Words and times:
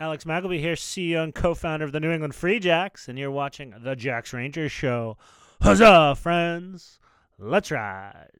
Alex 0.00 0.24
Magleby 0.24 0.58
here, 0.58 0.74
CEO 0.74 1.22
and 1.22 1.32
co-founder 1.32 1.84
of 1.84 1.92
the 1.92 2.00
New 2.00 2.10
England 2.10 2.34
Free 2.34 2.58
Jacks, 2.58 3.06
and 3.06 3.16
you're 3.16 3.30
watching 3.30 3.74
the 3.84 3.94
Jacks 3.94 4.32
Rangers 4.32 4.72
Show. 4.72 5.16
Huzzah, 5.62 6.16
friends! 6.16 6.98
Let's 7.38 7.70
ride. 7.70 8.30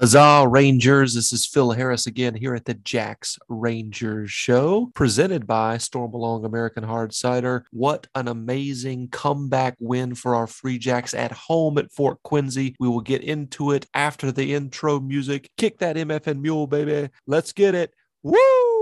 Huzzah, 0.00 0.48
Rangers. 0.48 1.14
This 1.14 1.32
is 1.32 1.46
Phil 1.46 1.70
Harris 1.70 2.08
again 2.08 2.34
here 2.34 2.56
at 2.56 2.64
the 2.64 2.74
Jacks 2.74 3.38
Rangers 3.48 4.32
Show, 4.32 4.90
presented 4.94 5.46
by 5.46 5.76
Stormalong 5.76 6.44
American 6.44 6.82
Hard 6.82 7.14
Cider. 7.14 7.64
What 7.70 8.08
an 8.16 8.26
amazing 8.26 9.08
comeback 9.10 9.76
win 9.78 10.16
for 10.16 10.34
our 10.34 10.48
Free 10.48 10.76
Jacks 10.76 11.14
at 11.14 11.30
home 11.30 11.78
at 11.78 11.92
Fort 11.92 12.20
Quincy. 12.24 12.74
We 12.80 12.88
will 12.88 13.00
get 13.00 13.22
into 13.22 13.70
it 13.70 13.86
after 13.94 14.32
the 14.32 14.54
intro 14.54 14.98
music. 14.98 15.50
Kick 15.56 15.78
that 15.78 15.94
MFN 15.94 16.40
mule, 16.40 16.66
baby. 16.66 17.08
Let's 17.28 17.52
get 17.52 17.76
it. 17.76 17.94
Woo! 18.24 18.75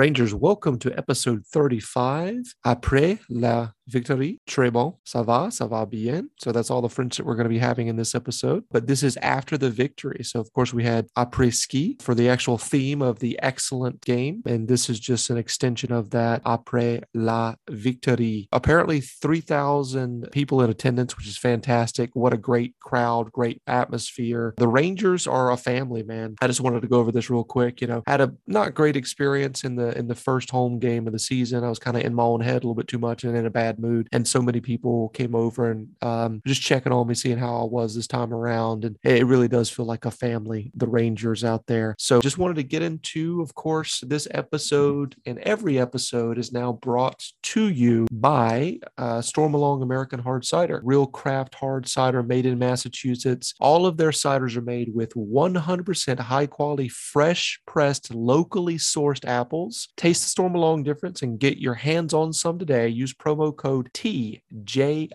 Rangers, 0.00 0.32
welcome 0.32 0.78
to 0.78 0.90
episode 0.96 1.42
35. 1.52 2.54
Après 2.64 3.18
la 3.28 3.74
victory, 3.90 4.40
très 4.46 4.72
bon, 4.72 4.94
ça 5.04 5.24
va, 5.24 5.50
ça 5.50 5.66
va 5.66 5.84
bien. 5.84 6.28
So 6.38 6.52
that's 6.52 6.70
all 6.70 6.82
the 6.82 6.88
French 6.88 7.16
that 7.16 7.26
we're 7.26 7.36
going 7.36 7.44
to 7.44 7.50
be 7.50 7.58
having 7.58 7.88
in 7.88 7.96
this 7.96 8.14
episode. 8.14 8.64
But 8.70 8.86
this 8.86 9.02
is 9.02 9.16
after 9.18 9.58
the 9.58 9.70
victory. 9.70 10.22
So, 10.24 10.40
of 10.40 10.52
course, 10.52 10.72
we 10.72 10.84
had 10.84 11.06
après 11.16 11.52
ski 11.52 11.96
for 12.00 12.14
the 12.14 12.28
actual 12.28 12.58
theme 12.58 13.02
of 13.02 13.18
the 13.18 13.38
excellent 13.42 14.00
game. 14.02 14.42
And 14.46 14.68
this 14.68 14.88
is 14.88 15.00
just 15.00 15.30
an 15.30 15.36
extension 15.36 15.92
of 15.92 16.10
that 16.10 16.42
après 16.44 17.02
la 17.14 17.54
victory. 17.68 18.48
Apparently, 18.52 19.00
3,000 19.00 20.28
people 20.32 20.62
in 20.62 20.70
attendance, 20.70 21.16
which 21.16 21.26
is 21.26 21.36
fantastic. 21.36 22.10
What 22.14 22.32
a 22.32 22.38
great 22.38 22.74
crowd, 22.80 23.32
great 23.32 23.60
atmosphere. 23.66 24.54
The 24.56 24.68
Rangers 24.68 25.26
are 25.26 25.50
a 25.50 25.56
family, 25.56 26.02
man. 26.02 26.36
I 26.40 26.46
just 26.46 26.60
wanted 26.60 26.82
to 26.82 26.88
go 26.88 26.98
over 26.98 27.12
this 27.12 27.30
real 27.30 27.44
quick. 27.44 27.80
You 27.80 27.86
know, 27.86 28.02
had 28.06 28.20
a 28.20 28.32
not 28.46 28.74
great 28.74 28.96
experience 28.96 29.64
in 29.64 29.76
the 29.76 29.96
in 29.98 30.08
the 30.08 30.14
first 30.14 30.50
home 30.50 30.78
game 30.78 31.06
of 31.06 31.12
the 31.12 31.18
season. 31.18 31.64
I 31.64 31.68
was 31.68 31.78
kind 31.78 31.96
of 31.96 32.04
in 32.04 32.14
my 32.14 32.22
own 32.22 32.40
head 32.40 32.62
a 32.62 32.66
little 32.66 32.74
bit 32.74 32.88
too 32.88 32.98
much 32.98 33.24
and 33.24 33.36
in 33.36 33.46
a 33.46 33.50
bad 33.50 33.78
mood. 33.80 34.08
And 34.12 34.26
so 34.26 34.40
many 34.42 34.60
people 34.60 35.08
came 35.10 35.34
over 35.34 35.70
and 35.70 35.88
um, 36.02 36.42
just 36.46 36.62
checking 36.62 36.92
on 36.92 37.06
me, 37.06 37.14
seeing 37.14 37.38
how 37.38 37.62
I 37.62 37.64
was 37.64 37.94
this 37.94 38.06
time 38.06 38.32
around. 38.32 38.84
And 38.84 38.96
it 39.02 39.26
really 39.26 39.48
does 39.48 39.70
feel 39.70 39.86
like 39.86 40.04
a 40.04 40.10
family, 40.10 40.70
the 40.74 40.86
Rangers 40.86 41.44
out 41.44 41.66
there. 41.66 41.94
So 41.98 42.20
just 42.20 42.38
wanted 42.38 42.56
to 42.56 42.62
get 42.62 42.82
into, 42.82 43.40
of 43.42 43.54
course, 43.54 44.00
this 44.06 44.26
episode 44.32 45.16
and 45.26 45.38
every 45.40 45.78
episode 45.78 46.38
is 46.38 46.52
now 46.52 46.72
brought 46.72 47.24
to 47.42 47.68
you 47.68 48.06
by 48.12 48.78
uh, 48.98 49.18
Stormalong 49.18 49.82
American 49.82 50.20
Hard 50.20 50.44
Cider, 50.44 50.80
real 50.84 51.06
craft 51.06 51.54
hard 51.54 51.88
cider 51.88 52.22
made 52.22 52.46
in 52.46 52.58
Massachusetts. 52.58 53.54
All 53.60 53.86
of 53.86 53.96
their 53.96 54.10
ciders 54.10 54.56
are 54.56 54.62
made 54.62 54.94
with 54.94 55.14
100% 55.14 56.18
high 56.18 56.46
quality, 56.46 56.88
fresh 56.88 57.60
pressed, 57.66 58.14
locally 58.14 58.76
sourced 58.76 59.26
apples 59.26 59.80
Taste 59.96 60.34
the 60.34 60.42
Stormalong 60.42 60.84
difference 60.84 61.22
and 61.22 61.38
get 61.38 61.58
your 61.58 61.74
hands 61.74 62.14
on 62.14 62.32
some 62.32 62.58
today. 62.58 62.88
Use 62.88 63.12
promo 63.12 63.54
code 63.60 63.92
TJRS 63.92 65.10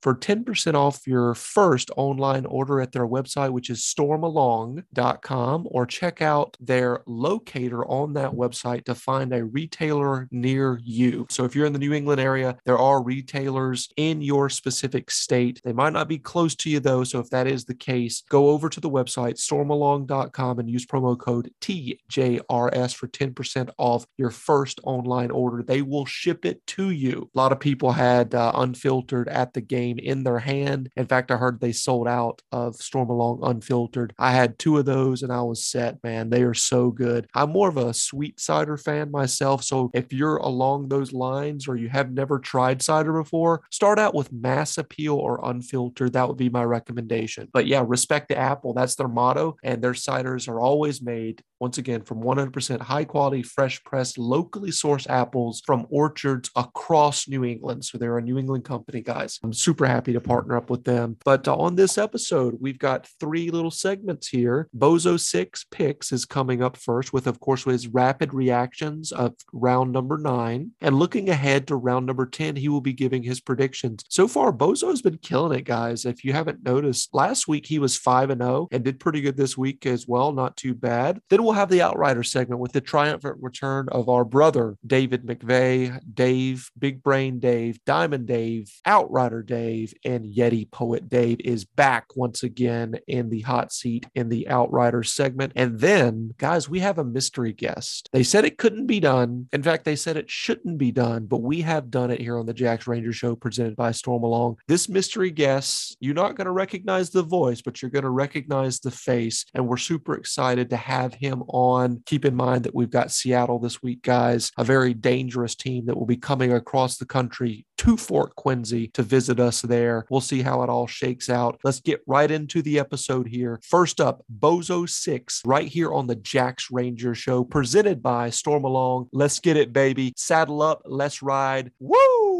for 0.00 0.14
10% 0.14 0.74
off 0.74 1.06
your 1.08 1.34
first 1.34 1.90
online 1.96 2.46
order 2.46 2.80
at 2.80 2.92
their 2.92 3.08
website, 3.08 3.50
which 3.50 3.68
is 3.68 3.80
stormalong.com, 3.80 5.66
or 5.68 5.84
check 5.84 6.22
out 6.22 6.56
their 6.60 7.02
locator 7.04 7.84
on 7.86 8.12
that 8.12 8.30
website 8.30 8.84
to 8.84 8.94
find 8.94 9.34
a 9.34 9.44
retailer 9.44 10.28
near 10.30 10.78
you. 10.84 11.26
So 11.30 11.44
if 11.44 11.56
you're 11.56 11.66
in 11.66 11.72
the 11.72 11.80
New 11.80 11.92
England 11.92 12.20
area, 12.20 12.56
there 12.64 12.78
are 12.78 13.02
retailers 13.02 13.88
in 13.96 14.22
your 14.22 14.48
specific 14.48 15.10
state. 15.10 15.60
They 15.64 15.72
might 15.72 15.92
not 15.92 16.06
be 16.06 16.18
close 16.18 16.54
to 16.56 16.70
you 16.70 16.78
though. 16.78 17.02
So 17.02 17.18
if 17.18 17.28
that 17.30 17.48
is 17.48 17.64
the 17.64 17.74
case, 17.74 18.22
go 18.28 18.50
over 18.50 18.68
to 18.68 18.78
the 18.80 18.90
website 18.90 19.34
stormalong.com 19.40 20.60
and 20.60 20.70
use 20.70 20.86
promo 20.86 21.18
code 21.18 21.50
TJRS 21.60 22.94
for 22.94 23.08
10% 23.08 23.70
off 23.78 24.06
your 24.16 24.30
first 24.30 24.78
online 24.84 25.32
order. 25.32 25.64
They 25.64 25.82
will 25.82 26.06
ship 26.06 26.44
it 26.44 26.64
to 26.68 26.90
you. 26.90 27.30
A 27.34 27.38
lot 27.38 27.52
of 27.52 27.60
people 27.60 27.92
had 27.92 28.34
uh, 28.34 28.52
unfiltered 28.54 29.28
at 29.28 29.54
the 29.54 29.60
game 29.62 29.98
in 29.98 30.22
their 30.22 30.38
hand. 30.38 30.90
In 30.96 31.06
fact, 31.06 31.30
I 31.30 31.36
heard 31.36 31.60
they 31.60 31.72
sold 31.72 32.06
out 32.06 32.42
of 32.52 32.76
Stormalong 32.76 33.40
unfiltered. 33.42 34.12
I 34.18 34.32
had 34.32 34.58
two 34.58 34.76
of 34.76 34.84
those 34.84 35.22
and 35.22 35.32
I 35.32 35.40
was 35.42 35.64
set, 35.64 36.02
man. 36.04 36.28
They 36.28 36.42
are 36.42 36.54
so 36.54 36.90
good. 36.90 37.26
I'm 37.34 37.50
more 37.50 37.68
of 37.70 37.78
a 37.78 37.94
sweet 37.94 38.38
cider 38.38 38.76
fan 38.76 39.10
myself. 39.10 39.64
So 39.64 39.90
if 39.94 40.12
you're 40.12 40.36
along 40.36 40.88
those 40.88 41.12
lines 41.12 41.66
or 41.68 41.76
you 41.76 41.88
have 41.88 42.12
never 42.12 42.38
tried 42.38 42.82
cider 42.82 43.12
before, 43.12 43.62
start 43.70 43.98
out 43.98 44.14
with 44.14 44.32
mass 44.32 44.76
appeal 44.76 45.14
or 45.14 45.40
unfiltered. 45.42 46.12
That 46.12 46.28
would 46.28 46.36
be 46.36 46.50
my 46.50 46.64
recommendation. 46.64 47.48
But 47.52 47.66
yeah, 47.66 47.82
respect 47.86 48.28
the 48.28 48.36
apple. 48.36 48.74
That's 48.74 48.94
their 48.96 49.08
motto. 49.08 49.56
And 49.62 49.82
their 49.82 49.92
ciders 49.92 50.48
are 50.48 50.60
always 50.60 51.00
made 51.00 51.42
once 51.62 51.78
again 51.78 52.02
from 52.02 52.20
100% 52.20 52.80
high 52.80 53.04
quality, 53.04 53.40
fresh 53.40 53.82
pressed, 53.84 54.18
locally 54.18 54.70
sourced 54.70 55.08
apples 55.08 55.62
from 55.64 55.86
orchards 55.90 56.50
across 56.56 57.28
New 57.28 57.44
England. 57.44 57.84
So 57.84 57.98
they're 57.98 58.18
a 58.18 58.20
New 58.20 58.36
England 58.36 58.64
company, 58.64 59.00
guys. 59.00 59.38
I'm 59.44 59.52
super 59.52 59.86
happy 59.86 60.12
to 60.12 60.20
partner 60.20 60.56
up 60.56 60.70
with 60.70 60.82
them. 60.82 61.18
But 61.24 61.46
uh, 61.46 61.54
on 61.54 61.76
this 61.76 61.98
episode, 61.98 62.58
we've 62.60 62.80
got 62.80 63.06
three 63.20 63.48
little 63.52 63.70
segments 63.70 64.26
here. 64.26 64.68
Bozo 64.76 65.20
Six 65.20 65.64
Picks 65.70 66.10
is 66.10 66.24
coming 66.24 66.64
up 66.64 66.76
first, 66.76 67.12
with, 67.12 67.28
of 67.28 67.38
course, 67.38 67.62
his 67.62 67.86
rapid 67.86 68.34
reactions 68.34 69.12
of 69.12 69.34
round 69.52 69.92
number 69.92 70.18
nine. 70.18 70.72
And 70.80 70.98
looking 70.98 71.28
ahead 71.28 71.68
to 71.68 71.76
round 71.76 72.06
number 72.06 72.26
10, 72.26 72.56
he 72.56 72.68
will 72.68 72.80
be 72.80 72.92
giving 72.92 73.22
his 73.22 73.40
predictions. 73.40 74.02
So 74.08 74.26
far, 74.26 74.52
Bozo 74.52 74.90
has 74.90 75.00
been 75.00 75.18
killing 75.18 75.56
it, 75.56 75.64
guys. 75.64 76.06
If 76.06 76.24
you 76.24 76.32
haven't 76.32 76.64
noticed, 76.64 77.14
last 77.14 77.46
week 77.46 77.66
he 77.66 77.78
was 77.78 77.96
5 77.96 78.30
and 78.30 78.42
0 78.42 78.66
and 78.72 78.82
did 78.82 78.98
pretty 78.98 79.20
good 79.20 79.36
this 79.36 79.56
week 79.56 79.86
as 79.86 80.08
well. 80.08 80.32
Not 80.32 80.56
too 80.56 80.74
bad. 80.74 81.20
Then 81.30 81.44
we'll 81.44 81.51
we'll 81.52 81.60
have 81.60 81.68
the 81.68 81.82
Outrider 81.82 82.22
segment 82.22 82.62
with 82.62 82.72
the 82.72 82.80
triumphant 82.80 83.36
return 83.42 83.86
of 83.90 84.08
our 84.08 84.24
brother, 84.24 84.78
David 84.86 85.26
McVeigh, 85.26 86.00
Dave, 86.14 86.70
Big 86.78 87.02
Brain 87.02 87.40
Dave, 87.40 87.78
Diamond 87.84 88.26
Dave, 88.26 88.72
Outrider 88.86 89.42
Dave, 89.42 89.92
and 90.02 90.24
Yeti 90.24 90.70
Poet 90.70 91.10
Dave 91.10 91.40
is 91.40 91.66
back 91.66 92.06
once 92.16 92.42
again 92.42 92.98
in 93.06 93.28
the 93.28 93.42
hot 93.42 93.70
seat 93.70 94.06
in 94.14 94.30
the 94.30 94.48
Outrider 94.48 95.02
segment. 95.02 95.52
And 95.54 95.78
then, 95.78 96.32
guys, 96.38 96.70
we 96.70 96.80
have 96.80 96.96
a 96.96 97.04
mystery 97.04 97.52
guest. 97.52 98.08
They 98.14 98.22
said 98.22 98.46
it 98.46 98.56
couldn't 98.56 98.86
be 98.86 98.98
done. 98.98 99.48
In 99.52 99.62
fact, 99.62 99.84
they 99.84 99.96
said 99.96 100.16
it 100.16 100.30
shouldn't 100.30 100.78
be 100.78 100.90
done, 100.90 101.26
but 101.26 101.42
we 101.42 101.60
have 101.60 101.90
done 101.90 102.10
it 102.10 102.22
here 102.22 102.38
on 102.38 102.46
the 102.46 102.54
Jacks 102.54 102.86
Ranger 102.86 103.12
Show 103.12 103.36
presented 103.36 103.76
by 103.76 103.90
Stormalong. 103.90 104.56
This 104.68 104.88
mystery 104.88 105.30
guest, 105.30 105.98
you're 106.00 106.14
not 106.14 106.34
going 106.34 106.46
to 106.46 106.50
recognize 106.50 107.10
the 107.10 107.22
voice, 107.22 107.60
but 107.60 107.82
you're 107.82 107.90
going 107.90 108.04
to 108.04 108.10
recognize 108.10 108.80
the 108.80 108.90
face. 108.90 109.44
And 109.52 109.68
we're 109.68 109.76
super 109.76 110.14
excited 110.14 110.70
to 110.70 110.78
have 110.78 111.12
him 111.12 111.41
on. 111.48 112.02
Keep 112.06 112.24
in 112.24 112.34
mind 112.34 112.64
that 112.64 112.74
we've 112.74 112.90
got 112.90 113.12
Seattle 113.12 113.58
this 113.58 113.82
week, 113.82 114.02
guys, 114.02 114.50
a 114.58 114.64
very 114.64 114.94
dangerous 114.94 115.54
team 115.54 115.86
that 115.86 115.96
will 115.96 116.06
be 116.06 116.16
coming 116.16 116.52
across 116.52 116.96
the 116.96 117.06
country 117.06 117.66
to 117.78 117.96
Fort 117.96 118.34
Quincy 118.36 118.88
to 118.88 119.02
visit 119.02 119.40
us 119.40 119.62
there. 119.62 120.06
We'll 120.08 120.20
see 120.20 120.42
how 120.42 120.62
it 120.62 120.70
all 120.70 120.86
shakes 120.86 121.28
out. 121.28 121.58
Let's 121.64 121.80
get 121.80 122.02
right 122.06 122.30
into 122.30 122.62
the 122.62 122.78
episode 122.78 123.26
here. 123.26 123.60
First 123.64 124.00
up, 124.00 124.24
Bozo 124.38 124.88
6, 124.88 125.42
right 125.44 125.66
here 125.66 125.92
on 125.92 126.06
the 126.06 126.16
Jacks 126.16 126.70
Ranger 126.70 127.14
Show, 127.14 127.44
presented 127.44 128.02
by 128.02 128.30
Stormalong. 128.30 129.08
Let's 129.12 129.40
get 129.40 129.56
it, 129.56 129.72
baby. 129.72 130.12
Saddle 130.16 130.62
up, 130.62 130.82
let's 130.84 131.22
ride. 131.22 131.72
Woo! 131.80 132.31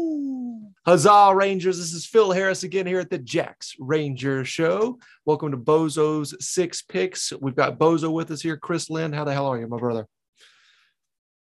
Huzzah, 0.85 1.33
Rangers. 1.33 1.77
This 1.77 1.93
is 1.93 2.05
Phil 2.05 2.33
Harris 2.33 2.63
again 2.63 2.85
here 2.85 2.99
at 2.99 3.09
the 3.09 3.17
Jacks 3.17 3.73
Ranger 3.79 4.43
Show. 4.43 4.99
Welcome 5.23 5.51
to 5.51 5.57
Bozo's 5.57 6.35
Six 6.45 6.81
Picks. 6.81 7.31
We've 7.39 7.55
got 7.55 7.79
Bozo 7.79 8.11
with 8.11 8.31
us 8.31 8.41
here. 8.41 8.57
Chris 8.57 8.89
Lind, 8.89 9.15
how 9.15 9.23
the 9.23 9.31
hell 9.31 9.47
are 9.47 9.57
you, 9.57 9.65
my 9.65 9.77
brother? 9.77 10.07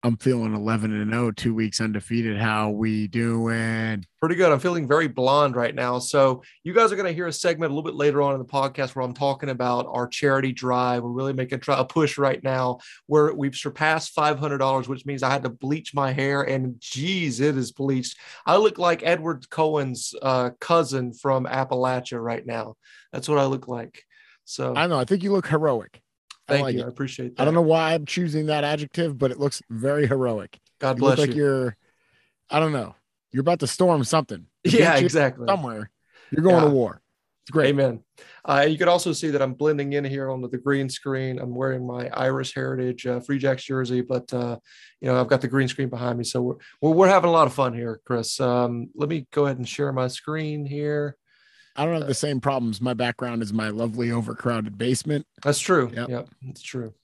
I'm 0.06 0.16
feeling 0.18 0.54
11 0.54 0.92
and 0.92 1.10
0, 1.10 1.32
two 1.32 1.52
weeks 1.52 1.80
undefeated. 1.80 2.38
How 2.38 2.70
we 2.70 3.08
doing? 3.08 4.06
Pretty 4.20 4.36
good. 4.36 4.52
I'm 4.52 4.60
feeling 4.60 4.86
very 4.86 5.08
blonde 5.08 5.56
right 5.56 5.74
now. 5.74 5.98
So 5.98 6.44
you 6.62 6.72
guys 6.72 6.92
are 6.92 6.94
going 6.96 7.08
to 7.08 7.12
hear 7.12 7.26
a 7.26 7.32
segment 7.32 7.72
a 7.72 7.74
little 7.74 7.90
bit 7.90 7.96
later 7.96 8.22
on 8.22 8.34
in 8.34 8.38
the 8.38 8.44
podcast 8.44 8.94
where 8.94 9.04
I'm 9.04 9.14
talking 9.14 9.48
about 9.48 9.88
our 9.88 10.06
charity 10.06 10.52
drive. 10.52 11.02
We're 11.02 11.10
really 11.10 11.32
making 11.32 11.60
a 11.66 11.84
push 11.84 12.18
right 12.18 12.40
now 12.44 12.78
where 13.06 13.34
we've 13.34 13.56
surpassed 13.56 14.14
$500, 14.14 14.86
which 14.86 15.06
means 15.06 15.24
I 15.24 15.30
had 15.30 15.42
to 15.42 15.48
bleach 15.48 15.92
my 15.92 16.12
hair, 16.12 16.42
and 16.42 16.76
geez, 16.78 17.40
it 17.40 17.56
is 17.56 17.72
bleached. 17.72 18.16
I 18.46 18.58
look 18.58 18.78
like 18.78 19.02
Edward 19.02 19.50
Cullen's 19.50 20.14
uh, 20.22 20.50
cousin 20.60 21.14
from 21.14 21.46
Appalachia 21.46 22.22
right 22.22 22.46
now. 22.46 22.76
That's 23.12 23.28
what 23.28 23.38
I 23.38 23.46
look 23.46 23.66
like. 23.66 24.04
So 24.44 24.72
I 24.76 24.86
know. 24.86 25.00
I 25.00 25.04
think 25.04 25.24
you 25.24 25.32
look 25.32 25.48
heroic. 25.48 26.00
Thank 26.48 26.60
I 26.60 26.62
like 26.62 26.74
you. 26.74 26.80
It. 26.82 26.84
I 26.84 26.88
appreciate 26.88 27.36
that. 27.36 27.42
I 27.42 27.44
don't 27.44 27.54
know 27.54 27.62
why 27.62 27.94
I'm 27.94 28.06
choosing 28.06 28.46
that 28.46 28.64
adjective, 28.64 29.18
but 29.18 29.30
it 29.30 29.38
looks 29.38 29.62
very 29.70 30.06
heroic. 30.06 30.58
God 30.80 30.96
you 30.96 31.00
bless 31.00 31.18
look 31.18 31.28
you. 31.28 31.32
Like 31.32 31.36
you're, 31.36 31.76
I 32.50 32.60
don't 32.60 32.72
know, 32.72 32.94
you're 33.32 33.42
about 33.42 33.60
to 33.60 33.66
storm 33.66 34.04
something. 34.04 34.46
Yeah, 34.64 34.96
exactly. 34.96 35.46
Somewhere. 35.48 35.90
You're 36.30 36.42
going 36.42 36.56
yeah. 36.56 36.68
to 36.68 36.70
war. 36.70 37.00
It's 37.42 37.52
great. 37.52 37.68
Amen. 37.68 38.00
Uh, 38.44 38.66
you 38.68 38.76
can 38.76 38.88
also 38.88 39.12
see 39.12 39.30
that 39.30 39.40
I'm 39.40 39.54
blending 39.54 39.92
in 39.92 40.04
here 40.04 40.32
onto 40.32 40.48
the 40.48 40.58
green 40.58 40.88
screen. 40.88 41.38
I'm 41.38 41.54
wearing 41.54 41.86
my 41.86 42.08
Irish 42.08 42.52
Heritage 42.52 43.06
uh, 43.06 43.20
Free 43.20 43.38
Jacks 43.38 43.62
jersey, 43.62 44.00
but 44.00 44.32
uh, 44.34 44.58
you 45.00 45.06
know 45.06 45.20
I've 45.20 45.28
got 45.28 45.40
the 45.40 45.46
green 45.46 45.68
screen 45.68 45.88
behind 45.88 46.18
me, 46.18 46.24
so 46.24 46.42
we're 46.42 46.56
we're, 46.80 46.90
we're 46.90 47.08
having 47.08 47.30
a 47.30 47.32
lot 47.32 47.46
of 47.46 47.54
fun 47.54 47.72
here, 47.72 48.00
Chris. 48.04 48.40
Um, 48.40 48.88
let 48.96 49.08
me 49.08 49.28
go 49.32 49.44
ahead 49.44 49.58
and 49.58 49.68
share 49.68 49.92
my 49.92 50.08
screen 50.08 50.66
here. 50.66 51.16
I 51.76 51.84
don't 51.84 51.94
have 51.98 52.06
the 52.06 52.14
same 52.14 52.40
problems. 52.40 52.80
My 52.80 52.94
background 52.94 53.42
is 53.42 53.52
my 53.52 53.68
lovely 53.68 54.10
overcrowded 54.10 54.78
basement 54.78 55.26
That's 55.42 55.58
true. 55.58 55.90
Yep. 55.94 56.08
Yep, 56.08 56.28
that's 56.42 56.62
true. 56.62 56.94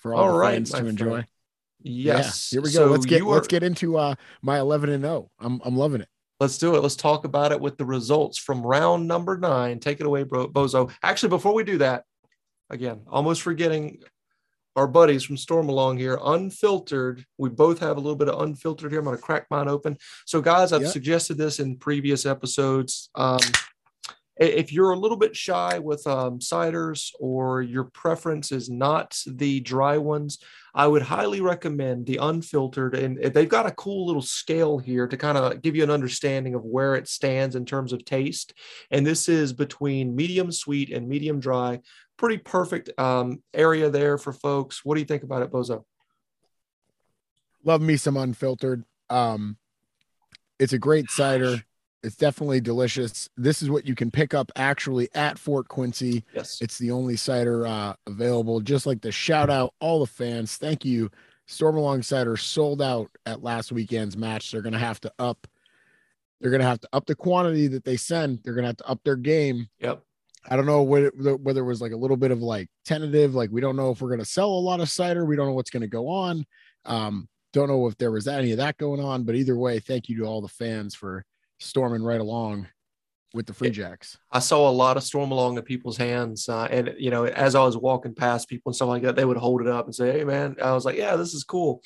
for 0.00 0.14
all, 0.14 0.24
All 0.24 0.32
the 0.32 0.38
right, 0.38 0.54
fans 0.54 0.70
to 0.72 0.86
enjoy. 0.86 1.10
friend. 1.10 1.26
Yes. 1.82 2.50
Yeah, 2.52 2.56
here 2.56 2.62
we 2.62 2.68
go. 2.70 2.74
So 2.74 2.86
let's 2.86 3.06
get 3.06 3.18
you 3.18 3.28
let's 3.28 3.48
get 3.48 3.62
into 3.62 3.96
uh 3.96 4.14
my 4.42 4.58
11 4.58 4.90
and 4.90 5.02
0. 5.04 5.30
I'm 5.38 5.60
I'm 5.64 5.76
loving 5.76 6.00
it. 6.00 6.08
Let's 6.40 6.58
do 6.58 6.74
it. 6.76 6.82
Let's 6.82 6.96
talk 6.96 7.24
about 7.24 7.52
it 7.52 7.60
with 7.60 7.78
the 7.78 7.84
results 7.86 8.38
from 8.38 8.62
round 8.62 9.06
number 9.08 9.38
nine. 9.38 9.78
Take 9.80 10.00
it 10.00 10.06
away, 10.06 10.22
bro, 10.24 10.48
Bozo. 10.48 10.90
Actually, 11.02 11.30
before 11.30 11.54
we 11.54 11.64
do 11.64 11.78
that, 11.78 12.04
again, 12.70 13.02
almost 13.08 13.40
forgetting 13.42 13.98
our 14.74 14.86
buddies 14.86 15.22
from 15.24 15.36
Stormalong 15.36 15.98
here, 15.98 16.18
unfiltered. 16.22 17.24
We 17.38 17.48
both 17.48 17.78
have 17.78 17.96
a 17.96 18.00
little 18.00 18.16
bit 18.16 18.28
of 18.28 18.42
unfiltered 18.42 18.90
here. 18.92 18.98
I'm 19.00 19.06
going 19.06 19.16
to 19.16 19.22
crack 19.22 19.46
mine 19.50 19.68
open. 19.68 19.96
So, 20.26 20.42
guys, 20.42 20.74
I've 20.74 20.82
Yep. 20.82 20.92
suggested 20.92 21.38
this 21.38 21.58
in 21.60 21.78
previous 21.78 22.26
episodes. 22.26 23.08
Um, 23.14 23.38
if 24.36 24.72
you're 24.72 24.90
a 24.90 24.98
little 24.98 25.16
bit 25.16 25.34
shy 25.34 25.78
with 25.78 26.06
um, 26.06 26.38
ciders 26.38 27.12
or 27.18 27.62
your 27.62 27.84
preference 27.84 28.52
is 28.52 28.68
not 28.68 29.18
the 29.26 29.60
dry 29.60 29.96
ones, 29.96 30.38
I 30.74 30.86
would 30.86 31.02
highly 31.02 31.40
recommend 31.40 32.06
the 32.06 32.18
unfiltered. 32.18 32.94
And 32.94 33.18
they've 33.32 33.48
got 33.48 33.66
a 33.66 33.72
cool 33.72 34.06
little 34.06 34.22
scale 34.22 34.78
here 34.78 35.06
to 35.08 35.16
kind 35.16 35.38
of 35.38 35.62
give 35.62 35.74
you 35.74 35.82
an 35.82 35.90
understanding 35.90 36.54
of 36.54 36.64
where 36.64 36.94
it 36.94 37.08
stands 37.08 37.56
in 37.56 37.64
terms 37.64 37.92
of 37.92 38.04
taste. 38.04 38.52
And 38.90 39.06
this 39.06 39.28
is 39.28 39.52
between 39.52 40.14
medium 40.14 40.52
sweet 40.52 40.90
and 40.90 41.08
medium 41.08 41.40
dry. 41.40 41.80
Pretty 42.18 42.38
perfect 42.38 42.90
um, 42.98 43.42
area 43.54 43.88
there 43.90 44.18
for 44.18 44.32
folks. 44.32 44.84
What 44.84 44.94
do 44.94 45.00
you 45.00 45.06
think 45.06 45.22
about 45.22 45.42
it, 45.42 45.50
Bozo? 45.50 45.84
Love 47.64 47.80
me 47.80 47.96
some 47.96 48.16
unfiltered. 48.16 48.84
Um 49.08 49.56
it's 50.58 50.72
a 50.72 50.78
great 50.78 51.10
cider. 51.10 51.62
It's 52.06 52.14
definitely 52.14 52.60
delicious. 52.60 53.28
This 53.36 53.62
is 53.62 53.68
what 53.68 53.84
you 53.84 53.96
can 53.96 54.12
pick 54.12 54.32
up 54.32 54.52
actually 54.54 55.08
at 55.16 55.40
Fort 55.40 55.66
Quincy. 55.66 56.22
Yes. 56.32 56.62
It's 56.62 56.78
the 56.78 56.92
only 56.92 57.16
cider 57.16 57.66
uh, 57.66 57.94
available. 58.06 58.60
Just 58.60 58.86
like 58.86 59.00
to 59.00 59.10
shout 59.10 59.50
out 59.50 59.74
all 59.80 59.98
the 59.98 60.06
fans. 60.06 60.56
Thank 60.56 60.84
you. 60.84 61.10
Stormalong 61.48 62.04
Cider 62.04 62.36
sold 62.36 62.80
out 62.80 63.10
at 63.26 63.42
last 63.42 63.72
weekend's 63.72 64.16
match. 64.16 64.52
They're 64.52 64.62
gonna 64.62 64.78
have 64.78 65.00
to 65.00 65.12
up. 65.18 65.48
They're 66.40 66.52
gonna 66.52 66.62
have 66.62 66.80
to 66.80 66.88
up 66.92 67.06
the 67.06 67.16
quantity 67.16 67.66
that 67.68 67.84
they 67.84 67.96
send. 67.96 68.38
They're 68.44 68.54
gonna 68.54 68.68
have 68.68 68.76
to 68.76 68.88
up 68.88 69.00
their 69.02 69.16
game. 69.16 69.68
Yep. 69.80 70.00
I 70.48 70.54
don't 70.54 70.66
know 70.66 70.84
whether 70.84 71.10
whether 71.10 71.62
it 71.62 71.66
was 71.66 71.80
like 71.80 71.92
a 71.92 71.96
little 71.96 72.16
bit 72.16 72.30
of 72.30 72.40
like 72.40 72.68
tentative, 72.84 73.34
like 73.34 73.50
we 73.50 73.60
don't 73.60 73.74
know 73.74 73.90
if 73.90 74.00
we're 74.00 74.10
gonna 74.10 74.24
sell 74.24 74.50
a 74.50 74.60
lot 74.60 74.78
of 74.78 74.88
cider. 74.88 75.24
We 75.24 75.34
don't 75.34 75.46
know 75.46 75.54
what's 75.54 75.70
gonna 75.70 75.88
go 75.88 76.06
on. 76.06 76.46
Um, 76.84 77.28
don't 77.52 77.68
know 77.68 77.88
if 77.88 77.96
there 77.98 78.12
was 78.12 78.28
any 78.28 78.52
of 78.52 78.58
that 78.58 78.76
going 78.76 79.00
on, 79.00 79.24
but 79.24 79.34
either 79.34 79.56
way, 79.56 79.80
thank 79.80 80.08
you 80.08 80.18
to 80.18 80.24
all 80.24 80.40
the 80.40 80.48
fans 80.48 80.94
for 80.94 81.24
storming 81.58 82.02
right 82.02 82.20
along 82.20 82.68
with 83.34 83.46
the 83.46 83.54
Free 83.54 83.70
Jacks. 83.70 84.18
I 84.32 84.38
saw 84.38 84.68
a 84.68 84.72
lot 84.72 84.96
of 84.96 85.02
storm 85.02 85.30
along 85.30 85.58
in 85.58 85.62
people's 85.62 85.96
hands. 85.96 86.48
Uh, 86.48 86.66
and, 86.70 86.94
you 86.98 87.10
know, 87.10 87.26
as 87.26 87.54
I 87.54 87.62
was 87.62 87.76
walking 87.76 88.14
past 88.14 88.48
people 88.48 88.70
and 88.70 88.76
stuff 88.76 88.88
like 88.88 89.02
that, 89.02 89.14
they 89.14 89.24
would 89.24 89.36
hold 89.36 89.60
it 89.60 89.68
up 89.68 89.84
and 89.84 89.94
say, 89.94 90.12
Hey, 90.12 90.24
man, 90.24 90.56
I 90.62 90.72
was 90.72 90.84
like, 90.84 90.96
Yeah, 90.96 91.16
this 91.16 91.34
is 91.34 91.44
cool. 91.44 91.82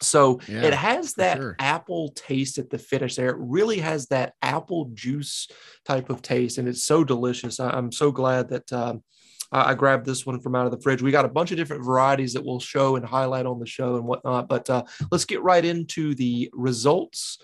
So 0.00 0.40
Yeah, 0.48 0.62
it 0.62 0.74
has 0.74 1.14
that 1.14 1.36
sure. 1.38 1.56
apple 1.58 2.10
taste 2.10 2.58
at 2.58 2.70
the 2.70 2.78
finish 2.78 3.14
there. 3.14 3.30
It 3.30 3.36
really 3.38 3.78
has 3.78 4.06
that 4.08 4.34
apple 4.42 4.90
juice 4.92 5.48
type 5.86 6.10
of 6.10 6.22
taste, 6.22 6.58
and 6.58 6.68
it's 6.68 6.84
so 6.84 7.04
delicious. 7.04 7.60
I, 7.60 7.78
am 7.78 7.92
so 7.92 8.10
glad 8.10 8.48
that 8.48 8.72
um, 8.72 9.04
I, 9.52 9.70
I 9.70 9.74
grabbed 9.74 10.06
this 10.06 10.26
one 10.26 10.40
from 10.40 10.56
out 10.56 10.66
of 10.66 10.72
the 10.72 10.80
fridge. 10.80 11.02
We 11.02 11.12
got 11.12 11.24
a 11.24 11.28
bunch 11.28 11.52
of 11.52 11.56
different 11.56 11.84
varieties 11.84 12.32
that 12.32 12.44
we'll 12.44 12.60
show 12.60 12.96
and 12.96 13.04
highlight 13.04 13.46
on 13.46 13.60
the 13.60 13.66
show 13.66 13.96
and 13.96 14.04
whatnot. 14.04 14.48
But 14.48 14.68
uh, 14.68 14.84
let's 15.12 15.26
get 15.26 15.42
right 15.42 15.64
into 15.64 16.14
the 16.16 16.50
results. 16.52 17.38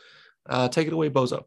Uh, 0.49 0.69
take 0.69 0.87
it 0.87 0.93
away, 0.93 1.11
Bozo. 1.11 1.45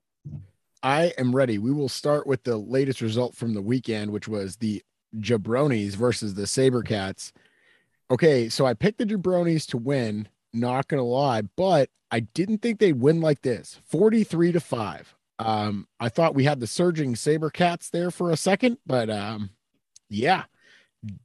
I 0.83 1.13
am 1.18 1.36
ready. 1.36 1.57
We 1.57 1.71
will 1.71 1.89
start 1.89 2.25
with 2.25 2.44
the 2.44 2.57
latest 2.57 3.01
result 3.01 3.36
from 3.36 3.53
the 3.53 3.62
weekend, 3.62 4.12
which 4.12 4.27
was 4.27 4.57
the 4.57 4.83
Jabronis 5.18 5.95
versus 5.95 6.33
the 6.33 6.44
Sabercats. 6.44 7.31
Okay, 8.09 8.50
so 8.50 8.65
I 8.65 8.74
picked 8.74 8.98
the 8.98 9.06
Jabronis 9.06 9.68
to 9.68 9.77
win, 9.77 10.27
not 10.53 10.88
gonna 10.88 11.03
lie, 11.03 11.44
but 11.56 11.89
I 12.09 12.21
didn't 12.21 12.59
think 12.59 12.80
they'd 12.80 13.00
win 13.00 13.21
like 13.21 13.42
this 13.42 13.80
43 13.86 14.53
to 14.53 14.59
5. 14.59 15.15
Um, 15.39 15.88
I 16.00 16.09
thought 16.09 16.36
we 16.36 16.44
had 16.44 16.59
the 16.59 16.68
surging 16.68 17.15
Sabercats 17.15 17.89
there 17.89 18.12
for 18.12 18.30
a 18.30 18.38
second, 18.38 18.77
but 18.86 19.09
um, 19.09 19.51
yeah, 20.09 20.44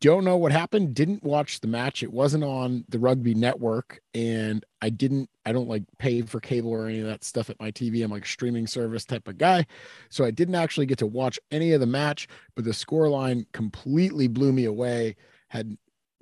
don't 0.01 0.25
know 0.25 0.39
what 0.39 0.53
happened. 0.53 0.95
Didn't 0.95 1.23
watch 1.23 1.61
the 1.61 1.69
match. 1.69 2.03
It 2.03 2.13
wasn't 2.13 2.45
on 2.45 2.85
the 2.89 2.99
rugby 2.99 3.35
network, 3.35 4.01
and 4.15 4.65
I 4.81 4.89
didn't. 4.89 5.29
I 5.45 5.53
don't 5.53 5.69
like 5.69 5.83
pay 5.99 6.23
for 6.23 6.41
cable 6.41 6.71
or 6.71 6.87
any 6.87 7.01
of 7.01 7.07
that 7.07 7.25
stuff 7.25 7.51
at 7.51 7.61
my 7.61 7.71
TV. 7.71 8.03
I'm 8.03 8.11
like 8.11 8.25
streaming 8.25 8.67
service 8.67 9.05
type 9.05 9.29
of 9.29 9.37
guy, 9.37 9.67
so 10.09 10.25
I 10.25 10.31
didn't 10.31 10.55
actually 10.55 10.87
get 10.87 10.99
to 10.99 11.07
watch 11.07 11.39
any 11.51 11.73
of 11.73 11.81
the 11.81 11.87
match. 11.87 12.27
But 12.55 12.65
the 12.65 12.73
score 12.73 13.09
line 13.11 13.47
completely 13.53 14.29
blew 14.29 14.51
me 14.51 14.65
away. 14.65 15.17
Had 15.49 15.77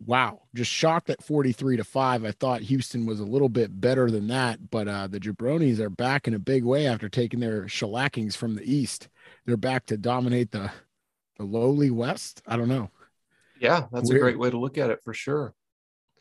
wow, 0.04 0.42
just 0.54 0.70
shocked 0.72 1.08
at 1.10 1.22
43 1.22 1.76
to 1.76 1.84
five. 1.84 2.24
I 2.24 2.32
thought 2.32 2.62
Houston 2.62 3.06
was 3.06 3.20
a 3.20 3.24
little 3.24 3.48
bit 3.48 3.80
better 3.80 4.10
than 4.10 4.26
that, 4.28 4.68
but 4.70 4.88
uh, 4.88 5.06
the 5.06 5.20
Jabronis 5.20 5.78
are 5.78 5.90
back 5.90 6.26
in 6.26 6.34
a 6.34 6.40
big 6.40 6.64
way 6.64 6.88
after 6.88 7.08
taking 7.08 7.38
their 7.38 7.66
shellackings 7.66 8.36
from 8.36 8.56
the 8.56 8.64
East. 8.64 9.08
They're 9.46 9.56
back 9.56 9.86
to 9.86 9.96
dominate 9.96 10.50
the 10.50 10.72
the 11.36 11.44
lowly 11.44 11.90
West. 11.90 12.42
I 12.48 12.56
don't 12.56 12.68
know. 12.68 12.90
Yeah, 13.64 13.86
that's 13.90 14.10
Weird. 14.10 14.20
a 14.20 14.24
great 14.24 14.38
way 14.38 14.50
to 14.50 14.58
look 14.58 14.76
at 14.76 14.90
it 14.90 15.00
for 15.02 15.14
sure. 15.14 15.54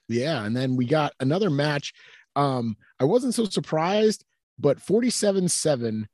Yeah, 0.07 0.45
and 0.45 0.55
then 0.55 0.77
we 0.77 0.85
got 0.85 1.13
another 1.19 1.49
match. 1.49 1.93
Um, 2.37 2.77
I 2.99 3.03
wasn't 3.03 3.33
so 3.33 3.43
surprised, 3.45 4.23
but 4.57 4.79
47-7, 4.79 6.05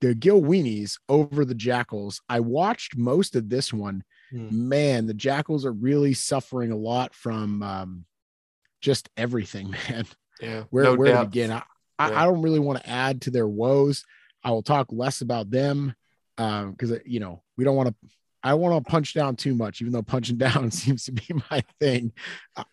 the 0.00 0.14
Gil 0.14 0.40
Weenies 0.40 0.98
over 1.08 1.44
the 1.44 1.54
Jackals. 1.54 2.22
I 2.28 2.40
watched 2.40 2.96
most 2.96 3.34
of 3.34 3.48
this 3.48 3.72
one. 3.72 4.04
Hmm. 4.30 4.68
Man, 4.68 5.06
the 5.06 5.14
Jackals 5.14 5.66
are 5.66 5.72
really 5.72 6.14
suffering 6.14 6.70
a 6.70 6.76
lot 6.76 7.12
from 7.12 7.62
um, 7.64 8.04
just 8.80 9.08
everything, 9.16 9.74
man. 9.88 10.06
Yeah. 10.40 10.62
Where 10.70 10.84
no 10.84 10.94
where 10.94 11.16
to 11.16 11.24
begin? 11.24 11.50
I, 11.50 11.62
I, 11.98 12.10
Yeah. 12.10 12.22
I 12.22 12.24
don't 12.24 12.42
really 12.42 12.60
want 12.60 12.80
to 12.80 12.88
add 12.88 13.22
to 13.22 13.30
their 13.30 13.48
woes. 13.48 14.04
I 14.44 14.52
will 14.52 14.62
talk 14.62 14.86
less 14.90 15.20
about 15.22 15.50
them 15.50 15.94
um, 16.38 16.70
because 16.70 16.98
you 17.04 17.18
know 17.20 17.42
we 17.56 17.64
don't 17.64 17.76
want 17.76 17.88
to. 17.88 18.10
I 18.42 18.54
want 18.54 18.82
to 18.84 18.90
punch 18.90 19.14
down 19.14 19.36
too 19.36 19.54
much, 19.54 19.80
even 19.80 19.92
though 19.92 20.02
punching 20.02 20.38
down 20.38 20.70
seems 20.70 21.04
to 21.04 21.12
be 21.12 21.26
my 21.50 21.62
thing. 21.80 22.12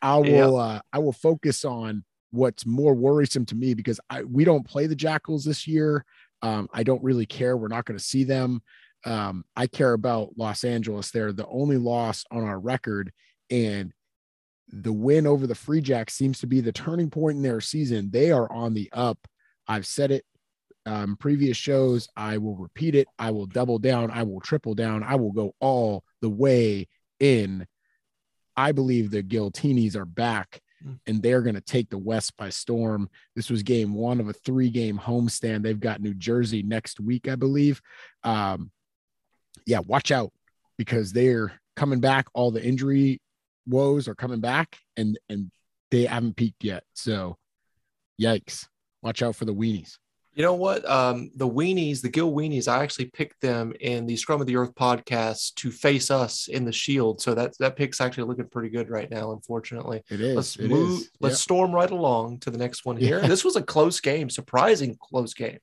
I, 0.02 0.20
Yeah. 0.20 0.46
will. 0.46 0.58
Uh, 0.58 0.82
I 0.94 1.00
will 1.00 1.14
focus 1.14 1.66
on 1.66 2.04
what's 2.32 2.66
more 2.66 2.94
worrisome 2.94 3.46
to 3.46 3.56
me 3.56 3.74
because 3.74 4.00
I 4.10 4.24
we 4.24 4.44
don't 4.44 4.68
play 4.68 4.88
the 4.88 4.96
Jackals 4.96 5.44
this 5.46 5.68
year. 5.68 6.06
Um, 6.42 6.68
I 6.74 6.84
don't 6.84 7.04
really 7.04 7.26
care. 7.26 7.58
We're 7.58 7.68
not 7.68 7.86
going 7.86 7.98
to 7.98 8.04
see 8.04 8.24
them. 8.24 8.62
Um, 9.06 9.46
I 9.56 9.68
care 9.68 9.94
about 9.94 10.38
Los 10.38 10.64
Angeles. 10.64 11.12
They're 11.12 11.32
the 11.34 11.48
only 11.48 11.78
loss 11.78 12.26
on 12.32 12.44
our 12.44 12.60
record, 12.60 13.12
and 13.50 13.94
the 14.70 14.92
win 14.92 15.26
over 15.26 15.48
the 15.48 15.56
Free 15.56 15.80
Jacks 15.82 16.14
seems 16.14 16.40
to 16.40 16.48
be 16.48 16.60
the 16.60 16.74
turning 16.74 17.10
point 17.10 17.38
in 17.38 17.42
their 17.44 17.62
season. 17.62 18.10
They 18.12 18.32
are 18.32 18.52
on 18.52 18.74
the 18.74 18.90
up. 18.92 19.18
I've 19.68 19.86
said 19.86 20.12
it 20.12 20.26
um, 20.88 21.18
previous 21.18 21.58
shows. 21.58 22.08
I 22.16 22.38
will 22.38 22.56
repeat 22.56 22.96
it. 22.96 23.08
I 23.20 23.32
will 23.32 23.46
double 23.46 23.78
down. 23.78 24.10
I 24.10 24.24
will 24.24 24.40
triple 24.40 24.74
down. 24.74 25.04
I 25.04 25.16
will 25.16 25.32
go 25.32 25.54
all 25.60 26.04
the 26.22 26.30
way 26.30 26.88
in. 27.20 27.68
I 28.56 28.72
believe 28.72 29.12
the 29.12 29.22
Giltinis 29.22 29.96
are 29.96 30.06
back 30.06 30.62
Mm. 30.86 31.00
and 31.08 31.24
they're 31.24 31.42
going 31.42 31.56
to 31.56 31.62
take 31.62 31.90
the 31.90 31.98
West 31.98 32.38
by 32.38 32.50
storm. 32.50 33.10
This 33.36 33.50
was 33.50 33.64
game 33.64 33.96
one 33.96 34.20
of 34.20 34.30
a 34.30 34.34
three 34.34 34.70
game 34.70 34.98
homestand. 34.98 35.64
They've 35.64 35.80
got 35.80 36.02
New 36.02 36.14
Jersey 36.14 36.62
next 36.62 37.00
week, 37.00 37.28
I 37.28 37.36
believe. 37.36 37.82
Um, 38.24 38.70
yeah, 39.66 39.80
watch 39.80 40.12
out 40.12 40.32
because 40.78 41.12
they're 41.12 41.52
coming 41.76 42.00
back. 42.00 42.28
All 42.36 42.52
the 42.52 42.64
injury 42.64 43.20
woes 43.66 44.08
are 44.08 44.16
coming 44.16 44.40
back 44.40 44.78
and 44.96 45.18
and 45.30 45.52
they 45.90 46.06
haven't 46.06 46.36
peaked 46.36 46.64
yet. 46.64 46.84
So 46.94 47.38
yikes. 48.22 48.68
Watch 49.02 49.24
out 49.24 49.36
for 49.36 49.46
the 49.46 49.56
weenies. 49.56 49.98
You 50.38 50.44
know 50.44 50.54
what? 50.54 50.88
Um, 50.88 51.32
the 51.36 51.50
weenies, 51.50 52.00
the 52.02 52.10
Gil 52.10 52.32
weenies, 52.32 52.68
I 52.68 52.84
actually 52.84 53.06
picked 53.06 53.42
them 53.42 53.74
in 53.80 54.06
the 54.06 54.16
Scrum 54.16 54.40
of 54.40 54.46
the 54.46 54.56
Earth 54.56 54.76
podcast 54.76 55.56
to 55.56 55.72
face 55.72 56.12
us 56.12 56.48
in 56.48 56.64
the 56.64 56.72
Shield. 56.72 57.20
So 57.22 57.34
that 57.34 57.58
that 57.58 57.76
pick's 57.76 58.00
actually 58.00 58.26
looking 58.28 58.48
pretty 58.48 58.70
good 58.70 58.88
right 58.92 59.10
now. 59.10 59.32
Unfortunately, 59.32 60.04
It 60.12 60.22
is. 60.22 60.36
let's 60.36 60.56
it 60.58 60.70
move. 60.70 61.00
is. 61.02 61.10
Let's 61.20 61.34
Yep. 61.34 61.40
storm 61.40 61.72
right 61.72 61.90
along 61.90 62.42
to 62.42 62.52
the 62.52 62.60
next 62.60 62.86
one 62.86 62.98
here. 62.98 63.20
Yeah. 63.20 63.28
This 63.28 63.44
was 63.44 63.56
a 63.56 63.64
close 63.64 64.00
game, 64.00 64.30
surprising 64.30 64.96
close 65.02 65.34
game. 65.34 65.58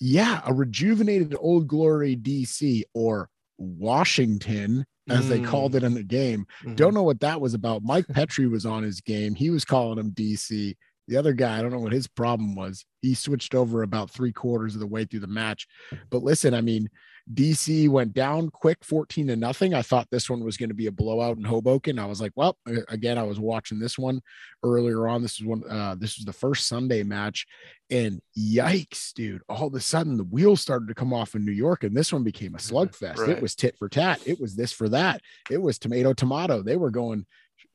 Yeah, 0.00 0.40
a 0.44 0.52
rejuvenated 0.52 1.36
Old 1.38 1.68
Glory 1.68 2.16
DC 2.16 2.82
or 2.94 3.28
Washington, 3.58 4.86
as 5.08 5.28
they 5.28 5.38
Mm. 5.40 5.44
called 5.46 5.74
it 5.74 5.82
in 5.82 5.94
the 5.94 6.02
game. 6.02 6.46
Mhm. 6.64 6.76
Don't 6.76 6.94
know 6.94 7.02
what 7.02 7.20
that 7.20 7.40
was 7.40 7.54
about. 7.54 7.82
Mike 7.82 8.06
Petri 8.08 8.46
was 8.46 8.64
on 8.66 8.82
his 8.82 9.00
game. 9.00 9.34
He 9.34 9.50
was 9.50 9.64
calling 9.64 9.98
him 9.98 10.10
DC. 10.10 10.76
The 11.10 11.16
other 11.16 11.32
guy, 11.32 11.58
I 11.58 11.60
don't 11.60 11.72
know 11.72 11.80
what 11.80 11.92
his 11.92 12.06
problem 12.06 12.54
was. 12.54 12.84
He 13.02 13.14
switched 13.14 13.56
over 13.56 13.82
about 13.82 14.12
three 14.12 14.30
quarters 14.30 14.74
of 14.74 14.80
the 14.80 14.86
way 14.86 15.04
through 15.04 15.20
the 15.20 15.26
match. 15.26 15.66
But 16.08 16.22
listen, 16.22 16.54
I 16.54 16.60
mean, 16.60 16.88
DC 17.34 17.88
went 17.88 18.12
down 18.12 18.48
quick 18.48 18.78
14 18.84 19.26
to 19.26 19.34
nothing. 19.34 19.74
I 19.74 19.82
thought 19.82 20.06
this 20.12 20.30
one 20.30 20.44
was 20.44 20.56
going 20.56 20.68
to 20.68 20.74
be 20.74 20.86
a 20.86 20.92
blowout 20.92 21.36
in 21.36 21.42
Hoboken. 21.42 21.98
I 21.98 22.06
was 22.06 22.20
like, 22.20 22.30
well, 22.36 22.56
again, 22.88 23.18
I 23.18 23.24
was 23.24 23.40
watching 23.40 23.80
this 23.80 23.98
one 23.98 24.20
earlier 24.62 25.08
on. 25.08 25.20
This 25.20 25.40
was 25.40 25.48
one, 25.48 25.68
uh, 25.68 25.96
this 25.98 26.16
was 26.16 26.26
the 26.26 26.32
first 26.32 26.68
Sunday 26.68 27.02
match. 27.02 27.44
And 27.90 28.22
yikes, 28.38 29.12
dude, 29.12 29.42
all 29.48 29.66
of 29.66 29.74
a 29.74 29.80
sudden 29.80 30.16
the 30.16 30.22
wheels 30.22 30.60
started 30.60 30.86
to 30.86 30.94
come 30.94 31.12
off 31.12 31.34
in 31.34 31.44
New 31.44 31.50
York, 31.50 31.82
and 31.82 31.96
this 31.96 32.12
one 32.12 32.22
became 32.22 32.54
a 32.54 32.58
slugfest. 32.58 33.18
Right. 33.18 33.30
It 33.30 33.42
was 33.42 33.56
tit 33.56 33.76
for 33.80 33.88
tat, 33.88 34.20
it 34.26 34.40
was 34.40 34.54
this 34.54 34.70
for 34.70 34.88
that, 34.90 35.22
it 35.50 35.60
was 35.60 35.76
tomato, 35.76 36.12
tomato. 36.12 36.62
They 36.62 36.76
were 36.76 36.92
going 36.92 37.26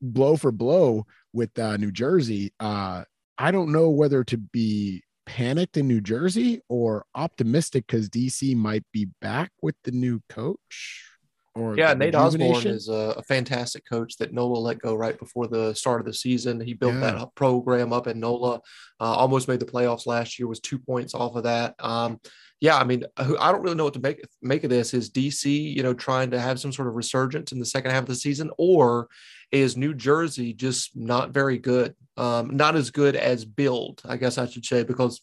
blow 0.01 0.37
for 0.37 0.53
blow 0.53 1.05
with 1.33 1.57
uh, 1.59 1.75
New 1.75 1.91
Jersey. 1.91 2.53
Uh, 2.61 3.03
I 3.37 3.51
don't 3.51 3.71
know 3.71 3.89
whether 3.89 4.23
to 4.25 4.37
be 4.37 5.03
panicked 5.25 5.77
in 5.77 5.87
New 5.87 6.01
Jersey 6.01 6.61
or 6.69 7.05
optimistic 7.15 7.87
because 7.87 8.09
DC 8.09 8.55
might 8.55 8.83
be 8.93 9.09
back 9.21 9.51
with 9.61 9.75
the 9.83 9.91
new 9.91 10.21
coach? 10.29 11.14
Or 11.55 11.77
yeah, 11.77 11.93
Nate 11.93 12.15
Osborne 12.15 12.67
is 12.67 12.89
a, 12.89 13.15
a, 13.17 13.23
fantastic 13.23 13.87
coach 13.87 14.17
that 14.17 14.33
NOLA 14.33 14.57
let 14.57 14.79
go 14.79 14.93
right 14.93 15.17
before 15.17 15.47
the 15.47 15.73
start 15.73 16.01
of 16.01 16.05
the 16.05 16.13
season. 16.13 16.59
He 16.59 16.73
built 16.73 16.95
yeah. 16.95 17.11
that 17.11 17.35
program 17.35 17.93
up 17.93 18.07
in 18.07 18.19
NOLA, 18.19 18.55
uh, 18.55 18.59
almost 19.03 19.47
made 19.47 19.61
the 19.61 19.65
playoffs 19.65 20.05
last 20.05 20.37
year, 20.37 20.49
was 20.49 20.59
two 20.59 20.77
points 20.77 21.13
off 21.13 21.35
of 21.35 21.43
that. 21.43 21.75
Um, 21.79 22.19
yeah, 22.59 22.77
I 22.77 22.83
mean, 22.83 23.05
I 23.17 23.51
don't 23.51 23.61
really 23.61 23.75
know 23.75 23.85
what 23.85 23.93
to 23.93 24.01
make 24.01 24.21
make 24.41 24.65
of 24.65 24.69
this. 24.69 24.93
Is 24.93 25.09
DC, 25.09 25.75
you 25.75 25.81
know, 25.81 25.93
trying 25.93 26.31
to 26.31 26.39
have 26.39 26.59
some 26.59 26.73
sort 26.73 26.89
of 26.89 26.95
resurgence 26.95 27.53
in 27.53 27.59
the 27.59 27.65
second 27.65 27.91
half 27.91 28.03
of 28.03 28.07
the 28.07 28.15
season, 28.15 28.49
or 28.57 29.07
is 29.51 29.77
New 29.77 29.93
Jersey 29.93 30.53
just 30.53 30.95
not 30.95 31.31
very 31.31 31.57
good? 31.57 31.95
Um, 32.17 32.55
not 32.55 32.75
as 32.75 32.91
good 32.91 33.15
as 33.15 33.45
build, 33.45 34.01
I 34.05 34.17
guess 34.17 34.37
I 34.37 34.47
should 34.47 34.65
say, 34.65 34.83
because 34.83 35.21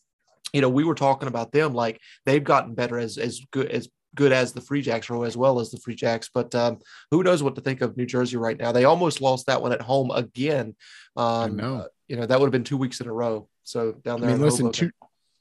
you 0.52 0.60
know 0.60 0.68
we 0.68 0.84
were 0.84 0.94
talking 0.94 1.28
about 1.28 1.52
them 1.52 1.74
like 1.74 2.00
they've 2.24 2.44
gotten 2.44 2.74
better 2.74 2.98
as 2.98 3.18
as 3.18 3.40
good 3.50 3.70
as 3.70 3.88
good 4.14 4.33
as 4.33 4.52
the 4.52 4.61
Free 4.61 4.83
Jacks 4.83 5.09
or 5.11 5.25
as 5.26 5.37
well 5.37 5.61
as 5.61 5.71
the 5.71 5.78
Free 5.78 5.95
Jacks. 5.95 6.31
But 6.33 6.54
um, 6.54 6.78
who 7.11 7.23
knows 7.23 7.42
what 7.42 7.54
to 7.54 7.61
think 7.61 7.81
of 7.81 7.97
New 7.97 8.07
Jersey 8.07 8.37
right 8.37 8.59
now? 8.59 8.73
They 8.73 8.85
almost 8.85 9.21
lost 9.21 9.47
that 9.47 9.62
one 9.62 9.73
at 9.73 9.81
home 9.81 10.11
again. 10.11 10.75
Um, 11.16 11.42
I 11.42 11.49
know. 11.49 11.76
Uh, 11.76 11.87
you 12.09 12.16
know 12.16 12.26
that 12.26 12.38
would 12.38 12.47
have 12.47 12.52
been 12.52 12.64
two 12.64 12.76
weeks 12.76 13.00
in 13.00 13.09
a 13.09 13.12
row. 13.12 13.49
So 13.62 13.92
down 13.92 14.21
there. 14.21 14.31
I 14.31 14.35
mean, 14.35 14.42
listen, 14.42 14.71
two 14.71 14.90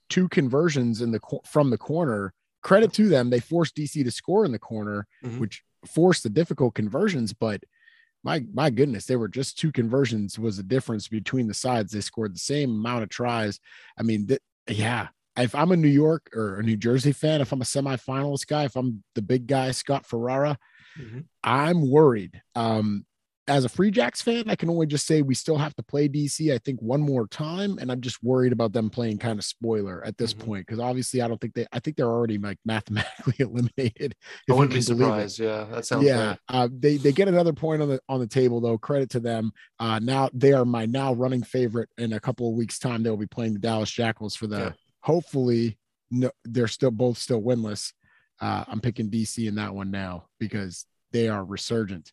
two 0.09 0.29
conversions 0.29 1.01
in 1.01 1.11
the 1.11 1.19
from 1.45 1.69
the 1.69 1.77
corner. 1.77 2.33
Credit 2.61 2.93
to 2.93 3.09
them, 3.09 3.29
they 3.29 3.39
forced 3.39 3.75
DC 3.75 4.03
to 4.03 4.11
score 4.11 4.45
in 4.45 4.51
the 4.51 4.59
corner, 4.59 5.07
mm-hmm. 5.25 5.39
which 5.39 5.63
forced 5.85 6.21
the 6.23 6.29
difficult 6.29 6.75
conversions. 6.75 7.33
But 7.33 7.63
my 8.23 8.45
my 8.53 8.69
goodness, 8.69 9.05
they 9.05 9.15
were 9.15 9.27
just 9.27 9.57
two 9.57 9.71
conversions 9.71 10.37
was 10.37 10.57
the 10.57 10.63
difference 10.63 11.07
between 11.07 11.47
the 11.47 11.53
sides. 11.53 11.91
They 11.91 12.01
scored 12.01 12.35
the 12.35 12.39
same 12.39 12.69
amount 12.69 13.03
of 13.03 13.09
tries. 13.09 13.59
I 13.97 14.03
mean, 14.03 14.27
th- 14.27 14.41
yeah. 14.67 15.07
If 15.37 15.55
I'm 15.55 15.71
a 15.71 15.77
New 15.77 15.87
York 15.87 16.29
or 16.33 16.59
a 16.59 16.63
New 16.63 16.77
Jersey 16.77 17.13
fan, 17.13 17.41
if 17.41 17.51
I'm 17.51 17.61
a 17.61 17.65
semifinalist 17.65 18.47
guy, 18.47 18.65
if 18.65 18.75
I'm 18.75 19.03
the 19.15 19.21
big 19.21 19.47
guy, 19.47 19.71
Scott 19.71 20.05
Ferrara, 20.05 20.57
mm-hmm. 20.99 21.19
I'm 21.43 21.89
worried. 21.89 22.41
Um, 22.55 23.05
as 23.47 23.65
a 23.65 23.69
Free 23.69 23.91
Jacks 23.91 24.21
fan, 24.21 24.49
I 24.49 24.55
can 24.55 24.69
only 24.69 24.85
just 24.85 25.05
say 25.05 25.21
we 25.21 25.33
still 25.33 25.57
have 25.57 25.75
to 25.75 25.83
play 25.83 26.07
DC, 26.07 26.53
I 26.53 26.57
think, 26.59 26.79
one 26.79 27.01
more 27.01 27.27
time. 27.27 27.79
And 27.79 27.91
I'm 27.91 27.99
just 27.99 28.23
worried 28.23 28.53
about 28.53 28.71
them 28.71 28.89
playing 28.89 29.17
kind 29.17 29.37
of 29.39 29.43
spoiler 29.43 30.03
at 30.05 30.17
this 30.17 30.33
mm-hmm. 30.33 30.45
point. 30.45 30.67
Cause 30.67 30.79
obviously, 30.79 31.21
I 31.21 31.27
don't 31.27 31.41
think 31.41 31.55
they, 31.55 31.65
I 31.71 31.79
think 31.79 31.97
they're 31.97 32.09
already 32.09 32.37
like 32.37 32.59
mathematically 32.65 33.35
eliminated. 33.39 34.15
I 34.49 34.53
wouldn't 34.53 34.73
be 34.73 34.81
surprised. 34.81 35.39
Yeah. 35.39 35.65
That 35.71 35.85
sounds 35.85 36.05
Yeah. 36.05 36.35
Uh, 36.47 36.69
they, 36.71 36.97
they 36.97 37.11
get 37.11 37.27
another 37.27 37.53
point 37.53 37.81
on 37.81 37.89
the, 37.89 37.99
on 38.07 38.19
the 38.19 38.27
table, 38.27 38.61
though. 38.61 38.77
Credit 38.77 39.09
to 39.11 39.19
them. 39.19 39.51
Uh, 39.79 39.99
now 39.99 40.29
they 40.33 40.53
are 40.53 40.65
my 40.65 40.85
now 40.85 41.13
running 41.13 41.43
favorite. 41.43 41.89
In 41.97 42.13
a 42.13 42.19
couple 42.19 42.47
of 42.47 42.55
weeks' 42.55 42.79
time, 42.79 43.03
they'll 43.03 43.17
be 43.17 43.27
playing 43.27 43.53
the 43.53 43.59
Dallas 43.59 43.91
Jackals 43.91 44.35
for 44.35 44.47
the, 44.47 44.59
yeah. 44.59 44.71
Hopefully, 45.01 45.77
no, 46.09 46.31
they're 46.43 46.67
still 46.67 46.91
both 46.91 47.17
still 47.17 47.41
winless. 47.41 47.93
Uh, 48.39 48.65
I'm 48.67 48.81
picking 48.81 49.09
DC 49.09 49.47
in 49.47 49.55
that 49.55 49.73
one 49.73 49.91
now 49.91 50.25
because 50.39 50.85
they 51.11 51.29
are 51.29 51.43
resurgent 51.43 52.11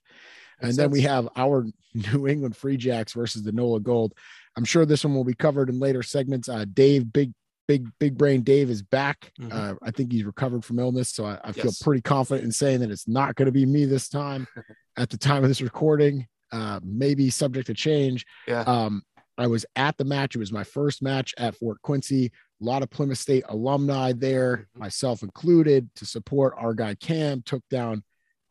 and 0.60 0.74
then 0.74 0.90
we 0.90 1.02
have 1.02 1.28
our 1.36 1.66
New 1.94 2.26
England 2.26 2.56
Free 2.56 2.76
Jacks 2.76 3.12
versus 3.12 3.42
the 3.42 3.52
NOLA 3.52 3.80
Gold. 3.80 4.14
I'm 4.56 4.64
sure 4.64 4.84
this 4.84 5.04
one 5.04 5.14
will 5.14 5.24
be 5.24 5.34
covered 5.34 5.68
in 5.68 5.78
later 5.78 6.02
segments. 6.02 6.48
Uh, 6.48 6.64
Dave, 6.72 7.12
big, 7.12 7.32
big, 7.66 7.88
big 7.98 8.18
brain 8.18 8.42
Dave 8.42 8.70
is 8.70 8.82
back. 8.82 9.32
Mm-hmm. 9.40 9.50
Uh, 9.52 9.74
I 9.82 9.90
think 9.90 10.12
he's 10.12 10.24
recovered 10.24 10.64
from 10.64 10.78
illness. 10.78 11.10
So 11.10 11.24
I, 11.24 11.38
I 11.44 11.52
feel 11.52 11.66
yes. 11.66 11.82
pretty 11.82 12.02
confident 12.02 12.44
in 12.44 12.52
saying 12.52 12.80
that 12.80 12.90
it's 12.90 13.08
not 13.08 13.36
going 13.36 13.46
to 13.46 13.52
be 13.52 13.66
me 13.66 13.84
this 13.84 14.08
time 14.08 14.46
at 14.96 15.10
the 15.10 15.18
time 15.18 15.42
of 15.42 15.48
this 15.48 15.62
recording. 15.62 16.26
Uh, 16.50 16.80
maybe 16.82 17.30
subject 17.30 17.66
to 17.66 17.74
change. 17.74 18.24
Yeah. 18.46 18.62
Um, 18.62 19.02
I 19.36 19.46
was 19.46 19.64
at 19.76 19.96
the 19.96 20.04
match. 20.04 20.34
It 20.34 20.38
was 20.40 20.50
my 20.50 20.64
first 20.64 21.02
match 21.02 21.34
at 21.38 21.54
Fort 21.54 21.80
Quincy. 21.82 22.32
A 22.60 22.64
lot 22.64 22.82
of 22.82 22.90
Plymouth 22.90 23.18
State 23.18 23.44
alumni 23.48 24.12
there, 24.12 24.56
mm-hmm. 24.56 24.80
myself 24.80 25.22
included, 25.22 25.88
to 25.96 26.04
support 26.04 26.54
our 26.56 26.74
guy 26.74 26.94
Cam. 26.94 27.42
Took 27.42 27.62
down 27.70 28.02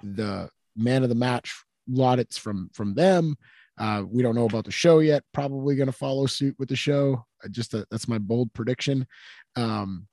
the 0.01 0.49
man 0.75 1.03
of 1.03 1.09
the 1.09 1.15
match 1.15 1.53
laudits 1.89 2.37
from 2.37 2.69
from 2.73 2.93
them. 2.93 3.35
Uh, 3.77 4.03
we 4.07 4.23
don't 4.23 4.35
know 4.35 4.45
about 4.45 4.65
the 4.65 4.71
show 4.71 4.99
yet. 4.99 5.23
Probably 5.33 5.75
going 5.75 5.87
to 5.87 5.93
follow 5.93 6.25
suit 6.25 6.55
with 6.57 6.69
the 6.69 6.75
show. 6.75 7.25
I 7.43 7.47
Just 7.47 7.73
a, 7.73 7.85
that's 7.91 8.07
my 8.07 8.17
bold 8.17 8.53
prediction. 8.53 9.05
Um, 9.55 10.07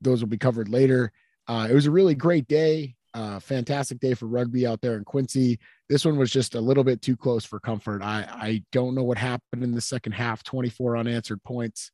those 0.00 0.20
will 0.20 0.28
be 0.28 0.38
covered 0.38 0.68
later. 0.68 1.12
Uh, 1.48 1.66
it 1.70 1.74
was 1.74 1.86
a 1.86 1.90
really 1.90 2.14
great 2.14 2.46
day. 2.48 2.94
Uh, 3.14 3.38
fantastic 3.38 3.98
day 3.98 4.12
for 4.12 4.26
rugby 4.26 4.66
out 4.66 4.82
there 4.82 4.96
in 4.98 5.04
Quincy. 5.04 5.58
This 5.88 6.04
one 6.04 6.18
was 6.18 6.30
just 6.30 6.54
a 6.54 6.60
little 6.60 6.84
bit 6.84 7.00
too 7.00 7.16
close 7.16 7.46
for 7.46 7.58
comfort. 7.58 8.02
I, 8.02 8.26
I 8.28 8.62
don't 8.72 8.94
know 8.94 9.04
what 9.04 9.16
happened 9.16 9.62
in 9.62 9.72
the 9.72 9.80
second 9.80 10.12
half. 10.12 10.42
24 10.42 10.98
unanswered 10.98 11.42
points 11.42 11.90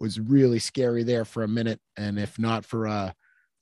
was 0.00 0.18
really 0.18 0.58
scary 0.58 1.02
there 1.02 1.24
for 1.24 1.42
a 1.42 1.48
minute. 1.48 1.80
And 1.96 2.18
if 2.18 2.38
not 2.38 2.64
for 2.64 2.86
a 2.86 3.14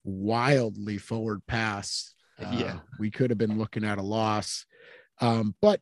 wildly 0.04 0.96
forward 0.96 1.42
pass, 1.46 2.14
uh, 2.40 2.54
yeah, 2.56 2.78
we 2.98 3.10
could 3.10 3.30
have 3.30 3.38
been 3.38 3.58
looking 3.58 3.84
at 3.84 3.98
a 3.98 4.02
loss. 4.02 4.64
Um, 5.20 5.54
but 5.60 5.80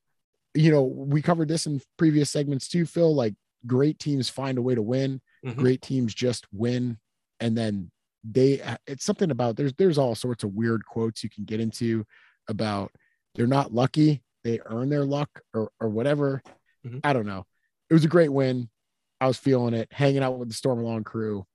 you 0.54 0.70
know, 0.72 0.82
we 0.82 1.20
covered 1.20 1.48
this 1.48 1.66
in 1.66 1.82
previous 1.98 2.30
segments 2.30 2.68
too, 2.68 2.86
Phil. 2.86 3.14
Like 3.14 3.34
great 3.66 3.98
teams 3.98 4.30
find 4.30 4.56
a 4.58 4.62
way 4.62 4.74
to 4.74 4.82
win, 4.82 5.20
mm-hmm. 5.44 5.60
great 5.60 5.82
teams 5.82 6.14
just 6.14 6.46
win, 6.52 6.98
and 7.40 7.56
then 7.56 7.90
they 8.24 8.60
it's 8.86 9.04
something 9.04 9.30
about 9.30 9.56
there's 9.56 9.74
there's 9.74 9.98
all 9.98 10.14
sorts 10.14 10.42
of 10.42 10.54
weird 10.54 10.84
quotes 10.84 11.22
you 11.22 11.30
can 11.30 11.44
get 11.44 11.60
into 11.60 12.04
about 12.48 12.90
they're 13.34 13.46
not 13.46 13.74
lucky, 13.74 14.22
they 14.42 14.60
earn 14.64 14.88
their 14.88 15.04
luck 15.04 15.28
or 15.52 15.70
or 15.78 15.88
whatever. 15.88 16.42
Mm-hmm. 16.86 16.98
I 17.04 17.12
don't 17.12 17.26
know. 17.26 17.44
It 17.90 17.94
was 17.94 18.04
a 18.04 18.08
great 18.08 18.32
win. 18.32 18.70
I 19.20 19.26
was 19.26 19.38
feeling 19.38 19.74
it, 19.74 19.88
hanging 19.90 20.22
out 20.22 20.38
with 20.38 20.48
the 20.48 20.54
Stormalong 20.54 21.04
crew. 21.04 21.46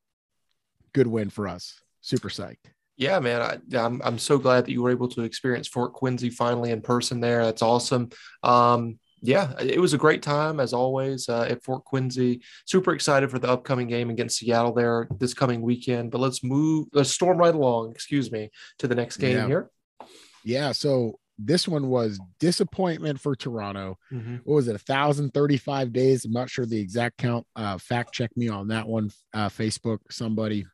Good 0.94 1.08
win 1.08 1.30
for 1.30 1.48
us. 1.48 1.80
Super 2.02 2.30
psyched. 2.30 2.58
Yeah, 2.98 3.20
man, 3.20 3.42
I, 3.42 3.78
I'm, 3.78 4.02
I'm 4.04 4.18
so 4.20 4.38
glad 4.38 4.66
that 4.66 4.72
you 4.72 4.84
were 4.84 4.92
able 4.92 5.08
to 5.10 5.22
experience 5.22 5.68
Fort 5.68 5.94
Quincy 5.94 6.30
finally 6.30 6.72
in 6.72 6.82
person 6.82 7.20
there. 7.20 7.44
That's 7.46 7.62
awesome. 7.62 8.10
Um, 8.44 9.00
yeah, 9.24 9.54
it 9.60 9.80
was 9.80 9.94
a 9.94 10.00
great 10.00 10.24
time 10.24 10.60
as 10.60 10.74
always 10.74 11.30
uh, 11.30 11.44
at 11.44 11.64
Fort 11.64 11.84
Quincy. 11.86 12.42
Super 12.66 12.94
excited 12.94 13.30
for 13.30 13.40
the 13.40 13.50
upcoming 13.50 13.88
game 13.88 14.10
against 14.10 14.38
Seattle 14.38 14.74
there 14.74 15.08
this 15.20 15.34
coming 15.34 15.62
weekend. 15.62 16.12
But 16.12 16.22
let's 16.22 16.44
move, 16.44 16.88
let's 16.92 17.12
storm 17.12 17.38
right 17.38 17.54
along. 17.54 17.92
Excuse 17.92 18.32
me 18.32 18.50
to 18.80 18.88
the 18.88 18.96
next 18.96 19.18
game 19.18 19.38
yeah. 19.38 19.48
here. 19.48 19.70
Yeah, 20.44 20.72
so 20.72 21.20
this 21.38 21.68
one 21.68 21.88
was 21.88 22.20
disappointment 22.40 23.20
for 23.20 23.36
Toronto. 23.36 23.98
Mm-hmm. 24.12 24.38
What 24.44 24.56
was 24.56 24.68
it? 24.68 24.74
1,035 24.74 25.94
days. 25.94 26.26
I'm 26.26 26.32
not 26.32 26.50
sure 26.50 26.66
the 26.66 26.80
exact 26.80 27.18
count. 27.18 27.48
Uh, 27.56 27.78
fact 27.78 28.14
check 28.14 28.32
me 28.36 28.48
on 28.48 28.68
that 28.70 28.88
one. 28.88 29.12
Uh, 29.34 29.50
Facebook, 29.50 30.00
somebody 30.10 30.66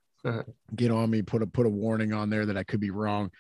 get 0.76 0.92
on 0.92 1.10
me, 1.10 1.22
put 1.22 1.42
a 1.42 1.48
put 1.48 1.66
a 1.66 1.70
warning 1.70 2.14
on 2.14 2.30
there 2.30 2.46
that 2.46 2.58
I 2.58 2.64
could 2.64 2.80
be 2.80 2.90
wrong. 2.90 3.32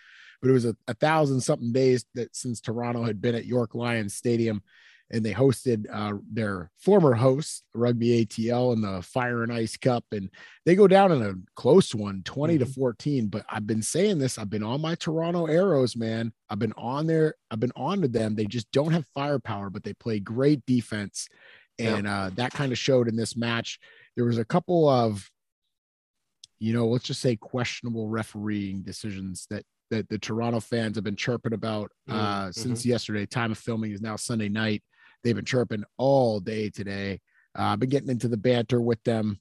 But 0.42 0.50
it 0.50 0.54
was 0.54 0.66
a, 0.66 0.76
a 0.88 0.94
thousand 0.94 1.42
something 1.42 1.72
days 1.72 2.06
that 2.14 2.36
since 2.36 2.62
Toronto 2.62 3.04
had 3.04 3.22
been 3.22 3.36
at 3.36 3.46
York 3.46 3.76
Lions 3.76 4.14
Stadium 4.14 4.62
and 5.10 5.24
they 5.24 5.34
hosted 5.34 5.86
uh, 5.92 6.18
their 6.32 6.70
former 6.78 7.14
hosts, 7.14 7.64
Rugby 7.74 8.26
ATL, 8.26 8.74
in 8.74 8.82
the 8.82 9.02
Fire 9.02 9.44
and 9.44 9.54
Ice 9.54 9.78
Cup. 9.78 10.04
And 10.12 10.30
they 10.66 10.76
go 10.76 10.88
down 10.88 11.12
in 11.12 11.22
a 11.22 11.34
close 11.56 11.96
one, 11.96 12.22
20 12.26 12.56
mm-hmm. 12.56 12.64
to 12.64 12.70
14. 12.74 13.28
But 13.28 13.46
I've 13.50 13.66
been 13.66 13.82
saying 13.82 14.20
this, 14.20 14.38
I've 14.38 14.50
been 14.50 14.64
on 14.64 14.82
my 14.82 14.96
Toronto 14.96 15.46
Arrows, 15.46 15.96
man. 15.96 16.34
I've 16.50 16.60
been 16.60 16.74
on 16.78 17.08
there, 17.08 17.36
I've 17.50 17.60
been 17.60 17.72
on 17.76 18.02
to 18.02 18.08
them. 18.08 18.36
They 18.36 18.46
just 18.46 18.70
don't 18.72 18.92
have 18.92 19.06
firepower, 19.14 19.70
but 19.70 19.84
they 19.84 19.94
play 19.94 20.20
great 20.20 20.66
defense. 20.66 21.28
And 21.80 22.06
yeah. 22.06 22.24
uh, 22.24 22.30
that 22.36 22.54
kind 22.54 22.72
of 22.72 22.78
showed 22.78 23.08
in 23.08 23.16
this 23.16 23.38
match. 23.38 23.80
There 24.16 24.26
was 24.26 24.40
a 24.40 24.46
couple 24.46 24.90
of 24.90 25.30
you 26.60 26.74
know, 26.74 26.88
let's 26.88 27.06
just 27.06 27.22
say 27.22 27.36
questionable 27.36 28.08
refereeing 28.08 28.82
decisions 28.82 29.46
that 29.50 29.64
that 29.90 30.10
the 30.10 30.18
Toronto 30.18 30.60
fans 30.60 30.98
have 30.98 31.04
been 31.04 31.16
chirping 31.16 31.54
about 31.54 31.92
mm-hmm. 32.10 32.20
uh, 32.20 32.42
mm-hmm. 32.42 32.52
since 32.52 32.86
yesterday. 32.86 33.26
Time 33.26 33.52
of 33.52 33.58
filming 33.58 33.92
is 33.92 34.02
now 34.02 34.16
Sunday 34.16 34.50
night. 34.50 34.84
They've 35.24 35.36
been 35.36 35.46
chirping 35.46 35.84
all 35.98 36.40
day 36.40 36.70
today. 36.70 37.20
Uh, 37.58 37.64
I've 37.64 37.80
been 37.80 37.90
getting 37.90 38.10
into 38.10 38.28
the 38.28 38.38
banter 38.38 38.82
with 38.82 39.04
them 39.04 39.40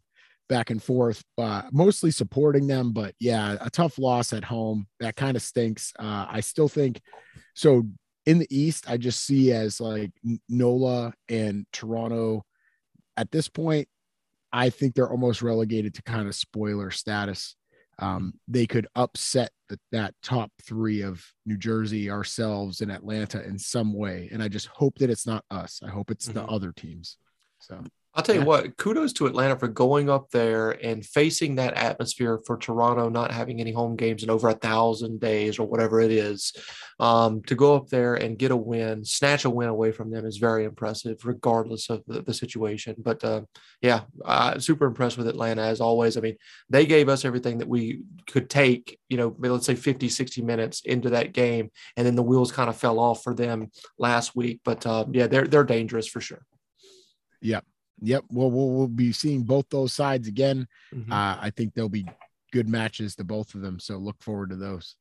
back 0.48 0.70
and 0.70 0.82
forth, 0.82 1.22
uh, 1.38 1.62
mostly 1.72 2.10
supporting 2.10 2.66
them. 2.66 2.92
But 2.92 3.14
yeah, 3.18 3.56
a 3.60 3.70
tough 3.70 3.98
loss 3.98 4.32
at 4.32 4.44
home. 4.44 4.86
That 5.00 5.16
kind 5.16 5.36
of 5.36 5.42
stinks. 5.42 5.92
Uh, 5.98 6.26
I 6.28 6.40
still 6.40 6.68
think 6.68 7.00
so. 7.54 7.84
In 8.24 8.40
the 8.40 8.48
East, 8.50 8.90
I 8.90 8.96
just 8.96 9.24
see 9.24 9.52
as 9.52 9.80
like 9.80 10.10
NOLA 10.48 11.14
and 11.28 11.64
Toronto 11.72 12.44
at 13.16 13.30
this 13.30 13.48
point 13.48 13.88
I 14.56 14.70
think 14.70 14.94
they're 14.94 15.10
almost 15.10 15.42
relegated 15.42 15.94
to 15.94 16.02
kind 16.02 16.26
of 16.26 16.34
spoiler 16.34 16.90
status. 16.90 17.56
Um, 17.98 18.34
they 18.46 18.66
could 18.66 18.86
upset 18.94 19.50
the, 19.68 19.78
that 19.92 20.14
top 20.22 20.50
three 20.62 21.02
of 21.02 21.24
New 21.44 21.56
Jersey, 21.56 22.10
ourselves, 22.10 22.80
and 22.80 22.92
Atlanta 22.92 23.42
in 23.44 23.58
some 23.58 23.92
way. 23.92 24.28
And 24.32 24.42
I 24.42 24.48
just 24.48 24.66
hope 24.66 24.98
that 24.98 25.10
it's 25.10 25.26
not 25.26 25.44
us. 25.50 25.80
I 25.84 25.88
hope 25.88 26.10
it's 26.10 26.26
the 26.26 26.42
Mhm. 26.42 26.52
other 26.52 26.72
teams. 26.72 27.16
So 27.58 27.82
I'll 28.16 28.22
tell 28.22 28.34
you 28.34 28.40
Yeah. 28.40 28.46
what, 28.46 28.76
kudos 28.78 29.12
to 29.14 29.26
Atlanta 29.26 29.58
for 29.58 29.68
going 29.68 30.08
up 30.08 30.30
there 30.30 30.70
and 30.82 31.04
facing 31.04 31.56
that 31.56 31.74
atmosphere 31.74 32.40
for 32.46 32.56
Toronto 32.56 33.10
not 33.10 33.30
having 33.30 33.60
any 33.60 33.72
home 33.72 33.94
games 33.94 34.22
in 34.22 34.30
over 34.30 34.48
a 34.48 34.54
thousand 34.54 35.20
days 35.20 35.58
or 35.58 35.68
whatever 35.68 36.00
it 36.00 36.10
is. 36.10 36.54
Um, 36.98 37.42
to 37.42 37.54
go 37.54 37.76
up 37.76 37.88
there 37.90 38.14
and 38.14 38.38
get 38.38 38.52
a 38.52 38.56
win, 38.56 39.04
snatch 39.04 39.44
a 39.44 39.50
win 39.50 39.68
away 39.68 39.92
from 39.92 40.10
them 40.10 40.24
is 40.24 40.38
very 40.38 40.64
impressive, 40.64 41.26
regardless 41.26 41.90
of 41.90 42.02
the, 42.06 42.22
the 42.22 42.32
situation. 42.32 42.94
But 42.96 43.22
uh, 43.22 43.42
yeah, 43.82 44.04
uh, 44.24 44.58
super 44.60 44.86
impressed 44.86 45.18
with 45.18 45.28
Atlanta 45.28 45.60
as 45.60 45.82
always. 45.82 46.16
I 46.16 46.22
mean, 46.22 46.38
they 46.70 46.86
gave 46.86 47.10
us 47.10 47.26
everything 47.26 47.58
that 47.58 47.68
we 47.68 48.00
could 48.26 48.48
take, 48.48 48.98
you 49.10 49.18
know, 49.18 49.36
let's 49.38 49.66
say 49.66 49.74
50, 49.74 50.08
60 50.08 50.40
minutes 50.40 50.80
into 50.86 51.10
that 51.10 51.34
game. 51.34 51.70
And 51.98 52.06
then 52.06 52.16
the 52.16 52.22
wheels 52.22 52.50
kind 52.50 52.70
of 52.70 52.78
fell 52.78 52.98
off 52.98 53.22
for 53.22 53.34
them 53.34 53.70
last 53.98 54.34
week. 54.34 54.60
But 54.64 54.86
uh, 54.86 55.04
yeah, 55.12 55.26
they're, 55.26 55.46
they're 55.46 55.64
dangerous 55.64 56.08
for 56.08 56.22
sure. 56.22 56.46
Yep. 58.02 58.24
Well, 58.30 58.50
we'll 58.50 58.70
we'll 58.70 58.88
be 58.88 59.12
seeing 59.12 59.42
both 59.42 59.68
those 59.70 59.92
sides 59.92 60.28
again. 60.28 60.66
Mhm. 60.94 61.10
Uh, 61.10 61.38
I 61.40 61.50
think 61.50 61.74
there'll 61.74 61.88
be 61.88 62.06
good 62.52 62.68
matches 62.68 63.16
to 63.16 63.24
both 63.24 63.54
of 63.54 63.60
them. 63.62 63.78
So 63.80 63.96
look 63.96 64.22
forward 64.22 64.50
to 64.50 64.56
those. 64.56 64.96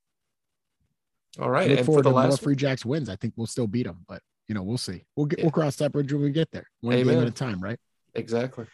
All 1.40 1.50
right. 1.50 1.70
look 1.70 1.78
And 1.80 1.86
for 1.86 1.92
forward 1.92 2.06
the 2.06 2.10
to 2.10 2.14
more 2.16 2.24
last 2.24 2.42
Free 2.42 2.56
Jacks 2.56 2.86
wins. 2.86 3.10
I 3.10 3.16
think 3.18 3.34
we'll 3.36 3.48
still 3.48 3.68
beat 3.68 3.86
them, 3.86 4.06
but 4.08 4.22
you 4.48 4.56
know 4.56 4.64
we'll 4.64 4.78
see. 4.78 5.04
We'll 5.16 5.26
get 5.26 5.40
Yeah. 5.40 5.46
we'll 5.46 5.52
cross 5.52 5.76
that 5.78 5.92
bridge 5.92 6.12
when 6.14 6.22
we 6.22 6.32
get 6.32 6.52
there. 6.52 6.68
One 6.82 6.96
game 6.96 7.10
at 7.10 7.28
a 7.28 7.32
time, 7.32 7.60
right? 7.62 7.80
Exactly. 8.14 8.66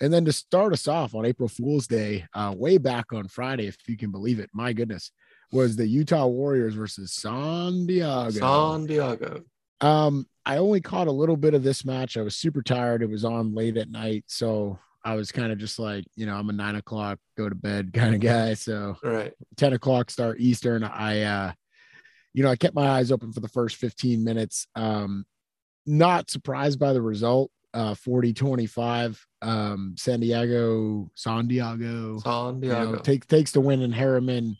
And 0.00 0.12
then 0.12 0.24
to 0.26 0.32
start 0.32 0.72
us 0.72 0.86
off 0.86 1.14
on 1.14 1.24
April 1.24 1.48
Fool's 1.48 1.88
Day, 1.88 2.26
uh, 2.34 2.54
way 2.56 2.78
back 2.78 3.12
on 3.12 3.26
Friday, 3.26 3.66
if 3.66 3.76
you 3.88 3.96
can 3.96 4.12
believe 4.12 4.38
it, 4.38 4.48
my 4.52 4.72
goodness, 4.72 5.10
was 5.50 5.74
the 5.74 5.88
Utah 5.88 6.26
Warriors 6.26 6.74
versus 6.74 7.12
San 7.12 7.86
Diego. 7.86 8.30
San 8.30 8.86
Diego. 8.86 9.42
Um, 9.80 10.26
I 10.44 10.56
only 10.58 10.80
caught 10.80 11.08
a 11.08 11.12
little 11.12 11.36
bit 11.36 11.54
of 11.54 11.62
this 11.62 11.84
match. 11.84 12.16
I 12.16 12.22
was 12.22 12.36
super 12.36 12.62
tired. 12.62 13.02
It 13.02 13.10
was 13.10 13.24
on 13.24 13.54
late 13.54 13.76
at 13.76 13.90
night, 13.90 14.24
so 14.26 14.78
I 15.04 15.14
was 15.14 15.30
kind 15.30 15.52
of 15.52 15.58
just 15.58 15.78
like, 15.78 16.04
you 16.16 16.26
know, 16.26 16.34
I'm 16.34 16.48
a 16.50 16.52
nine 16.52 16.76
o'clock 16.76 17.18
go 17.36 17.48
to 17.48 17.54
bed 17.54 17.92
kind 17.94 18.14
of 18.14 18.20
guy. 18.20 18.54
So 18.54 18.96
All 19.04 19.10
right. 19.10 19.32
10 19.56 19.72
o'clock 19.74 20.10
start 20.10 20.40
Eastern. 20.40 20.84
I, 20.84 21.22
uh, 21.22 21.52
you 22.34 22.42
know, 22.42 22.50
I 22.50 22.56
kept 22.56 22.74
my 22.74 22.88
eyes 22.88 23.12
open 23.12 23.32
for 23.32 23.40
the 23.40 23.48
first 23.48 23.76
15 23.76 24.24
minutes. 24.24 24.66
Um, 24.74 25.24
not 25.86 26.30
surprised 26.30 26.78
by 26.78 26.92
the 26.92 27.02
result. 27.02 27.50
Uh, 27.74 27.94
40 27.94 28.32
25. 28.32 29.26
Um, 29.42 29.94
San 29.98 30.20
Diego, 30.20 31.10
San 31.14 31.46
Diego, 31.46 32.18
San 32.18 32.54
you 32.56 32.60
Diego. 32.62 32.92
know, 32.92 32.98
takes 32.98 33.26
takes 33.26 33.52
the 33.52 33.60
win 33.60 33.82
in 33.82 33.92
Herriman. 33.92 34.56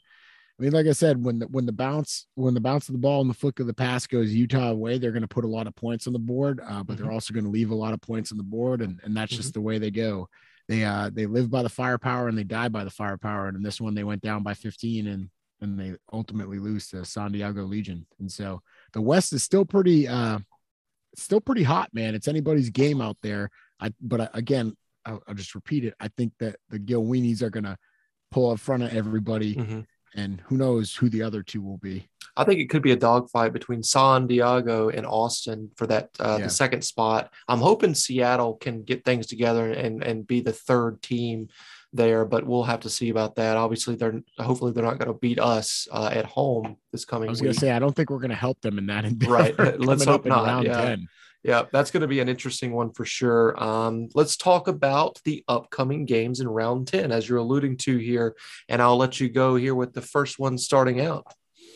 I 0.59 0.63
mean, 0.65 0.73
like 0.73 0.87
I 0.87 0.93
said, 0.93 1.25
when 1.25 1.39
the 1.39 1.47
when 1.47 1.67
the 1.67 1.73
bounce 1.73 2.27
when 2.35 2.55
the 2.55 2.61
bounce 2.61 2.89
of 2.89 2.93
the 2.93 2.99
ball 2.99 3.21
and 3.21 3.31
the 3.31 3.35
flick 3.35 3.61
of 3.61 3.67
the 3.69 3.75
pass 3.75 4.07
goes 4.07 4.33
Utah 4.35 4.71
away, 4.71 4.99
they're 4.99 5.13
going 5.13 5.23
to 5.23 5.29
put 5.29 5.45
a 5.45 5.49
lot 5.49 5.67
of 5.69 5.75
points 5.77 6.07
on 6.09 6.13
the 6.13 6.19
board, 6.19 6.61
uh, 6.67 6.83
but 6.83 6.97
they're 6.99 7.13
also 7.13 7.33
going 7.33 7.45
to 7.45 7.51
leave 7.51 7.71
a 7.71 7.75
lot 7.77 7.95
of 7.95 8.01
points 8.01 8.33
on 8.33 8.39
the 8.39 8.45
board, 8.45 8.83
and 8.83 9.01
and 9.05 9.17
that's 9.17 9.33
just 9.37 9.55
the 9.55 9.61
way 9.61 9.79
they 9.79 9.91
go. 9.93 10.29
They 10.69 10.85
uh 10.85 11.11
they 11.13 11.27
live 11.27 11.49
by 11.51 11.63
the 11.63 11.69
firepower 11.69 12.29
and 12.29 12.37
they 12.37 12.45
die 12.45 12.69
by 12.69 12.85
the 12.85 12.91
firepower, 12.91 13.47
and 13.49 13.57
in 13.57 13.63
this 13.63 13.81
one 13.81 13.95
they 13.95 14.05
went 14.05 14.21
down 14.23 14.43
by 14.43 14.55
15 14.55 15.07
and 15.07 15.31
and 15.61 15.79
they 15.79 15.95
ultimately 16.13 16.59
lose 16.59 16.89
to 16.89 17.05
San 17.05 17.33
Diego 17.33 17.63
Legion. 17.65 18.07
And 18.19 18.31
so 18.31 18.61
the 18.93 19.01
West 19.01 19.33
is 19.33 19.43
still 19.45 19.65
pretty 19.65 20.07
uh 20.09 20.41
still 21.17 21.41
pretty 21.41 21.63
hot, 21.63 21.89
man. 21.95 22.15
It's 22.15 22.29
anybody's 22.29 22.71
game 22.71 23.01
out 23.01 23.17
there. 23.23 23.51
I 23.81 23.93
but 24.01 24.21
I, 24.21 24.29
again, 24.35 24.77
I'll, 25.05 25.23
I'll 25.29 25.35
just 25.35 25.55
repeat 25.55 25.85
it. 25.85 25.95
I 26.01 26.09
think 26.09 26.33
that 26.41 26.57
the 26.69 26.79
Gil 26.81 27.05
Weenies 27.05 27.43
are 27.43 27.51
gonna 27.51 27.79
pull 28.31 28.51
up 28.51 28.59
front 28.61 28.83
of 28.83 28.93
everybody, 28.93 29.55
Mhm. 29.55 29.87
And 30.15 30.41
who 30.47 30.57
knows 30.57 30.95
who 30.95 31.09
the 31.09 31.23
other 31.23 31.43
two 31.43 31.61
will 31.63 31.79
be. 31.79 32.09
I 32.37 32.45
think 32.45 32.61
it 32.61 32.71
could 32.71 32.83
be 32.83 32.93
a 32.93 32.97
dogfight 32.97 33.53
between 33.53 33.83
San 33.83 34.27
Diego 34.27 34.89
and 34.91 35.05
Austin 35.05 35.71
for 35.77 35.87
that 35.89 36.11
uh, 36.21 36.37
Yeah. 36.39 36.45
the 36.45 36.51
second 36.51 36.83
spot. 36.83 37.33
I'm 37.49 37.59
hoping 37.59 37.95
Seattle 37.95 38.55
can 38.55 38.83
get 38.85 39.05
things 39.05 39.27
together 39.27 39.71
and 39.71 40.03
and 40.03 40.27
be 40.27 40.41
the 40.41 40.53
third 40.53 41.03
team 41.03 41.49
there, 41.93 42.25
but 42.25 42.47
we'll 42.47 42.65
have 42.65 42.81
to 42.81 42.91
see 42.91 43.09
about 43.09 43.35
that. 43.37 43.57
Obviously, 43.57 43.97
they're 43.97 44.21
hopefully 44.39 44.73
they're 44.73 44.85
not 44.85 44.99
going 44.99 45.13
to 45.13 45.19
beat 45.19 45.41
us 45.41 45.89
uh, 45.91 46.11
at 46.13 46.27
home 46.27 46.77
this 46.93 47.05
coming 47.05 47.29
I 47.29 47.31
was 47.31 47.41
gonna 47.41 47.55
say 47.55 47.71
I 47.73 47.79
don't 47.79 47.97
think 47.97 48.11
we're 48.11 48.19
gonna 48.21 48.35
help 48.35 48.61
them 48.61 48.79
in 48.79 48.87
that 48.87 49.05
endeavor. 49.05 49.33
Right. 49.33 49.81
Let's 49.81 50.05
hope 50.05 50.25
not. 50.27 50.65
Yeah. 50.65 50.81
10. 50.81 51.09
Yeah, 51.49 51.63
that's 51.73 51.91
going 51.91 52.03
to 52.03 52.07
be 52.07 52.21
an 52.21 52.29
interesting 52.29 52.73
one 52.75 52.93
for 52.93 53.07
sure. 53.07 53.61
Um, 53.63 54.11
let's 54.15 54.37
talk 54.37 54.69
about 54.69 55.19
the 55.25 55.43
upcoming 55.49 56.05
games 56.05 56.41
in 56.41 56.47
round 56.47 56.89
10, 56.89 57.11
as 57.11 57.27
you're 57.27 57.39
alluding 57.39 57.79
to 57.79 57.97
here. 57.97 58.37
And 58.69 58.83
I'll 58.83 58.99
let 58.99 59.19
you 59.19 59.31
go 59.31 59.57
here 59.57 59.75
with 59.75 59.95
the 59.95 60.03
first 60.03 60.39
one 60.39 60.59
starting 60.59 61.01
out. 61.01 61.25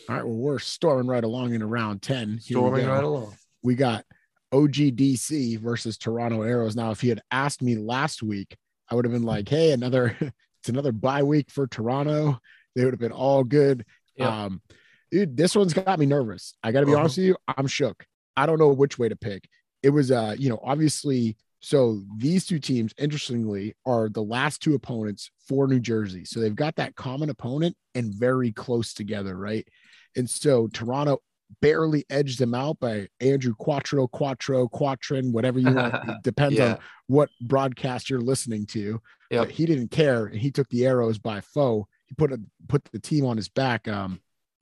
All 0.07 0.15
right, 0.15 0.23
well, 0.23 0.35
we're 0.35 0.59
storming 0.59 1.07
right 1.07 1.23
along 1.23 1.55
into 1.55 1.65
round 1.65 2.03
10. 2.03 2.29
Here 2.45 2.55
Storming 2.57 2.85
right 2.85 3.03
along. 3.03 3.33
we 3.63 3.73
got 3.73 4.05
OGDC 4.53 5.59
versus 5.59 5.97
Toronto 5.97 6.43
Arrows. 6.43 6.75
Now, 6.75 6.91
if 6.91 7.01
he 7.01 7.09
had 7.09 7.21
asked 7.31 7.63
me 7.63 7.75
last 7.75 8.21
week, 8.21 8.55
I 8.91 8.95
would 8.95 9.05
have 9.05 9.11
been 9.11 9.23
like, 9.23 9.49
hey, 9.49 9.71
another 9.71 10.15
it's 10.21 10.69
another 10.69 10.91
bye 10.91 11.23
week 11.23 11.49
for 11.49 11.65
Toronto. 11.65 12.37
They 12.75 12.83
would 12.85 12.93
have 12.93 12.99
been 12.99 13.11
all 13.11 13.43
good. 13.43 13.85
Yeah. 14.15 14.43
Um, 14.45 14.61
dude, 15.09 15.35
this 15.35 15.55
one's 15.55 15.73
got 15.73 15.97
me 15.97 16.05
nervous. 16.05 16.53
I 16.61 16.71
gotta 16.71 16.85
be 16.85 16.91
Uh-huh. 16.91 17.01
honest 17.01 17.17
with 17.17 17.25
you, 17.25 17.37
I'm 17.47 17.65
shook. 17.65 18.05
I 18.37 18.45
don't 18.45 18.59
know 18.59 18.69
which 18.69 18.99
way 18.99 19.09
to 19.09 19.15
pick. 19.15 19.47
It 19.83 19.89
was 19.89 20.11
uh, 20.11 20.35
you 20.39 20.49
know, 20.49 20.59
obviously, 20.63 21.37
so 21.59 22.01
these 22.17 22.45
two 22.45 22.59
teams, 22.59 22.93
interestingly, 22.97 23.75
are 23.85 24.09
the 24.09 24.23
last 24.23 24.61
two 24.61 24.73
opponents 24.75 25.29
for 25.47 25.67
New 25.67 25.79
Jersey. 25.79 26.25
So 26.25 26.39
they've 26.39 26.55
got 26.55 26.75
that 26.77 26.95
common 26.95 27.29
opponent 27.29 27.75
and 27.95 28.13
very 28.13 28.51
close 28.51 28.93
together, 28.93 29.37
right? 29.37 29.67
And 30.15 30.29
so 30.29 30.67
Toronto 30.67 31.19
barely 31.61 32.03
edged 32.09 32.39
them 32.39 32.53
out 32.55 32.79
by 32.79 33.07
Andrew 33.19 33.53
Quattro, 33.57 34.07
Quattro, 34.07 34.67
Quattrin, 34.67 35.31
whatever 35.31 35.59
you 35.59 35.71
want. 35.71 35.93
It 36.09 36.23
depends 36.23 36.57
Yeah. 36.57 36.73
on 36.73 36.77
what 37.07 37.29
broadcast 37.41 38.09
you're 38.09 38.21
listening 38.21 38.65
to. 38.67 38.99
Yep. 39.29 39.41
But 39.47 39.51
he 39.51 39.65
didn't 39.65 39.89
care, 39.91 40.25
and 40.25 40.39
he 40.39 40.51
took 40.51 40.67
the 40.69 40.85
arrows 40.85 41.17
by 41.17 41.41
foe. 41.41 41.87
He 42.07 42.15
put 42.15 42.31
a, 42.31 42.39
put 42.67 42.83
the 42.85 42.99
team 42.99 43.25
on 43.25 43.37
his 43.37 43.49
back, 43.49 43.87
um, 43.87 44.19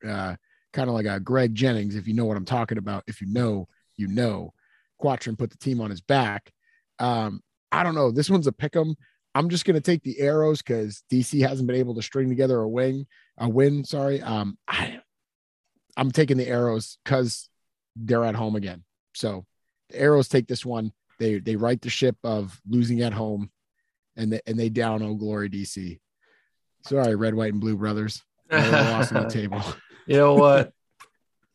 uh, 0.07 0.35
kind 0.73 0.87
of 0.89 0.93
like 0.95 1.05
a 1.05 1.19
Greg 1.19 1.53
Jennings, 1.55 1.95
if 1.95 2.07
you 2.07 2.13
know 2.13 2.25
what 2.25 2.37
I'm 2.37 2.45
talking 2.45 2.77
about. 2.77 3.03
If 3.07 3.21
you 3.21 3.27
know, 3.27 3.67
you 3.97 4.07
know. 4.07 4.53
Quattrin 5.01 5.35
put 5.35 5.49
the 5.49 5.57
team 5.57 5.81
on 5.81 5.89
his 5.89 6.01
back. 6.01 6.51
Um, 6.99 7.41
I 7.71 7.83
don't 7.83 7.95
know. 7.95 8.11
This 8.11 8.29
one's 8.29 8.47
a 8.47 8.51
pick 8.51 8.75
'em. 8.75 8.95
I'm 9.33 9.49
just 9.49 9.65
gonna 9.65 9.81
take 9.81 10.03
the 10.03 10.19
arrows 10.19 10.61
because 10.61 11.03
DC 11.11 11.41
hasn't 11.41 11.67
been 11.67 11.77
able 11.77 11.95
to 11.95 12.01
string 12.01 12.29
together 12.29 12.59
a 12.59 12.69
wing, 12.69 13.07
a 13.37 13.49
win. 13.49 13.83
Sorry. 13.85 14.21
Um, 14.21 14.57
I, 14.67 14.99
I'm 15.97 16.11
taking 16.11 16.37
the 16.37 16.47
arrows 16.47 16.97
because 17.03 17.49
they're 17.95 18.25
at 18.25 18.35
home 18.35 18.55
again. 18.55 18.83
So 19.13 19.45
the 19.89 19.99
arrows 19.99 20.27
take 20.27 20.47
this 20.47 20.65
one. 20.65 20.91
They 21.19 21.39
they 21.39 21.55
right 21.55 21.81
the 21.81 21.89
ship 21.89 22.17
of 22.23 22.59
losing 22.67 23.01
at 23.01 23.13
home, 23.13 23.51
and 24.15 24.33
they 24.33 24.41
and 24.45 24.59
they 24.59 24.69
down 24.69 25.01
oh 25.01 25.15
glory 25.15 25.49
DC. 25.49 25.99
Sorry, 26.85 27.15
red, 27.15 27.35
white, 27.35 27.53
and 27.53 27.61
blue 27.61 27.77
brothers. 27.77 28.23
Another 28.49 28.91
loss 28.91 29.11
on 29.11 29.23
the 29.23 29.29
table. 29.33 29.63
you 30.07 30.17
know 30.17 30.33
what? 30.33 30.73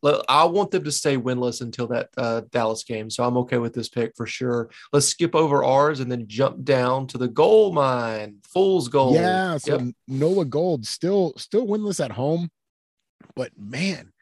I 0.05 0.45
want 0.45 0.71
them 0.71 0.85
to 0.85 0.93
stay 0.93 1.17
winless 1.17 1.61
until 1.63 1.87
that 1.89 2.11
uh, 2.17 2.43
Dallas 2.51 2.85
game, 2.85 3.11
so 3.11 3.25
I'm 3.25 3.37
okay 3.39 3.59
with 3.59 3.75
this 3.75 3.89
pick 3.89 4.13
for 4.17 4.27
sure. 4.27 4.71
Let's 4.93 5.07
skip 5.07 5.35
over 5.35 5.65
ours 5.65 6.01
and 6.01 6.11
then 6.11 6.27
jump 6.29 6.65
down 6.65 7.07
to 7.09 7.19
the 7.19 7.29
gold 7.29 7.75
mine, 7.75 8.37
Fool's 8.45 8.89
Gold. 8.89 9.15
Yeah, 9.17 9.59
so 9.59 9.79
Yep. 9.79 9.95
Nola 10.07 10.45
Gold 10.45 10.87
still 10.87 11.33
still 11.37 11.67
winless 11.67 12.05
at 12.05 12.13
home, 12.13 12.51
but 13.35 13.51
man, 13.59 14.13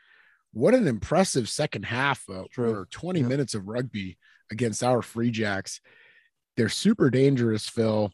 what 0.52 0.72
an 0.74 0.86
impressive 0.86 1.48
second 1.48 1.84
half 1.84 2.22
uh, 2.30 2.44
for 2.52 2.86
20 2.90 3.20
Yeah. 3.20 3.26
minutes 3.26 3.54
of 3.54 3.66
rugby 3.68 4.16
against 4.50 4.82
our 4.84 5.02
Free 5.02 5.30
Jacks. 5.30 5.80
They're 6.56 6.68
super 6.68 7.10
dangerous, 7.10 7.68
Phil. 7.68 8.12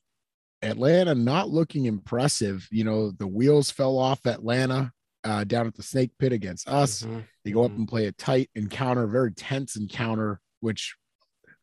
Atlanta 0.62 1.14
not 1.14 1.49
looking 1.51 1.85
impressive. 1.87 2.66
You 2.70 2.85
know, 2.85 3.11
the 3.12 3.27
wheels 3.27 3.70
fell 3.70 3.99
off 3.99 4.27
Atlanta 4.27 4.92
uh, 5.24 5.44
down 5.44 5.66
at 5.66 5.74
the 5.74 5.83
Snake 5.83 6.11
Pit 6.18 6.33
against 6.33 6.68
us. 6.68 7.02
Mhm. 7.02 7.24
They 7.44 7.50
go 7.52 7.64
up 7.64 7.72
Mhm. 7.72 7.76
and 7.78 7.88
play 7.88 8.06
a 8.06 8.12
tight 8.12 8.50
encounter, 8.54 9.06
very 9.06 9.33
tense 9.33 9.76
encounter, 9.76 10.40
which 10.61 10.96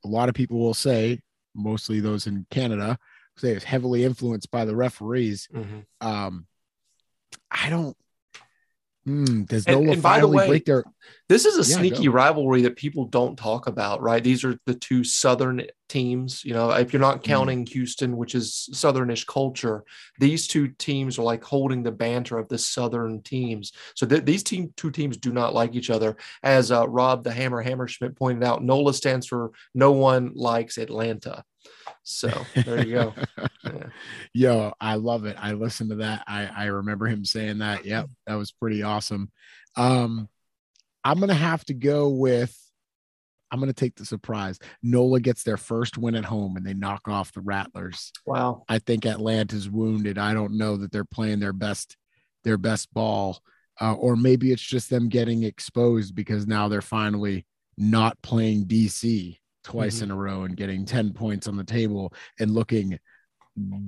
a 0.03 0.07
lot 0.07 0.29
of 0.29 0.35
people 0.35 0.59
will 0.59 0.73
say, 0.73 1.21
mostly 1.55 1.99
those 1.99 2.27
in 2.27 2.45
Canada, 2.51 2.97
say 3.37 3.53
is 3.55 3.63
heavily 3.63 4.03
influenced 4.03 4.51
by 4.51 4.65
the 4.65 4.75
referees. 4.75 5.47
Mhm. 5.53 5.85
Um, 6.01 6.47
I 7.51 7.69
don't. 7.69 7.97
Hmm, 9.05 9.43
does 9.43 9.65
Nola 9.65 9.93
and 9.93 10.03
by 10.03 10.19
the 10.19 10.27
way, 10.27 10.47
break 10.47 10.65
their? 10.65 10.83
This 11.29 11.45
is 11.45 11.55
a 11.55 11.69
Yeah, 11.71 11.77
sneaky 11.77 12.05
go. 12.07 12.11
rivalry 12.11 12.61
that 12.63 12.75
people 12.75 13.05
don't 13.05 13.37
talk 13.37 13.65
about, 13.67 14.01
right? 14.01 14.21
These 14.23 14.43
are 14.43 14.59
the 14.65 14.75
two 14.75 15.03
southern 15.05 15.61
teams. 15.87 16.43
You 16.43 16.53
know, 16.53 16.71
if 16.71 16.93
you're 16.93 16.99
not 16.99 17.23
counting 17.23 17.65
Houston, 17.67 18.17
which 18.17 18.35
is 18.35 18.69
Southernish 18.73 19.25
culture, 19.25 19.83
these 20.19 20.47
two 20.47 20.69
teams 20.69 21.17
are 21.17 21.23
like 21.23 21.43
holding 21.43 21.83
the 21.83 21.91
banter 21.91 22.37
of 22.37 22.47
the 22.49 22.57
Southern 22.57 23.21
teams. 23.21 23.71
So 23.95 24.05
th- 24.05 24.25
these 24.25 24.43
team 24.43 24.73
two 24.77 24.91
teams 24.91 25.17
do 25.17 25.31
not 25.31 25.53
like 25.53 25.75
each 25.75 25.89
other. 25.89 26.17
As 26.43 26.71
uh, 26.71 26.87
Rob 26.87 27.23
the 27.23 27.31
Hammer 27.31 27.63
Hammerschmidt 27.63 28.15
pointed 28.15 28.43
out, 28.43 28.63
NOLA 28.63 28.93
stands 28.93 29.27
for 29.27 29.51
No 29.73 29.91
One 29.91 30.31
Likes 30.35 30.77
Atlanta. 30.77 31.43
So 32.03 32.29
there 32.55 32.85
you 32.85 32.93
go. 32.93 33.13
Yeah. 33.63 33.83
Yo, 34.33 34.73
I 34.79 34.95
love 34.95 35.25
it. 35.25 35.35
I 35.39 35.53
listened 35.53 35.89
to 35.89 35.97
that. 35.97 36.23
I 36.27 36.45
I 36.45 36.65
remember 36.65 37.07
him 37.07 37.25
saying 37.25 37.59
that. 37.59 37.85
Yep, 37.85 38.09
that 38.25 38.35
was 38.35 38.51
pretty 38.51 38.83
awesome. 38.83 39.31
Um, 39.75 40.29
I'm 41.03 41.19
gonna 41.19 41.33
have 41.33 41.63
to 41.65 41.73
go 41.73 42.09
with. 42.09 42.57
I'm 43.51 43.59
gonna 43.59 43.73
take 43.73 43.95
the 43.95 44.05
surprise. 44.05 44.59
NOLA 44.83 45.19
gets 45.21 45.43
their 45.43 45.57
first 45.57 45.97
win 45.97 46.15
at 46.15 46.25
home 46.25 46.57
and 46.57 46.65
they 46.65 46.73
knock 46.73 47.07
off 47.07 47.31
the 47.31 47.41
Rattlers. 47.41 48.11
Wow. 48.25 48.63
I 48.67 48.79
think 48.79 49.05
Atlanta's 49.05 49.69
wounded. 49.69 50.17
I 50.17 50.33
don't 50.33 50.57
know 50.57 50.77
that 50.77 50.91
they're 50.91 51.05
playing 51.05 51.39
their 51.39 51.53
best 51.53 51.95
their 52.43 52.57
best 52.57 52.93
ball, 52.93 53.39
uh, 53.81 53.93
or 53.93 54.15
maybe 54.15 54.51
it's 54.51 54.61
just 54.61 54.89
them 54.89 55.09
getting 55.09 55.43
exposed 55.43 56.15
because 56.15 56.47
now 56.47 56.67
they're 56.67 56.81
finally 56.81 57.45
not 57.77 58.21
playing 58.21 58.65
DC 58.65 59.39
twice 59.63 59.99
Mhm. 59.99 60.03
in 60.03 60.11
a 60.11 60.15
row 60.15 60.43
and 60.43 60.55
getting 60.55 60.85
10 60.85 61.11
points 61.13 61.47
on 61.47 61.57
the 61.57 61.63
table 61.63 62.13
and 62.39 62.51
looking 62.53 62.99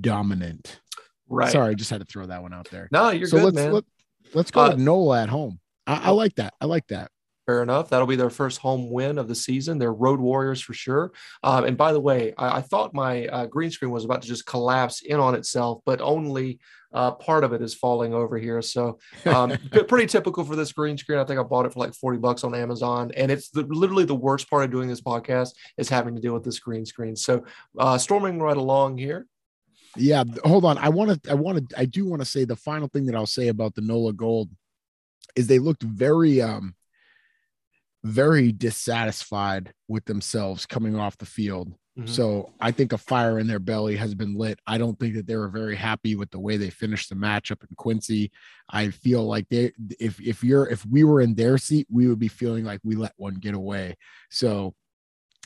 dominant. 0.00 0.80
Right. 1.28 1.50
Sorry, 1.52 1.70
I 1.70 1.74
just 1.74 1.90
had 1.90 2.00
to 2.00 2.06
throw 2.06 2.26
that 2.26 2.42
one 2.42 2.52
out 2.52 2.68
there. 2.70 2.88
No, 2.92 3.10
you're 3.10 3.28
so 3.28 3.38
good, 3.38 3.44
let's 3.44 3.54
man. 3.56 3.72
Let, 3.72 3.84
let's 4.34 4.50
go 4.50 4.60
Uh, 4.62 4.68
with 4.70 4.78
Nola 4.78 5.22
at 5.22 5.28
home. 5.28 5.60
I, 5.86 6.08
I 6.08 6.10
like 6.10 6.34
that. 6.36 6.54
I 6.60 6.66
like 6.66 6.86
that. 6.88 7.10
Fair 7.50 7.64
enough. 7.64 7.88
That'll 7.88 8.06
be 8.06 8.14
their 8.14 8.30
first 8.30 8.58
home 8.58 8.90
win 8.90 9.18
of 9.18 9.26
the 9.26 9.34
season. 9.34 9.78
They're 9.78 9.92
road 9.92 10.20
warriors 10.20 10.60
for 10.60 10.72
sure. 10.72 11.10
Um, 11.42 11.64
and 11.64 11.76
by 11.76 11.92
the 11.92 11.98
way, 11.98 12.32
I, 12.38 12.58
I 12.58 12.60
thought 12.60 12.94
my 12.94 13.26
uh, 13.26 13.46
green 13.46 13.72
screen 13.72 13.90
was 13.90 14.04
about 14.04 14.22
to 14.22 14.28
just 14.28 14.46
collapse 14.46 15.02
in 15.02 15.18
on 15.18 15.34
itself, 15.34 15.80
but 15.84 16.00
only 16.00 16.60
uh, 16.92 17.10
part 17.10 17.42
of 17.42 17.52
it 17.52 17.60
is 17.60 17.74
falling 17.74 18.14
over 18.14 18.38
here. 18.38 18.62
So 18.62 19.00
um, 19.26 19.50
pretty 19.88 20.06
typical 20.06 20.44
for 20.44 20.54
this 20.54 20.70
green 20.70 20.96
screen. 20.96 21.18
I 21.18 21.24
think 21.24 21.40
I 21.40 21.42
bought 21.42 21.66
it 21.66 21.72
for 21.72 21.80
like 21.80 21.92
40 21.92 22.18
bucks 22.18 22.44
on 22.44 22.54
Amazon. 22.54 23.10
And 23.16 23.32
it's 23.32 23.50
the, 23.50 23.62
literally 23.62 24.04
the 24.04 24.14
worst 24.14 24.48
part 24.48 24.62
of 24.62 24.70
doing 24.70 24.88
this 24.88 25.00
podcast 25.00 25.50
is 25.76 25.88
having 25.88 26.14
to 26.14 26.20
deal 26.20 26.34
with 26.34 26.44
this 26.44 26.60
green 26.60 26.86
screen. 26.86 27.16
So 27.16 27.44
uh, 27.76 27.98
storming 27.98 28.38
right 28.38 28.56
along 28.56 28.98
here. 28.98 29.26
Yeah, 29.96 30.22
hold 30.44 30.64
on. 30.64 30.78
I 30.78 30.88
want 30.88 31.24
to. 31.24 31.30
I 31.32 31.34
want 31.34 31.68
to. 31.68 31.80
I 31.80 31.84
do 31.84 32.06
want 32.06 32.22
to 32.22 32.26
say 32.26 32.44
the 32.44 32.54
final 32.54 32.86
thing 32.86 33.06
that 33.06 33.16
I'll 33.16 33.26
say 33.26 33.48
about 33.48 33.74
the 33.74 33.80
Nola 33.80 34.12
Gold 34.12 34.48
is 35.34 35.48
they 35.48 35.58
looked 35.58 35.82
very, 35.82 36.40
um, 36.40 36.76
very 38.02 38.52
dissatisfied 38.52 39.72
with 39.88 40.04
themselves 40.06 40.66
coming 40.66 40.96
off 40.96 41.18
the 41.18 41.26
field. 41.26 41.72
Mhm. 41.98 42.08
So 42.08 42.52
I 42.60 42.70
think 42.70 42.92
a 42.92 42.98
fire 42.98 43.38
in 43.38 43.46
their 43.46 43.58
belly 43.58 43.96
has 43.96 44.14
been 44.14 44.34
lit. 44.34 44.58
I 44.66 44.78
don't 44.78 44.98
think 44.98 45.14
that 45.16 45.26
they 45.26 45.36
were 45.36 45.48
very 45.48 45.76
happy 45.76 46.16
with 46.16 46.30
the 46.30 46.38
way 46.38 46.56
they 46.56 46.70
finished 46.70 47.08
the 47.08 47.14
matchup 47.14 47.62
in 47.62 47.76
Quincy. 47.76 48.30
I 48.70 48.90
feel 48.90 49.24
like 49.24 49.48
they, 49.48 49.72
if 49.98 50.20
if 50.20 50.42
you're 50.42 50.66
if 50.68 50.86
we 50.86 51.04
were 51.04 51.20
in 51.20 51.34
their 51.34 51.58
seat, 51.58 51.86
we 51.90 52.06
would 52.06 52.18
be 52.18 52.28
feeling 52.28 52.64
like 52.64 52.80
we 52.84 52.94
let 52.94 53.12
one 53.16 53.34
get 53.34 53.54
away. 53.54 53.96
So 54.30 54.74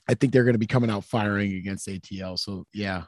I 0.07 0.15
think 0.15 0.33
they're 0.33 0.45
going 0.45 0.55
to 0.55 0.59
be 0.59 0.67
coming 0.67 0.91
out 0.91 1.05
firing 1.05 1.55
against 1.55 1.89
ATL. 1.89 2.39
So 2.39 2.67
yeah. 2.73 3.05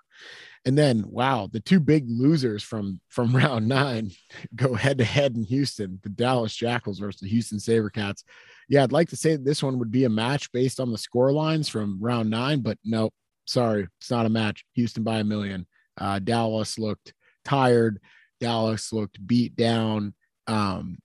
And 0.64 0.76
then 0.76 1.04
wow, 1.06 1.48
the 1.52 1.61
two 1.61 1.78
big 1.78 2.06
losers 2.09 2.62
from 2.62 3.00
from 3.09 3.37
round 3.37 3.68
nine 3.68 4.11
go 4.56 4.74
head 4.74 4.98
to 4.98 5.04
head 5.04 5.37
in 5.37 5.44
Houston, 5.44 6.00
the 6.02 6.09
Dallas 6.09 6.56
Jackals 6.56 6.98
versus 6.98 7.20
the 7.20 7.28
Houston 7.28 7.59
Sabercats. 7.59 8.22
Yeah, 8.68 8.83
I'd 8.83 8.92
like 8.92 9.09
to 9.11 9.16
say 9.16 9.37
this 9.37 9.62
one 9.62 9.79
would 9.79 9.92
be 9.92 10.05
a 10.05 10.09
match 10.09 10.50
based 10.52 10.81
on 10.81 10.90
the 10.90 10.98
score 10.98 11.33
lines 11.33 11.68
from 11.68 11.98
round 12.00 12.31
nine, 12.31 12.61
but 12.61 12.79
no, 12.85 13.11
sorry, 13.44 13.87
it's 14.00 14.11
not 14.11 14.26
a 14.26 14.31
match. 14.31 14.64
Houston 14.74 15.05
by 15.05 15.18
a 15.18 15.24
million. 15.24 15.66
Uh, 15.98 16.18
Dallas 16.18 16.79
looked 16.79 17.14
tired. 17.44 18.00
Dallas 18.40 18.92
looked 18.92 19.24
beat 19.26 19.55
down. 19.57 20.14
Um, 20.46 20.98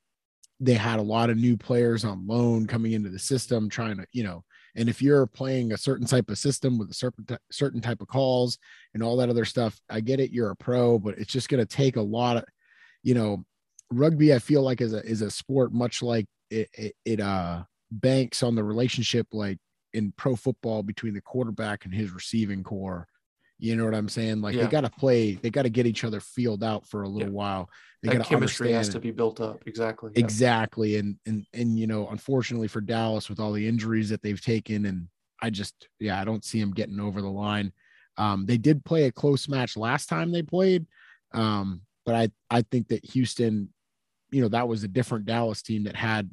they 0.60 0.74
had 0.74 1.00
a 1.00 1.04
lot 1.04 1.30
of 1.30 1.38
new 1.38 1.58
players 1.58 2.04
on 2.04 2.28
loan 2.28 2.68
coming 2.68 2.92
into 2.92 3.10
the 3.10 3.20
system, 3.20 3.70
trying 3.70 3.98
to, 3.98 4.06
you 4.12 4.24
know, 4.24 4.44
and 4.76 4.88
if 4.88 5.02
you're 5.02 5.28
playing 5.28 5.74
a 5.74 5.78
certain 5.78 6.08
type 6.08 6.30
of 6.30 6.38
system 6.38 6.78
with 6.78 6.90
a 6.90 6.94
certain 6.94 7.26
certain 7.52 7.82
type 7.82 8.02
of 8.02 8.08
calls 8.08 8.58
and 8.94 9.04
all 9.04 9.18
that 9.18 9.30
other 9.30 9.46
stuff, 9.46 9.80
I 9.90 10.00
get 10.00 10.20
it. 10.20 10.32
You're 10.32 10.52
a 10.52 10.56
pro, 10.56 10.98
but 10.98 11.18
it's 11.18 11.32
just 11.32 11.50
going 11.50 11.66
to 11.66 11.66
take 11.66 11.98
a 11.98 12.02
lot 12.02 12.38
of, 12.38 12.44
you 13.04 13.14
know, 13.14 13.44
rugby. 13.92 14.34
I 14.34 14.40
feel 14.40 14.62
like 14.62 14.82
is 14.82 14.94
a 14.94 15.04
is 15.06 15.22
a 15.22 15.32
sport 15.32 15.74
much 15.74 16.02
like 16.02 16.26
it, 16.52 16.70
it, 16.74 16.96
it 17.06 17.20
uh 17.20 17.64
banks 17.92 18.44
on 18.44 18.56
the 18.56 18.64
relationship 18.64 19.28
like 19.32 19.58
in 19.94 20.14
pro 20.18 20.36
football 20.36 20.84
between 20.84 21.14
the 21.14 21.22
quarterback 21.22 21.86
and 21.86 21.94
his 21.94 22.12
receiving 22.12 22.64
core. 22.64 23.08
You 23.60 23.76
know 23.76 23.86
what 23.86 23.94
I'm 23.96 24.10
saying? 24.10 24.42
Like 24.42 24.56
Yeah. 24.56 24.64
they 24.64 24.70
got 24.72 24.82
to 24.82 24.90
play, 24.90 25.34
they 25.34 25.50
got 25.50 25.64
to 25.64 25.70
get 25.70 25.86
each 25.86 26.04
other 26.04 26.20
field 26.20 26.64
out 26.64 26.88
for 26.88 27.04
a 27.04 27.08
little 27.10 27.28
Yeah. 27.30 27.34
while. 27.34 27.70
They 28.02 28.18
That 28.18 28.26
chemistry 28.26 28.72
has 28.72 28.90
to 28.90 29.00
be 29.00 29.12
built 29.12 29.40
up. 29.40 29.64
Exactly. 29.68 30.12
Yeah. 30.16 30.20
exactly. 30.24 30.96
And 30.98 31.18
and 31.26 31.46
and 31.54 31.78
you 31.78 31.86
know, 31.88 32.08
unfortunately 32.08 32.68
for 32.68 32.82
Dallas, 32.82 33.30
with 33.30 33.40
all 33.40 33.52
the 33.52 33.68
injuries 33.68 34.10
that 34.10 34.22
they've 34.24 34.42
taken, 34.42 34.86
and 34.86 35.08
I 35.42 35.50
just 35.52 35.88
yeah, 36.00 36.20
I 36.20 36.24
don't 36.26 36.44
see 36.46 36.60
them 36.60 36.72
getting 36.72 37.00
over 37.00 37.22
the 37.22 37.30
line. 37.30 37.72
Um, 38.18 38.46
they 38.46 38.58
did 38.58 38.84
play 38.86 39.04
a 39.04 39.12
close 39.12 39.48
match 39.48 39.78
last 39.78 40.08
time 40.08 40.32
they 40.32 40.42
played, 40.42 40.86
um, 41.34 41.82
but 42.06 42.16
I 42.16 42.30
I 42.50 42.62
think 42.64 42.88
that 42.88 43.06
Houston, 43.12 43.70
you 44.32 44.42
know, 44.42 44.48
that 44.50 44.68
was 44.68 44.84
a 44.84 44.88
different 44.88 45.26
Dallas 45.26 45.62
team 45.62 45.84
that 45.84 45.96
had 45.96 46.30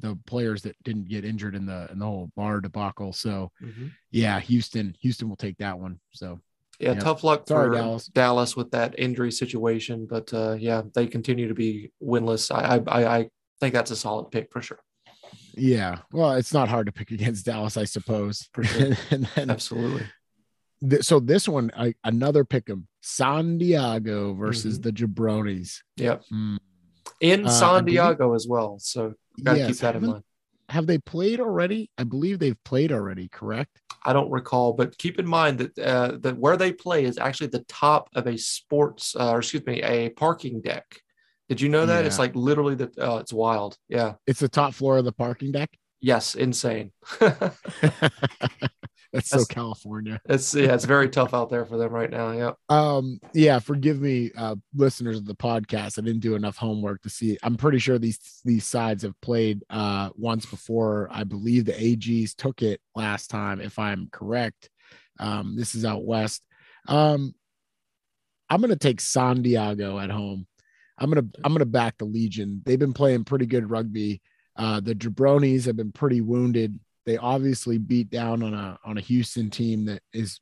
the 0.00 0.16
players 0.26 0.62
that 0.62 0.76
didn't 0.82 1.08
get 1.08 1.24
injured 1.24 1.54
in 1.54 1.64
the 1.66 1.88
in 1.90 1.98
the 1.98 2.04
whole 2.04 2.30
bar 2.36 2.60
debacle. 2.60 3.12
So 3.12 3.50
Mhm. 3.62 3.92
yeah, 4.10 4.38
Houston, 4.40 4.94
Houston 5.00 5.28
will 5.28 5.36
take 5.36 5.58
that 5.58 5.78
one. 5.78 6.00
So 6.12 6.40
Yeah, 6.80 6.92
Yep. 6.92 7.02
tough 7.02 7.24
luck 7.24 7.48
Sorry, 7.48 7.68
for 7.70 7.74
Dallas. 7.74 8.06
Dallas. 8.06 8.54
with 8.56 8.70
that 8.70 8.94
injury 8.98 9.32
situation, 9.32 10.06
but 10.06 10.32
uh, 10.32 10.56
yeah, 10.58 10.82
they 10.94 11.06
continue 11.08 11.48
to 11.48 11.54
be 11.54 11.90
winless. 12.02 12.52
I, 12.54 12.78
I 12.86 13.18
I 13.18 13.30
think 13.60 13.74
that's 13.74 13.90
a 13.90 13.96
solid 13.96 14.30
pick 14.30 14.52
for 14.52 14.62
sure. 14.62 14.78
yeah, 15.54 15.98
well, 16.12 16.34
it's 16.34 16.52
not 16.52 16.68
hard 16.68 16.86
to 16.86 16.92
pick 16.92 17.10
against 17.10 17.46
Dallas, 17.46 17.76
I 17.76 17.84
suppose. 17.84 18.48
Sure. 18.62 18.92
and 19.10 19.26
then 19.34 19.50
Absolutely. 19.50 20.06
th- 20.88 21.02
so 21.02 21.18
this 21.18 21.48
one, 21.48 21.72
I, 21.76 21.94
another 22.04 22.44
pick 22.44 22.70
'em, 22.70 22.86
San 23.00 23.58
Diego 23.58 24.34
versus 24.34 24.78
Mhm. 24.78 24.82
the 24.84 24.92
Jabronis. 24.92 25.78
Yep. 25.96 26.24
Hmm. 26.30 26.56
In 27.20 27.46
Uh, 27.46 27.50
San 27.50 27.84
Diego 27.84 28.34
as 28.34 28.46
well. 28.48 28.78
So 28.78 29.14
got 29.42 29.54
to 29.54 29.58
Yes, 29.58 29.68
keep 29.68 29.76
that 29.78 29.96
in 29.96 30.06
mind. 30.06 30.24
Have 30.68 30.86
they 30.86 30.98
played 30.98 31.40
already? 31.40 31.90
I 31.96 32.04
believe 32.04 32.38
they've 32.38 32.62
played 32.64 32.92
already. 32.92 33.28
Correct. 33.28 33.80
I 34.04 34.12
don't 34.12 34.30
recall, 34.30 34.74
but 34.74 34.96
keep 34.98 35.18
in 35.18 35.26
mind 35.26 35.58
that 35.58 35.78
uh, 35.78 36.18
that 36.20 36.36
where 36.36 36.56
they 36.56 36.72
play 36.72 37.04
is 37.04 37.18
actually 37.18 37.48
the 37.48 37.64
top 37.68 38.08
of 38.14 38.26
a 38.26 38.36
sports, 38.36 39.16
uh, 39.18 39.30
or 39.30 39.38
excuse 39.38 39.64
me, 39.66 39.82
a 39.82 40.10
parking 40.10 40.60
deck. 40.60 40.84
Did 41.48 41.60
you 41.62 41.70
know 41.70 41.86
that? 41.86 42.04
It's 42.04 42.18
like 42.18 42.36
literally 42.36 42.74
the. 42.74 42.92
Oh, 42.98 43.16
it's 43.16 43.32
wild. 43.32 43.78
Yeah. 43.88 44.14
It's 44.26 44.40
the 44.40 44.48
top 44.48 44.74
floor 44.74 44.98
of 44.98 45.06
the 45.06 45.12
parking 45.12 45.52
deck. 45.52 45.70
Yes. 46.00 46.34
Insane. 46.34 46.92
That's 49.12 49.30
so 49.30 49.44
California. 49.44 50.20
it's 50.28 50.54
yeah. 50.54 50.74
It's 50.74 50.84
very 50.84 51.08
tough 51.08 51.32
out 51.32 51.48
there 51.48 51.64
for 51.64 51.78
them 51.78 51.92
right 51.92 52.10
now. 52.10 52.32
Yeah. 52.32 52.52
Um, 52.68 53.20
yeah, 53.32 53.58
forgive 53.58 54.00
me, 54.00 54.30
uh, 54.36 54.56
listeners 54.74 55.16
of 55.16 55.24
the 55.24 55.34
podcast. 55.34 55.98
I 55.98 56.02
didn't 56.02 56.20
do 56.20 56.34
enough 56.34 56.56
homework 56.56 57.02
to 57.02 57.10
see. 57.10 57.38
I'm 57.42 57.56
pretty 57.56 57.78
sure 57.78 57.98
these 57.98 58.18
these 58.44 58.66
sides 58.66 59.02
have 59.04 59.18
played 59.22 59.64
uh 59.70 60.10
once 60.14 60.44
before. 60.44 61.08
I 61.10 61.24
believe 61.24 61.64
the 61.64 61.72
AGs 61.72 62.34
took 62.34 62.62
it 62.62 62.80
last 62.94 63.28
time, 63.30 63.60
if 63.60 63.78
I'm 63.78 64.08
correct. 64.12 64.68
Um, 65.18 65.56
this 65.56 65.74
is 65.74 65.84
out 65.84 66.04
west. 66.04 66.44
Um, 66.86 67.34
I'm 68.50 68.60
gonna 68.60 68.76
take 68.76 69.00
San 69.00 69.42
Diego 69.42 69.98
at 69.98 70.10
home. 70.10 70.46
I'm 70.98 71.10
gonna 71.10 71.26
I'm 71.44 71.52
gonna 71.52 71.64
back 71.64 71.98
the 71.98 72.04
Legion. 72.04 72.62
They've 72.64 72.78
been 72.78 72.92
playing 72.92 73.24
pretty 73.24 73.46
good 73.46 73.70
rugby. 73.70 74.20
Uh, 74.56 74.80
the 74.80 74.94
Jabronis 74.94 75.66
have 75.66 75.76
been 75.76 75.92
pretty 75.92 76.20
wounded. 76.20 76.78
They 77.08 77.16
obviously 77.16 77.78
beat 77.78 78.10
down 78.10 78.42
on 78.42 78.52
a 78.52 78.78
on 78.84 78.98
a 78.98 79.00
Houston 79.00 79.48
team 79.48 79.86
that 79.86 80.02
is 80.12 80.40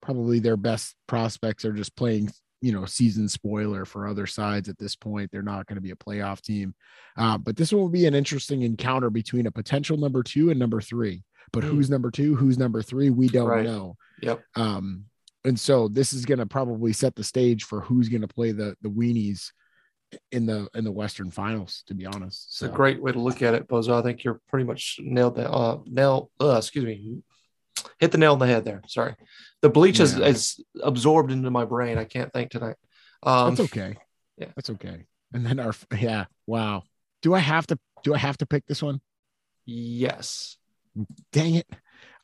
probably 0.00 0.38
their 0.38 0.56
best 0.56 0.96
prospects 1.06 1.62
are 1.66 1.74
just 1.74 1.94
playing 1.94 2.30
you 2.62 2.72
know 2.72 2.86
season 2.86 3.28
spoiler 3.28 3.84
for 3.84 4.06
other 4.06 4.26
sides 4.26 4.70
at 4.70 4.78
this 4.78 4.96
point 4.96 5.30
they're 5.30 5.42
not 5.42 5.66
going 5.66 5.76
to 5.76 5.82
be 5.82 5.90
a 5.90 5.96
playoff 5.96 6.40
team 6.40 6.74
uh, 7.18 7.36
but 7.36 7.54
this 7.54 7.70
will 7.70 7.90
be 7.90 8.06
an 8.06 8.14
interesting 8.14 8.62
encounter 8.62 9.10
between 9.10 9.46
a 9.46 9.50
potential 9.50 9.98
number 9.98 10.22
two 10.22 10.48
and 10.48 10.58
number 10.58 10.80
three 10.80 11.22
but 11.52 11.62
Hmm. 11.64 11.68
who's 11.70 11.90
number 11.90 12.10
two 12.10 12.34
who's 12.34 12.56
number 12.56 12.80
three 12.80 13.10
we 13.10 13.28
don't 13.28 13.46
Right. 13.46 13.66
know 13.66 13.94
Yep. 14.22 14.42
um, 14.56 15.04
and 15.44 15.60
so 15.60 15.86
this 15.88 16.14
is 16.14 16.24
going 16.24 16.38
to 16.38 16.46
probably 16.46 16.94
set 16.94 17.14
the 17.14 17.24
stage 17.24 17.64
for 17.64 17.82
who's 17.82 18.08
going 18.08 18.22
to 18.22 18.28
play 18.28 18.52
the 18.52 18.74
the 18.80 18.88
weenies 18.90 19.52
in 20.32 20.46
the 20.46 20.68
in 20.74 20.84
the 20.84 20.90
western 20.92 21.30
finals 21.30 21.82
to 21.86 21.94
be 21.94 22.04
honest 22.06 22.48
It's 22.48 22.62
a 22.62 22.68
great 22.68 23.00
way 23.00 23.12
to 23.12 23.20
look 23.20 23.42
at 23.42 23.54
it, 23.54 23.68
Bozo. 23.68 23.98
I 23.98 24.02
think 24.02 24.24
you're 24.24 24.40
pretty 24.48 24.64
much 24.64 24.98
nailed 25.00 25.36
that. 25.36 25.50
Uh, 25.50 25.78
nail. 25.86 26.30
Uh, 26.40 26.56
excuse 26.56 26.84
me. 26.84 27.18
Hit 27.98 28.10
the 28.12 28.18
nail 28.18 28.32
on 28.32 28.38
the 28.38 28.46
head 28.46 28.64
there. 28.64 28.82
Sorry. 28.88 29.14
The 29.62 29.70
bleach 29.70 30.00
is, 30.00 30.16
Yeah. 30.16 30.26
is 30.26 30.60
absorbed 30.82 31.30
into 31.30 31.50
my 31.50 31.64
brain. 31.64 31.96
I 31.98 32.04
can't 32.04 32.32
think 32.32 32.50
tonight. 32.50 32.76
Um, 33.22 33.54
that's 33.54 33.68
okay 33.72 33.96
yeah. 34.38 34.48
that's 34.56 34.70
okay 34.70 35.04
and 35.34 35.44
then 35.44 35.60
our 35.60 35.74
yeah 35.98 36.24
wow 36.46 36.82
do 37.20 37.34
i 37.34 37.38
have 37.38 37.66
to 37.66 37.78
do 38.02 38.14
i 38.14 38.18
have 38.18 38.38
to 38.38 38.46
pick 38.46 38.64
this 38.66 38.82
one 38.82 39.00
Yes. 39.66 40.56
dang 41.30 41.54
it 41.56 41.66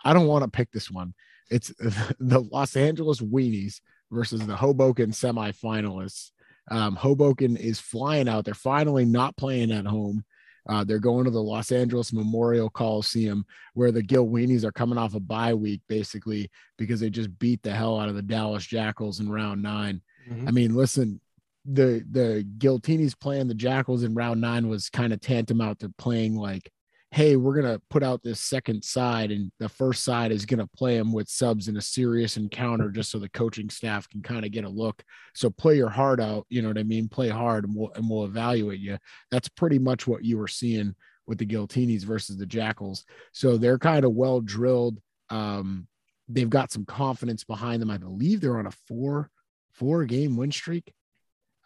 i 0.03 0.13
don't 0.15 0.27
want 0.27 0.43
to 0.45 0.51
pick 0.51 0.71
this 0.73 0.91
one 0.91 1.13
It's 1.51 1.69
the 2.19 2.41
Los 2.41 2.75
Angeles 2.77 3.21
Weenies 3.21 3.81
versus 4.11 4.41
the 4.47 4.57
Hoboken 4.57 5.11
semifinalists. 5.11 6.31
Um, 6.71 6.97
Hoboken 6.97 7.57
is 7.57 7.79
flying 7.79 8.29
out. 8.29 8.45
They're 8.45 8.55
finally 8.55 9.05
not 9.05 9.37
playing 9.37 9.71
at 9.71 9.87
home. 9.87 10.25
Uh, 10.69 10.83
they're 10.83 10.99
going 10.99 11.25
to 11.25 11.31
the 11.31 11.43
Los 11.43 11.71
Angeles 11.71 12.13
Memorial 12.13 12.69
Coliseum, 12.69 13.47
where 13.75 13.93
the 13.93 14.03
Gil 14.03 14.27
Weenies 14.27 14.65
are 14.65 14.73
coming 14.73 14.99
off 14.99 15.15
a 15.15 15.21
bye 15.21 15.55
week, 15.55 15.81
basically, 15.89 16.51
because 16.77 16.99
they 16.99 17.09
just 17.09 17.39
beat 17.39 17.63
the 17.63 17.73
hell 17.73 18.01
out 18.01 18.09
of 18.09 18.17
the 18.17 18.23
Dallas 18.23 18.67
Jackals 18.67 19.21
in 19.21 19.31
round 19.31 19.63
9 19.63 20.03
Mhm. 20.29 20.49
I 20.49 20.51
mean, 20.51 20.75
listen, 20.75 21.21
the 21.65 22.05
the 22.11 22.45
Giltinis 22.59 23.19
playing 23.19 23.49
the 23.49 23.55
Jackals 23.55 24.03
in 24.03 24.15
round 24.15 24.41
nine 24.41 24.69
was 24.69 24.89
kind 24.89 25.13
of 25.13 25.21
tantamount 25.21 25.81
to 25.81 25.89
playing 25.99 26.35
like, 26.37 26.71
hey, 27.13 27.37
we're 27.37 27.61
gonna 27.61 27.81
put 27.89 28.03
out 28.03 28.23
this 28.23 28.41
second 28.41 28.83
side, 28.85 29.31
and 29.31 29.51
the 29.59 29.69
first 29.69 30.05
side 30.05 30.33
is 30.33 30.45
gonna 30.45 30.67
play 30.77 30.97
them 30.99 31.13
with 31.13 31.29
subs 31.29 31.69
in 31.69 31.77
a 31.77 31.83
serious 31.83 32.37
encounter, 32.37 32.91
just 32.91 33.11
so 33.11 33.19
the 33.19 33.29
coaching 33.29 33.71
staff 33.71 34.09
can 34.09 34.23
kind 34.23 34.45
of 34.45 34.53
get 34.53 34.65
a 34.65 34.69
look. 34.69 35.03
So 35.35 35.51
play 35.51 35.77
your 35.77 35.89
heart 35.89 36.21
out, 36.21 36.47
you 36.49 36.63
know 36.63 36.69
what 36.69 36.79
I 36.79 36.83
mean? 36.83 37.09
Play 37.09 37.29
hard, 37.29 37.65
and 37.65 37.75
we'll 37.75 37.93
and 37.95 38.09
we'll 38.09 38.25
evaluate 38.25 38.81
you. 38.81 38.99
That's 39.31 39.49
pretty 39.49 39.79
much 39.79 40.07
what 40.07 40.25
you 40.25 40.39
were 40.39 40.49
seeing 40.49 40.95
with 41.27 41.39
the 41.39 41.47
Giltinis 41.47 42.05
versus 42.05 42.37
the 42.37 42.47
Jackals. 42.47 43.05
So 43.33 43.57
they're 43.57 43.79
kind 43.79 44.05
of 44.05 44.13
well 44.13 44.41
drilled. 44.41 45.01
Um, 45.31 45.89
they've 46.29 46.51
got 46.51 46.73
some 46.73 46.85
confidence 46.85 47.45
behind 47.45 47.83
them. 47.83 47.91
I 47.91 47.99
believe 47.99 48.41
they're 48.41 48.59
on 48.59 48.67
a 48.67 48.73
four 48.89 49.31
four 49.73 50.05
game 50.05 50.37
win 50.37 50.53
streak. 50.53 50.93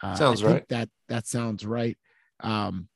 Uh, 0.03 0.14
Sounds 0.14 0.42
right. 0.42 0.66
That 0.68 0.88
that 1.09 1.26
sounds 1.26 1.64
right. 1.64 1.96
Um, 2.40 2.88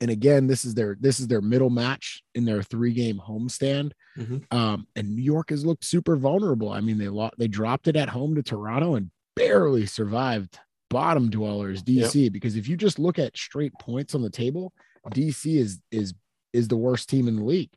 and 0.00 0.10
again, 0.10 0.46
this 0.46 0.64
is 0.64 0.74
their 0.74 0.96
this 1.00 1.20
is 1.20 1.28
their 1.28 1.40
middle 1.40 1.70
match 1.70 2.22
in 2.34 2.44
their 2.44 2.62
three 2.62 2.92
game 2.92 3.20
homestand. 3.24 3.92
Mhm. 4.18 4.44
Um, 4.52 4.86
and 4.96 5.14
New 5.14 5.22
York 5.22 5.50
has 5.50 5.64
looked 5.64 5.84
super 5.84 6.16
vulnerable. 6.16 6.70
I 6.72 6.80
mean, 6.80 6.98
they 6.98 7.08
lost 7.08 7.34
they 7.38 7.48
dropped 7.48 7.88
it 7.88 7.96
at 7.96 8.08
home 8.08 8.34
to 8.34 8.42
Toronto 8.42 8.94
and 8.94 9.10
barely 9.34 9.86
survived 9.86 10.58
bottom 10.88 11.30
dwellers 11.30 11.82
DC 11.82 12.32
because 12.32 12.56
if 12.56 12.68
you 12.68 12.76
just 12.76 12.98
look 12.98 13.18
at 13.18 13.36
straight 13.36 13.72
points 13.80 14.14
on 14.14 14.22
the 14.22 14.30
table, 14.30 14.72
DC 15.12 15.56
is 15.58 15.80
is 15.90 16.14
is 16.52 16.68
the 16.68 16.76
worst 16.76 17.08
team 17.08 17.28
in 17.28 17.36
the 17.36 17.44
league. 17.44 17.70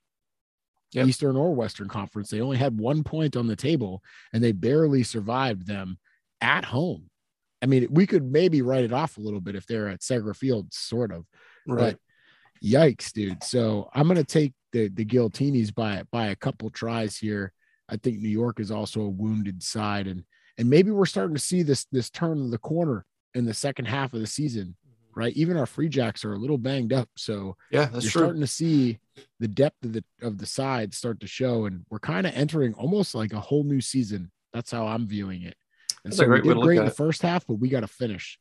Yep. 0.93 1.07
Eastern 1.07 1.35
or 1.35 1.53
Western 1.53 1.87
Conference. 1.87 2.29
They 2.29 2.41
only 2.41 2.57
had 2.57 2.79
one 2.79 3.03
point 3.03 3.35
on 3.35 3.45
the 3.45 3.55
table 3.55 4.01
and 4.33 4.43
they 4.43 4.51
barely 4.53 5.03
survived 5.03 5.67
them 5.67 5.99
at 6.41 6.65
home. 6.65 7.09
I 7.61 7.65
mean, 7.67 7.87
we 7.91 8.07
could 8.07 8.23
maybe 8.23 8.61
write 8.61 8.85
it 8.85 8.93
off 8.93 9.17
a 9.17 9.21
little 9.21 9.41
bit 9.41 9.55
if 9.55 9.67
they're 9.67 9.89
at 9.89 9.99
Segra 9.99 10.35
Field, 10.35 10.73
sort 10.73 11.11
of. 11.11 11.25
Right. 11.67 11.97
Yikes, 12.63 13.11
dude. 13.13 13.43
So 13.43 13.89
I'm 13.93 14.07
gonna 14.07 14.23
take 14.23 14.53
the 14.71 14.89
the 14.89 15.05
Giltinis 15.05 15.73
by 15.73 16.03
by 16.11 16.27
a 16.27 16.35
couple 16.35 16.69
tries 16.69 17.17
here. 17.17 17.53
I 17.87 17.97
think 17.97 18.19
New 18.19 18.29
York 18.29 18.59
is 18.59 18.71
also 18.71 19.01
a 19.01 19.09
wounded 19.09 19.63
side, 19.63 20.07
and 20.07 20.23
and 20.57 20.69
maybe 20.69 20.91
we're 20.91 21.05
starting 21.05 21.35
to 21.35 21.41
see 21.41 21.63
this 21.63 21.85
this 21.91 22.09
turn 22.09 22.41
of 22.41 22.51
the 22.51 22.57
corner 22.57 23.05
in 23.33 23.45
the 23.45 23.53
second 23.53 23.85
half 23.85 24.13
of 24.13 24.19
the 24.19 24.27
season, 24.27 24.75
right? 25.15 25.33
Even 25.35 25.55
our 25.57 25.65
free 25.65 25.89
jacks 25.89 26.25
are 26.25 26.33
a 26.33 26.37
little 26.37 26.57
banged 26.57 26.91
up, 26.93 27.09
so 27.15 27.55
Yeah, 27.71 27.85
that's 27.85 28.03
you're 28.05 28.11
true. 28.11 28.21
starting 28.23 28.41
to 28.41 28.47
see 28.47 28.99
the 29.39 29.47
depth 29.47 29.83
of 29.85 29.93
the 29.93 30.03
of 30.21 30.37
the 30.37 30.45
side 30.45 30.93
start 30.93 31.19
to 31.21 31.27
show, 31.27 31.65
and 31.65 31.85
we're 31.89 31.99
kind 31.99 32.27
of 32.27 32.33
entering 32.35 32.73
almost 32.73 33.15
like 33.15 33.33
a 33.33 33.39
whole 33.39 33.63
new 33.63 33.81
season. 33.81 34.31
That's 34.53 34.71
how 34.71 34.87
I'm 34.87 35.07
viewing 35.07 35.43
it. 35.43 35.55
And 36.03 36.11
That's 36.11 36.21
a 36.21 36.25
so 36.25 36.29
we 36.29 36.41
did 36.41 36.57
great 36.61 36.77
at 36.77 36.81
in 36.81 36.85
the 36.85 36.91
it. 36.91 36.97
first 36.97 37.21
half, 37.21 37.45
but 37.47 37.55
we 37.55 37.69
got 37.69 37.81
to 37.81 37.87
finish. 37.87 38.39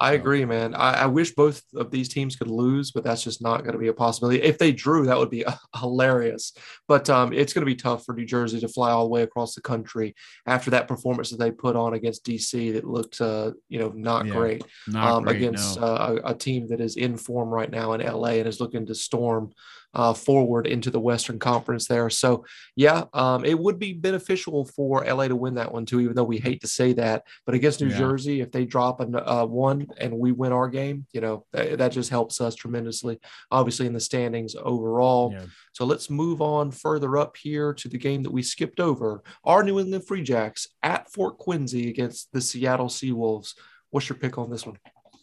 I 0.00 0.12
agree, 0.12 0.44
man. 0.44 0.76
I, 0.76 0.92
I 0.92 1.06
wish 1.06 1.34
both 1.34 1.62
of 1.74 1.90
these 1.90 2.08
teams 2.08 2.36
could 2.36 2.48
lose, 2.48 2.92
but 2.92 3.02
that's 3.02 3.24
just 3.24 3.42
not 3.42 3.62
going 3.62 3.72
to 3.72 3.80
be 3.80 3.88
a 3.88 3.92
possibility. 3.92 4.40
If 4.40 4.56
they 4.56 4.70
drew, 4.70 5.04
that 5.06 5.18
would 5.18 5.30
be 5.30 5.44
hilarious. 5.76 6.52
But 6.86 7.10
um, 7.10 7.32
it's 7.32 7.52
going 7.52 7.62
to 7.62 7.70
be 7.70 7.74
tough 7.74 8.04
for 8.04 8.14
New 8.14 8.24
Jersey 8.24 8.60
to 8.60 8.68
fly 8.68 8.92
all 8.92 9.04
the 9.04 9.10
way 9.10 9.22
across 9.22 9.56
the 9.56 9.60
country 9.60 10.14
after 10.46 10.70
that 10.70 10.86
performance 10.86 11.30
that 11.30 11.38
they 11.38 11.50
put 11.50 11.74
on 11.74 11.94
against 11.94 12.24
DC 12.24 12.72
that 12.74 12.84
looked, 12.84 13.20
uh, 13.20 13.52
you 13.68 13.80
know, 13.80 13.88
not 13.88 14.26
Yeah, 14.26 14.32
great 14.32 14.62
Not 14.86 15.16
um, 15.16 15.24
great, 15.24 15.36
against 15.36 15.76
no. 15.80 15.86
uh, 15.86 16.18
a, 16.24 16.30
a 16.30 16.34
team 16.34 16.68
that 16.68 16.80
is 16.80 16.96
in 16.96 17.16
form 17.16 17.48
right 17.48 17.70
now 17.70 17.92
in 17.94 18.00
LA 18.00 18.34
and 18.38 18.46
is 18.46 18.60
looking 18.60 18.86
to 18.86 18.94
storm 18.94 19.52
uh, 19.94 20.12
forward 20.12 20.66
into 20.66 20.90
the 20.90 21.00
Western 21.00 21.38
Conference 21.38 21.86
there. 21.86 22.10
So, 22.10 22.44
yeah, 22.76 23.04
um, 23.12 23.44
it 23.44 23.58
would 23.58 23.78
be 23.78 23.92
beneficial 23.92 24.64
for 24.64 25.04
LA 25.04 25.28
to 25.28 25.36
win 25.36 25.54
that 25.54 25.72
one 25.72 25.86
too, 25.86 26.00
even 26.00 26.14
though 26.14 26.24
we 26.24 26.38
hate 26.38 26.60
to 26.60 26.68
say 26.68 26.92
that. 26.94 27.24
But 27.46 27.54
against 27.54 27.80
New 27.80 27.88
Yeah. 27.88 27.98
Jersey, 27.98 28.40
if 28.40 28.52
they 28.52 28.64
drop 28.64 29.00
a 29.00 29.04
uh, 29.30 29.46
one 29.46 29.86
and 29.98 30.18
we 30.18 30.32
win 30.32 30.52
our 30.52 30.68
game, 30.68 31.06
you 31.12 31.20
know, 31.20 31.46
that, 31.52 31.78
that 31.78 31.92
just 31.92 32.10
helps 32.10 32.40
us 32.40 32.54
tremendously, 32.54 33.18
obviously, 33.50 33.86
in 33.86 33.92
the 33.92 34.00
standings 34.00 34.54
overall. 34.54 35.32
Yeah. 35.32 35.46
So 35.72 35.84
let's 35.84 36.10
move 36.10 36.42
on 36.42 36.70
further 36.70 37.16
up 37.16 37.36
here 37.36 37.72
to 37.74 37.88
the 37.88 37.98
game 37.98 38.22
that 38.24 38.32
we 38.32 38.42
skipped 38.42 38.80
over. 38.80 39.22
Our 39.44 39.62
New 39.62 39.78
England 39.78 40.06
Free 40.06 40.22
Jacks 40.22 40.68
at 40.82 41.10
Fort 41.12 41.38
Quincy 41.38 41.88
against 41.88 42.32
the 42.32 42.40
Seattle 42.40 42.88
Seawolves. 42.88 43.54
What's 43.90 44.08
your 44.08 44.18
pick 44.18 44.38
on 44.38 44.50
this 44.50 44.66
one? 44.66 44.76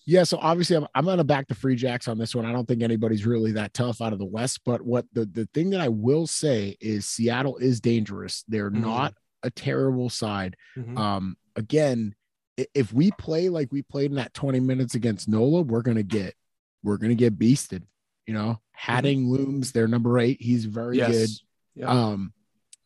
Yeah, 0.07 0.23
so 0.23 0.37
obviously 0.39 0.75
I'm, 0.75 0.87
I'm 0.93 1.05
gonna 1.05 1.23
back 1.23 1.47
the 1.47 1.55
free 1.55 1.75
jacks 1.75 2.07
on 2.07 2.17
this 2.17 2.35
one. 2.35 2.45
I 2.45 2.51
don't 2.51 2.67
think 2.67 2.83
anybody's 2.83 3.25
really 3.25 3.53
that 3.53 3.73
tough 3.73 4.01
out 4.01 4.13
of 4.13 4.19
the 4.19 4.25
West. 4.25 4.61
But 4.63 4.81
what 4.81 5.05
the 5.13 5.25
the 5.25 5.47
thing 5.53 5.71
that 5.71 5.81
I 5.81 5.89
will 5.89 6.27
say 6.27 6.77
is 6.79 7.05
Seattle 7.07 7.57
is 7.57 7.81
dangerous. 7.81 8.43
They're 8.47 8.69
Mhm. 8.71 8.81
not 8.81 9.13
a 9.41 9.49
terrible 9.49 10.09
side. 10.09 10.55
Mhm. 10.77 10.97
Um, 10.97 11.37
again, 11.55 12.15
if 12.75 12.93
we 12.93 13.11
play 13.11 13.49
like 13.49 13.71
we 13.71 13.81
played 13.81 14.11
in 14.11 14.17
that 14.17 14.33
20 14.33 14.59
minutes 14.59 14.93
against 14.95 15.27
Nola, 15.27 15.61
we're 15.63 15.81
gonna 15.81 16.03
get 16.03 16.35
we're 16.83 16.97
gonna 16.97 17.15
get 17.15 17.39
beasted. 17.39 17.81
You 18.27 18.35
know, 18.35 18.61
Hattingh 18.79 19.27
looms, 19.27 19.71
they're 19.71 19.87
number 19.87 20.19
eight. 20.19 20.39
He's 20.41 20.65
very 20.65 20.97
good. 20.97 21.29
Yeah. 21.75 21.89
Um, 21.89 22.33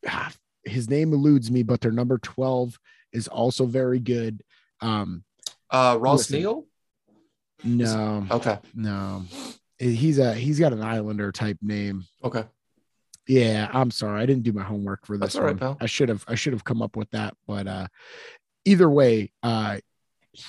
ah, 0.08 0.32
his 0.64 0.90
name 0.90 1.12
eludes 1.14 1.52
me, 1.52 1.64
but 1.64 1.82
their 1.82 1.92
number 1.92 2.18
12 2.18 2.80
is 3.12 3.28
also 3.28 3.66
very 3.66 4.00
good. 4.00 4.42
Um, 4.80 5.24
Uh, 5.70 5.98
Ross 6.00 6.20
listen. 6.22 6.40
Neal. 6.40 6.66
No, 7.64 8.26
Okay. 8.32 8.58
no, 8.76 9.24
he's 9.78 10.20
a 10.20 10.34
he's 10.34 10.60
got 10.60 10.74
an 10.74 10.82
Islander 10.82 11.32
type 11.32 11.58
name. 11.62 12.06
Okay. 12.24 12.46
Yeah, 13.28 13.70
I'm 13.72 13.92
sorry, 13.92 14.22
I 14.22 14.26
didn't 14.26 14.44
do 14.44 14.54
my 14.54 14.64
homework 14.64 15.06
for 15.06 15.18
this 15.18 15.34
That's 15.34 15.44
right, 15.44 15.52
one. 15.52 15.58
pal. 15.60 15.78
I 15.80 15.86
should 15.86 16.10
have 16.10 16.24
I 16.28 16.36
should 16.36 16.54
have 16.54 16.64
come 16.64 16.82
up 16.82 16.96
with 16.96 17.10
that, 17.12 17.36
but 17.48 17.68
uh, 17.68 17.88
either 18.66 18.90
way, 18.90 19.32
uh, 19.44 19.78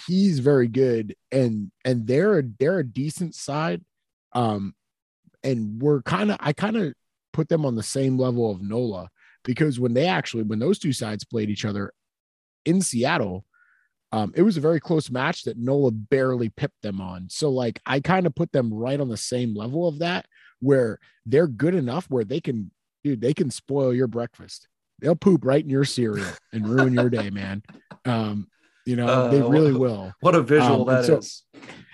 he's 0.06 0.38
very 0.38 0.66
good, 0.68 1.14
and 1.30 1.70
and 1.84 2.06
they're 2.06 2.38
a, 2.38 2.42
they're 2.58 2.78
a 2.78 2.86
decent 2.86 3.34
side, 3.34 3.84
um, 4.32 4.74
and 5.44 5.80
we're 5.82 6.00
kind 6.02 6.30
of 6.30 6.38
I 6.40 6.52
kind 6.54 6.76
of 6.76 6.94
put 7.34 7.48
them 7.50 7.66
on 7.66 7.74
the 7.74 7.82
same 7.82 8.18
level 8.18 8.50
of 8.50 8.62
Nola 8.62 9.08
because 9.44 9.78
when 9.78 9.92
they 9.94 10.06
actually 10.06 10.44
when 10.44 10.58
those 10.58 10.78
two 10.78 10.92
sides 10.94 11.24
played 11.24 11.50
each 11.50 11.64
other 11.66 11.92
in 12.64 12.80
Seattle, 12.80 13.44
um, 14.12 14.32
it 14.34 14.42
was 14.42 14.56
a 14.56 14.60
very 14.60 14.80
close 14.80 15.10
match 15.10 15.44
that 15.44 15.56
Nola 15.58 15.90
barely 15.92 16.48
pipped 16.48 16.82
them 16.82 17.00
on. 17.00 17.28
So 17.30 17.50
like 17.50 17.80
I 17.86 18.00
kind 18.00 18.26
of 18.26 18.34
put 18.34 18.50
them 18.52 18.72
right 18.72 19.00
on 19.00 19.08
the 19.08 19.16
same 19.16 19.54
level 19.54 19.86
of 19.86 20.00
that, 20.00 20.26
where 20.60 20.98
they're 21.26 21.46
good 21.46 21.74
enough 21.74 22.06
where 22.10 22.24
they 22.24 22.40
can, 22.40 22.70
dude, 23.04 23.20
they 23.20 23.34
can 23.34 23.50
spoil 23.50 23.94
your 23.94 24.08
breakfast. 24.08 24.66
They'll 25.00 25.16
poop 25.16 25.44
right 25.44 25.62
in 25.62 25.70
your 25.70 25.84
cereal 25.84 26.26
and 26.52 26.68
ruin 26.68 26.92
your 26.92 27.08
day, 27.08 27.30
man. 27.30 27.62
Um, 28.04 28.48
you 28.84 28.96
know, 28.96 29.30
they 29.30 29.40
Uh, 29.40 29.48
really 29.48 29.72
well- 29.72 29.80
will. 29.80 30.12
What 30.20 30.34
a 30.34 30.42
visual 30.42 30.88
Um, 30.88 30.94
that 30.94 31.08
and 31.08 31.18
is. 31.22 31.44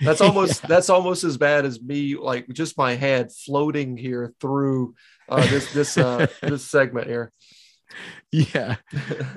That's 0.03 0.21
almost 0.21 0.63
that's 0.69 0.89
almost 0.89 1.23
as 1.25 1.37
bad 1.37 1.65
as 1.67 1.81
me, 1.83 2.17
like 2.17 2.49
just 2.49 2.79
my 2.79 2.95
head 2.95 3.31
floating 3.33 3.97
here 3.97 4.33
through 4.41 4.95
uh, 5.29 5.45
this 5.49 5.73
this 5.73 5.99
uh, 5.99 6.27
this 6.43 6.65
segment 6.65 7.09
here. 7.09 7.33
yeah, 8.33 8.77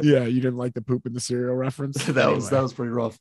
yeah. 0.01 0.23
You 0.25 0.41
didn't 0.41 0.57
like 0.57 0.73
the 0.73 0.81
poop 0.81 1.05
in 1.05 1.13
the 1.13 1.19
cereal 1.19 1.55
reference. 1.55 2.03
that 2.05 2.29
was 2.29 2.49
that 2.49 2.61
was 2.61 2.73
pretty 2.73 2.91
rough. 2.91 3.19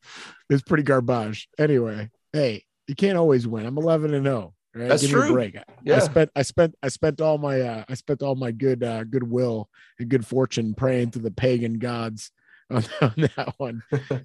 it's 0.51 0.63
pretty 0.63 0.83
garbage. 0.83 1.49
Anyway, 1.59 2.11
hey, 2.33 2.65
you 2.87 2.95
can't 2.95 3.19
always 3.19 3.47
win. 3.47 3.67
I'm 3.67 3.79
11 3.79 4.15
and 4.15 4.25
0. 4.25 4.55
Right? 4.75 4.89
That's 4.89 5.03
Give 5.03 5.13
me 5.13 5.19
a 5.19 5.23
true. 5.25 5.33
break. 5.33 5.57
I- 5.57 5.95
I 5.95 5.99
spent 6.01 6.31
I 6.37 6.43
spent 6.43 6.75
I 6.83 6.89
spent 6.89 7.21
all 7.21 7.39
my 7.39 7.61
uh 7.61 7.85
I 7.89 7.95
spent 7.95 8.23
all 8.23 8.35
my 8.35 8.51
good 8.53 8.83
uh 8.85 9.05
goodwill 9.05 9.69
and 9.99 10.09
good 10.09 10.27
fortune 10.27 10.75
praying 10.75 11.13
to 11.13 11.19
the 11.19 11.31
pagan 11.31 11.79
gods 11.79 12.31
on, 12.71 12.85
on 13.01 13.15
that 13.17 13.55
one. 13.57 13.83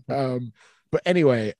um 0.09 0.51
but 0.91 1.01
anyway, 1.05 1.53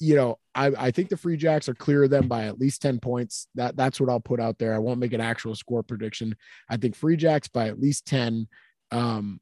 you 0.00 0.16
know, 0.16 0.38
I 0.54 0.66
I 0.76 0.90
think 0.90 1.08
the 1.08 1.16
Free 1.16 1.36
Jacks 1.36 1.68
are 1.68 1.74
clear 1.74 2.04
of 2.04 2.10
them 2.10 2.26
by 2.28 2.44
at 2.44 2.58
least 2.58 2.82
10 2.82 2.98
points. 3.00 3.46
That 3.54 3.76
that's 3.76 4.00
what 4.00 4.10
I'll 4.10 4.20
put 4.20 4.40
out 4.40 4.58
there. 4.58 4.74
I 4.74 4.78
won't 4.78 4.98
make 5.00 5.12
an 5.12 5.20
actual 5.20 5.54
score 5.54 5.82
prediction. 5.84 6.34
I 6.68 6.76
think 6.76 6.96
Free 6.96 7.16
Jacks 7.16 7.48
by 7.48 7.68
at 7.68 7.80
least 7.80 8.04
10 8.06 8.48
um 8.90 9.40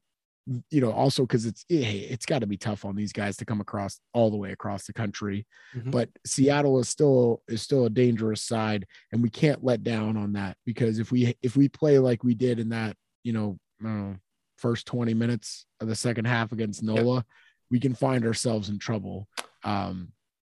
you 0.69 0.81
know 0.81 0.91
also 0.91 1.23
because 1.23 1.45
it's 1.45 1.63
hey, 1.69 1.99
it's 2.09 2.25
got 2.25 2.39
to 2.39 2.47
be 2.47 2.57
tough 2.57 2.83
on 2.83 2.95
these 2.95 3.13
guys 3.13 3.37
to 3.37 3.45
come 3.45 3.61
across 3.61 3.99
all 4.13 4.29
the 4.29 4.37
way 4.37 4.51
across 4.51 4.85
the 4.85 4.93
country 4.93 5.45
Mhm. 5.75 5.91
but 5.91 6.09
seattle 6.25 6.79
is 6.79 6.89
still 6.89 7.41
is 7.47 7.61
still 7.61 7.85
a 7.85 7.89
dangerous 7.89 8.41
side 8.41 8.85
and 9.11 9.23
we 9.23 9.29
can't 9.29 9.63
let 9.63 9.83
down 9.83 10.17
on 10.17 10.33
that 10.33 10.57
because 10.65 10.99
if 10.99 11.11
we 11.11 11.35
if 11.41 11.55
we 11.55 11.69
play 11.69 11.97
like 11.99 12.23
we 12.23 12.35
did 12.35 12.59
in 12.59 12.69
that 12.69 12.95
you 13.23 13.31
know, 13.31 13.57
I 13.81 13.85
don't 13.85 14.09
know 14.11 14.15
first 14.57 14.85
20 14.85 15.13
minutes 15.13 15.65
of 15.79 15.87
the 15.87 15.95
second 15.95 16.25
half 16.25 16.51
against 16.51 16.83
nola 16.83 17.23
we 17.71 17.79
can 17.79 17.93
find 17.95 18.25
ourselves 18.25 18.69
in 18.69 18.77
trouble 18.79 19.27
um 19.63 20.11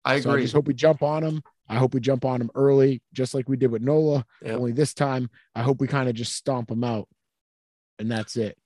I 0.06 0.20
so 0.20 0.30
i 0.30 0.34
agree. 0.34 0.44
just 0.44 0.54
hope 0.54 0.68
we 0.68 0.74
jump 0.74 1.02
on 1.02 1.24
them 1.24 1.42
i 1.70 1.76
hope 1.76 1.94
we 1.94 2.00
jump 2.00 2.24
on 2.26 2.40
them 2.40 2.52
early 2.56 3.02
just 3.14 3.34
like 3.34 3.48
we 3.50 3.58
did 3.58 3.72
with 3.72 3.82
nola 3.82 4.26
Yep. 4.42 4.58
only 4.60 4.72
this 4.74 4.94
time 4.94 5.30
i 5.56 5.62
hope 5.64 5.80
we 5.82 5.88
kind 5.88 6.08
of 6.10 6.16
just 6.16 6.34
stomp 6.36 6.68
them 6.70 6.84
out 6.84 7.08
and 8.00 8.10
that's 8.12 8.36
it 8.38 8.58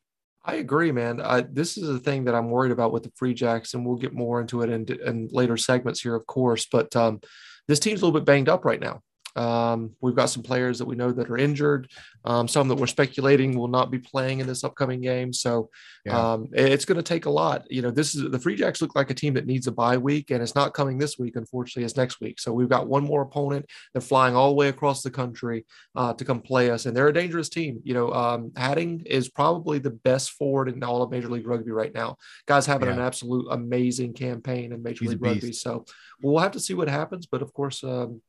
I 0.44 0.56
agree, 0.56 0.92
man. 0.92 1.22
This 1.52 1.78
is 1.78 1.88
the 1.88 2.00
thing 2.00 2.26
that 2.26 2.34
I'm 2.34 2.50
worried 2.50 2.72
about 2.72 2.92
with 2.92 3.04
the 3.04 3.12
Free 3.16 3.34
Jacks, 3.34 3.74
and 3.74 3.86
we'll 3.86 3.98
get 3.98 4.14
more 4.14 4.42
into 4.42 4.62
it 4.64 4.70
in, 4.70 4.86
in 5.06 5.30
later 5.32 5.56
segments 5.56 6.02
here, 6.02 6.16
of 6.16 6.26
course. 6.26 6.66
But 6.72 6.96
um, 6.96 7.22
this 7.68 7.80
team's 7.80 8.02
a 8.02 8.06
little 8.06 8.20
bit 8.20 8.26
banged 8.26 8.50
up 8.50 8.66
right 8.66 8.80
now. 8.80 9.02
Um, 9.36 9.92
we've 10.02 10.16
got 10.16 10.30
some 10.30 10.44
players 10.44 10.78
that 10.80 10.86
we 10.86 10.96
know 10.96 11.12
that 11.12 11.30
are 11.30 11.38
injured, 11.38 11.90
um, 12.26 12.48
some 12.48 12.68
that 12.68 12.76
we're 12.76 12.88
speculating 12.88 13.58
will 13.58 13.68
not 13.68 13.92
be 13.92 14.00
playing 14.00 14.40
in 14.40 14.48
this 14.48 14.64
upcoming 14.64 15.02
game. 15.02 15.34
So 15.34 15.70
Yeah. 16.06 16.34
um, 16.34 16.50
it's 16.54 16.86
going 16.86 16.98
to 16.98 17.04
take 17.04 17.26
a 17.26 17.30
lot. 17.30 17.64
You 17.70 17.82
know, 17.82 17.92
this 17.92 18.16
is 18.16 18.30
the 18.30 18.40
Free 18.40 18.56
Jacks 18.56 18.82
look 18.82 18.96
like 18.96 19.10
a 19.10 19.14
team 19.14 19.34
that 19.36 19.46
needs 19.46 19.68
a 19.68 19.72
bye 19.72 19.98
week, 19.98 20.32
and 20.32 20.42
it's 20.42 20.56
not 20.56 20.74
coming 20.74 20.98
this 20.98 21.18
week. 21.18 21.36
Unfortunately, 21.36 21.84
it's 21.84 21.96
next 21.96 22.20
week. 22.20 22.40
So 22.40 22.52
we've 22.54 22.70
got 22.70 22.88
one 22.88 23.04
more 23.04 23.22
opponent. 23.22 23.66
They're 23.94 24.02
flying 24.02 24.36
all 24.36 24.50
the 24.50 24.56
way 24.56 24.68
across 24.68 25.02
the 25.04 25.12
country 25.12 25.66
uh, 25.96 26.14
to 26.14 26.26
come 26.26 26.42
play 26.42 26.70
us, 26.72 26.86
and 26.86 26.96
they're 26.96 27.08
a 27.08 27.14
dangerous 27.14 27.50
team. 27.50 27.80
You 27.84 27.94
know, 27.94 28.12
um, 28.14 28.50
Hattingh 28.52 29.06
is 29.06 29.30
probably 29.30 29.80
the 29.80 29.92
best 29.92 30.32
forward 30.32 30.70
in 30.70 30.84
all 30.84 31.02
of 31.02 31.12
Major 31.12 31.30
League 31.30 31.48
Rugby 31.48 31.72
right 31.72 31.94
now. 31.94 32.18
Guys 32.48 32.66
having 32.66 32.90
an 32.90 33.00
absolute 33.00 33.48
amazing 33.52 34.14
campaign 34.14 34.74
in 34.74 34.82
Major 34.84 35.06
He's 35.06 35.12
League 35.12 35.22
Rugby. 35.22 35.54
So 35.54 35.86
we'll 36.22 36.40
have 36.40 36.52
to 36.54 36.60
see 36.60 36.74
what 36.74 36.90
happens. 36.90 37.26
But 37.26 37.42
of 37.42 37.54
course, 37.54 37.84
um, 37.84 38.22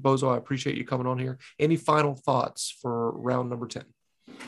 Bozo, 0.00 0.32
I 0.32 0.36
appreciate 0.36 0.76
you 0.76 0.84
coming 0.84 1.06
on 1.06 1.18
here. 1.18 1.38
Any 1.58 1.76
final 1.76 2.14
thoughts 2.14 2.76
for 2.80 3.12
round 3.12 3.50
number 3.50 3.66
10? 3.66 3.84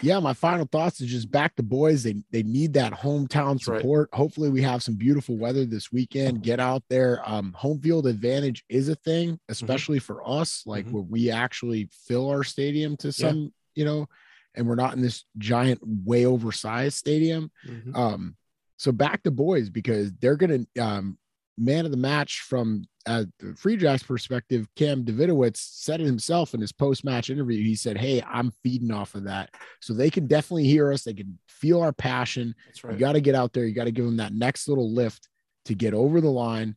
yeah, 0.03 0.19
my 0.21 0.33
final 0.33 0.67
thoughts 0.71 1.01
is 1.01 1.11
just 1.11 1.31
back 1.31 1.57
the 1.57 1.63
boys. 1.63 2.03
They 2.05 2.15
they 2.31 2.43
need 2.43 2.75
that 2.75 2.93
hometown 2.93 3.55
That's 3.55 3.69
right. 3.69 3.81
support. 3.81 4.09
Hopefully, 4.13 4.49
we 4.49 4.63
have 4.63 4.83
some 4.83 4.95
beautiful 4.95 5.37
weather 5.37 5.65
this 5.67 5.91
weekend. 5.93 6.43
Get 6.43 6.61
out 6.61 6.83
there. 6.89 7.21
Um, 7.29 7.53
home 7.53 7.81
field 7.81 8.07
advantage 8.07 8.65
is 8.69 8.89
a 8.89 8.95
thing, 8.95 9.39
especially 9.49 9.99
for 9.99 10.27
us, 10.29 10.63
like 10.65 10.87
Mhm. 10.87 10.93
where 10.93 11.03
we 11.03 11.31
actually 11.31 11.89
fill 12.07 12.31
our 12.31 12.45
stadium 12.45 12.97
to 12.99 13.13
some, 13.13 13.53
you 13.75 13.85
know, 13.85 14.07
and 14.55 14.67
we're 14.69 14.75
not 14.77 14.95
in 14.95 15.03
this 15.03 15.25
giant, 15.39 15.81
way 15.83 16.25
oversized 16.25 16.97
stadium. 16.97 17.51
Mhm. 17.67 17.95
Um, 17.97 18.37
so 18.77 18.93
back 18.93 19.23
the 19.23 19.31
boys 19.33 19.71
because 19.71 20.13
they're 20.15 20.37
gonna 20.37 20.67
um 20.81 21.19
man 21.57 21.85
of 21.85 21.91
the 21.91 21.97
match 21.97 22.41
from 22.41 22.85
uh, 23.07 23.25
the 23.39 23.55
Free 23.55 23.77
Jacks 23.77 24.03
perspective. 24.03 24.67
Cam 24.77 25.05
Davidowitz 25.05 25.59
said 25.59 26.01
it 26.01 26.07
himself 26.07 26.55
in 26.55 26.61
his 26.61 26.73
post 26.73 27.05
match 27.05 27.31
interview. 27.31 27.63
He 27.63 27.75
said, 27.75 27.99
"Hey, 27.99 28.23
I'm 28.27 28.51
feeding 28.63 28.91
off 28.91 29.15
of 29.15 29.25
that, 29.25 29.51
so 29.81 29.93
they 29.93 30.11
can 30.11 30.27
definitely 30.27 30.65
hear 30.65 30.93
us. 30.93 31.05
They 31.05 31.15
can 31.15 31.39
feel 31.49 31.83
our 31.83 31.93
passion. 31.93 32.55
That's 32.67 32.85
right. 32.85 32.95
You 32.95 32.99
got 32.99 33.13
to 33.13 33.21
get 33.21 33.35
out 33.35 33.53
there. 33.53 33.65
You 33.65 33.75
got 33.75 33.85
to 33.85 33.93
give 33.93 34.05
them 34.05 34.17
that 34.17 34.35
next 34.35 34.69
little 34.69 34.93
lift 34.93 35.29
to 35.67 35.75
get 35.75 35.95
over 35.95 36.21
the 36.21 36.31
line, 36.31 36.77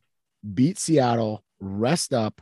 beat 0.54 0.78
Seattle, 0.78 1.44
rest 1.60 2.12
up, 2.12 2.40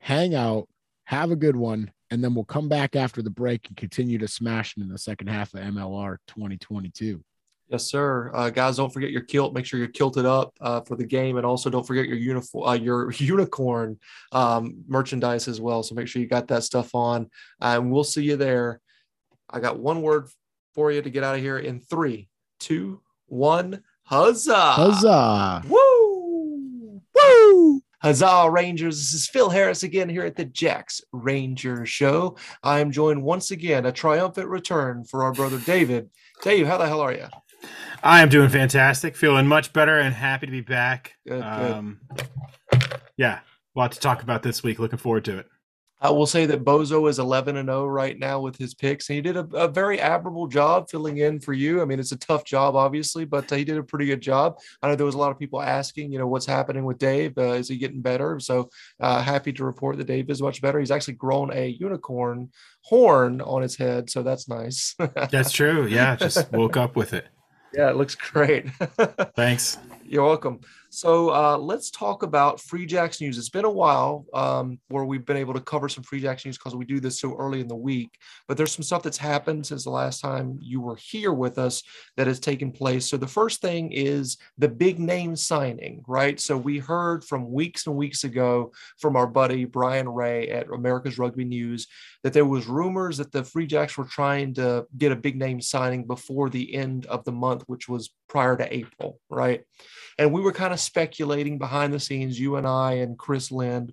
hang 0.00 0.34
out, 0.34 0.68
have 1.04 1.30
a 1.30 1.36
good 1.36 1.56
one." 1.56 1.92
And 2.12 2.24
then 2.24 2.34
we'll 2.34 2.44
come 2.44 2.68
back 2.68 2.96
after 2.96 3.22
the 3.22 3.30
break 3.30 3.68
and 3.68 3.76
continue 3.76 4.18
to 4.18 4.26
smash 4.26 4.76
it 4.76 4.80
in 4.80 4.88
the 4.88 4.98
second 4.98 5.28
half 5.28 5.54
of 5.54 5.60
MLR 5.60 6.16
2022. 6.26 7.22
Yes, 7.70 7.84
sir. 7.84 8.32
Uh, 8.34 8.50
guys, 8.50 8.78
don't 8.78 8.92
forget 8.92 9.12
your 9.12 9.20
kilt. 9.20 9.54
Make 9.54 9.64
sure 9.64 9.78
you're 9.78 9.88
kilted 9.88 10.26
up 10.26 10.52
uh, 10.60 10.80
for 10.80 10.96
the 10.96 11.06
game, 11.06 11.36
and 11.36 11.46
also 11.46 11.70
don't 11.70 11.86
forget 11.86 12.08
your 12.08 12.16
uniform, 12.16 12.68
uh, 12.68 12.72
your 12.72 13.12
unicorn 13.18 13.96
um, 14.32 14.82
merchandise 14.88 15.46
as 15.46 15.60
well. 15.60 15.84
So 15.84 15.94
make 15.94 16.08
sure 16.08 16.20
you 16.20 16.26
got 16.26 16.48
that 16.48 16.64
stuff 16.64 16.96
on, 16.96 17.30
and 17.60 17.92
we'll 17.92 18.02
see 18.02 18.24
you 18.24 18.36
there. 18.36 18.80
I 19.48 19.60
got 19.60 19.78
one 19.78 20.02
word 20.02 20.28
for 20.74 20.90
you 20.90 21.00
to 21.00 21.10
get 21.10 21.22
out 21.22 21.36
of 21.36 21.42
here 21.42 21.58
in 21.58 21.80
three, 21.80 22.28
two, 22.58 23.02
one. 23.26 23.84
Huzzah! 24.02 24.72
Huzzah! 24.72 25.62
Woo! 25.68 27.00
Woo! 27.14 27.80
Huzzah, 28.02 28.50
Rangers. 28.50 28.96
This 28.96 29.14
is 29.14 29.28
Phil 29.28 29.48
Harris 29.48 29.84
again 29.84 30.08
here 30.08 30.24
at 30.24 30.34
the 30.34 30.46
Jacks 30.46 31.02
Ranger 31.12 31.86
Show. 31.86 32.36
I 32.64 32.80
am 32.80 32.90
joined 32.90 33.22
once 33.22 33.52
again, 33.52 33.86
a 33.86 33.92
triumphant 33.92 34.48
return 34.48 35.04
for 35.04 35.22
our 35.22 35.32
brother 35.32 35.60
David. 35.60 36.10
Dave, 36.42 36.66
how 36.66 36.76
the 36.76 36.88
hell 36.88 37.00
are 37.00 37.12
you? 37.12 37.26
I 38.02 38.22
am 38.22 38.28
doing 38.28 38.48
fantastic, 38.48 39.16
feeling 39.16 39.46
much 39.46 39.72
better, 39.72 39.98
and 39.98 40.14
happy 40.14 40.46
to 40.46 40.52
be 40.52 40.62
back. 40.62 41.16
Good, 41.26 41.42
good. 41.42 41.42
Um, 41.42 42.00
yeah, 43.16 43.40
a 43.40 43.78
lot 43.78 43.92
to 43.92 44.00
talk 44.00 44.22
about 44.22 44.42
this 44.42 44.62
week. 44.62 44.78
Looking 44.78 44.98
forward 44.98 45.24
to 45.26 45.38
it. 45.38 45.46
I 46.02 46.08
will 46.10 46.26
say 46.26 46.46
that 46.46 46.64
Bozo 46.64 47.10
is 47.10 47.18
11 47.18 47.58
and 47.58 47.68
0 47.68 47.86
right 47.86 48.18
now 48.18 48.40
with 48.40 48.56
his 48.56 48.72
picks, 48.72 49.10
and 49.10 49.16
he 49.16 49.20
did 49.20 49.36
a, 49.36 49.46
a 49.52 49.68
very 49.68 50.00
admirable 50.00 50.46
job 50.46 50.88
filling 50.88 51.18
in 51.18 51.40
for 51.40 51.52
you. 51.52 51.82
I 51.82 51.84
mean, 51.84 52.00
it's 52.00 52.12
a 52.12 52.18
tough 52.18 52.44
job, 52.44 52.74
obviously, 52.74 53.26
but 53.26 53.52
uh, 53.52 53.56
he 53.56 53.64
did 53.64 53.76
a 53.76 53.82
pretty 53.82 54.06
good 54.06 54.22
job. 54.22 54.58
I 54.82 54.88
know 54.88 54.96
there 54.96 55.04
was 55.04 55.14
a 55.14 55.18
lot 55.18 55.30
of 55.30 55.38
people 55.38 55.60
asking, 55.60 56.10
you 56.10 56.18
know, 56.18 56.26
what's 56.26 56.46
happening 56.46 56.86
with 56.86 56.96
Dave? 56.96 57.36
Uh, 57.36 57.52
is 57.52 57.68
he 57.68 57.76
getting 57.76 58.00
better? 58.00 58.40
So 58.40 58.70
uh, 58.98 59.20
happy 59.20 59.52
to 59.52 59.64
report 59.64 59.98
that 59.98 60.06
Dave 60.06 60.30
is 60.30 60.40
much 60.40 60.62
better. 60.62 60.80
He's 60.80 60.90
actually 60.90 61.14
grown 61.14 61.52
a 61.52 61.66
unicorn 61.66 62.50
horn 62.82 63.42
on 63.42 63.60
his 63.60 63.76
head, 63.76 64.08
so 64.08 64.22
that's 64.22 64.48
nice. 64.48 64.94
That's 65.30 65.52
true. 65.52 65.86
Yeah, 65.86 66.16
just 66.16 66.50
woke 66.52 66.78
up 66.78 66.96
with 66.96 67.12
it. 67.12 67.26
Yeah, 67.72 67.90
it 67.90 67.96
looks 67.96 68.14
great. 68.14 68.70
Thanks. 69.36 69.78
You're 70.04 70.24
welcome. 70.24 70.60
So 70.92 71.30
uh, 71.30 71.56
let's 71.56 71.88
talk 71.88 72.24
about 72.24 72.60
Free 72.60 72.84
Jacks 72.84 73.20
news. 73.20 73.38
It's 73.38 73.48
been 73.48 73.64
a 73.64 73.70
while 73.70 74.26
um, 74.34 74.80
where 74.88 75.04
we've 75.04 75.24
been 75.24 75.36
able 75.36 75.54
to 75.54 75.60
cover 75.60 75.88
some 75.88 76.02
Free 76.02 76.20
Jacks 76.20 76.44
news 76.44 76.58
because 76.58 76.74
we 76.74 76.84
do 76.84 76.98
this 76.98 77.20
so 77.20 77.36
early 77.36 77.60
in 77.60 77.68
the 77.68 77.76
week. 77.76 78.10
But 78.48 78.56
there's 78.56 78.72
some 78.72 78.82
stuff 78.82 79.04
that's 79.04 79.16
happened 79.16 79.64
since 79.64 79.84
the 79.84 79.90
last 79.90 80.20
time 80.20 80.58
you 80.60 80.80
were 80.80 80.96
here 80.96 81.32
with 81.32 81.58
us 81.58 81.84
that 82.16 82.26
has 82.26 82.40
taken 82.40 82.72
place. 82.72 83.06
So 83.06 83.16
the 83.16 83.28
first 83.28 83.60
thing 83.60 83.92
is 83.92 84.36
the 84.58 84.68
big 84.68 84.98
name 84.98 85.36
signing, 85.36 86.02
right? 86.08 86.40
So 86.40 86.56
we 86.56 86.78
heard 86.78 87.22
from 87.22 87.52
weeks 87.52 87.86
and 87.86 87.94
weeks 87.94 88.24
ago 88.24 88.72
from 88.98 89.14
our 89.14 89.28
buddy 89.28 89.66
Brian 89.66 90.08
Ray 90.08 90.48
at 90.48 90.66
America's 90.70 91.20
Rugby 91.20 91.44
News 91.44 91.86
that 92.24 92.32
there 92.32 92.44
was 92.44 92.66
rumors 92.66 93.18
that 93.18 93.30
the 93.30 93.44
Free 93.44 93.68
Jacks 93.68 93.96
were 93.96 94.06
trying 94.06 94.54
to 94.54 94.86
get 94.98 95.12
a 95.12 95.16
big 95.16 95.36
name 95.36 95.60
signing 95.60 96.04
before 96.04 96.50
the 96.50 96.74
end 96.74 97.06
of 97.06 97.22
the 97.22 97.32
month, 97.32 97.62
which 97.68 97.88
was 97.88 98.10
prior 98.28 98.56
to 98.56 98.74
April, 98.74 99.20
right? 99.28 99.62
And 100.18 100.32
we 100.32 100.40
were 100.40 100.52
kind 100.52 100.74
of 100.74 100.79
speculating 100.84 101.58
behind 101.58 101.92
the 101.92 102.00
scenes, 102.00 102.38
you 102.38 102.56
and 102.56 102.66
I 102.66 102.94
and 102.94 103.18
Chris 103.18 103.50
Lind, 103.50 103.92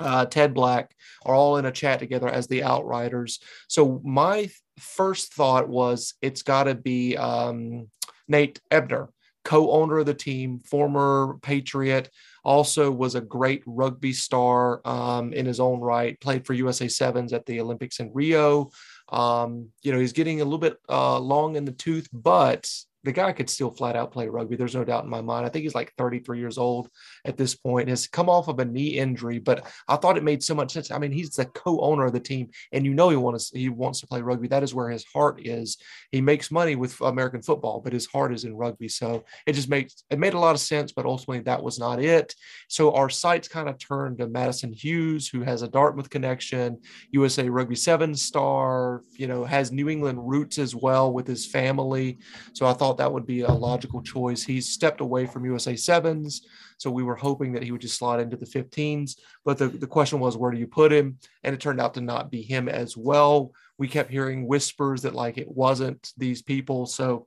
uh, 0.00 0.26
Ted 0.26 0.54
Black 0.54 0.94
are 1.24 1.34
all 1.34 1.56
in 1.56 1.64
a 1.66 1.72
chat 1.72 1.98
together 1.98 2.28
as 2.28 2.46
the 2.46 2.62
Outriders. 2.62 3.40
So 3.68 4.00
my 4.04 4.50
first 4.78 5.32
thought 5.32 5.68
was 5.68 6.14
it's 6.20 6.42
got 6.42 6.64
to 6.64 6.74
be 6.74 7.16
um, 7.16 7.88
Nate 8.28 8.60
Ebner, 8.70 9.10
co-owner 9.44 9.98
of 9.98 10.06
the 10.06 10.14
team, 10.14 10.58
former 10.58 11.38
Patriot, 11.42 12.10
also 12.44 12.90
was 12.90 13.14
a 13.14 13.20
great 13.20 13.62
rugby 13.66 14.12
star 14.12 14.80
um, 14.84 15.32
in 15.32 15.46
his 15.46 15.60
own 15.60 15.80
right. 15.80 16.20
Played 16.20 16.46
for 16.46 16.52
USA 16.52 16.88
Sevens 16.88 17.32
at 17.32 17.46
the 17.46 17.60
Olympics 17.60 18.00
in 18.00 18.12
Rio. 18.12 18.70
Um, 19.08 19.68
you 19.82 19.92
know, 19.92 19.98
he's 19.98 20.12
getting 20.12 20.40
a 20.40 20.44
little 20.44 20.58
bit 20.58 20.76
uh, 20.88 21.18
long 21.18 21.56
in 21.56 21.64
the 21.64 21.72
tooth, 21.72 22.08
but 22.12 22.68
the 23.06 23.12
guy 23.12 23.30
could 23.30 23.48
still 23.48 23.70
flat 23.70 23.94
out 23.94 24.10
play 24.10 24.26
rugby. 24.26 24.56
There's 24.56 24.74
no 24.74 24.84
doubt 24.84 25.04
in 25.04 25.10
my 25.10 25.20
mind. 25.20 25.46
I 25.46 25.48
think 25.48 25.62
he's 25.62 25.76
like 25.76 25.94
33 25.96 26.40
years 26.40 26.58
old 26.58 26.90
at 27.24 27.36
this 27.36 27.54
point. 27.54 27.88
Has 27.88 28.08
come 28.08 28.28
off 28.28 28.48
of 28.48 28.58
a 28.58 28.64
knee 28.64 28.98
injury, 28.98 29.38
but 29.38 29.64
I 29.86 29.94
thought 29.94 30.16
it 30.16 30.24
made 30.24 30.42
so 30.42 30.56
much 30.56 30.72
sense. 30.72 30.90
I 30.90 30.98
mean, 30.98 31.12
he's 31.12 31.30
the 31.30 31.44
co-owner 31.44 32.06
of 32.06 32.12
the 32.12 32.20
team, 32.20 32.50
and 32.72 32.84
you 32.84 32.94
know 32.94 33.08
he 33.08 33.16
wants 33.16 33.50
he 33.50 33.68
wants 33.68 34.00
to 34.00 34.08
play 34.08 34.20
rugby. 34.22 34.48
That 34.48 34.64
is 34.64 34.74
where 34.74 34.90
his 34.90 35.04
heart 35.04 35.40
is. 35.46 35.78
He 36.10 36.20
makes 36.20 36.50
money 36.50 36.74
with 36.74 37.00
American 37.00 37.42
football, 37.42 37.80
but 37.80 37.92
his 37.92 38.06
heart 38.06 38.34
is 38.34 38.42
in 38.42 38.56
rugby. 38.56 38.88
So 38.88 39.24
it 39.46 39.52
just 39.52 39.68
makes 39.68 40.02
it 40.10 40.18
made 40.18 40.34
a 40.34 40.40
lot 40.40 40.56
of 40.56 40.60
sense. 40.60 40.90
But 40.90 41.06
ultimately, 41.06 41.44
that 41.44 41.62
was 41.62 41.78
not 41.78 42.02
it. 42.02 42.34
So 42.66 42.92
our 42.92 43.08
sights 43.08 43.46
kind 43.46 43.68
of 43.68 43.78
turned 43.78 44.18
to 44.18 44.26
Madison 44.26 44.72
Hughes, 44.72 45.28
who 45.28 45.42
has 45.42 45.62
a 45.62 45.68
Dartmouth 45.68 46.10
connection, 46.10 46.80
USA 47.12 47.48
Rugby 47.48 47.76
Seven 47.76 48.16
star. 48.16 49.04
You 49.12 49.28
know, 49.28 49.44
has 49.44 49.70
New 49.70 49.88
England 49.88 50.28
roots 50.28 50.58
as 50.58 50.74
well 50.74 51.12
with 51.12 51.28
his 51.28 51.46
family. 51.46 52.18
So 52.52 52.66
I 52.66 52.72
thought 52.72 52.95
that 52.98 53.12
would 53.12 53.26
be 53.26 53.42
a 53.42 53.50
logical 53.50 54.02
choice. 54.02 54.42
He's 54.42 54.68
stepped 54.68 55.00
away 55.00 55.26
from 55.26 55.44
USA 55.44 55.76
Sevens. 55.76 56.46
So 56.78 56.90
we 56.90 57.02
were 57.02 57.16
hoping 57.16 57.52
that 57.52 57.62
he 57.62 57.72
would 57.72 57.80
just 57.80 57.98
slide 57.98 58.20
into 58.20 58.36
the 58.36 58.46
15s. 58.46 59.16
But 59.44 59.58
the, 59.58 59.68
the 59.68 59.86
question 59.86 60.20
was, 60.20 60.36
where 60.36 60.50
do 60.50 60.58
you 60.58 60.66
put 60.66 60.92
him? 60.92 61.18
And 61.42 61.54
it 61.54 61.60
turned 61.60 61.80
out 61.80 61.94
to 61.94 62.00
not 62.00 62.30
be 62.30 62.42
him 62.42 62.68
as 62.68 62.96
well. 62.96 63.52
We 63.78 63.88
kept 63.88 64.10
hearing 64.10 64.46
whispers 64.46 65.02
that 65.02 65.14
like 65.14 65.38
it 65.38 65.48
wasn't 65.48 66.12
these 66.16 66.42
people. 66.42 66.86
So 66.86 67.26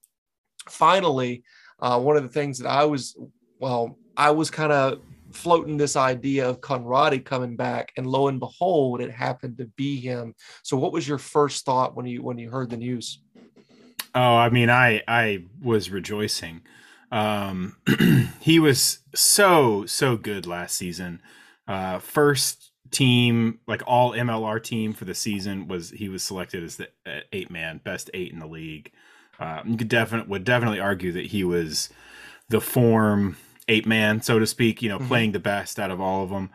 finally, 0.68 1.44
uh, 1.80 2.00
one 2.00 2.18
of 2.18 2.24
the 2.24 2.30
things 2.30 2.60
that 2.60 2.70
I 2.70 2.86
was, 2.86 3.18
well, 3.60 3.98
I 4.18 4.32
was 4.32 4.52
kind 4.52 4.72
of 4.72 5.00
floating 5.32 5.78
this 5.78 5.96
idea 5.96 6.48
of 6.48 6.62
Conradie 6.62 7.24
coming 7.24 7.56
back, 7.56 7.92
and 7.98 8.08
lo 8.08 8.28
and 8.28 8.40
behold, 8.40 9.02
it 9.02 9.12
happened 9.12 9.58
to 9.58 9.66
be 9.76 10.00
him. 10.00 10.34
So, 10.64 10.78
what 10.78 10.92
was 10.92 11.08
your 11.08 11.18
first 11.18 11.66
thought 11.66 11.96
when 11.96 12.06
you 12.06 12.24
when 12.24 12.38
you 12.38 12.50
heard 12.50 12.70
the 12.70 12.78
news? 12.78 13.22
Oh, 14.22 14.36
I 14.36 14.50
mean, 14.50 14.70
I 14.70 15.02
I 15.08 15.44
was 15.62 15.90
rejoicing. 15.90 16.62
Um, 17.10 17.78
he 18.42 18.60
was 18.60 19.00
so 19.16 19.86
so 19.86 20.18
good 20.18 20.46
last 20.46 20.76
season. 20.76 21.22
Uh, 21.70 22.00
first 22.00 22.72
team, 22.92 23.60
like 23.66 23.82
all 23.88 24.12
MLR 24.12 24.62
team 24.62 24.92
for 24.94 25.06
the 25.06 25.16
season, 25.16 25.68
was 25.70 25.92
he 25.92 26.10
was 26.10 26.22
selected 26.22 26.64
as 26.64 26.76
the 26.76 26.90
uh, 27.06 27.22
eight 27.32 27.50
man 27.50 27.80
best 27.84 28.10
eight 28.14 28.34
in 28.34 28.40
the 28.40 28.48
league. 28.48 28.92
Uh, 29.40 29.62
you 29.66 29.78
could 29.78 29.88
definitely 29.88 30.30
would 30.30 30.44
definitely 30.44 30.82
argue 30.82 31.14
that 31.14 31.28
he 31.28 31.46
was 31.46 31.90
the 32.50 32.60
form 32.60 33.38
eight 33.70 33.86
man, 33.86 34.22
so 34.22 34.38
to 34.38 34.46
speak. 34.46 34.82
You 34.82 34.90
know, 34.90 35.00
Mhm. 35.00 35.08
playing 35.08 35.32
the 35.32 35.40
best 35.40 35.80
out 35.80 35.92
of 35.92 36.02
all 36.02 36.24
of 36.26 36.30
them. 36.30 36.50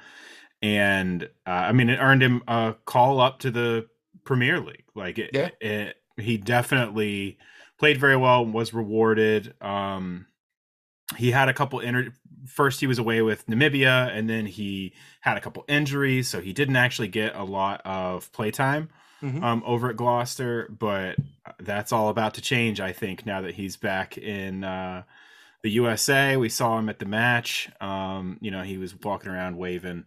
And 0.61 1.25
uh, 1.47 1.51
I 1.51 1.73
mean, 1.73 1.89
it 1.89 1.97
earned 1.99 2.23
him 2.23 2.43
a 2.47 2.75
call 2.85 3.21
up 3.21 3.39
to 3.41 3.51
the 3.51 3.87
Premier 4.25 4.61
League. 4.61 4.85
Like 4.95 5.19
it, 5.19 5.31
Yeah. 5.33 5.49
it 5.63 5.97
he 6.19 6.37
definitely 6.37 7.39
played 7.85 7.99
very 8.01 8.17
well, 8.17 8.47
was 8.47 8.73
rewarded. 8.73 9.55
Um, 9.61 10.27
he 11.17 11.31
had 11.33 11.51
a 11.51 11.53
couple 11.53 11.81
inter- 11.81 12.15
first 12.47 12.81
he 12.81 12.87
was 12.87 12.99
away 12.99 13.21
with 13.21 13.47
Namibia 13.47 14.09
and 14.17 14.29
then 14.29 14.47
he 14.47 14.95
had 15.21 15.37
a 15.37 15.41
couple 15.41 15.65
injuries 15.69 16.29
so 16.29 16.41
he 16.41 16.53
didn't 16.55 16.77
actually 16.77 17.09
get 17.09 17.35
a 17.37 17.45
lot 17.45 17.81
of 17.85 18.33
playtime 18.33 18.89
Mhm. 19.23 19.43
um, 19.43 19.63
over 19.67 19.91
at 19.91 19.97
Gloucester 19.97 20.69
but 20.79 21.17
that's 21.59 21.93
all 21.93 22.09
about 22.09 22.35
to 22.35 22.41
change 22.41 22.81
I 22.81 22.93
think 22.93 23.25
now 23.27 23.43
that 23.43 23.55
he's 23.55 23.77
back 23.77 24.17
in 24.19 24.65
uh, 24.65 25.03
the 25.63 25.71
USA 25.73 26.37
we 26.39 26.49
saw 26.49 26.79
him 26.79 26.89
at 26.89 26.99
the 26.99 27.07
match 27.07 27.71
um, 27.83 28.39
you 28.41 28.51
know 28.51 28.63
he 28.63 28.77
was 28.79 28.95
walking 28.99 29.31
around 29.31 29.57
waving 29.59 30.05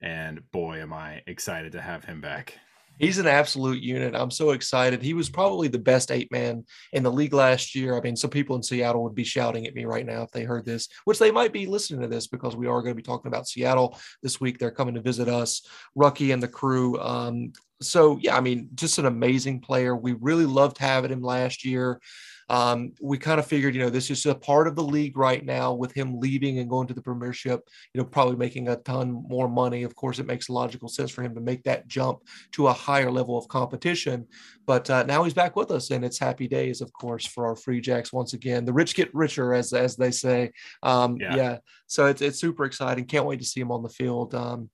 and 0.00 0.50
boy 0.52 0.80
am 0.80 0.92
I 0.92 1.22
excited 1.26 1.72
to 1.72 1.80
have 1.80 2.04
him 2.04 2.20
back 2.20 2.58
He's 3.02 3.18
an 3.18 3.26
absolute 3.26 3.82
unit. 3.82 4.14
I'm 4.14 4.30
so 4.30 4.50
excited. 4.50 5.02
He 5.02 5.12
was 5.12 5.28
probably 5.28 5.66
the 5.66 5.76
best 5.76 6.12
eight 6.12 6.30
man 6.30 6.64
in 6.92 7.02
the 7.02 7.10
league 7.10 7.34
last 7.34 7.74
year. 7.74 7.96
I 7.96 8.00
mean, 8.00 8.14
some 8.14 8.30
people 8.30 8.54
in 8.54 8.62
Seattle 8.62 9.02
would 9.02 9.16
be 9.16 9.24
shouting 9.24 9.66
at 9.66 9.74
me 9.74 9.86
right 9.86 10.06
now 10.06 10.22
if 10.22 10.30
they 10.30 10.44
heard 10.44 10.64
this, 10.64 10.88
which 11.04 11.18
they 11.18 11.32
might 11.32 11.52
be 11.52 11.66
listening 11.66 12.00
to 12.02 12.06
this 12.06 12.28
because 12.28 12.54
we 12.54 12.68
are 12.68 12.80
going 12.80 12.92
to 12.92 12.94
be 12.94 13.02
talking 13.02 13.26
about 13.26 13.48
Seattle 13.48 13.98
this 14.22 14.40
week. 14.40 14.60
They're 14.60 14.70
coming 14.70 14.94
to 14.94 15.00
visit 15.00 15.28
us, 15.28 15.66
Rucky 15.98 16.32
and 16.32 16.40
the 16.40 16.46
crew. 16.46 16.96
Um, 17.00 17.52
so, 17.80 18.18
yeah, 18.22 18.36
I 18.36 18.40
mean, 18.40 18.68
just 18.76 18.98
an 18.98 19.06
amazing 19.06 19.62
player. 19.62 19.96
We 19.96 20.12
really 20.12 20.46
loved 20.46 20.78
having 20.78 21.10
him 21.10 21.22
last 21.22 21.64
year. 21.64 22.00
Um, 22.48 22.92
we 23.00 23.18
kind 23.18 23.38
of 23.38 23.46
figured, 23.46 23.74
you 23.74 23.80
know, 23.80 23.90
this 23.90 24.10
is 24.10 24.26
a 24.26 24.34
part 24.34 24.68
of 24.68 24.76
the 24.76 24.82
league 24.82 25.16
right 25.16 25.44
now 25.44 25.72
with 25.72 25.92
him 25.92 26.18
leaving 26.18 26.58
and 26.58 26.68
going 26.68 26.86
to 26.88 26.94
the 26.94 27.02
premiership, 27.02 27.60
you 27.92 28.00
know, 28.00 28.06
probably 28.06 28.36
making 28.36 28.68
a 28.68 28.76
ton 28.76 29.24
more 29.28 29.48
money. 29.48 29.82
Of 29.82 29.94
course, 29.94 30.18
it 30.18 30.26
makes 30.26 30.48
logical 30.48 30.88
sense 30.88 31.10
for 31.10 31.22
him 31.22 31.34
to 31.34 31.40
make 31.40 31.62
that 31.64 31.88
jump 31.88 32.20
to 32.52 32.68
a 32.68 32.72
higher 32.72 33.10
level 33.10 33.38
of 33.38 33.48
competition. 33.48 34.26
But 34.66 34.88
uh, 34.90 35.02
now 35.04 35.24
he's 35.24 35.34
back 35.34 35.56
with 35.56 35.70
us, 35.70 35.90
and 35.90 36.04
it's 36.04 36.18
happy 36.18 36.48
days, 36.48 36.80
of 36.80 36.92
course, 36.92 37.26
for 37.26 37.46
our 37.46 37.56
Free 37.56 37.80
Jacks 37.80 38.12
once 38.12 38.32
again. 38.32 38.64
The 38.64 38.72
rich 38.72 38.94
get 38.94 39.12
richer, 39.14 39.54
as 39.54 39.72
as 39.72 39.96
they 39.96 40.10
say. 40.10 40.52
Um, 40.82 41.16
Yeah. 41.20 41.36
yeah. 41.36 41.56
So 41.86 42.06
it's 42.06 42.22
it's 42.22 42.40
super 42.40 42.64
exciting. 42.64 43.04
Can't 43.06 43.26
wait 43.26 43.40
to 43.40 43.44
see 43.44 43.60
him 43.60 43.72
on 43.72 43.82
the 43.82 43.88
field. 43.88 44.34
Um, 44.34 44.70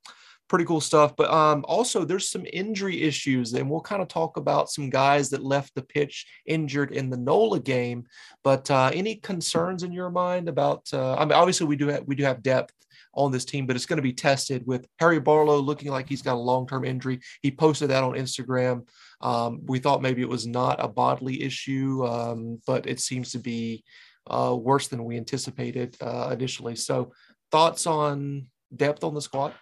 pretty 0.48 0.64
cool 0.64 0.80
stuff. 0.80 1.14
But 1.16 1.30
um, 1.30 1.64
also, 1.68 2.04
there's 2.04 2.28
some 2.28 2.46
injury 2.52 3.02
issues, 3.02 3.52
and 3.52 3.70
we'll 3.70 3.80
kind 3.80 4.02
of 4.02 4.08
talk 4.08 4.36
about 4.36 4.70
some 4.70 4.90
guys 4.90 5.30
that 5.30 5.44
left 5.44 5.74
the 5.74 5.82
pitch 5.82 6.26
injured 6.46 6.92
in 6.92 7.10
the 7.10 7.16
NOLA 7.16 7.60
game. 7.60 8.04
But 8.42 8.70
uh, 8.70 8.90
any 8.92 9.16
concerns 9.16 9.82
in 9.82 9.92
your 9.92 10.10
mind 10.10 10.48
about? 10.48 10.88
Uh, 10.92 11.14
I 11.14 11.24
mean, 11.24 11.32
obviously 11.32 11.66
we 11.66 11.76
do 11.76 11.88
have 11.88 12.04
we 12.06 12.14
do 12.14 12.24
have 12.24 12.42
depth 12.42 12.74
on 13.14 13.32
this 13.32 13.44
team, 13.44 13.66
but 13.66 13.76
it's 13.76 13.86
going 13.86 13.96
to 13.98 14.02
be 14.02 14.12
tested 14.12 14.66
with 14.66 14.86
Harry 14.98 15.20
Barlow 15.20 15.58
looking 15.58 15.90
like 15.90 16.08
he's 16.08 16.22
got 16.22 16.34
a 16.34 16.38
long 16.38 16.66
term 16.66 16.84
injury. 16.84 17.20
He 17.42 17.50
posted 17.50 17.90
that 17.90 18.04
on 18.04 18.12
Instagram. 18.12 18.88
Um, 19.20 19.60
we 19.66 19.78
thought 19.80 20.02
maybe 20.02 20.22
it 20.22 20.28
was 20.28 20.46
not 20.46 20.82
a 20.82 20.88
bodily 20.88 21.42
issue, 21.42 22.06
um, 22.06 22.60
but 22.66 22.86
it 22.86 23.00
seems 23.00 23.32
to 23.32 23.38
be 23.38 23.84
uh, 24.28 24.56
worse 24.58 24.88
than 24.88 25.04
we 25.04 25.16
anticipated 25.16 25.96
uh, 26.00 26.30
initially. 26.32 26.76
So, 26.76 27.12
thoughts 27.50 27.86
on 27.86 28.46
depth 28.74 29.02
on 29.02 29.14
the 29.14 29.22
squad? 29.22 29.54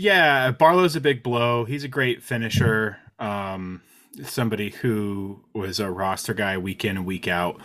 Yeah, 0.00 0.50
Barlow's 0.52 0.96
a 0.96 1.00
big 1.00 1.22
blow. 1.22 1.66
He's 1.66 1.84
a 1.84 1.88
great 1.88 2.22
finisher. 2.22 2.96
Um, 3.18 3.82
somebody 4.24 4.70
who 4.70 5.44
was 5.52 5.78
a 5.78 5.90
roster 5.90 6.32
guy 6.32 6.56
week 6.56 6.86
in 6.86 6.96
and 6.96 7.04
week 7.04 7.28
out. 7.28 7.60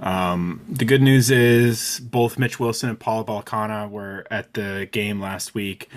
Um, 0.00 0.62
the 0.66 0.86
good 0.86 1.02
news 1.02 1.30
is 1.30 2.00
both 2.00 2.38
Mitch 2.38 2.58
Wilson 2.58 2.88
and 2.88 2.98
Paul 2.98 3.24
Balekana 3.24 3.90
were 3.90 4.26
at 4.30 4.54
the 4.54 4.88
game 4.92 5.20
last 5.20 5.54
week. 5.54 5.90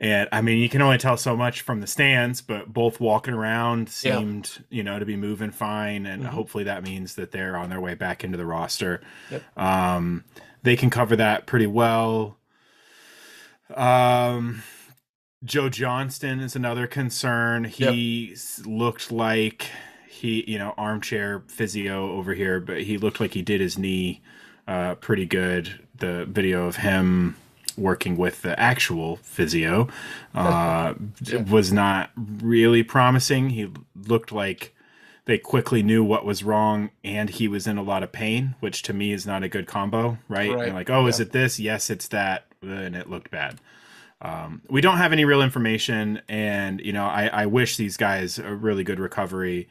And 0.00 0.28
I 0.32 0.40
mean, 0.42 0.58
you 0.58 0.68
can 0.68 0.82
only 0.82 0.98
tell 0.98 1.16
so 1.16 1.36
much 1.36 1.60
from 1.62 1.80
the 1.80 1.86
stands, 1.86 2.42
but 2.42 2.72
both 2.72 2.98
walking 3.00 3.32
around 3.32 3.86
Yeah. 4.02 4.18
seemed, 4.18 4.64
you 4.70 4.82
know, 4.82 4.98
to 4.98 5.06
be 5.06 5.16
moving 5.16 5.52
fine. 5.52 6.04
And 6.04 6.24
Mhm. 6.24 6.30
hopefully 6.30 6.64
that 6.64 6.82
means 6.82 7.14
that 7.14 7.30
they're 7.30 7.56
on 7.56 7.70
their 7.70 7.80
way 7.80 7.94
back 7.94 8.24
into 8.24 8.36
the 8.36 8.44
roster. 8.44 9.00
Yep. 9.30 9.42
Um, 9.56 10.24
they 10.64 10.74
can 10.76 10.90
cover 10.90 11.14
that 11.16 11.46
pretty 11.46 11.66
well. 11.68 12.36
Um, 13.74 14.62
Joe 15.46 15.68
Johnston 15.68 16.40
is 16.40 16.56
another 16.56 16.86
concern. 16.86 17.64
He 17.64 18.32
s 18.32 18.60
looked 18.66 19.10
like 19.12 19.68
he, 20.08 20.44
you 20.50 20.58
know, 20.58 20.74
armchair 20.76 21.42
physio 21.46 22.10
over 22.12 22.34
here, 22.34 22.58
but 22.60 22.82
he 22.82 22.98
looked 22.98 23.20
like 23.20 23.34
he 23.34 23.42
did 23.42 23.60
his 23.60 23.78
knee 23.78 24.20
uh, 24.66 24.96
pretty 24.96 25.24
good. 25.24 25.80
The 25.96 26.24
video 26.26 26.66
of 26.66 26.76
him 26.76 27.36
working 27.76 28.16
with 28.16 28.42
the 28.42 28.58
actual 28.58 29.16
physio 29.16 29.88
uh, 30.34 30.94
Yeah. 31.22 31.42
was 31.42 31.72
not 31.72 32.10
really 32.16 32.82
promising. 32.82 33.50
He 33.50 33.70
looked 33.94 34.32
like 34.32 34.74
they 35.26 35.38
quickly 35.38 35.82
knew 35.82 36.02
what 36.02 36.24
was 36.24 36.42
wrong 36.42 36.90
and 37.04 37.30
he 37.30 37.46
was 37.48 37.66
in 37.66 37.78
a 37.78 37.82
lot 37.82 38.02
of 38.02 38.12
pain, 38.12 38.54
which 38.60 38.82
to 38.82 38.92
me 38.92 39.12
is 39.12 39.26
not 39.26 39.42
a 39.42 39.48
good 39.48 39.66
combo, 39.66 40.18
right? 40.28 40.52
Right. 40.52 40.72
Like, 40.72 40.90
oh, 40.90 41.06
is 41.06 41.20
it 41.20 41.32
this? 41.32 41.60
Yes, 41.60 41.90
it's 41.90 42.08
that. 42.08 42.46
And 42.62 42.96
it 42.96 43.08
looked 43.10 43.30
bad. 43.30 43.60
Um, 44.22 44.62
we 44.70 44.80
don't 44.80 44.96
have 44.96 45.12
any 45.12 45.24
real 45.24 45.42
information, 45.42 46.22
and 46.28 46.80
you 46.80 46.92
know, 46.92 47.04
I, 47.04 47.26
I 47.26 47.46
wish 47.46 47.76
these 47.76 47.96
guys 47.96 48.38
a 48.38 48.54
really 48.54 48.82
good 48.84 48.98
recovery. 48.98 49.68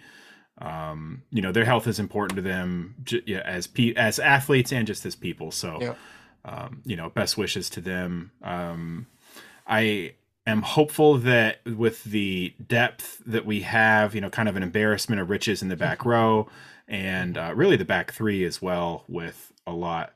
Um, 0.60 1.24
you 1.32 1.42
know, 1.42 1.52
their 1.52 1.66
health 1.66 1.88
is 1.88 2.00
important 2.00 2.38
to 2.38 2.42
them 2.42 2.96
j- 3.04 3.24
yeah, 3.26 3.42
as 3.44 3.68
pe- 3.68 3.94
as 3.96 4.20
athletes 4.20 4.72
and 4.72 4.88
just 4.88 5.06
as 5.06 5.16
people. 5.16 5.52
So, 5.52 5.80
Yeah. 5.82 5.94
um, 6.46 6.82
you 6.86 6.96
know, 6.96 7.10
best 7.10 7.38
wishes 7.38 7.70
to 7.72 7.82
them. 7.82 8.32
Um, 8.42 9.08
I 9.68 10.14
am 10.48 10.62
hopeful 10.62 11.18
that 11.18 11.60
with 11.66 12.04
the 12.06 12.54
depth 12.66 13.22
that 13.26 13.46
we 13.46 13.62
have, 13.62 14.16
you 14.16 14.22
know, 14.22 14.30
kind 14.30 14.48
of 14.48 14.56
an 14.56 14.64
embarrassment 14.64 15.20
of 15.20 15.30
riches 15.30 15.62
in 15.62 15.68
the 15.70 15.76
back 15.76 16.06
row, 16.14 16.48
and 16.88 17.38
uh, 17.38 17.52
really 17.56 17.76
the 17.76 17.84
back 17.84 18.14
three 18.14 18.46
as 18.46 18.62
well, 18.62 19.04
with 19.10 19.52
a 19.68 19.74
lot 19.74 20.14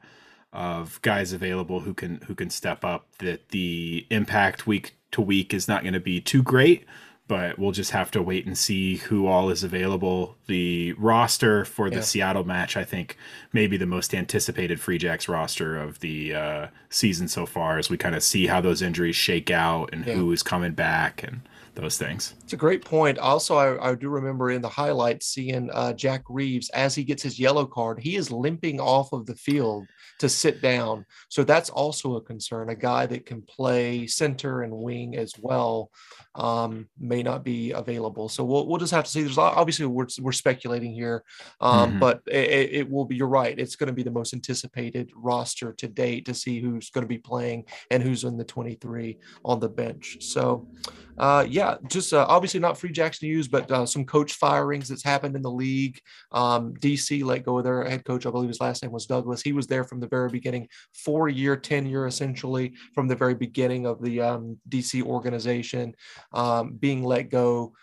of 0.54 1.02
guys 1.02 1.32
available 1.34 1.82
who 1.82 1.94
can 1.94 2.22
who 2.28 2.34
can 2.36 2.50
step 2.50 2.84
up 2.84 3.06
that 3.20 3.50
the 3.50 4.06
impact 4.10 4.66
week 4.66 4.96
to 5.12 5.22
week 5.22 5.54
is 5.54 5.68
not 5.68 5.84
going 5.84 5.94
to 5.94 6.00
be 6.00 6.20
too 6.20 6.42
great 6.44 6.86
but 7.28 7.60
we'll 7.60 7.72
just 7.72 7.92
have 7.92 8.10
to 8.10 8.24
wait 8.24 8.48
and 8.48 8.58
see 8.58 8.96
who 8.96 9.28
all 9.28 9.52
is 9.52 9.64
available 9.64 10.36
the 10.48 10.92
roster 10.94 11.64
for 11.64 11.88
the 11.92 11.98
Yeah. 11.98 12.02
Seattle 12.02 12.44
match 12.44 12.76
I 12.76 12.84
think 12.84 13.16
maybe 13.54 13.78
the 13.78 13.86
most 13.86 14.16
anticipated 14.16 14.80
Free 14.82 14.98
Jacks 14.98 15.28
roster 15.30 15.78
of 15.80 16.00
the 16.00 16.34
uh, 16.34 16.68
season 16.90 17.28
so 17.28 17.46
far 17.46 17.78
as 17.78 17.88
we 17.92 17.98
kind 17.98 18.16
of 18.16 18.24
see 18.24 18.48
how 18.48 18.62
those 18.62 18.82
injuries 18.82 19.16
shake 19.16 19.52
out 19.52 19.92
and 19.94 20.04
Yeah. 20.08 20.16
who 20.16 20.32
is 20.32 20.42
coming 20.42 20.72
back 20.72 21.22
and 21.24 21.42
those 21.76 22.00
things 22.00 22.34
It's 22.44 22.52
a 22.54 22.58
great 22.58 22.84
point. 22.84 23.20
Also, 23.20 23.56
I, 23.56 23.92
I 23.92 23.96
do 23.96 24.10
remember 24.10 24.50
in 24.50 24.62
the 24.64 24.68
highlights 24.68 25.28
seeing 25.28 25.70
uh, 25.72 25.94
Jack 25.94 26.24
Reeves 26.28 26.70
as 26.72 26.96
he 26.96 27.04
gets 27.06 27.22
his 27.24 27.40
yellow 27.40 27.66
card, 27.68 28.00
he 28.00 28.16
is 28.18 28.32
limping 28.32 28.80
off 28.82 29.14
of 29.14 29.28
the 29.28 29.36
field 29.36 29.88
to 30.20 30.30
sit 30.30 30.62
down. 30.62 31.06
So 31.30 31.44
that's 31.44 31.70
also 31.70 32.16
a 32.16 32.22
concern. 32.22 32.70
A 32.70 32.76
guy 32.76 33.06
that 33.08 33.26
can 33.26 33.42
play 33.42 34.06
center 34.08 34.62
and 34.62 34.74
wing 34.74 35.16
as 35.16 35.34
well 35.40 35.92
um, 36.36 36.88
may 37.00 37.24
not 37.24 37.44
be 37.44 37.72
available. 37.72 38.30
So 38.30 38.44
we'll, 38.44 38.68
we'll 38.68 38.78
just 38.78 38.94
have 38.94 39.06
to 39.06 39.12
see. 39.12 39.24
There's 39.24 39.38
obviously 39.38 39.86
we're, 39.86 40.08
we're 40.22 40.32
speculating 40.32 40.94
here, 40.94 41.24
um, 41.62 41.94
Mhm. 41.94 42.00
but 42.00 42.22
it, 42.28 42.74
it- 42.74 42.90
will 42.90 43.06
be. 43.06 43.16
You're 43.16 43.28
right. 43.28 43.58
It's 43.60 43.76
going 43.76 43.88
to 43.88 43.94
be 43.94 44.04
the 44.04 44.12
most 44.12 44.34
anticipated 44.34 45.12
roster 45.16 45.74
to 45.74 45.88
date 45.88 46.26
to 46.26 46.34
see 46.34 46.60
who's 46.60 46.90
going 46.90 47.04
to 47.04 47.08
be 47.08 47.18
playing 47.20 47.66
and 47.92 48.02
who's 48.02 48.24
in 48.24 48.36
the 48.38 48.44
23 48.44 49.18
on 49.46 49.60
the 49.60 49.70
bench. 49.70 50.18
So 50.22 50.68
uh, 51.20 51.46
yeah, 51.50 51.76
just 51.88 52.14
uh, 52.14 52.26
obviously 52.30 52.62
not 52.62 52.78
free 52.78 52.92
Jackson 52.92 53.28
to 53.28 53.32
use, 53.32 53.48
but 53.48 53.70
uh, 53.70 53.86
some 53.86 54.06
coach 54.06 54.34
firings 54.34 54.88
that's 54.88 55.04
happened 55.04 55.36
in 55.36 55.42
the 55.42 55.52
league. 55.52 56.00
Um, 56.32 56.74
DC 56.76 57.24
let 57.24 57.44
go 57.44 57.58
of 57.58 57.66
their 57.66 57.84
head 57.84 58.06
coach. 58.06 58.26
I 58.26 58.32
believe 58.32 58.48
his 58.48 58.62
last 58.62 58.82
name 58.82 58.92
was 58.94 59.06
Douglas. 59.06 59.42
He 59.42 59.52
was 59.52 59.68
there 59.68 59.84
from 59.84 60.00
the 60.00 60.08
very 60.10 60.30
beginning, 60.30 60.68
four 60.94 61.30
year 61.30 61.56
tenure 61.56 62.08
essentially 62.08 62.74
from 62.94 63.08
the 63.08 63.16
very 63.16 63.36
beginning 63.36 63.86
of 63.86 64.02
the 64.02 64.22
um, 64.22 64.58
DC 64.70 65.04
organization, 65.04 65.96
um, 66.34 66.74
being 66.74 67.04
let 67.04 67.30
go. 67.30 67.74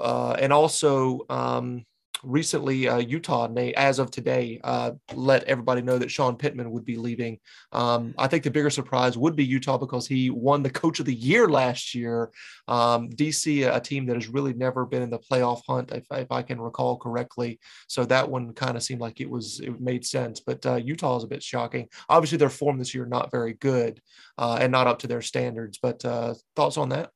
Uh, 0.00 0.36
and 0.38 0.52
also, 0.52 1.20
um, 1.28 1.84
recently 2.22 2.88
uh, 2.88 2.98
Utah, 2.98 3.48
as 3.76 3.98
of 3.98 4.10
today, 4.10 4.60
uh, 4.64 4.92
let 5.14 5.44
everybody 5.44 5.82
know 5.82 5.98
that 5.98 6.10
Sean 6.10 6.36
Pittman 6.36 6.70
would 6.70 6.84
be 6.84 6.96
leaving. 6.96 7.38
Um, 7.72 8.14
I 8.18 8.26
think 8.26 8.44
the 8.44 8.50
bigger 8.50 8.70
surprise 8.70 9.16
would 9.16 9.36
be 9.36 9.44
Utah 9.44 9.78
because 9.78 10.06
he 10.06 10.30
won 10.30 10.62
the 10.62 10.70
Coach 10.70 11.00
of 11.00 11.06
the 11.06 11.14
Year 11.14 11.48
last 11.48 11.94
year. 11.94 12.30
Um, 12.68 13.10
DC, 13.10 13.74
a 13.74 13.80
team 13.80 14.06
that 14.06 14.16
has 14.16 14.28
really 14.28 14.54
never 14.54 14.84
been 14.86 15.02
in 15.02 15.10
the 15.10 15.18
playoff 15.18 15.62
hunt, 15.66 15.92
if, 15.92 16.04
if 16.10 16.30
I 16.30 16.42
can 16.42 16.60
recall 16.60 16.96
correctly. 16.98 17.58
So 17.88 18.04
that 18.06 18.30
one 18.30 18.52
kind 18.52 18.76
of 18.76 18.82
seemed 18.82 19.00
like 19.00 19.20
it 19.20 19.30
was 19.30 19.60
it 19.60 19.80
made 19.80 20.04
sense. 20.04 20.40
But 20.40 20.64
uh, 20.66 20.76
Utah 20.76 21.16
is 21.16 21.24
a 21.24 21.28
bit 21.28 21.42
shocking. 21.42 21.88
Obviously, 22.08 22.38
their 22.38 22.50
form 22.50 22.78
this 22.78 22.94
year 22.94 23.06
not 23.06 23.30
very 23.30 23.54
good 23.54 24.00
uh, 24.38 24.58
and 24.60 24.72
not 24.72 24.86
up 24.86 25.00
to 25.00 25.06
their 25.06 25.22
standards. 25.22 25.78
But 25.82 26.04
uh, 26.04 26.34
thoughts 26.54 26.76
on 26.76 26.90
that? 26.90 27.10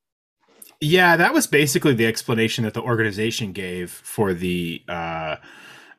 Yeah, 0.81 1.17
that 1.17 1.33
was 1.33 1.47
basically 1.47 1.93
the 1.93 2.05
explanation 2.05 2.63
that 2.63 2.73
the 2.73 2.81
organization 2.81 3.51
gave 3.53 3.91
for 3.91 4.33
the 4.33 4.83
uh 4.87 5.37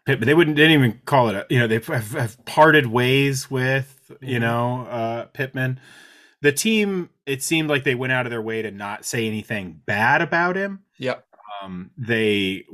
pit, 0.05 0.19
but 0.21 0.27
they 0.27 0.35
wouldn't 0.35 0.57
didn't 0.57 0.73
even 0.73 1.01
call 1.05 1.29
it 1.29 1.35
a 1.35 1.47
you 1.51 1.59
know 1.59 1.67
they 1.67 1.81
have, 1.81 2.11
have 2.13 2.45
parted 2.45 2.87
ways 2.87 3.51
with 3.51 4.13
you 4.21 4.39
Mhm. 4.39 4.41
know 4.43 4.81
uh 4.87 5.25
Pittman. 5.27 5.81
The 6.43 6.53
team 6.53 7.11
it 7.25 7.43
seemed 7.43 7.69
like 7.69 7.85
they 7.85 7.95
went 7.95 8.13
out 8.13 8.27
of 8.27 8.31
their 8.31 8.43
way 8.43 8.63
to 8.63 8.71
not 8.71 9.05
say 9.05 9.27
anything 9.27 9.81
bad 9.87 10.23
about 10.23 10.57
him. 10.57 10.81
Yep. 10.99 11.27
Um 11.63 11.91
they 11.97 12.65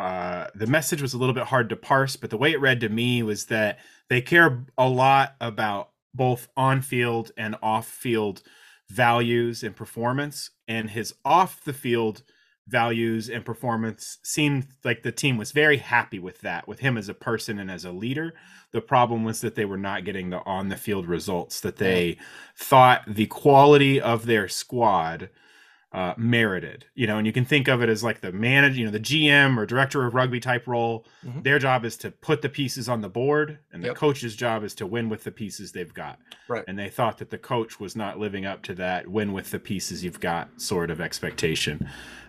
uh, 0.00 0.46
the 0.54 0.66
message 0.66 1.02
was 1.02 1.12
a 1.12 1.18
little 1.18 1.34
bit 1.34 1.44
hard 1.44 1.68
to 1.68 1.76
parse, 1.76 2.16
but 2.16 2.30
the 2.30 2.36
way 2.38 2.52
it 2.52 2.60
read 2.60 2.80
to 2.80 2.88
me 2.88 3.22
was 3.22 3.46
that 3.46 3.78
they 4.08 4.22
care 4.22 4.64
a 4.78 4.88
lot 4.88 5.34
about 5.42 5.90
both 6.14 6.48
on 6.56 6.80
field 6.80 7.32
and 7.36 7.54
off 7.62 7.86
field 7.86 8.42
values 8.90 9.62
and 9.62 9.74
performance. 9.74 10.50
And 10.68 10.90
his 10.90 11.14
off 11.24 11.64
the 11.64 11.72
field 11.72 12.22
values 12.66 13.28
and 13.28 13.44
performance 13.44 14.18
seemed 14.22 14.68
like 14.84 15.02
the 15.02 15.12
team 15.12 15.36
was 15.36 15.52
very 15.52 15.78
happy 15.78 16.18
with 16.18 16.40
that, 16.42 16.68
with 16.68 16.80
him 16.80 16.96
as 16.96 17.08
a 17.08 17.14
person 17.14 17.58
and 17.58 17.70
as 17.70 17.84
a 17.84 17.90
leader. 17.90 18.34
The 18.72 18.80
problem 18.80 19.24
was 19.24 19.40
that 19.40 19.56
they 19.56 19.64
were 19.64 19.76
not 19.76 20.04
getting 20.04 20.30
the 20.30 20.38
on 20.44 20.68
the 20.68 20.76
field 20.76 21.06
results 21.06 21.60
that 21.60 21.76
they 21.76 22.16
thought 22.56 23.02
the 23.06 23.26
quality 23.26 24.00
of 24.00 24.26
their 24.26 24.46
squad 24.46 25.30
uh, 25.92 26.14
merited. 26.16 26.84
You 26.94 27.06
know, 27.08 27.18
and 27.18 27.26
you 27.26 27.32
can 27.32 27.44
think 27.44 27.66
of 27.68 27.82
it 27.82 27.88
as 27.88 28.04
like 28.04 28.20
the 28.20 28.30
manager, 28.32 28.78
you 28.78 28.84
know, 28.84 28.90
the 28.92 29.00
GM 29.00 29.58
or 29.58 29.66
director 29.66 30.06
of 30.06 30.14
rugby 30.14 30.38
type 30.38 30.66
role. 30.68 31.04
Mhm. 31.26 31.42
Their 31.42 31.58
job 31.58 31.84
is 31.84 31.96
to 31.98 32.10
put 32.12 32.42
the 32.42 32.48
pieces 32.48 32.88
on 32.88 33.00
the 33.00 33.08
board, 33.08 33.58
and 33.72 33.82
the 33.82 33.88
Yep. 33.88 33.96
coach's 33.96 34.36
job 34.36 34.62
is 34.62 34.74
to 34.76 34.86
win 34.86 35.08
with 35.08 35.24
the 35.24 35.32
pieces 35.32 35.72
they've 35.72 35.92
got. 35.92 36.18
Right. 36.48 36.62
And 36.68 36.78
they 36.78 36.88
thought 36.90 37.18
that 37.18 37.30
the 37.30 37.38
coach 37.38 37.80
was 37.80 37.96
not 37.96 38.18
living 38.20 38.46
up 38.46 38.62
to 38.64 38.74
that 38.76 39.08
win 39.08 39.32
with 39.32 39.50
the 39.50 39.58
pieces 39.58 40.04
you've 40.04 40.20
got 40.20 40.60
sort 40.60 40.90
of 40.90 41.00
expectation. 41.00 41.88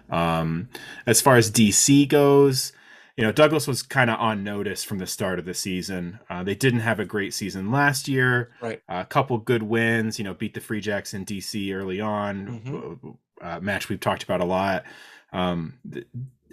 Um, 0.09 0.69
as 1.05 1.21
far 1.21 1.35
as 1.37 1.49
DC 1.51 2.05
goes, 2.07 2.73
you 3.15 3.23
know, 3.23 3.31
Douglas 3.31 3.67
was 3.67 3.83
kind 3.83 4.09
of 4.09 4.19
on 4.19 4.43
notice 4.43 4.83
from 4.83 4.97
the 4.97 5.05
start 5.07 5.37
of 5.37 5.45
the 5.45 5.53
season. 5.53 6.19
Uh, 6.29 6.43
they 6.43 6.55
didn't 6.55 6.79
have 6.79 6.99
a 6.99 7.05
great 7.05 7.33
season 7.33 7.69
last 7.71 8.07
year. 8.07 8.51
Right. 8.61 8.81
a 8.89 9.05
couple 9.05 9.37
good 9.37 9.63
wins, 9.63 10.17
you 10.17 10.25
know, 10.25 10.33
beat 10.33 10.53
the 10.55 10.59
Free 10.61 10.81
Jacks 10.81 11.13
in 11.13 11.25
DC 11.25 11.71
early 11.73 12.01
on, 12.01 12.61
Mhm. 12.65 13.17
Uh, 13.41 13.59
match 13.59 13.89
we've 13.89 13.99
talked 13.99 14.23
about 14.23 14.39
a 14.41 14.45
lot. 14.45 14.83
Um, 15.33 15.75
th- 15.91 16.05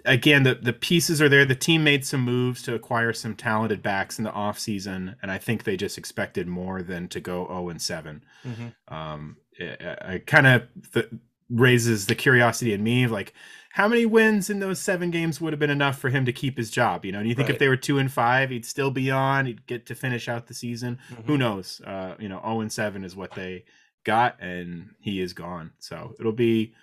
again, 0.05 0.43
the, 0.43 0.55
the 0.55 0.73
pieces 0.73 1.21
are 1.21 1.29
there. 1.29 1.45
The 1.45 1.55
team 1.55 1.83
made 1.83 2.05
some 2.05 2.21
moves 2.21 2.61
to 2.63 2.73
acquire 2.73 3.13
some 3.13 3.35
talented 3.35 3.81
backs 3.83 4.17
in 4.17 4.23
the 4.23 4.31
offseason, 4.31 5.15
and 5.21 5.29
I 5.31 5.37
think 5.37 5.63
they 5.63 5.75
just 5.77 5.97
expected 5.97 6.47
more 6.47 6.81
than 6.81 7.07
to 7.09 7.19
go 7.19 7.45
0 7.47 7.69
and 7.69 7.81
7 7.81 8.23
Mhm. 8.47 8.73
um 8.87 9.37
it, 9.57 9.81
it 9.81 10.25
kind 10.25 10.47
of 10.47 10.63
th- 10.93 11.09
raises 11.49 12.05
the 12.05 12.15
curiosity 12.15 12.71
in 12.73 12.81
me 12.83 13.03
of 13.03 13.11
like 13.11 13.33
how 13.73 13.87
many 13.87 14.05
wins 14.05 14.49
in 14.49 14.59
those 14.59 14.79
seven 14.79 15.11
games 15.11 15.41
would 15.41 15.51
have 15.51 15.59
been 15.59 15.69
enough 15.69 15.97
for 15.99 16.09
him 16.09 16.23
to 16.25 16.31
keep 16.31 16.57
his 16.57 16.69
job 16.71 17.03
you 17.03 17.11
know 17.11 17.19
and 17.19 17.27
you 17.27 17.35
think 17.35 17.49
if 17.49 17.59
they 17.59 17.67
were 17.67 17.75
two 17.75 17.97
and 17.97 18.11
five 18.11 18.51
he'd 18.51 18.65
still 18.65 18.91
be 18.91 19.11
on 19.11 19.45
he'd 19.47 19.65
get 19.67 19.85
to 19.87 19.95
finish 19.95 20.29
out 20.29 20.47
the 20.47 20.53
season 20.53 20.97
Mhm. 21.11 21.25
who 21.25 21.37
knows 21.37 21.81
uh 21.85 22.15
you 22.19 22.29
know 22.29 22.39
0 22.41 22.61
and 22.61 22.71
7 22.71 23.03
is 23.03 23.15
what 23.15 23.33
they 23.33 23.65
got 24.03 24.35
and 24.41 24.89
he 24.99 25.19
is 25.21 25.33
gone 25.33 25.71
so 25.79 26.15
it'll 26.19 26.31
be 26.31 26.73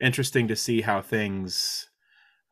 interesting 0.00 0.46
to 0.48 0.56
see 0.56 0.82
how 0.82 1.00
things 1.00 1.88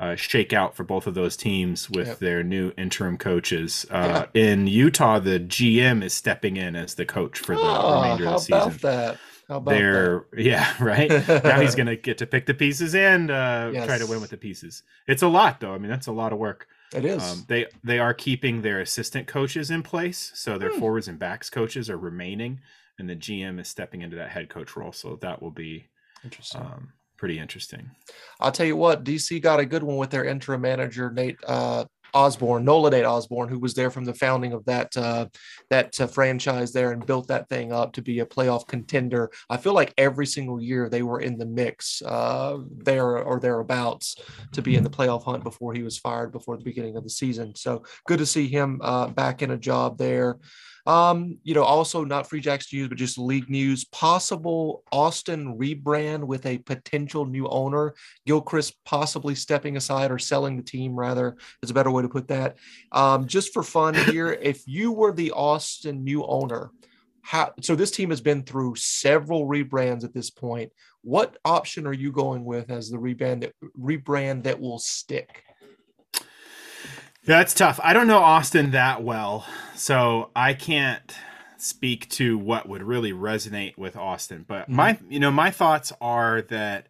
uh, 0.01 0.17
shake 0.17 0.53
out 0.53 0.75
for 0.75 0.83
both 0.83 1.07
of 1.07 1.15
those 1.15 1.37
teams 1.37 1.89
with 1.89 2.09
Yep. 2.09 2.19
their 2.19 2.43
new 2.43 2.73
interim 2.77 3.17
coaches. 3.17 3.87
Uh, 3.91 4.27
In 4.35 4.67
Utah, 4.67 5.21
the 5.21 5.39
GM 5.39 6.03
is 6.03 6.13
stepping 6.13 6.57
in 6.57 6.75
as 6.75 6.97
the 6.97 7.05
coach 7.07 7.39
for 7.39 7.55
the 7.55 7.63
Ah, 7.63 8.03
remainder 8.03 8.25
of 8.25 8.33
the 8.33 8.39
season. 8.39 8.59
How 8.59 8.67
about 8.67 8.81
that? 8.81 9.19
How 9.49 9.57
about 9.59 9.71
they're 9.71 10.27
yeah 10.37 10.75
right 10.83 11.11
now 11.45 11.61
he's 11.61 11.75
gonna 11.77 11.95
get 11.97 12.19
to 12.19 12.27
pick 12.27 12.47
the 12.47 12.55
pieces 12.55 12.95
and 12.95 13.31
uh 13.31 13.71
try 13.85 13.99
to 13.99 14.07
win 14.07 14.21
with 14.21 14.31
the 14.31 14.37
pieces 14.39 14.83
it's 15.07 15.23
a 15.23 15.29
lot 15.29 15.61
though 15.61 15.75
i 15.75 15.79
mean 15.79 15.91
that's 15.91 16.07
a 16.07 16.13
lot 16.13 16.33
of 16.33 16.39
work 16.39 16.67
that? 16.93 17.05
It 17.05 17.09
is. 17.11 17.23
um 17.23 17.45
they 17.49 17.67
they 17.85 17.99
are 17.99 18.15
keeping 18.15 18.63
their 18.63 18.81
assistant 18.81 19.27
coaches 19.29 19.71
in 19.71 19.83
place 19.83 20.33
so 20.35 20.57
their 20.59 20.71
Hmm. 20.71 20.81
forwards 20.81 21.09
and 21.09 21.19
backs 21.19 21.51
coaches 21.51 21.89
are 21.91 21.99
remaining 21.99 22.61
and 22.99 23.09
the 23.09 23.17
gm 23.17 23.61
is 23.61 23.69
stepping 23.69 24.03
into 24.03 24.17
that 24.17 24.31
head 24.31 24.49
coach 24.49 24.77
role 24.77 24.93
so 24.93 25.17
that 25.21 25.41
will 25.41 25.51
be 25.51 25.89
Interesting. 26.23 26.61
um 26.61 26.93
pretty 27.17 27.39
interesting 27.39 27.91
I'll 28.41 28.53
tell 28.53 28.67
you 28.67 28.77
what, 28.77 29.05
DC 29.05 29.41
got 29.41 29.61
a 29.61 29.65
good 29.65 29.83
one 29.83 29.97
with 29.97 30.11
their 30.11 30.25
interim 30.25 30.61
manager 30.61 31.11
Nate 31.11 31.39
uh, 31.47 31.85
Osborne, 32.15 32.65
Nola 32.65 32.91
Nate 32.91 33.05
Osborne, 33.05 33.49
who 33.49 33.59
was 33.59 33.75
there 33.75 33.91
from 33.91 34.05
the 34.05 34.15
founding 34.15 34.53
of 34.53 34.65
that 34.67 34.97
uh, 34.97 35.27
that 35.69 36.01
uh, 36.01 36.07
franchise 36.07 36.73
there 36.73 36.93
and 36.93 37.05
built 37.05 37.27
that 37.29 37.49
thing 37.49 37.73
up 37.73 37.93
to 37.95 38.03
be 38.03 38.21
a 38.21 38.27
playoff 38.27 38.67
contender. 38.69 39.31
I 39.51 39.57
feel 39.57 39.75
like 39.75 39.93
every 39.99 40.27
single 40.27 40.61
year 40.63 40.89
they 40.89 41.03
were 41.03 41.21
in 41.21 41.37
the 41.37 41.47
mix 41.47 42.01
uh, 42.03 42.59
there 42.71 43.19
or 43.19 43.41
thereabouts 43.41 44.17
to 44.53 44.63
be 44.63 44.77
in 44.77 44.85
the 44.85 44.91
playoff 44.91 45.25
hunt 45.25 45.43
before 45.43 45.75
he 45.75 45.83
was 45.83 45.99
fired 45.99 46.31
before 46.31 46.57
the 46.57 46.65
beginning 46.65 46.97
of 46.97 47.03
the 47.03 47.11
season. 47.11 47.55
So 47.57 47.83
good 48.07 48.19
to 48.19 48.27
see 48.27 48.47
him 48.47 48.81
uh, 48.83 49.09
back 49.09 49.43
in 49.43 49.51
a 49.51 49.59
job 49.59 49.99
there. 49.99 50.39
Um, 50.87 51.39
you 51.43 51.55
know, 51.55 51.63
also 51.63 52.05
not 52.05 52.29
Free 52.29 52.41
Jacks 52.41 52.73
news, 52.73 52.89
but 52.89 52.99
just 52.99 53.19
league 53.19 53.49
news. 53.49 53.85
Possible 53.85 54.83
Austin 54.93 55.57
rebrand 55.59 56.25
with 56.25 56.45
a 56.47 56.59
potential 56.59 57.25
new 57.25 57.49
owner. 57.49 57.95
Gilchrist 58.27 58.77
possibly 58.85 59.35
stepping 59.35 59.77
aside 59.77 60.11
or 60.11 60.19
selling 60.19 60.57
the 60.57 60.63
team, 60.63 60.95
rather, 60.95 61.37
is 61.63 61.71
a 61.71 61.75
better 61.75 61.91
way 61.91 62.03
to 62.03 62.09
put 62.09 62.29
that. 62.29 62.57
Um, 62.93 63.27
just 63.27 63.53
for 63.53 63.63
fun 63.63 63.95
here, 64.11 64.33
if 64.33 64.63
you 64.67 64.93
were 64.93 65.13
the 65.13 65.33
Austin 65.33 66.05
new 66.05 66.25
owner, 66.25 66.71
how 67.23 67.55
so 67.63 67.75
this 67.75 67.91
team 67.91 68.11
has 68.11 68.21
been 68.21 68.43
through 68.43 68.75
several 68.77 69.47
rebrands 69.47 70.05
at 70.05 70.13
this 70.13 70.29
point. 70.29 70.71
What 71.01 71.39
option 71.45 71.87
are 71.87 71.93
you 71.95 72.13
going 72.13 72.45
with 72.45 72.71
as 72.71 72.91
the 72.91 72.99
rebrand 72.99 73.41
that 73.41 73.55
rebrand 73.81 74.43
that 74.43 74.61
will 74.61 74.79
stick? 74.79 75.43
That's 77.27 77.55
tough. 77.55 77.81
I 77.83 77.93
don't 77.93 78.07
know 78.07 78.19
Austin 78.19 78.73
that 78.73 79.03
well, 79.03 79.47
so 79.75 80.31
I 80.37 80.55
can't 80.55 81.15
speak 81.57 82.09
to 82.11 82.37
what 82.37 82.69
would 82.69 82.83
really 82.83 83.13
resonate 83.13 83.79
with 83.79 83.97
Austin. 83.97 84.45
But 84.47 84.69
my, 84.69 84.99
you 85.09 85.19
know, 85.19 85.31
my 85.31 85.51
thoughts 85.51 85.93
are 86.01 86.43
that 86.43 86.89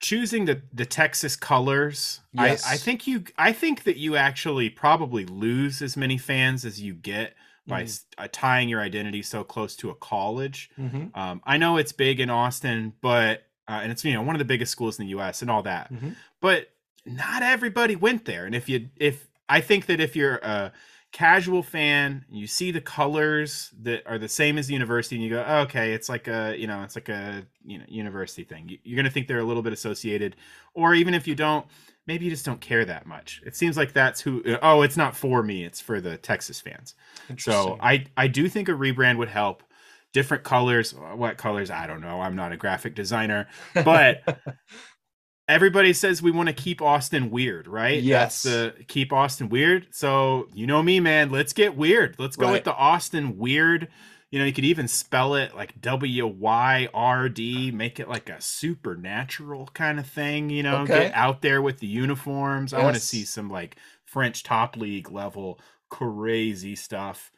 choosing 0.00 0.44
the 0.44 0.62
the 0.72 0.84
Texas 0.84 1.34
colors, 1.36 2.20
Yes. 2.32 2.64
I, 2.66 2.74
I 2.74 2.76
think 2.76 3.06
you, 3.06 3.24
I 3.38 3.52
think 3.52 3.84
that 3.84 3.96
you 3.96 4.16
actually 4.16 4.68
probably 4.70 5.24
lose 5.24 5.80
as 5.82 5.96
many 5.96 6.18
fans 6.18 6.64
as 6.64 6.80
you 6.80 6.94
get 6.94 7.34
by 7.66 7.84
Mhm. 7.84 8.02
uh, 8.18 8.28
tying 8.30 8.68
your 8.68 8.80
identity 8.80 9.22
so 9.22 9.44
close 9.44 9.74
to 9.76 9.90
a 9.90 9.94
college. 9.94 10.70
Mm-hmm. 10.78 11.18
Um, 11.18 11.42
I 11.44 11.56
know 11.58 11.76
it's 11.78 11.92
big 11.92 12.20
in 12.20 12.30
Austin, 12.30 12.92
but 13.00 13.44
uh, 13.66 13.80
and 13.82 13.90
it's 13.92 14.04
you 14.04 14.12
know 14.12 14.22
one 14.22 14.34
of 14.34 14.38
the 14.38 14.44
biggest 14.44 14.72
schools 14.72 14.98
in 14.98 15.04
the 15.06 15.10
U.S. 15.10 15.42
and 15.42 15.50
all 15.50 15.62
that 15.64 15.92
Mhm. 15.92 16.16
but 16.40 16.68
not 17.06 17.42
everybody 17.42 17.96
went 17.96 18.24
there 18.26 18.44
and 18.46 18.54
if 18.54 18.68
you 18.68 18.88
if 18.96 19.27
i 19.48 19.60
think 19.60 19.86
that 19.86 20.00
if 20.00 20.14
you're 20.16 20.36
a 20.36 20.72
casual 21.10 21.62
fan 21.62 22.24
you 22.30 22.46
see 22.46 22.70
the 22.70 22.82
colors 22.82 23.72
that 23.80 24.02
are 24.06 24.18
the 24.18 24.28
same 24.28 24.58
as 24.58 24.66
the 24.66 24.74
university 24.74 25.16
and 25.16 25.24
you 25.24 25.30
go 25.30 25.42
oh, 25.46 25.60
okay 25.60 25.92
it's 25.94 26.08
like 26.08 26.28
a 26.28 26.54
you 26.58 26.66
know 26.66 26.82
it's 26.82 26.94
like 26.96 27.08
a 27.08 27.42
you 27.64 27.78
know 27.78 27.84
university 27.88 28.44
thing 28.44 28.68
You- 28.68 28.78
you're 28.84 28.96
going 28.96 29.06
to 29.06 29.10
think 29.10 29.26
they're 29.26 29.38
a 29.38 29.44
little 29.44 29.62
bit 29.62 29.72
associated 29.72 30.36
or 30.74 30.94
even 30.94 31.14
if 31.14 31.26
you 31.26 31.34
don't 31.34 31.66
maybe 32.06 32.26
you 32.26 32.30
just 32.30 32.44
don't 32.44 32.60
care 32.60 32.84
that 32.84 33.06
much 33.06 33.40
it 33.46 33.56
seems 33.56 33.74
like 33.76 33.94
that's 33.94 34.20
who 34.20 34.42
uh, 34.44 34.58
oh 34.62 34.82
it's 34.82 34.98
not 34.98 35.16
for 35.16 35.42
me 35.42 35.64
it's 35.64 35.80
for 35.80 35.98
the 36.00 36.18
texas 36.18 36.60
fans 36.60 36.94
so 37.38 37.78
I 37.80 38.04
I 38.16 38.26
do 38.28 38.48
think 38.48 38.68
a 38.68 38.72
rebrand 38.72 39.16
would 39.18 39.28
help. 39.28 39.62
Different 40.14 40.42
colors, 40.42 40.94
uh, 40.94 41.14
what 41.16 41.36
colors? 41.36 41.70
I 41.70 41.86
don't 41.86 42.00
know. 42.00 42.22
I'm 42.22 42.34
not 42.34 42.50
a 42.50 42.56
graphic 42.56 42.94
designer, 42.94 43.46
but 43.74 44.22
everybody 45.48 45.92
says 45.92 46.20
we 46.22 46.30
want 46.30 46.48
to 46.48 46.52
keep 46.54 46.82
Austin 46.82 47.30
weird, 47.30 47.66
right? 47.66 48.02
Yes. 48.02 48.42
That's 48.42 48.76
the 48.78 48.84
keep 48.84 49.12
Austin 49.12 49.48
weird. 49.48 49.86
So 49.90 50.48
you 50.54 50.66
know 50.66 50.82
me, 50.82 51.00
man. 51.00 51.30
Let's 51.30 51.52
get 51.52 51.76
weird. 51.76 52.16
Let's 52.18 52.36
go 52.36 52.46
Right. 52.46 52.52
with 52.52 52.64
the 52.64 52.74
Austin 52.74 53.38
weird. 53.38 53.88
You 54.30 54.38
know, 54.38 54.44
you 54.44 54.52
could 54.52 54.66
even 54.66 54.88
spell 54.88 55.34
it 55.36 55.54
like 55.56 55.80
W 55.80 56.26
Y 56.26 56.88
R 56.92 57.28
D, 57.30 57.70
make 57.70 57.98
it 57.98 58.08
like 58.10 58.28
a 58.28 58.40
supernatural 58.42 59.70
kind 59.72 59.98
of 59.98 60.06
thing, 60.06 60.50
you 60.50 60.62
know, 60.62 60.82
Okay. 60.82 61.04
get 61.04 61.14
out 61.14 61.40
there 61.40 61.62
with 61.62 61.78
the 61.80 61.86
uniforms. 61.86 62.74
I 62.74 62.82
want 62.82 62.94
to 62.96 63.00
see 63.00 63.24
some 63.24 63.48
like 63.48 63.76
French 64.04 64.42
top 64.42 64.76
league 64.76 65.10
level 65.10 65.58
crazy 65.88 66.76
stuff. 66.76 67.32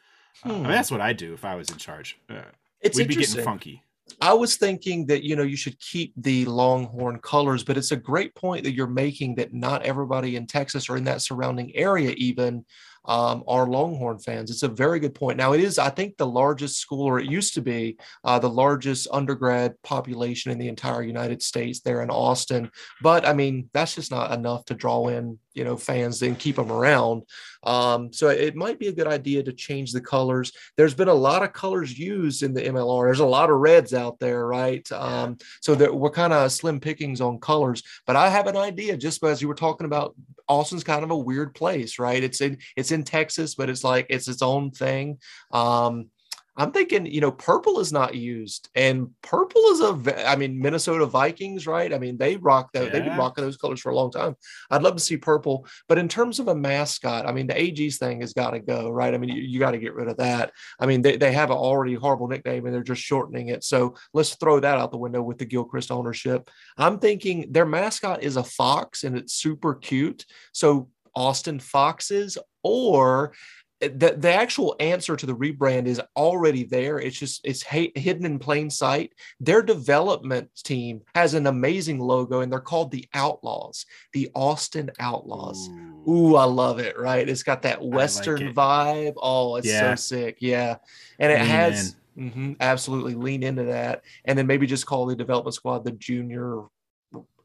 Uh, 0.45 0.49
I 0.49 0.51
Hmm. 0.51 0.61
mean, 0.63 0.71
that's 0.71 0.91
what 0.91 0.99
I'd 1.01 1.15
do 1.17 1.33
if 1.33 1.45
I 1.45 1.55
was 1.55 1.69
in 1.69 1.77
charge. 1.77 2.17
Uh, 2.29 2.41
it's 2.81 2.97
we'd 2.97 3.07
be 3.07 3.15
getting 3.15 3.43
funky. 3.43 3.83
I 4.19 4.33
was 4.33 4.57
thinking 4.57 5.05
that 5.07 5.23
you 5.23 5.35
know 5.35 5.43
you 5.43 5.55
should 5.55 5.79
keep 5.79 6.13
the 6.17 6.45
Longhorn 6.45 7.19
colors, 7.19 7.63
but 7.63 7.77
it's 7.77 7.91
a 7.91 7.97
great 7.97 8.35
point 8.35 8.63
that 8.63 8.73
you're 8.73 8.87
making 8.87 9.35
that 9.35 9.53
not 9.53 9.83
everybody 9.83 10.35
in 10.35 10.47
Texas 10.47 10.89
or 10.89 10.97
in 10.97 11.03
that 11.05 11.21
surrounding 11.21 11.75
area 11.75 12.11
even 12.17 12.65
um, 13.05 13.43
are 13.47 13.67
Longhorn 13.67 14.19
fans. 14.19 14.51
It's 14.51 14.63
a 14.63 14.67
very 14.67 14.99
good 14.99 15.15
point. 15.15 15.37
Now 15.37 15.53
it 15.53 15.59
is, 15.59 15.79
I 15.79 15.89
think, 15.89 16.17
the 16.17 16.27
largest 16.27 16.77
school, 16.77 17.05
or 17.05 17.19
it 17.19 17.29
used 17.29 17.53
to 17.55 17.61
be 17.61 17.97
uh, 18.23 18.39
the 18.39 18.49
largest 18.49 19.07
undergrad 19.11 19.81
population 19.81 20.51
in 20.51 20.59
the 20.59 20.67
entire 20.67 21.01
United 21.01 21.41
States 21.41 21.79
there 21.79 22.01
in 22.01 22.09
Austin. 22.09 22.71
But 23.01 23.25
I 23.25 23.33
mean, 23.33 23.69
that's 23.73 23.95
just 23.95 24.11
not 24.11 24.31
enough 24.31 24.65
to 24.65 24.75
draw 24.75 25.07
in 25.07 25.39
you 25.53 25.63
know 25.63 25.77
fans 25.77 26.19
then 26.19 26.35
keep 26.35 26.55
them 26.55 26.71
around. 26.71 27.23
Um, 27.63 28.11
so 28.11 28.29
it 28.29 28.55
might 28.55 28.79
be 28.79 28.87
a 28.87 28.93
good 28.93 29.07
idea 29.07 29.43
to 29.43 29.53
change 29.53 29.91
the 29.91 30.01
colors. 30.01 30.51
There's 30.77 30.93
been 30.93 31.07
a 31.07 31.13
lot 31.13 31.43
of 31.43 31.53
colors 31.53 31.97
used 31.97 32.43
in 32.43 32.53
the 32.53 32.61
MLR. 32.61 33.07
There's 33.07 33.19
a 33.19 33.25
lot 33.25 33.49
of 33.49 33.57
reds 33.57 33.93
out 33.93 34.19
there, 34.19 34.47
right? 34.47 34.89
Um, 34.91 35.37
so 35.61 35.75
that 35.75 35.93
we're 35.93 36.09
kind 36.09 36.33
of 36.33 36.51
slim 36.51 36.79
pickings 36.79 37.21
on 37.21 37.39
colors. 37.39 37.83
But 38.07 38.15
I 38.15 38.29
have 38.29 38.47
an 38.47 38.57
idea. 38.57 38.97
Just 38.97 39.23
as 39.23 39.41
you 39.41 39.47
were 39.47 39.55
talking 39.55 39.85
about, 39.85 40.15
Austin's 40.47 40.83
kind 40.83 41.03
of 41.03 41.11
a 41.11 41.17
weird 41.17 41.53
place, 41.53 41.99
right? 41.99 42.23
It's 42.23 42.41
in 42.41 42.57
it's 42.75 42.91
in 42.91 43.03
Texas, 43.03 43.55
but 43.55 43.69
it's 43.69 43.83
like 43.83 44.07
it's 44.09 44.27
its 44.27 44.41
own 44.41 44.71
thing. 44.71 45.19
Um, 45.51 46.09
I'm 46.57 46.71
thinking, 46.71 47.05
you 47.05 47.21
know, 47.21 47.31
purple 47.31 47.79
is 47.79 47.93
not 47.93 48.13
used, 48.13 48.69
and 48.75 49.09
purple 49.21 49.61
is 49.67 49.79
a. 49.79 50.29
I 50.29 50.35
mean, 50.35 50.59
Minnesota 50.59 51.05
Vikings, 51.05 51.65
right? 51.65 51.93
I 51.93 51.97
mean, 51.97 52.17
they 52.17 52.35
rock 52.35 52.71
that. 52.73 52.91
They've 52.91 53.05
been 53.05 53.17
rocking 53.17 53.43
those 53.43 53.55
colors 53.55 53.79
for 53.79 53.89
a 53.89 53.95
long 53.95 54.11
time. 54.11 54.35
I'd 54.69 54.83
love 54.83 54.95
to 54.95 55.01
see 55.01 55.15
purple, 55.15 55.65
but 55.87 55.97
in 55.97 56.09
terms 56.09 56.39
of 56.39 56.49
a 56.49 56.55
mascot, 56.55 57.25
I 57.25 57.31
mean, 57.31 57.47
the 57.47 57.59
AG's 57.59 57.97
thing 57.97 58.19
has 58.19 58.33
got 58.33 58.51
to 58.51 58.59
go, 58.59 58.89
right? 58.89 59.13
I 59.13 59.17
mean, 59.17 59.29
you, 59.29 59.41
you 59.41 59.59
got 59.59 59.71
to 59.71 59.77
get 59.77 59.93
rid 59.93 60.09
of 60.09 60.17
that. 60.17 60.51
I 60.79 60.85
mean, 60.85 61.01
they, 61.01 61.15
they 61.15 61.31
have 61.31 61.51
an 61.51 61.57
already 61.57 61.93
horrible 61.93 62.27
nickname, 62.27 62.65
and 62.65 62.75
they're 62.75 62.83
just 62.83 63.01
shortening 63.01 63.47
it. 63.47 63.63
So 63.63 63.95
let's 64.13 64.35
throw 64.35 64.59
that 64.59 64.77
out 64.77 64.91
the 64.91 64.97
window 64.97 65.21
with 65.21 65.37
the 65.37 65.45
Gilchrist 65.45 65.89
ownership. 65.89 66.49
I'm 66.77 66.99
thinking 66.99 67.51
their 67.51 67.65
mascot 67.65 68.23
is 68.23 68.35
a 68.35 68.43
fox, 68.43 69.05
and 69.05 69.17
it's 69.17 69.33
super 69.33 69.75
cute. 69.75 70.25
So 70.51 70.89
Austin 71.15 71.59
Foxes 71.59 72.37
or 72.63 73.33
the, 73.81 74.15
the 74.17 74.31
actual 74.31 74.75
answer 74.79 75.15
to 75.15 75.25
the 75.25 75.35
rebrand 75.35 75.87
is 75.87 75.99
already 76.15 76.63
there. 76.63 76.99
It's 76.99 77.17
just 77.17 77.41
it's 77.43 77.63
ha- 77.63 77.91
hidden 77.95 78.25
in 78.25 78.37
plain 78.39 78.69
sight. 78.69 79.13
Their 79.39 79.61
development 79.63 80.49
team 80.63 81.01
has 81.15 81.33
an 81.33 81.47
amazing 81.47 81.99
logo, 81.99 82.41
and 82.41 82.51
they're 82.51 82.59
called 82.59 82.91
the 82.91 83.05
Outlaws, 83.13 83.85
the 84.13 84.29
Austin 84.35 84.91
Outlaws. 84.99 85.69
Ooh. 85.69 86.11
Ooh, 86.11 86.35
I 86.35 86.43
love 86.45 86.79
it. 86.79 86.97
Right, 86.99 87.27
it's 87.27 87.43
got 87.43 87.61
that 87.63 87.81
Western 87.83 88.41
it. 88.49 88.55
vibe. 88.55 89.13
Oh, 89.17 89.55
it's 89.55 89.67
Yeah. 89.67 89.95
so 89.95 90.15
sick. 90.17 90.37
Yeah, 90.39 90.77
and 91.19 91.31
it 91.31 91.39
Lean 91.39 91.47
has 91.47 91.95
mhm, 92.17 92.55
absolutely 92.59 93.15
lean 93.15 93.41
into 93.43 93.63
that, 93.63 94.03
and 94.25 94.37
then 94.37 94.45
maybe 94.47 94.67
just 94.67 94.85
call 94.85 95.05
the 95.07 95.15
development 95.15 95.55
squad 95.55 95.83
the 95.85 95.91
Junior 95.91 96.63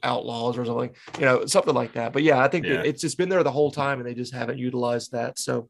Outlaws 0.02 0.58
or 0.58 0.64
something, 0.66 0.90
you 1.18 1.24
know, 1.24 1.46
something 1.46 1.74
like 1.74 1.92
that. 1.94 2.12
But 2.12 2.22
yeah, 2.22 2.38
I 2.40 2.48
think 2.48 2.66
Yeah. 2.66 2.82
it's 2.84 3.00
just 3.00 3.16
been 3.18 3.28
there 3.28 3.42
the 3.42 3.50
whole 3.50 3.70
time, 3.70 3.98
and 3.98 4.06
they 4.06 4.14
just 4.14 4.34
haven't 4.34 4.58
utilized 4.58 5.12
that. 5.12 5.38
So. 5.38 5.68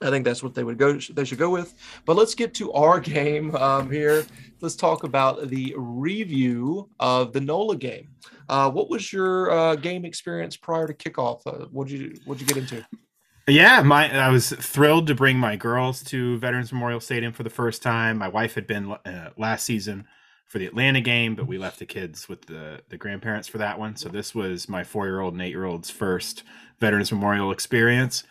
I 0.00 0.10
think 0.10 0.24
that's 0.24 0.42
what 0.42 0.54
they 0.54 0.64
would 0.64 0.78
go. 0.78 0.98
They 0.98 1.24
should 1.24 1.38
go 1.38 1.50
with. 1.50 1.74
But 2.04 2.16
let's 2.16 2.34
get 2.34 2.54
to 2.54 2.72
our 2.72 3.00
game 3.18 3.54
um, 3.56 3.90
here. 3.90 4.24
Let's 4.60 4.76
talk 4.76 5.04
about 5.04 5.48
the 5.48 5.74
review 5.76 6.88
of 7.00 7.32
the 7.32 7.40
NOLA 7.40 7.76
game. 7.76 8.08
Uh, 8.48 8.70
what 8.70 8.88
was 8.88 9.12
your 9.12 9.50
uh, 9.50 9.76
game 9.76 10.04
experience 10.04 10.56
prior 10.56 10.86
to 10.86 10.94
kickoff? 10.94 11.46
Uh, 11.46 11.66
what 11.70 11.88
did 11.88 12.00
you 12.00 12.14
What 12.24 12.40
you 12.40 12.46
get 12.46 12.56
into? 12.56 12.84
Yeah, 13.46 13.80
my 13.82 14.14
I 14.14 14.28
was 14.28 14.50
thrilled 14.50 15.06
to 15.06 15.14
bring 15.14 15.38
my 15.38 15.56
girls 15.56 16.02
to 16.04 16.38
Veterans 16.38 16.70
Memorial 16.70 17.00
Stadium 17.00 17.32
for 17.32 17.44
the 17.44 17.50
first 17.50 17.82
time. 17.82 18.18
My 18.18 18.28
wife 18.28 18.54
had 18.54 18.66
been 18.66 18.92
uh, 18.92 19.30
last 19.38 19.64
season 19.64 20.06
for 20.46 20.58
the 20.58 20.66
Atlanta 20.66 21.00
game, 21.00 21.34
but 21.34 21.46
we 21.46 21.56
left 21.56 21.78
the 21.78 21.86
kids 21.86 22.28
with 22.28 22.44
the 22.46 22.80
the 22.90 22.98
grandparents 22.98 23.48
for 23.48 23.56
that 23.58 23.78
one. 23.78 23.96
So 23.96 24.10
this 24.10 24.34
was 24.34 24.68
my 24.68 24.84
four 24.84 25.06
year 25.06 25.20
old 25.20 25.32
and 25.32 25.42
eight 25.42 25.48
year 25.48 25.64
old's 25.64 25.88
first 25.88 26.42
Veterans 26.78 27.10
Memorial 27.10 27.50
experience. 27.50 28.22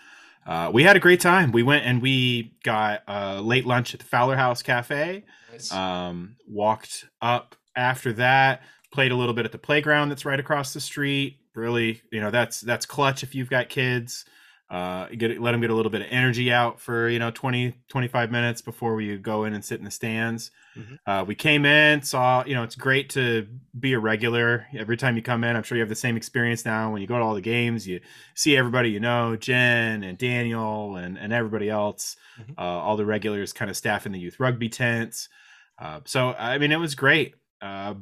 Uh, 0.48 0.72
we 0.74 0.84
had 0.84 0.96
a 0.96 1.00
great 1.00 1.20
time. 1.20 1.52
We 1.52 1.62
went 1.62 1.86
and 1.86 2.02
we 2.02 2.54
got 2.64 3.04
a 3.06 3.42
late 3.42 3.66
lunch 3.66 3.94
at 3.94 4.00
the 4.00 4.06
Fowler 4.06 4.38
House 4.38 4.64
Cafe. 4.64 5.26
Nice. 5.52 5.72
Um, 5.74 6.38
walked 6.48 7.06
up 7.22 7.56
after 7.76 8.14
that, 8.14 8.62
played 8.92 9.12
a 9.12 9.16
little 9.16 9.34
bit 9.34 9.46
at 9.46 9.52
the 9.52 9.58
playground 9.58 10.10
that's 10.10 10.24
right 10.24 10.40
across 10.40 10.74
the 10.74 10.80
street. 10.80 11.40
Really, 11.54 12.02
you 12.12 12.22
know, 12.22 12.32
that's 12.32 12.62
that's 12.62 12.86
clutch 12.86 13.24
if 13.24 13.36
you've 13.36 13.50
got 13.50 13.68
kids. 13.68 14.24
Uh, 14.70 15.08
get 15.10 15.40
let 15.42 15.52
them 15.52 15.62
get 15.62 15.70
a 15.70 15.74
little 15.76 15.92
bit 15.92 16.02
of 16.02 16.08
energy 16.10 16.52
out 16.52 16.80
for 16.80 17.10
you 17.10 17.20
know 17.20 17.32
20 17.32 17.74
25 17.88 18.32
minutes 18.32 18.62
before 18.62 18.96
we 18.96 19.18
go 19.18 19.44
in 19.44 19.54
and 19.54 19.66
sit 19.66 19.80
in 19.80 19.86
the 19.86 19.92
stands. 19.92 20.52
Mhm. 20.78 20.98
Uh, 21.06 21.24
we 21.26 21.36
came 21.36 21.66
in, 21.66 22.02
saw 22.02 22.44
you 22.46 22.54
know 22.54 22.64
it's 22.64 22.76
great 22.76 23.10
to 23.12 23.48
be 23.80 23.94
a 23.94 24.00
regular 24.00 24.68
every 24.78 24.98
time 24.98 25.16
you 25.16 25.22
come 25.22 25.44
in. 25.44 25.56
I'm 25.56 25.64
sure 25.64 25.78
you 25.78 25.82
have 25.82 25.90
the 25.90 25.96
same 25.96 26.18
experience 26.18 26.66
now 26.66 26.92
when 26.92 27.02
you 27.02 27.08
go 27.08 27.18
to 27.18 27.24
all 27.24 27.34
the 27.36 27.42
games. 27.42 27.88
You 27.88 28.00
see 28.36 28.56
everybody 28.58 28.90
you 28.92 29.00
know, 29.00 29.36
Jen 29.36 30.04
and 30.04 30.18
Daniel 30.18 30.96
and 30.98 31.18
and 31.18 31.34
everybody 31.34 31.70
else, 31.70 32.16
Mhm. 32.40 32.54
uh, 32.58 32.62
all 32.62 32.98
the 32.98 33.06
regulars 33.06 33.54
kind 33.54 33.70
of 33.72 33.78
staff 33.78 34.06
in 34.06 34.12
the 34.12 34.20
youth 34.20 34.40
rugby 34.40 34.70
tents. 34.70 35.30
Uh, 35.80 36.02
so 36.06 36.34
I 36.34 36.58
mean, 36.58 36.72
it 36.72 36.80
was 36.80 36.96
great. 36.96 37.36
Uh, 37.62 37.96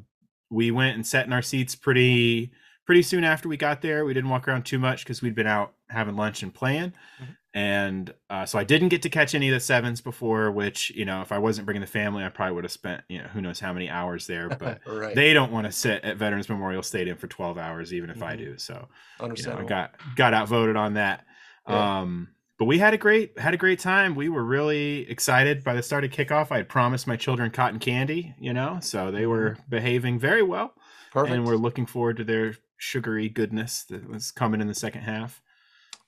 we 0.49 0.71
went 0.71 0.95
and 0.95 1.05
sat 1.05 1.25
in 1.25 1.33
our 1.33 1.41
seats 1.41 1.75
pretty 1.75 2.51
pretty 2.85 3.01
soon 3.01 3.23
after 3.23 3.49
we 3.49 3.57
got 3.57 3.81
there. 3.81 4.05
We 4.05 4.13
didn't 4.13 4.29
walk 4.29 4.47
around 4.47 4.63
too 4.63 4.77
much 4.77 5.03
because 5.03 5.19
we'd 5.21 5.33
been 5.33 5.47
out 5.47 5.73
having 5.89 6.15
lunch 6.15 6.43
and 6.43 6.53
playing, 6.53 6.93
Mhm. 7.19 7.35
And 7.55 8.13
uh, 8.29 8.45
so 8.45 8.59
I 8.59 8.65
didn't 8.65 8.89
get 8.89 9.01
to 9.03 9.09
catch 9.09 9.33
any 9.33 9.47
of 9.49 9.53
the 9.53 9.59
sevens 9.61 10.01
before. 10.01 10.51
Which 10.51 10.91
you 10.91 11.05
know, 11.05 11.21
if 11.21 11.31
I 11.31 11.37
wasn't 11.39 11.65
bringing 11.65 11.81
the 11.81 11.87
family, 11.87 12.23
I 12.23 12.29
probably 12.29 12.53
would 12.53 12.65
have 12.65 12.71
spent 12.71 13.01
you 13.09 13.19
know 13.19 13.27
who 13.29 13.41
knows 13.41 13.59
how 13.61 13.71
many 13.73 13.89
hours 13.89 14.27
there. 14.27 14.49
But 14.59 14.81
right. 14.85 15.15
they 15.15 15.33
don't 15.33 15.51
want 15.51 15.65
to 15.65 15.71
sit 15.71 16.03
at 16.03 16.17
Veterans 16.17 16.49
Memorial 16.49 16.83
Stadium 16.83 17.17
for 17.17 17.27
12 17.27 17.57
hours, 17.57 17.93
even 17.93 18.09
if 18.09 18.21
I 18.21 18.35
Mhm. 18.35 18.37
do. 18.37 18.57
So 18.57 18.87
you 19.21 19.43
know, 19.43 19.57
I 19.57 19.63
got 19.63 19.95
got 20.15 20.33
outvoted 20.33 20.75
on 20.75 20.93
that. 20.95 21.25
Yeah. 21.67 21.99
Um, 22.01 22.27
but 22.59 22.65
we 22.65 22.77
had 22.77 22.93
a 22.93 22.97
great 22.97 23.39
had 23.39 23.53
a 23.53 23.57
great 23.57 23.79
time. 23.79 24.15
We 24.15 24.27
were 24.29 24.43
really 24.43 25.09
excited 25.09 25.63
by 25.63 25.73
the 25.75 25.81
start 25.83 26.03
of 26.03 26.11
kickoff. 26.11 26.51
I 26.51 26.57
had 26.57 26.69
promised 26.69 27.07
my 27.07 27.15
children 27.15 27.51
cotton 27.51 27.79
candy, 27.79 28.35
you 28.37 28.53
know, 28.53 28.79
so 28.81 29.11
they 29.11 29.25
were 29.25 29.57
behaving 29.69 30.19
very 30.19 30.43
well, 30.43 30.67
Mm-hmm. 30.69 31.19
Perfect. 31.19 31.35
and 31.35 31.45
we're 31.45 31.55
looking 31.55 31.85
forward 31.85 32.17
to 32.17 32.25
their 32.25 32.55
sugary 32.77 33.29
goodness 33.29 33.85
that 33.85 34.09
was 34.09 34.31
coming 34.31 34.59
in 34.59 34.67
the 34.67 34.73
second 34.75 35.01
half. 35.03 35.41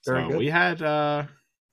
Very 0.06 0.22
so 0.22 0.28
good. 0.28 0.38
we 0.38 0.48
had 0.48 0.82
uh 0.82 1.24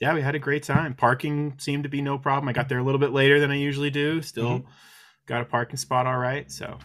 yeah, 0.01 0.13
we 0.13 0.21
had 0.21 0.35
a 0.35 0.39
great 0.39 0.63
time. 0.63 0.93
Parking 0.93 1.53
seemed 1.57 1.83
to 1.83 1.89
be 1.89 2.01
no 2.01 2.17
problem. 2.17 2.49
I 2.49 2.53
got 2.53 2.67
there 2.67 2.79
a 2.79 2.83
little 2.83 2.99
bit 2.99 3.11
later 3.11 3.39
than 3.39 3.49
I 3.51 3.55
usually 3.55 3.89
do. 3.89 4.21
Still 4.21 4.59
Mm-hmm. 4.59 4.67
got 5.25 5.41
a 5.41 5.45
parking 5.45 5.77
spot 5.77 6.05
all 6.05 6.17
right. 6.17 6.51
So 6.51 6.77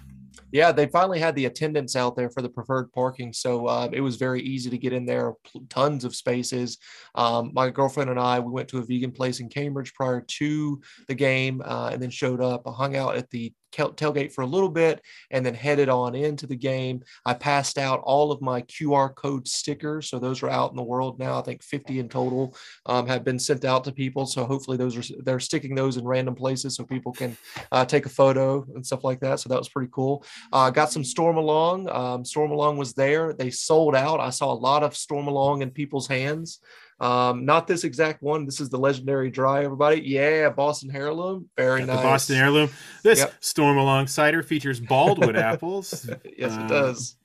Yeah, 0.52 0.70
they 0.72 0.86
finally 0.86 1.18
had 1.18 1.34
the 1.34 1.46
attendants 1.46 1.96
out 1.96 2.14
there 2.16 2.30
for 2.30 2.40
the 2.42 2.48
preferred 2.48 2.92
parking, 2.92 3.32
so 3.32 3.66
uh, 3.66 3.88
it 3.92 4.00
was 4.00 4.16
very 4.16 4.42
easy 4.42 4.70
to 4.70 4.78
get 4.78 4.92
in 4.92 5.06
there. 5.06 5.32
Tons 5.68 6.04
of 6.04 6.14
spaces. 6.14 6.78
Um, 7.14 7.50
my 7.52 7.70
girlfriend 7.70 8.10
and 8.10 8.18
I, 8.18 8.38
we 8.40 8.50
went 8.52 8.68
to 8.68 8.78
a 8.78 8.82
vegan 8.84 9.12
place 9.12 9.40
in 9.40 9.48
Cambridge 9.48 9.92
prior 9.94 10.20
to 10.38 10.80
the 11.08 11.14
game, 11.14 11.62
uh, 11.64 11.90
and 11.92 12.00
then 12.02 12.10
showed 12.10 12.40
up. 12.40 12.62
I 12.66 12.72
hung 12.72 12.96
out 12.96 13.16
at 13.16 13.28
the 13.30 13.52
tailgate 13.72 14.32
for 14.32 14.42
a 14.42 14.46
little 14.46 14.68
bit, 14.68 15.02
and 15.30 15.44
then 15.44 15.54
headed 15.54 15.88
on 15.88 16.14
into 16.14 16.46
the 16.46 16.56
game. 16.56 17.02
I 17.24 17.34
passed 17.34 17.78
out 17.78 18.00
all 18.04 18.32
of 18.32 18.42
my 18.42 18.62
QR 18.62 19.14
code 19.14 19.46
stickers, 19.48 20.08
so 20.08 20.18
those 20.18 20.42
are 20.42 20.50
out 20.50 20.70
in 20.70 20.76
the 20.76 20.82
world 20.82 21.18
now. 21.18 21.38
I 21.38 21.42
think 21.42 21.62
50 21.62 21.98
in 21.98 22.08
total 22.08 22.56
um, 22.86 23.06
have 23.06 23.24
been 23.24 23.38
sent 23.38 23.64
out 23.64 23.84
to 23.84 23.92
people. 23.92 24.26
So 24.26 24.44
hopefully 24.44 24.76
those 24.76 24.96
are 24.96 25.14
they're 25.22 25.40
sticking 25.40 25.74
those 25.74 25.96
in 25.96 26.04
random 26.04 26.34
places 26.34 26.76
so 26.76 26.84
people 26.84 27.12
can 27.12 27.36
uh, 27.72 27.84
take 27.84 28.06
a 28.06 28.10
photo 28.10 28.66
and 28.74 28.84
stuff 28.84 29.04
like 29.04 29.20
that. 29.20 29.40
So 29.40 29.48
that 29.48 29.58
was 29.58 29.68
pretty 29.68 29.90
cool. 29.92 30.24
Uh, 30.52 30.70
got 30.70 30.92
some 30.92 31.02
Stormalong. 31.02 31.92
Um, 31.94 32.24
Stormalong 32.24 32.76
was 32.76 32.94
there. 32.94 33.32
They 33.32 33.50
sold 33.50 33.94
out. 33.94 34.20
I 34.20 34.30
saw 34.30 34.52
a 34.52 34.54
lot 34.54 34.82
of 34.82 34.92
Stormalong 34.92 35.62
in 35.62 35.70
people's 35.70 36.08
hands. 36.08 36.60
Um, 37.00 37.44
not 37.46 37.66
this 37.66 37.84
exact 37.84 38.22
one. 38.22 38.44
This 38.44 38.60
is 38.60 38.68
the 38.68 38.78
legendary 38.78 39.30
dry, 39.30 39.64
everybody. 39.64 40.02
Yeah, 40.02 40.50
Boston 40.50 40.94
Heirloom. 40.94 41.48
Very 41.56 41.80
got 41.80 41.86
nice. 41.86 41.96
the 41.96 42.02
Boston 42.02 42.36
Heirloom. 42.36 42.70
This 43.02 43.20
Yep. 43.20 43.40
Stormalong 43.40 44.08
cider 44.08 44.42
features 44.42 44.80
Baldwin 44.80 45.36
apples. 45.36 46.08
yes, 46.36 46.52
Uh, 46.56 46.60
it 46.64 46.68
does. 46.68 47.16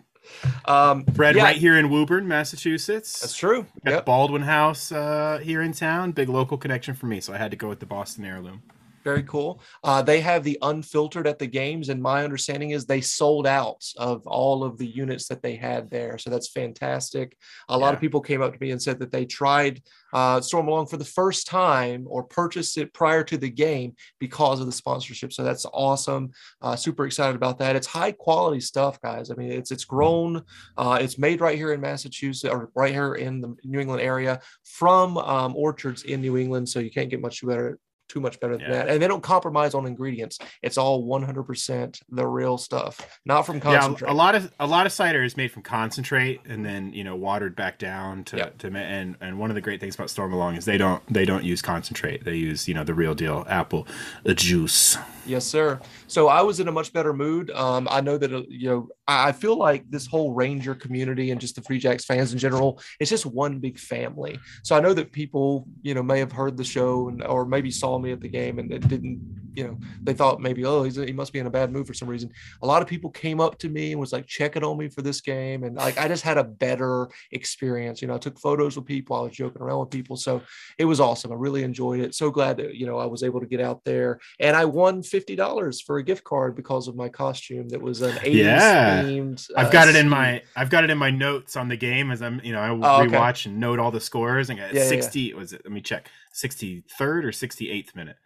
Um, 0.66 1.04
Bred 1.04 1.36
yeah, 1.36 1.44
right 1.44 1.56
here 1.58 1.78
in 1.78 1.90
Woburn, 1.90 2.28
Massachusetts. 2.28 3.20
That's 3.20 3.36
true. 3.36 3.66
Got 3.86 3.92
Yep. 3.92 4.06
Baldwin 4.06 4.42
House 4.44 4.92
uh, 4.92 5.40
here 5.44 5.62
in 5.62 5.72
town. 5.74 6.14
Big 6.14 6.30
local 6.30 6.58
connection 6.58 6.96
for 6.96 7.06
me, 7.06 7.20
so 7.20 7.34
I 7.34 7.38
had 7.38 7.52
to 7.52 7.58
go 7.58 7.68
with 7.70 7.80
the 7.80 7.86
Boston 7.86 8.26
Heirloom. 8.26 8.64
Very 9.06 9.22
cool. 9.22 9.62
Uh, 9.84 10.02
they 10.02 10.20
have 10.22 10.44
the 10.44 10.58
unfiltered 10.64 11.28
at 11.28 11.38
the 11.38 11.46
games, 11.46 11.90
and 11.90 12.02
my 12.02 12.24
understanding 12.24 12.72
is 12.72 12.88
they 12.88 13.02
sold 13.02 13.46
out 13.46 13.86
of 13.98 14.26
all 14.26 14.64
of 14.64 14.80
the 14.80 14.88
units 14.88 15.28
that 15.28 15.44
they 15.44 15.56
had 15.56 15.92
there. 15.92 16.18
So 16.18 16.32
that's 16.32 16.50
fantastic. 16.50 17.38
A 17.70 17.78
lot 17.78 17.94
of 17.94 18.02
people 18.02 18.20
came 18.20 18.42
up 18.42 18.54
to 18.54 18.60
me 18.60 18.72
and 18.72 18.82
said 18.82 18.98
that 19.00 19.12
they 19.12 19.26
tried 19.26 19.84
uh, 20.12 20.40
Stormalong 20.40 20.90
for 20.90 20.98
the 20.98 21.06
first 21.06 21.46
time 21.46 22.06
or 22.08 22.24
purchased 22.24 22.80
it 22.80 22.94
prior 22.94 23.24
to 23.26 23.38
the 23.38 23.50
game 23.50 23.94
because 24.20 24.60
of 24.60 24.66
the 24.66 24.72
sponsorship. 24.72 25.32
So 25.34 25.44
that's 25.44 25.68
awesome. 25.72 26.32
Uh, 26.60 26.76
super 26.76 27.06
excited 27.06 27.36
about 27.36 27.60
that. 27.60 27.76
It's 27.76 27.86
high 27.86 28.12
quality 28.12 28.60
stuff, 28.60 29.00
guys. 29.02 29.30
I 29.30 29.36
mean, 29.36 29.52
it's 29.52 29.70
it's 29.70 29.86
grown. 29.86 30.42
Uh, 30.78 30.98
it's 31.00 31.20
made 31.20 31.42
right 31.42 31.58
here 31.58 31.74
in 31.74 31.80
Massachusetts 31.80 32.52
or 32.52 32.72
right 32.74 32.92
here 32.92 33.14
in 33.14 33.40
the 33.40 33.56
New 33.64 33.80
England 33.80 34.02
area 34.02 34.40
from 34.64 35.20
um, 35.20 35.56
orchards 35.56 36.02
in 36.04 36.22
New 36.22 36.38
England. 36.38 36.68
So 36.68 36.80
you 36.80 36.90
can't 36.90 37.12
get 37.12 37.22
much 37.22 37.46
better 37.46 37.78
too 38.08 38.20
much 38.20 38.40
better 38.40 38.58
than 38.58 38.70
Yeah. 38.70 38.72
that. 38.78 38.90
And 38.90 39.02
they 39.02 39.08
don't 39.08 39.24
compromise 39.24 39.74
on 39.74 39.86
ingredients. 39.86 40.38
It's 40.62 40.78
all 40.78 41.04
100% 41.08 42.00
the 42.10 42.26
real 42.26 42.58
stuff, 42.58 43.20
not 43.26 43.44
from 43.46 43.56
Yeah, 43.58 43.62
concentrate. 43.62 44.10
a 44.10 44.14
lot 44.14 44.36
of 44.36 44.52
a 44.60 44.68
lot 44.68 44.86
of 44.86 44.92
cider 44.92 45.24
is 45.24 45.36
made 45.38 45.52
from 45.52 45.64
concentrate 45.64 46.42
and 46.48 46.66
then 46.66 46.94
you 46.94 47.04
know 47.04 47.16
watered 47.16 47.56
back 47.56 47.78
down 47.80 48.24
to 48.26 48.52
to 48.60 48.68
and 48.76 49.16
and 49.22 49.40
one 49.40 49.50
of 49.50 49.56
the 49.56 49.62
great 49.62 49.80
things 49.80 49.96
about 49.96 50.08
Stormalong 50.08 50.58
is 50.58 50.66
they 50.66 50.78
don't 50.78 51.02
they 51.12 51.26
don't 51.26 51.44
use 51.44 51.62
concentrate. 51.62 52.24
They 52.26 52.36
use 52.36 52.68
you 52.68 52.74
know 52.74 52.84
the 52.84 52.94
real 52.94 53.16
deal 53.16 53.46
apple 53.50 53.88
juice. 54.34 54.98
Yes, 55.26 55.46
sir. 55.46 55.80
So 56.08 56.28
I 56.28 56.42
was 56.44 56.60
in 56.60 56.68
a 56.68 56.72
much 56.72 56.94
better 56.94 57.12
mood. 57.14 57.50
Um, 57.52 57.88
I 57.90 58.02
know 58.02 58.18
that 58.18 58.32
uh, 58.32 58.44
you 58.48 58.70
know 58.70 58.88
I 59.08 59.30
I 59.30 59.32
feel 59.32 59.58
like 59.58 59.90
this 59.90 60.06
whole 60.06 60.34
Ranger 60.34 60.76
community 60.76 61.32
and 61.32 61.42
just 61.42 61.56
the 61.56 61.62
Free 61.64 61.80
Jacks 61.80 62.06
fans 62.06 62.32
in 62.32 62.38
general, 62.40 62.80
it's 63.00 63.10
just 63.10 63.26
one 63.26 63.60
big 63.60 63.80
family. 63.80 64.38
So 64.64 64.76
I 64.76 64.82
know 64.82 64.94
that 64.94 65.12
people 65.12 65.68
you 65.82 65.94
know 65.96 66.04
may 66.04 66.20
have 66.20 66.32
heard 66.32 66.58
the 66.58 66.64
show 66.64 67.10
and 67.10 67.24
or 67.24 67.46
maybe 67.46 67.72
saw 67.72 67.95
me 68.00 68.12
at 68.12 68.22
the 68.22 68.30
game 68.30 68.60
and 68.60 68.72
it 68.72 68.88
didn't 68.88 69.45
you 69.56 69.64
know, 69.66 69.78
they 70.04 70.14
thought 70.14 70.42
maybe, 70.42 70.66
oh, 70.66 70.84
he's, 70.84 70.96
he 70.96 71.14
must 71.14 71.34
be 71.34 71.40
in 71.40 71.48
a 71.48 71.50
bad 71.52 71.72
mood 71.72 71.88
for 71.88 71.94
some 71.94 72.08
reason. 72.10 72.30
A 72.62 72.68
lot 72.68 72.82
of 72.82 72.88
people 72.88 73.10
came 73.10 73.40
up 73.40 73.58
to 73.60 73.70
me 73.70 73.92
and 73.92 74.00
was 74.00 74.14
like 74.14 74.26
checking 74.28 74.64
on 74.64 74.78
me 74.78 74.90
for 74.90 75.02
this 75.02 75.22
game. 75.22 75.64
And 75.64 75.76
like, 75.76 75.98
I 75.98 76.08
just 76.08 76.24
had 76.24 76.38
a 76.38 76.44
better 76.44 77.08
experience. 77.32 78.02
You 78.02 78.08
know, 78.08 78.16
I 78.16 78.20
took 78.20 78.40
photos 78.40 78.76
with 78.76 78.86
people, 78.86 79.16
I 79.16 79.22
was 79.22 79.32
joking 79.34 79.62
around 79.62 79.80
with 79.80 79.90
people. 79.92 80.18
So 80.18 80.42
it 80.78 80.86
was 80.86 81.00
awesome. 81.00 81.32
I 81.32 81.36
really 81.36 81.64
enjoyed 81.64 82.00
it. 82.02 82.16
So 82.16 82.30
glad 82.32 82.58
that, 82.58 82.76
you 82.76 82.86
know, 82.86 82.98
I 82.98 83.06
was 83.06 83.24
able 83.24 83.40
to 83.40 83.46
get 83.46 83.62
out 83.62 83.84
there 83.86 84.20
and 84.40 84.56
I 84.56 84.66
won 84.66 85.02
$50 85.02 85.84
for 85.86 85.98
a 85.98 86.04
gift 86.04 86.24
card 86.24 86.56
because 86.56 86.88
of 86.88 86.96
my 86.96 87.10
costume 87.10 87.70
that 87.70 87.82
was 87.82 88.02
an 88.02 88.16
80s 88.18 88.34
Yeah. 88.34 89.02
themed. 89.04 89.50
I've 89.58 89.68
uh, 89.68 89.72
got 89.72 89.88
it 89.88 89.96
in 89.96 90.10
my 90.10 90.42
I've 90.56 90.70
got 90.70 90.84
it 90.84 90.90
in 90.90 90.98
my 90.98 91.10
notes 91.12 91.56
on 91.56 91.68
the 91.68 91.78
game 91.78 92.12
as 92.12 92.22
I'm 92.22 92.42
you 92.44 92.52
know 92.54 92.60
I 92.60 92.70
Oh, 92.70 93.02
okay. 93.04 93.16
rewatch 93.16 93.46
and 93.46 93.60
note 93.60 93.80
all 93.80 93.92
the 93.92 94.00
scores 94.00 94.50
and 94.50 94.60
got 94.60 94.74
Yeah, 94.74 94.82
yeah, 94.84 94.86
yeah. 94.86 94.90
60 95.02 95.34
was 95.34 95.54
it 95.54 95.62
let 95.64 95.72
me 95.72 95.82
check 95.82 96.10
63rd 96.34 96.84
or 97.24 97.32
68th 97.32 97.96
minute 97.96 98.18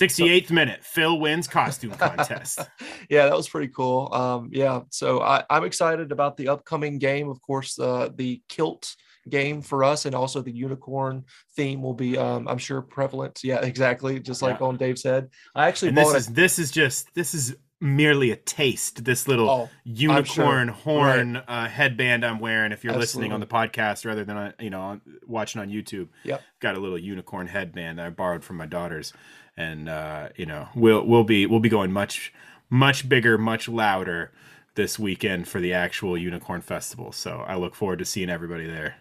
68th 0.00 0.50
minute 0.50 0.84
Phil 0.84 1.18
wins 1.20 1.46
costume 1.46 1.92
contest 1.92 2.60
yeah, 3.10 3.26
that 3.26 3.36
was 3.36 3.48
pretty 3.48 3.68
cool. 3.68 4.12
Um, 4.12 4.48
yeah, 4.52 4.80
so 4.90 5.20
I, 5.20 5.44
I'm 5.50 5.64
excited 5.64 6.12
about 6.12 6.36
the 6.36 6.48
upcoming 6.48 6.98
game. 6.98 7.28
Of 7.28 7.40
course, 7.42 7.78
uh, 7.78 8.08
the 8.14 8.40
kilt 8.48 8.94
game 9.28 9.62
for 9.62 9.84
us, 9.84 10.06
and 10.06 10.14
also 10.14 10.40
the 10.42 10.50
unicorn 10.52 11.24
theme 11.56 11.82
will 11.82 11.94
be, 11.94 12.16
um, 12.18 12.48
I'm 12.48 12.58
sure, 12.58 12.82
prevalent. 12.82 13.40
Yeah, 13.44 13.60
exactly, 13.62 14.18
just 14.20 14.42
like 14.42 14.60
Yeah. 14.60 14.66
on 14.66 14.76
Dave's 14.76 15.04
head. 15.04 15.28
I 15.54 15.68
actually 15.68 15.88
and 15.88 15.96
bought 15.96 16.12
this 16.14 16.26
is 16.28 16.34
this 16.34 16.58
is 16.58 16.70
just 16.70 17.14
this 17.14 17.34
is 17.34 17.56
merely 17.80 18.30
a 18.30 18.36
taste 18.36 19.04
this 19.04 19.26
little 19.26 19.50
Oh, 19.50 19.68
unicorn 19.82 20.68
horn 20.68 21.36
uh, 21.36 21.66
headband 21.68 22.24
I'm 22.24 22.38
wearing 22.38 22.70
if 22.70 22.84
you're 22.84 22.96
listening 22.96 23.32
on 23.32 23.40
the 23.40 23.46
podcast 23.46 24.06
rather 24.06 24.24
than 24.24 24.36
on, 24.36 24.54
you 24.60 24.70
know 24.70 24.80
on, 24.80 25.00
watching 25.26 25.60
on 25.60 25.68
YouTube 25.68 26.08
Yep. 26.22 26.42
got 26.60 26.76
a 26.76 26.78
little 26.78 26.96
unicorn 26.96 27.48
headband 27.48 27.98
that 27.98 28.06
I 28.06 28.10
borrowed 28.10 28.44
from 28.44 28.56
my 28.56 28.66
daughters 28.66 29.12
and 29.56 29.88
uh, 29.88 30.28
you 30.36 30.46
know 30.46 30.68
we'll 30.74 31.06
we'll 31.06 31.24
be 31.24 31.46
we'll 31.46 31.60
be 31.60 31.68
going 31.68 31.92
much 31.92 32.32
much 32.70 33.08
bigger 33.08 33.36
much 33.36 33.68
louder 33.68 34.30
this 34.74 34.98
weekend 34.98 35.46
for 35.46 35.60
the 35.60 35.72
actual 35.72 36.16
unicorn 36.16 36.60
festival. 36.62 37.12
So 37.12 37.44
I 37.46 37.56
look 37.56 37.74
forward 37.74 37.98
to 37.98 38.04
seeing 38.04 38.30
everybody 38.30 38.66
there 38.66 38.96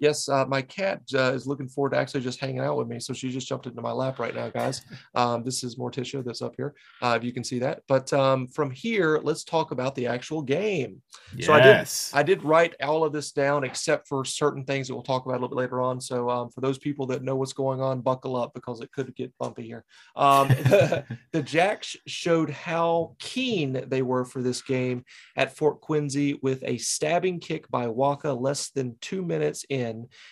yes, 0.00 0.28
uh, 0.28 0.44
my 0.46 0.62
cat 0.62 1.02
uh, 1.14 1.32
is 1.32 1.46
looking 1.46 1.68
forward 1.68 1.90
to 1.90 1.98
actually 1.98 2.22
just 2.22 2.40
hanging 2.40 2.60
out 2.60 2.76
with 2.76 2.88
me. 2.88 2.98
So 2.98 3.12
she 3.12 3.30
just 3.30 3.46
jumped 3.46 3.66
into 3.66 3.80
my 3.82 3.92
lap 3.92 4.18
right 4.18 4.34
now, 4.34 4.48
guys. 4.48 4.82
Um, 5.14 5.42
this 5.42 5.64
is 5.64 5.76
Morticia 5.76 6.24
that's 6.24 6.40
up 6.40 6.54
here, 6.56 6.74
uh, 7.02 7.16
if 7.18 7.24
you 7.24 7.32
can 7.32 7.42
see 7.42 7.58
that. 7.60 7.82
But 7.88 8.12
um, 8.12 8.46
from 8.46 8.70
here, 8.70 9.20
let's 9.22 9.44
talk 9.44 9.70
about 9.72 9.94
the 9.94 10.06
actual 10.06 10.40
game. 10.40 11.02
So 11.40 11.52
I 11.52 11.58
did- 11.60 11.66
yes 11.66 12.10
I 12.14 12.22
did 12.22 12.42
write 12.42 12.74
all 12.82 13.04
of 13.04 13.12
this 13.12 13.32
down 13.32 13.64
except 13.64 14.08
for 14.08 14.24
certain 14.24 14.64
things 14.64 14.88
that 14.88 14.94
we'll 14.94 15.02
talk 15.02 15.24
about 15.24 15.32
a 15.32 15.40
little 15.40 15.48
bit 15.48 15.58
later 15.58 15.80
on. 15.80 16.00
So 16.00 16.30
um, 16.30 16.50
for 16.50 16.60
those 16.60 16.78
people 16.78 17.06
that 17.06 17.22
know 17.22 17.36
what's 17.36 17.52
going 17.52 17.80
on, 17.80 18.00
buckle 18.00 18.36
up 18.36 18.54
because 18.54 18.80
it 18.80 18.92
could 18.92 19.14
get 19.16 19.36
bumpy 19.38 19.64
here. 19.64 19.84
Um, 20.16 20.48
the 21.32 21.42
Jacks 21.44 21.96
showed 22.06 22.50
how 22.50 23.16
keen 23.18 23.84
they 23.88 24.02
were 24.02 24.24
for 24.24 24.42
this 24.42 24.62
game 24.62 25.04
at 25.36 25.56
Fort 25.56 25.80
Quincy 25.80 26.38
with 26.42 26.62
a 26.64 26.78
stabbing 26.78 27.40
kick 27.40 27.68
by 27.70 27.86
Waaka 27.86 28.32
less 28.38 28.70
than 28.70 28.96
two 29.00 29.22
minutes 29.22 29.64
in 29.68 29.89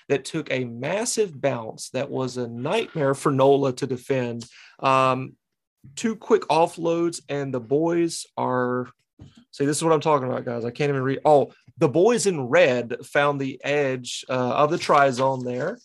that 0.09 0.25
took 0.25 0.51
a 0.51 0.65
massive 0.65 1.41
bounce 1.41 1.91
that 1.91 2.11
was 2.11 2.37
a 2.37 2.49
nightmare 2.49 3.15
for 3.15 3.33
Nola 3.33 3.73
to 3.75 3.87
defend. 3.87 4.47
Um, 4.81 5.35
two 5.97 6.17
quick 6.17 6.43
offloads, 6.43 7.21
and 7.29 7.53
the 7.53 7.61
boys 7.61 8.27
are. 8.37 8.89
See, 9.51 9.67
this 9.67 9.77
is 9.79 9.85
what 9.85 9.93
I'm 9.93 10.01
talking 10.01 10.29
about, 10.29 10.45
guys. 10.45 10.65
I 10.65 10.71
can't 10.71 10.91
even 10.91 11.03
read. 11.03 11.21
Oh, 11.25 11.53
the 11.79 11.89
boys 11.89 12.27
in 12.27 12.41
red 12.43 12.97
found 13.05 13.41
the 13.41 13.61
edge 13.65 14.25
uh, 14.29 14.33
of 14.33 14.71
the 14.71 14.79
try 14.79 15.11
zone 15.11 15.45
there 15.45 15.79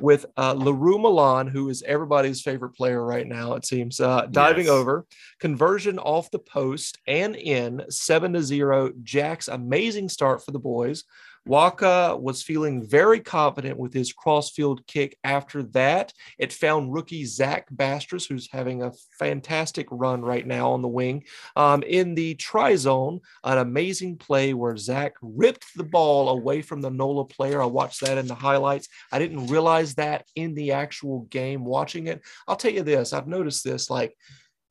with 0.00 0.26
uh, 0.36 0.54
Le 0.56 0.72
Roux 0.72 0.98
Malan, 0.98 1.46
who 1.46 1.68
is 1.68 1.82
everybody's 1.82 2.42
favorite 2.42 2.74
player 2.74 3.04
right 3.04 3.26
now, 3.26 3.54
it 3.54 3.64
seems, 3.66 4.00
uh, 4.00 4.26
diving 4.30 4.66
Yes. 4.66 4.72
over, 4.72 5.06
conversion 5.40 5.98
off 5.98 6.30
the 6.30 6.38
post 6.38 6.98
and 7.06 7.36
in 7.36 7.84
seven 7.90 8.32
to 8.32 8.42
zero. 8.42 8.90
Jack's 9.02 9.48
amazing 9.48 10.08
start 10.08 10.44
for 10.44 10.52
the 10.52 10.58
boys. 10.58 11.04
Waaka 11.46 12.16
was 12.18 12.42
feeling 12.42 12.86
very 12.86 13.20
confident 13.20 13.78
with 13.78 13.92
his 13.92 14.12
crossfield 14.12 14.86
kick 14.86 15.18
after 15.24 15.62
that. 15.64 16.12
It 16.38 16.52
found 16.52 16.92
rookie 16.92 17.24
Zach 17.24 17.68
Bastris, 17.70 18.28
who's 18.28 18.50
having 18.50 18.82
a 18.82 18.92
fantastic 19.18 19.86
run 19.90 20.22
right 20.22 20.46
now 20.46 20.72
on 20.72 20.82
the 20.82 20.88
wing. 20.88 21.24
Um, 21.56 21.82
in 21.82 22.14
the 22.14 22.34
try 22.36 22.76
zone, 22.76 23.20
an 23.42 23.58
amazing 23.58 24.16
play 24.16 24.54
where 24.54 24.76
Zach 24.76 25.14
ripped 25.20 25.66
the 25.76 25.84
ball 25.84 26.30
away 26.30 26.62
from 26.62 26.80
the 26.80 26.90
NOLA 26.90 27.26
player. 27.26 27.60
I 27.60 27.66
watched 27.66 28.00
that 28.00 28.18
in 28.18 28.26
the 28.26 28.34
highlights. 28.34 28.88
I 29.12 29.18
didn't 29.18 29.48
realize 29.48 29.94
that 29.96 30.26
in 30.34 30.54
the 30.54 30.72
actual 30.72 31.22
game 31.30 31.64
watching 31.64 32.06
it. 32.06 32.22
I'll 32.48 32.56
tell 32.56 32.72
you 32.72 32.82
this 32.82 33.12
I've 33.12 33.28
noticed 33.28 33.64
this 33.64 33.90
like, 33.90 34.16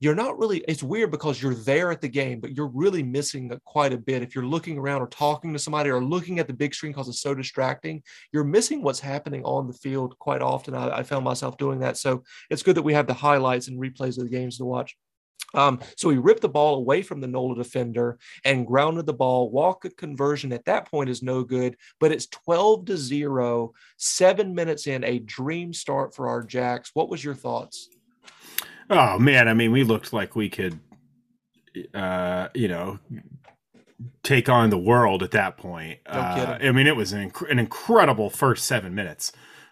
you're 0.04 0.14
not 0.14 0.38
really 0.38 0.58
it's 0.68 0.84
weird 0.84 1.10
because 1.12 1.42
you're 1.42 1.56
there 1.56 1.90
at 1.90 2.02
the 2.02 2.10
game 2.10 2.42
but 2.42 2.52
you're 2.56 2.68
really 2.74 3.02
missing 3.02 3.50
quite 3.64 3.94
a 3.94 3.98
bit 3.98 4.22
if 4.22 4.36
you're 4.36 4.46
looking 4.46 4.78
around 4.78 5.02
or 5.02 5.08
talking 5.08 5.54
to 5.54 5.60
somebody 5.60 5.90
or 5.90 6.04
looking 6.04 6.40
at 6.40 6.48
the 6.48 6.54
big 6.54 6.76
screen 6.76 6.92
because 6.92 7.08
it's 7.08 7.22
so 7.22 7.34
distracting 7.34 8.04
you're 8.34 8.44
missing 8.44 8.84
what's 8.84 9.00
happening 9.00 9.42
on 9.46 9.66
the 9.66 9.74
field 9.74 10.20
quite 10.20 10.42
often 10.42 10.76
I, 10.76 10.98
I 10.98 11.04
found 11.04 11.24
myself 11.24 11.58
doing 11.58 11.80
that 11.80 11.98
so 11.98 12.22
it's 12.50 12.64
good 12.64 12.76
that 12.76 12.82
we 12.82 12.94
have 12.94 13.08
the 13.08 13.14
highlights 13.14 13.70
and 13.70 13.80
replays 13.80 14.18
of 14.18 14.26
the 14.26 14.30
games 14.30 14.58
to 14.58 14.66
watch 14.66 14.94
um, 15.56 15.80
so 15.96 16.10
he 16.10 16.18
ripped 16.18 16.42
the 16.42 16.50
ball 16.50 16.76
away 16.76 17.04
from 17.04 17.22
the 17.22 17.28
NOLA 17.28 17.56
defender 17.56 18.18
and 18.44 18.66
grounded 18.66 19.06
the 19.06 19.14
ball. 19.14 19.52
Waaka 19.52 19.96
conversion 19.96 20.52
at 20.52 20.66
that 20.66 20.90
point 20.90 21.12
is 21.12 21.22
no 21.22 21.44
good, 21.44 21.78
but 22.00 22.12
it's 22.12 22.26
12 22.26 22.86
to 22.86 22.98
0, 22.98 23.72
seven 23.98 24.56
minutes 24.56 24.88
in, 24.88 25.04
a 25.04 25.20
dream 25.20 25.72
start 25.72 26.16
for 26.16 26.28
our 26.28 26.42
Jacks. 26.42 26.90
What 26.96 27.08
was 27.08 27.24
your 27.24 27.36
thoughts? 27.36 27.88
Oh 28.90 29.20
man, 29.20 29.48
I 29.48 29.54
mean, 29.54 29.72
we 29.72 29.84
looked 29.84 30.14
like 30.14 30.36
we 30.36 30.50
could, 30.50 30.80
uh, 31.94 32.50
you 32.54 32.68
know, 32.68 33.00
take 34.24 34.50
on 34.50 34.70
the 34.70 34.78
world 34.78 35.24
at 35.24 35.32
that 35.32 35.58
point. 35.58 36.00
Uh. 36.06 36.58
I 36.62 36.72
mean, 36.72 36.88
it 36.88 36.96
was 36.96 37.14
an, 37.14 37.30
inc- 37.30 37.50
an 37.50 37.60
incredible 37.60 38.30
first 38.30 38.66
seven 38.66 38.96
minutes. 38.96 39.32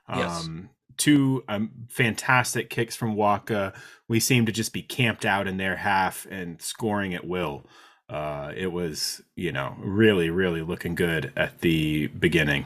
Yes. 0.10 0.46
Um, 0.46 0.70
two 0.98 1.44
um, 1.48 1.72
fantastic 1.90 2.70
kicks 2.70 2.96
from 2.96 3.16
Waaka. 3.16 3.74
We 4.08 4.20
seemed 4.20 4.48
to 4.48 4.52
just 4.52 4.74
be 4.74 4.82
camped 4.82 5.26
out 5.26 5.48
in 5.48 5.58
their 5.58 5.78
half 5.78 6.28
and 6.30 6.62
scoring 6.62 7.14
at 7.14 7.26
will. 7.26 7.66
Uh, 8.10 8.52
it 8.56 8.72
was, 8.72 9.22
you 9.36 9.52
know, 9.52 9.76
really, 9.80 10.30
really 10.30 10.62
looking 10.62 10.96
good 10.96 11.32
at 11.36 11.62
the 11.62 12.08
beginning. 12.08 12.66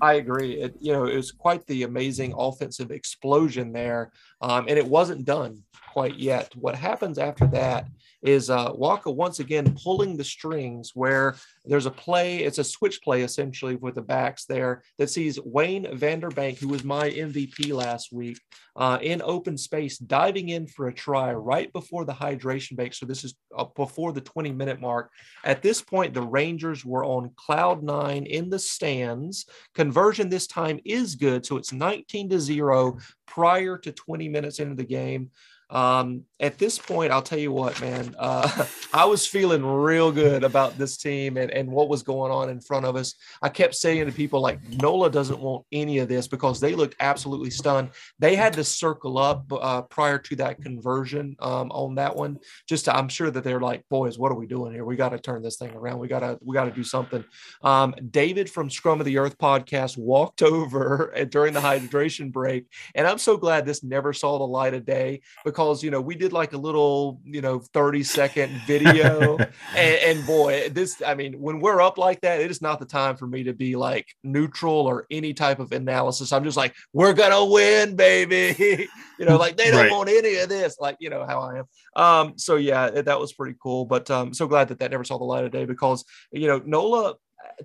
I 0.00 0.14
agree. 0.14 0.60
It, 0.60 0.74
you 0.80 0.92
know, 0.92 1.06
it 1.06 1.16
was 1.16 1.32
quite 1.32 1.66
the 1.66 1.82
amazing 1.82 2.34
offensive 2.36 2.90
explosion 2.90 3.72
there, 3.72 4.12
um, 4.40 4.66
and 4.68 4.78
it 4.78 4.86
wasn't 4.86 5.24
done 5.24 5.62
quite 5.92 6.18
yet. 6.18 6.54
What 6.54 6.74
happens 6.74 7.18
after 7.18 7.46
that 7.48 7.88
is 8.22 8.50
uh, 8.50 8.72
Waaka 8.72 9.10
once 9.10 9.38
again 9.38 9.76
pulling 9.82 10.16
the 10.16 10.24
strings 10.24 10.92
where 10.94 11.36
there's 11.64 11.86
a 11.86 11.90
play, 11.90 12.38
it's 12.38 12.58
a 12.58 12.64
switch 12.64 13.00
play 13.02 13.22
essentially 13.22 13.76
with 13.76 13.94
the 13.94 14.02
backs 14.02 14.44
there 14.44 14.82
that 14.98 15.10
sees 15.10 15.38
Wayne 15.40 15.86
van 15.96 16.20
der 16.20 16.30
Bank, 16.30 16.58
who 16.58 16.68
was 16.68 16.84
my 16.84 17.10
MVP 17.10 17.72
last 17.72 18.12
week, 18.12 18.38
uh, 18.76 18.98
in 19.02 19.22
open 19.22 19.56
space, 19.56 19.98
diving 19.98 20.48
in 20.48 20.66
for 20.66 20.88
a 20.88 20.94
try 20.94 21.32
right 21.32 21.72
before 21.72 22.04
the 22.04 22.12
hydration 22.12 22.76
break. 22.76 22.94
So 22.94 23.06
this 23.06 23.24
is 23.24 23.34
uh, 23.56 23.64
before 23.76 24.12
the 24.12 24.20
20 24.20 24.52
minute 24.52 24.80
mark. 24.80 25.10
At 25.44 25.62
this 25.62 25.82
point, 25.82 26.14
the 26.14 26.22
Rangers 26.22 26.84
were 26.84 27.04
on 27.04 27.32
cloud 27.36 27.82
nine 27.82 28.24
in 28.26 28.50
the 28.50 28.58
stands. 28.58 29.46
Conversion 29.74 30.28
this 30.28 30.46
time 30.46 30.80
is 30.84 31.14
good. 31.14 31.44
So 31.46 31.56
it's 31.56 31.72
19 31.72 32.30
to 32.30 32.40
0 32.40 32.98
prior 33.26 33.78
to 33.78 33.92
20 33.92 34.28
minutes 34.28 34.58
into 34.58 34.74
the 34.74 34.84
game. 34.84 35.30
Um, 35.70 36.24
at 36.40 36.56
this 36.56 36.78
point, 36.78 37.12
I'll 37.12 37.22
tell 37.22 37.38
you 37.38 37.52
what, 37.52 37.80
man, 37.80 38.14
uh, 38.18 38.64
I 38.94 39.04
was 39.04 39.26
feeling 39.26 39.64
real 39.64 40.12
good 40.12 40.44
about 40.44 40.78
this 40.78 40.96
team 40.96 41.36
and, 41.36 41.50
and 41.50 41.68
what 41.68 41.88
was 41.88 42.02
going 42.02 42.32
on 42.32 42.48
in 42.48 42.60
front 42.60 42.86
of 42.86 42.96
us. 42.96 43.14
I 43.42 43.48
kept 43.48 43.74
saying 43.74 44.06
to 44.06 44.12
people 44.12 44.40
like 44.40 44.60
Nola 44.80 45.10
doesn't 45.10 45.40
want 45.40 45.66
any 45.72 45.98
of 45.98 46.08
this 46.08 46.28
because 46.28 46.60
they 46.60 46.74
looked 46.74 46.94
absolutely 47.00 47.50
stunned. 47.50 47.90
They 48.18 48.36
had 48.36 48.52
to 48.54 48.64
circle 48.64 49.18
up 49.18 49.52
uh, 49.52 49.82
prior 49.82 50.18
to 50.18 50.36
that 50.36 50.62
conversion 50.62 51.36
um, 51.40 51.70
on 51.72 51.96
that 51.96 52.14
one. 52.14 52.38
Just 52.68 52.86
to, 52.86 52.96
I'm 52.96 53.08
sure 53.08 53.30
that 53.30 53.44
they're 53.44 53.60
like, 53.60 53.84
boys, 53.90 54.18
what 54.18 54.32
are 54.32 54.38
we 54.38 54.46
doing 54.46 54.72
here? 54.72 54.84
We 54.84 54.96
got 54.96 55.10
to 55.10 55.18
turn 55.18 55.42
this 55.42 55.56
thing 55.56 55.74
around. 55.74 55.98
We 55.98 56.08
got 56.08 56.20
to 56.20 56.38
we 56.40 56.54
got 56.54 56.64
to 56.64 56.70
do 56.70 56.84
something. 56.84 57.24
Um, 57.62 57.94
David 58.10 58.48
from 58.48 58.70
Scrum 58.70 59.00
of 59.00 59.06
the 59.06 59.18
Earth 59.18 59.36
podcast 59.38 59.98
walked 59.98 60.42
over 60.48 61.12
during 61.28 61.52
the 61.52 61.60
hydration 61.60 62.32
break, 62.32 62.66
and 62.94 63.06
I'm 63.06 63.18
so 63.18 63.36
glad 63.36 63.66
this 63.66 63.82
never 63.82 64.12
saw 64.12 64.38
the 64.38 64.46
light 64.46 64.74
of 64.74 64.86
day 64.86 65.20
because 65.44 65.57
you 65.82 65.90
know 65.90 66.00
we 66.00 66.14
did 66.14 66.32
like 66.32 66.52
a 66.52 66.56
little 66.58 67.20
you 67.24 67.40
know 67.40 67.58
30 67.74 68.02
second 68.04 68.62
video. 68.66 69.38
And, 69.74 70.18
and 70.18 70.26
boy 70.26 70.70
this 70.70 71.02
i 71.06 71.14
mean 71.14 71.34
when 71.40 71.60
we're 71.60 71.80
up 71.80 71.98
like 71.98 72.20
that 72.22 72.40
it 72.40 72.50
is 72.50 72.62
not 72.62 72.78
the 72.80 72.86
time 72.86 73.16
for 73.16 73.26
me 73.26 73.44
to 73.44 73.52
be 73.52 73.76
like 73.76 74.06
neutral 74.24 74.86
or 74.86 75.06
any 75.10 75.34
type 75.34 75.58
of 75.60 75.70
analysis. 75.72 76.32
I'm 76.32 76.42
just 76.42 76.56
like 76.56 76.74
we're 76.92 77.12
gonna 77.12 77.44
win 77.44 77.94
baby. 77.96 78.90
You 79.18 79.26
know 79.26 79.36
like 79.36 79.56
they 79.56 79.70
don't 79.72 79.80
Right. 79.80 79.90
want 79.90 80.08
any 80.08 80.36
of 80.36 80.48
this. 80.48 80.76
Like 80.80 80.96
you 81.00 81.10
know 81.10 81.24
how 81.26 81.40
i 81.40 81.58
am. 81.58 81.64
Um 81.96 82.38
so 82.38 82.54
yeah 82.56 82.88
that 82.90 83.18
was 83.18 83.32
pretty 83.32 83.56
cool. 83.62 83.84
But 83.84 84.10
um 84.10 84.32
so 84.32 84.46
glad 84.46 84.68
that 84.68 84.78
that 84.78 84.90
never 84.92 85.02
saw 85.04 85.18
the 85.18 85.24
light 85.24 85.44
of 85.44 85.50
day 85.50 85.64
because 85.64 86.04
you 86.30 86.46
know 86.46 86.62
nola 86.64 87.14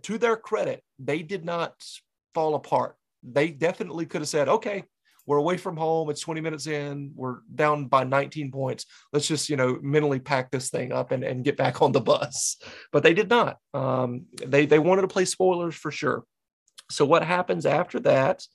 to 0.01 0.17
their 0.17 0.35
credit 0.35 0.83
they 0.99 1.21
did 1.21 1.45
not 1.45 1.73
fall 2.33 2.55
apart. 2.55 2.95
They 3.21 3.49
definitely 3.49 4.05
could 4.07 4.21
have 4.21 4.29
said 4.29 4.49
okay 4.49 4.83
we're 5.25 5.37
away 5.37 5.57
from 5.57 5.77
home. 5.77 6.09
It's 6.09 6.21
20 6.21 6.41
minutes 6.41 6.67
in. 6.67 7.11
We're 7.15 7.37
down 7.53 7.85
by 7.85 8.03
19 8.03 8.51
points. 8.51 8.85
Let's 9.11 9.27
just, 9.27 9.49
you 9.49 9.55
know, 9.55 9.79
mentally 9.81 10.19
pack 10.19 10.51
this 10.51 10.69
thing 10.69 10.91
up 10.91 11.11
and, 11.11 11.23
and 11.23 11.43
get 11.43 11.57
back 11.57 11.81
on 11.81 11.91
the 11.91 12.01
bus. 12.01 12.57
But 12.91 13.03
they 13.03 13.13
did 13.13 13.29
not. 13.29 13.57
Um, 13.73 14.25
they, 14.45 14.65
they 14.65 14.79
wanted 14.79 15.01
to 15.03 15.07
play 15.07 15.25
spoilers 15.25 15.75
for 15.75 15.91
sure. 15.91 16.23
So 16.89 17.05
what 17.05 17.23
happens 17.23 17.65
after 17.65 17.99
that 18.01 18.45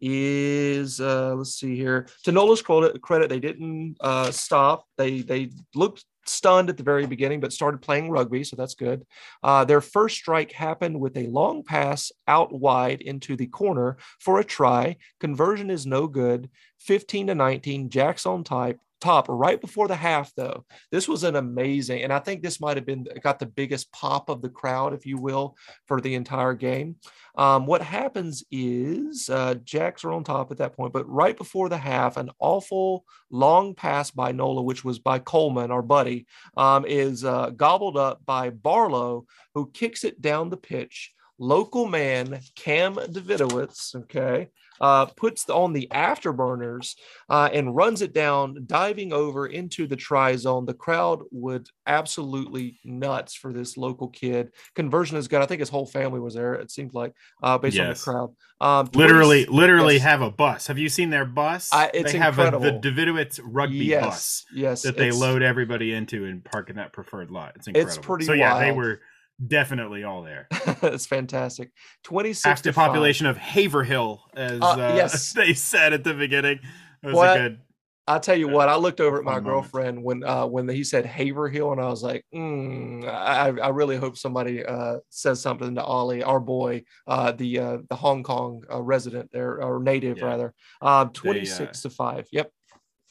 is 0.00 1.00
uh, 1.00 1.34
let's 1.34 1.54
see 1.54 1.76
here. 1.76 2.08
To 2.24 2.32
Nola's 2.32 2.62
credit, 2.62 3.28
they 3.28 3.40
didn't 3.40 3.96
uh, 4.00 4.30
stop. 4.30 4.86
They 4.98 5.20
they 5.20 5.50
looked 5.74 6.04
stunned 6.28 6.70
at 6.70 6.76
the 6.76 6.82
very 6.82 7.06
beginning, 7.06 7.40
but 7.40 7.52
started 7.52 7.82
playing 7.82 8.10
rugby, 8.10 8.44
so 8.44 8.56
that's 8.56 8.74
good. 8.74 9.04
Uh, 9.42 9.64
their 9.64 9.80
first 9.80 10.16
strike 10.16 10.52
happened 10.52 10.98
with 10.98 11.16
a 11.16 11.26
long 11.26 11.62
pass 11.62 12.12
out 12.28 12.52
wide 12.52 13.00
into 13.00 13.36
the 13.36 13.46
corner 13.46 13.96
for 14.20 14.40
a 14.40 14.44
try. 14.44 14.96
Conversion 15.20 15.70
is 15.70 15.86
no 15.86 16.06
good. 16.06 16.50
15 16.80 17.28
to 17.28 17.34
19. 17.34 17.90
Jacks 17.90 18.26
on 18.26 18.44
type 18.44 18.78
top 19.04 19.26
right 19.28 19.60
before 19.60 19.86
the 19.86 19.94
half, 19.94 20.32
though. 20.34 20.64
This 20.90 21.06
was 21.06 21.24
an 21.24 21.36
amazing, 21.36 22.02
and 22.02 22.12
I 22.12 22.18
think 22.18 22.42
this 22.42 22.60
might 22.60 22.76
have 22.76 22.86
been 22.86 23.06
got 23.22 23.38
the 23.38 23.46
biggest 23.46 23.92
pop 23.92 24.28
of 24.28 24.42
the 24.42 24.48
crowd, 24.48 24.94
if 24.94 25.04
you 25.06 25.18
will, 25.18 25.56
for 25.86 26.00
the 26.00 26.14
entire 26.14 26.54
game. 26.54 26.96
Um, 27.36 27.66
what 27.66 27.82
happens 27.82 28.44
is 28.50 29.28
uh, 29.28 29.54
Jacks 29.64 30.04
are 30.04 30.12
on 30.12 30.24
top 30.24 30.50
at 30.50 30.58
that 30.58 30.76
point, 30.76 30.92
but 30.92 31.08
right 31.08 31.36
before 31.36 31.68
the 31.68 31.76
half, 31.76 32.16
an 32.16 32.30
awful 32.38 33.04
long 33.30 33.74
pass 33.74 34.10
by 34.10 34.32
Nola, 34.32 34.62
which 34.62 34.84
was 34.84 34.98
by 34.98 35.18
Coleman, 35.18 35.70
our 35.70 35.82
buddy, 35.82 36.26
um, 36.56 36.84
is 36.86 37.24
uh, 37.24 37.50
gobbled 37.50 37.96
up 37.96 38.24
by 38.24 38.50
Barlow, 38.50 39.26
who 39.54 39.70
kicks 39.72 40.04
it 40.04 40.20
down 40.20 40.48
the 40.48 40.56
pitch. 40.56 41.13
Local 41.38 41.86
man 41.86 42.40
Cam 42.54 42.94
Davidowitz, 42.94 43.94
okay, 43.94 44.48
uh, 44.80 45.06
puts 45.06 45.48
on 45.48 45.72
the 45.72 45.88
afterburners 45.90 46.94
uh, 47.28 47.48
and 47.52 47.74
runs 47.74 48.02
it 48.02 48.12
down, 48.12 48.56
diving 48.66 49.12
over 49.12 49.46
into 49.46 49.86
the 49.86 49.96
try 49.96 50.36
zone. 50.36 50.64
The 50.66 50.74
crowd 50.74 51.22
would 51.30 51.68
absolutely 51.86 52.78
nuts 52.84 53.34
for 53.34 53.52
this 53.52 53.76
local 53.76 54.08
kid. 54.08 54.50
Conversion 54.74 55.16
is 55.16 55.28
good. 55.28 55.42
I 55.42 55.46
think 55.46 55.60
his 55.60 55.68
whole 55.68 55.86
family 55.86 56.20
was 56.20 56.34
there. 56.34 56.54
It 56.54 56.70
seemed 56.70 56.94
like 56.94 57.14
uh, 57.42 57.58
based 57.58 57.76
Yes. 57.76 57.84
on 58.06 58.14
the 58.14 58.18
crowd. 58.18 58.34
Um, 58.60 58.90
literally, 58.94 59.44
20 59.44 59.58
literally 59.60 59.94
yes. 59.94 60.02
have 60.04 60.22
a 60.22 60.30
bus. 60.30 60.66
Have 60.68 60.78
you 60.78 60.88
seen 60.88 61.10
their 61.10 61.26
bus? 61.26 61.70
I- 61.72 61.90
it's 61.92 62.12
they 62.12 62.18
have 62.18 62.38
a, 62.38 62.50
the. 62.50 62.80
Davidowitz 62.84 63.40
rugby 63.42 63.84
yes, 63.84 64.04
bus 64.04 64.44
yes, 64.54 64.82
that 64.82 64.96
they 64.96 65.10
load 65.10 65.42
everybody 65.42 65.92
into 65.92 66.24
and 66.24 66.44
park 66.44 66.70
in 66.70 66.76
that 66.76 66.92
preferred 66.92 67.30
lot. 67.30 67.52
It's 67.56 67.66
incredible. 67.66 67.88
It's 67.88 67.98
pretty 67.98 68.24
so 68.24 68.32
yeah, 68.32 68.58
they 68.58 68.72
were 68.72 69.00
definitely 69.44 70.04
all 70.04 70.22
there. 70.22 70.48
That's 70.80 71.06
fantastic. 71.06 71.70
Twenty 72.02 72.32
six 72.32 72.44
Half 72.44 72.58
to 72.58 72.68
the 72.70 72.72
five. 72.72 72.88
population 72.88 73.26
of 73.26 73.36
Haverhill, 73.36 74.22
as 74.34 74.60
Uh, 74.60 74.66
uh, 74.70 74.92
yes. 74.96 75.32
they 75.36 75.54
said 75.54 75.92
at 75.92 76.04
the 76.04 76.14
beginning. 76.14 76.60
It 77.02 77.06
was 77.06 77.14
What? 77.14 77.36
a 77.36 77.40
good. 77.40 77.60
I'll 78.06 78.20
tell 78.20 78.36
you 78.36 78.48
what. 78.48 78.68
I 78.68 78.76
looked 78.76 79.00
over 79.00 79.16
at 79.16 79.24
my 79.24 79.30
moment. 79.40 79.46
girlfriend 79.46 80.04
when 80.04 80.24
uh, 80.24 80.44
when 80.46 80.68
he 80.68 80.84
said 80.84 81.06
Haverhill, 81.06 81.72
and 81.72 81.80
I 81.80 81.88
was 81.88 82.02
like, 82.02 82.22
mm, 82.34 83.02
I, 83.08 83.46
I 83.48 83.68
really 83.70 83.96
hope 83.96 84.18
somebody 84.18 84.62
uh, 84.62 84.98
says 85.08 85.40
something 85.40 85.74
to 85.76 85.82
Ollie, 85.82 86.22
our 86.22 86.38
boy, 86.38 86.84
uh, 87.06 87.32
the 87.32 87.58
uh, 87.58 87.78
the 87.88 87.96
Hong 87.96 88.22
Kong 88.22 88.62
uh, 88.70 88.82
resident 88.82 89.30
there 89.32 89.62
or 89.62 89.80
native 89.82 90.18
Yeah. 90.18 90.24
rather. 90.26 90.54
Um, 90.82 91.10
Twenty 91.14 91.46
six 91.46 91.80
to 91.82 91.88
five. 91.90 92.26
Yep. 92.30 92.50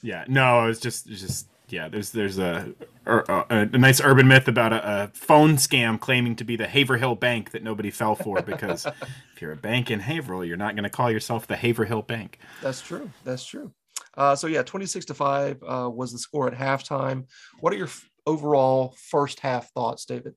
Yeah, 0.03 0.25
no, 0.27 0.67
it's 0.67 0.79
just, 0.81 1.09
it's 1.09 1.21
just, 1.21 1.47
yeah. 1.73 1.89
There's, 1.89 2.11
there's 2.11 2.37
a, 2.37 2.73
ur- 3.07 3.25
a, 3.27 3.45
a 3.49 3.77
nice 3.77 3.99
urban 3.99 4.27
myth 4.27 4.47
about 4.47 4.71
a, 4.73 5.03
a 5.03 5.07
phone 5.13 5.55
scam 5.55 5.99
claiming 5.99 6.35
to 6.37 6.43
be 6.43 6.55
the 6.55 6.67
Haverhill 6.67 7.15
Bank 7.15 7.51
that 7.51 7.63
nobody 7.63 7.89
fell 7.89 8.15
for 8.15 8.41
because 8.41 8.85
if 9.35 9.41
you're 9.41 9.51
a 9.51 9.57
bank 9.57 9.89
in 9.89 9.99
Haverhill, 9.99 10.45
you're 10.45 10.57
not 10.57 10.75
going 10.75 10.83
to 10.83 10.89
call 10.89 11.09
yourself 11.09 11.47
the 11.47 11.55
Haverhill 11.55 12.03
Bank. 12.03 12.39
That's 12.61 12.81
true. 12.81 13.09
That's 13.23 13.43
true. 13.43 13.71
Uh, 14.15 14.35
so 14.35 14.45
yeah, 14.45 14.61
twenty 14.61 14.85
six 14.85 15.05
to 15.05 15.13
five 15.15 15.63
uh, 15.63 15.89
was 15.91 16.11
the 16.11 16.19
score 16.19 16.47
at 16.47 16.53
halftime. 16.53 17.25
What 17.61 17.73
are 17.73 17.77
your 17.77 17.87
f- 17.87 18.07
overall 18.27 18.95
first 19.09 19.39
half 19.39 19.71
thoughts, 19.71 20.05
David? 20.05 20.35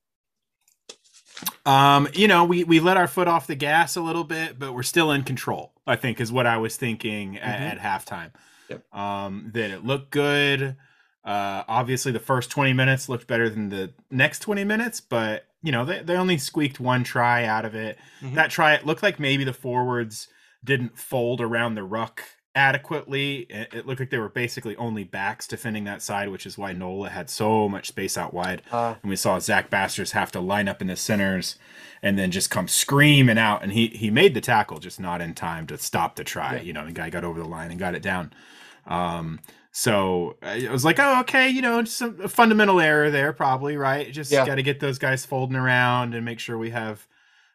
Um, 1.65 2.07
you 2.13 2.27
know, 2.27 2.43
we 2.45 2.63
we 2.63 2.79
let 2.79 2.97
our 2.97 3.07
foot 3.07 3.27
off 3.27 3.45
the 3.45 3.55
gas 3.55 3.95
a 3.95 4.01
little 4.01 4.23
bit, 4.23 4.57
but 4.57 4.73
we're 4.73 4.81
still 4.81 5.11
in 5.11 5.23
control. 5.23 5.73
I 5.85 5.95
think 5.95 6.19
is 6.19 6.31
what 6.31 6.47
I 6.47 6.57
was 6.57 6.75
thinking 6.75 7.37
at, 7.37 7.77
at 7.77 7.79
halftime. 7.79 8.31
Yep. 8.69 8.93
Um, 8.93 9.51
that 9.53 9.69
it 9.69 9.85
looked 9.85 10.09
good. 10.11 10.75
Uh, 11.27 11.63
obviously, 11.67 12.11
the 12.13 12.19
first 12.19 12.49
twenty 12.49 12.71
minutes 12.73 13.09
looked 13.09 13.27
better 13.27 13.49
than 13.49 13.67
the 13.69 13.91
next 14.09 14.39
twenty 14.39 14.63
minutes, 14.63 15.01
but 15.01 15.45
you 15.61 15.71
know 15.73 15.83
they 15.85 16.01
they 16.01 16.15
only 16.15 16.37
squeaked 16.37 16.79
one 16.79 17.03
try 17.03 17.43
out 17.43 17.65
of 17.65 17.75
it. 17.75 17.97
Mhm. 18.21 18.33
That 18.35 18.49
try 18.49 18.73
it 18.73 18.85
looked 18.85 19.03
like 19.03 19.19
maybe 19.19 19.43
the 19.43 19.51
forwards 19.53 20.29
didn't 20.63 20.97
fold 20.97 21.41
around 21.41 21.75
the 21.75 21.83
ruck 21.83 22.23
adequately. 22.55 23.45
It, 23.49 23.73
it 23.73 23.85
looked 23.85 23.99
like 23.99 24.09
they 24.09 24.17
were 24.17 24.29
basically 24.29 24.75
only 24.77 25.03
backs 25.03 25.47
defending 25.47 25.83
that 25.83 26.01
side, 26.01 26.29
which 26.29 26.45
is 26.45 26.57
why 26.57 26.73
Nola 26.73 27.09
had 27.09 27.29
so 27.29 27.69
much 27.69 27.87
space 27.89 28.17
out 28.17 28.33
wide 28.33 28.61
Uh, 28.71 28.95
and 29.01 29.09
we 29.09 29.15
saw 29.15 29.37
Zach 29.39 29.69
Basters 29.69 30.13
have 30.13 30.31
to 30.31 30.39
line 30.39 30.67
up 30.67 30.81
in 30.81 30.87
the 30.87 30.95
centers 30.95 31.59
and 32.01 32.17
then 32.17 32.31
just 32.31 32.49
come 32.49 32.67
screaming 32.67 33.37
out. 33.37 33.61
And 33.63 33.71
he 33.73 33.87
he 33.87 34.09
made 34.09 34.33
the 34.33 34.41
tackle, 34.41 34.79
just 34.79 34.99
not 34.99 35.21
in 35.21 35.33
time 35.35 35.67
to 35.67 35.77
stop 35.77 36.15
the 36.15 36.23
try. 36.23 36.55
Yeah. 36.55 36.61
You 36.61 36.73
know, 36.73 36.85
the 36.85 36.91
guy 36.93 37.09
got 37.09 37.23
over 37.23 37.39
the 37.39 37.47
line 37.47 37.69
and 37.69 37.79
got 37.79 37.95
it 37.95 38.01
down. 38.01 38.31
Um, 38.87 39.39
so 39.79 40.37
I 40.41 40.69
was 40.71 40.83
like, 40.83 40.97
oh, 40.97 41.19
okay, 41.19 41.49
you 41.49 41.61
know, 41.61 41.83
just 41.83 42.01
a 42.01 42.27
fundamental 42.27 42.79
error 42.79 43.11
there, 43.11 43.31
probably 43.31 43.77
right. 43.77 44.11
Just 44.11 44.31
Yeah. 44.31 44.43
got 44.43 44.55
to 44.55 44.63
get 44.63 44.79
those 44.79 44.97
guys 44.97 45.23
folding 45.23 45.55
around 45.55 46.15
and 46.15 46.25
make 46.25 46.39
sure 46.39 46.57
we 46.57 46.71
have 46.71 47.05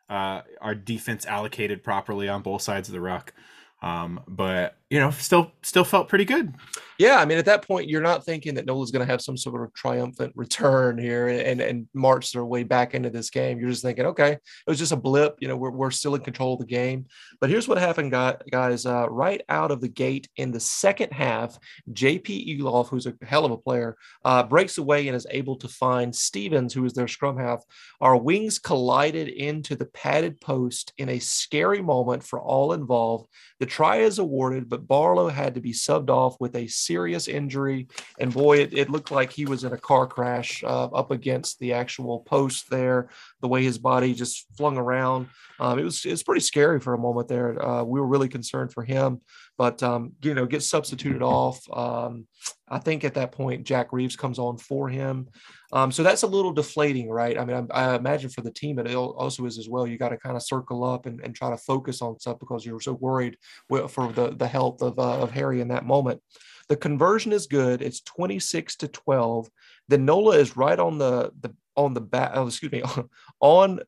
uh, 0.08 0.42
our 0.60 0.76
defense 0.76 1.26
allocated 1.26 1.82
properly 1.82 2.28
on 2.28 2.40
both 2.40 2.62
sides 2.62 2.88
of 2.88 2.92
the 2.92 3.00
ruck. 3.00 3.34
Um, 3.82 4.20
but 4.28 4.76
you 4.92 5.00
know, 5.00 5.10
still 5.10 5.50
still 5.62 5.84
felt 5.84 6.06
pretty 6.06 6.26
good. 6.26 6.52
Yeah, 6.98 7.16
I 7.16 7.24
mean, 7.24 7.38
at 7.38 7.46
that 7.46 7.66
point, 7.66 7.88
you're 7.88 8.02
not 8.02 8.26
thinking 8.26 8.54
that 8.54 8.66
Nola's 8.66 8.90
going 8.90 9.04
to 9.04 9.10
have 9.10 9.22
some 9.22 9.38
sort 9.38 9.64
of 9.64 9.72
triumphant 9.72 10.34
return 10.36 10.98
here 10.98 11.28
and 11.28 11.62
and 11.62 11.88
march 11.94 12.30
their 12.30 12.44
way 12.44 12.62
back 12.62 12.94
into 12.94 13.08
this 13.08 13.30
game. 13.30 13.58
You're 13.58 13.70
just 13.70 13.82
thinking, 13.82 14.04
okay, 14.04 14.32
it 14.32 14.40
was 14.66 14.78
just 14.78 14.92
a 14.92 14.96
blip. 14.96 15.36
You 15.40 15.48
know, 15.48 15.56
we're, 15.56 15.70
we're 15.70 15.90
still 15.90 16.14
in 16.14 16.20
control 16.20 16.52
of 16.52 16.60
the 16.60 16.66
game. 16.66 17.06
But 17.40 17.48
here's 17.48 17.66
what 17.66 17.78
happened, 17.78 18.12
guys. 18.12 18.84
Uh, 18.84 19.08
right 19.08 19.40
out 19.48 19.70
of 19.70 19.80
the 19.80 19.88
gate 19.88 20.28
in 20.36 20.52
the 20.52 20.60
second 20.60 21.10
half, 21.10 21.58
JP 21.90 22.60
Eloff, 22.60 22.90
who's 22.90 23.06
a 23.06 23.14
hell 23.22 23.46
of 23.46 23.50
a 23.50 23.56
player, 23.56 23.96
uh, 24.26 24.42
breaks 24.42 24.76
away 24.76 25.08
and 25.08 25.16
is 25.16 25.26
able 25.30 25.56
to 25.56 25.68
find 25.68 26.14
Stevens, 26.14 26.74
who 26.74 26.84
is 26.84 26.92
their 26.92 27.08
scrum 27.08 27.38
half. 27.38 27.64
Our 28.02 28.18
wings 28.18 28.58
collided 28.58 29.28
into 29.28 29.74
the 29.74 29.86
padded 29.86 30.38
post 30.38 30.92
in 30.98 31.08
a 31.08 31.18
scary 31.18 31.80
moment 31.80 32.22
for 32.22 32.42
all 32.42 32.74
involved. 32.74 33.30
The 33.58 33.66
try 33.66 33.98
is 33.98 34.18
awarded, 34.18 34.68
but 34.68 34.81
Barlow 34.86 35.28
had 35.28 35.54
to 35.54 35.60
be 35.60 35.72
subbed 35.72 36.10
off 36.10 36.36
with 36.40 36.56
a 36.56 36.66
serious 36.66 37.28
injury. 37.28 37.88
And 38.18 38.32
boy, 38.32 38.58
it, 38.58 38.72
it 38.72 38.90
looked 38.90 39.10
like 39.10 39.32
he 39.32 39.46
was 39.46 39.64
in 39.64 39.72
a 39.72 39.78
car 39.78 40.06
crash 40.06 40.62
uh, 40.64 40.86
up 40.86 41.10
against 41.10 41.58
the 41.58 41.72
actual 41.72 42.20
post 42.20 42.70
there, 42.70 43.08
the 43.40 43.48
way 43.48 43.62
his 43.62 43.78
body 43.78 44.14
just 44.14 44.46
flung 44.56 44.76
around. 44.76 45.28
Um, 45.60 45.78
it 45.78 45.84
was 45.84 46.04
it's 46.04 46.22
pretty 46.22 46.40
scary 46.40 46.80
for 46.80 46.94
a 46.94 46.98
moment 46.98 47.28
there. 47.28 47.62
Uh, 47.64 47.84
we 47.84 48.00
were 48.00 48.06
really 48.06 48.28
concerned 48.28 48.72
for 48.72 48.82
him, 48.82 49.20
but 49.62 49.80
um, 49.80 50.10
you 50.24 50.34
know, 50.34 50.44
gets 50.44 50.66
substituted 50.66 51.22
off. 51.22 51.64
Um, 51.72 52.26
I 52.66 52.80
think 52.80 53.04
at 53.04 53.14
that 53.14 53.30
point, 53.30 53.62
Jack 53.62 53.92
Reeves 53.92 54.16
comes 54.16 54.40
on 54.40 54.58
for 54.58 54.88
him. 54.88 55.28
Um, 55.72 55.92
so 55.92 56.02
that's 56.02 56.24
a 56.24 56.26
little 56.26 56.52
deflating, 56.52 57.08
right? 57.08 57.38
I 57.38 57.44
mean, 57.44 57.68
I, 57.70 57.92
I 57.92 57.94
imagine 57.94 58.28
for 58.30 58.40
the 58.40 58.50
team, 58.50 58.80
it 58.80 58.92
also 58.92 59.46
is 59.46 59.60
as 59.60 59.68
well. 59.68 59.86
You 59.86 59.98
got 59.98 60.08
to 60.08 60.16
kind 60.16 60.34
of 60.34 60.42
circle 60.42 60.82
up 60.82 61.06
and, 61.06 61.20
and 61.20 61.32
try 61.32 61.48
to 61.48 61.56
focus 61.56 62.02
on 62.02 62.18
stuff 62.18 62.40
because 62.40 62.66
you're 62.66 62.80
so 62.80 62.94
worried 62.94 63.36
for 63.68 64.12
the, 64.12 64.34
the 64.36 64.48
health 64.48 64.82
of, 64.82 64.98
uh, 64.98 65.18
of 65.18 65.30
Harry 65.30 65.60
in 65.60 65.68
that 65.68 65.86
moment. 65.86 66.20
The 66.68 66.74
conversion 66.74 67.32
is 67.32 67.46
good. 67.46 67.82
It's 67.82 68.00
26 68.00 68.74
to 68.78 68.88
12. 68.88 69.48
The 69.86 69.98
Nola 69.98 70.38
is 70.38 70.56
right 70.56 70.78
on 70.80 70.98
the, 70.98 71.30
the 71.40 71.54
on 71.76 71.94
the 71.94 72.00
back, 72.00 72.32
oh, 72.34 72.48
excuse 72.48 72.72
me, 72.72 72.82
on 73.40 73.78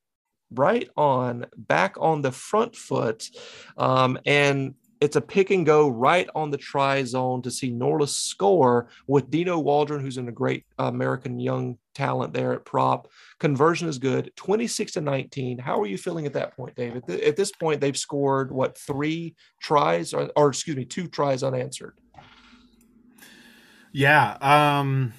right 0.53 0.89
on 0.97 1.47
back 1.57 1.97
on 1.99 2.23
the 2.23 2.31
front 2.31 2.77
foot. 2.77 3.29
Um, 3.77 4.21
and 4.25 4.77
it's 5.05 5.17
a 5.17 5.21
pick 5.21 5.51
and 5.51 5.67
go 5.67 5.89
right 5.89 6.29
on 6.35 6.51
the 6.51 6.57
try 6.57 7.05
zone 7.05 7.43
to 7.43 7.51
see 7.51 7.71
Nola 7.71 8.09
score 8.09 8.89
with 9.07 9.31
Dino 9.31 9.59
Waldron, 9.59 10.01
who's 10.01 10.17
in 10.17 10.29
a 10.29 10.33
great 10.33 10.65
American 10.79 11.39
young 11.39 11.79
talent 11.95 12.33
there 12.33 12.55
at 12.55 12.65
prop. 12.65 13.09
Conversion 13.39 13.87
is 13.87 13.99
good, 13.99 14.33
26 14.37 14.93
to 14.93 15.01
19. 15.03 15.59
How 15.59 15.79
are 15.79 15.87
you 15.87 15.99
feeling 15.99 16.25
at 16.25 16.33
that 16.33 16.57
point, 16.57 16.75
David? 16.75 17.09
At 17.09 17.37
this 17.37 17.53
point, 17.53 17.83
they've 17.83 17.97
scored 17.97 18.51
what 18.51 18.79
three 18.79 19.37
tries 19.61 20.15
or, 20.15 20.31
or 20.37 20.49
excuse 20.49 20.77
me, 20.77 20.87
two 20.87 21.07
tries 21.07 21.43
unanswered. 21.43 21.99
Yeah. 23.93 24.39
Um 24.41 25.13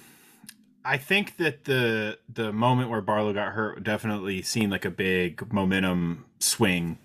I 0.84 0.98
think 0.98 1.36
that 1.38 1.64
the 1.64 2.18
the 2.32 2.52
moment 2.52 2.90
where 2.90 3.00
Barlow 3.00 3.32
got 3.32 3.52
hurt 3.52 3.82
definitely 3.82 4.42
seemed 4.42 4.70
like 4.72 4.84
a 4.84 4.90
big 4.90 5.52
momentum 5.52 6.26
swing. 6.38 6.98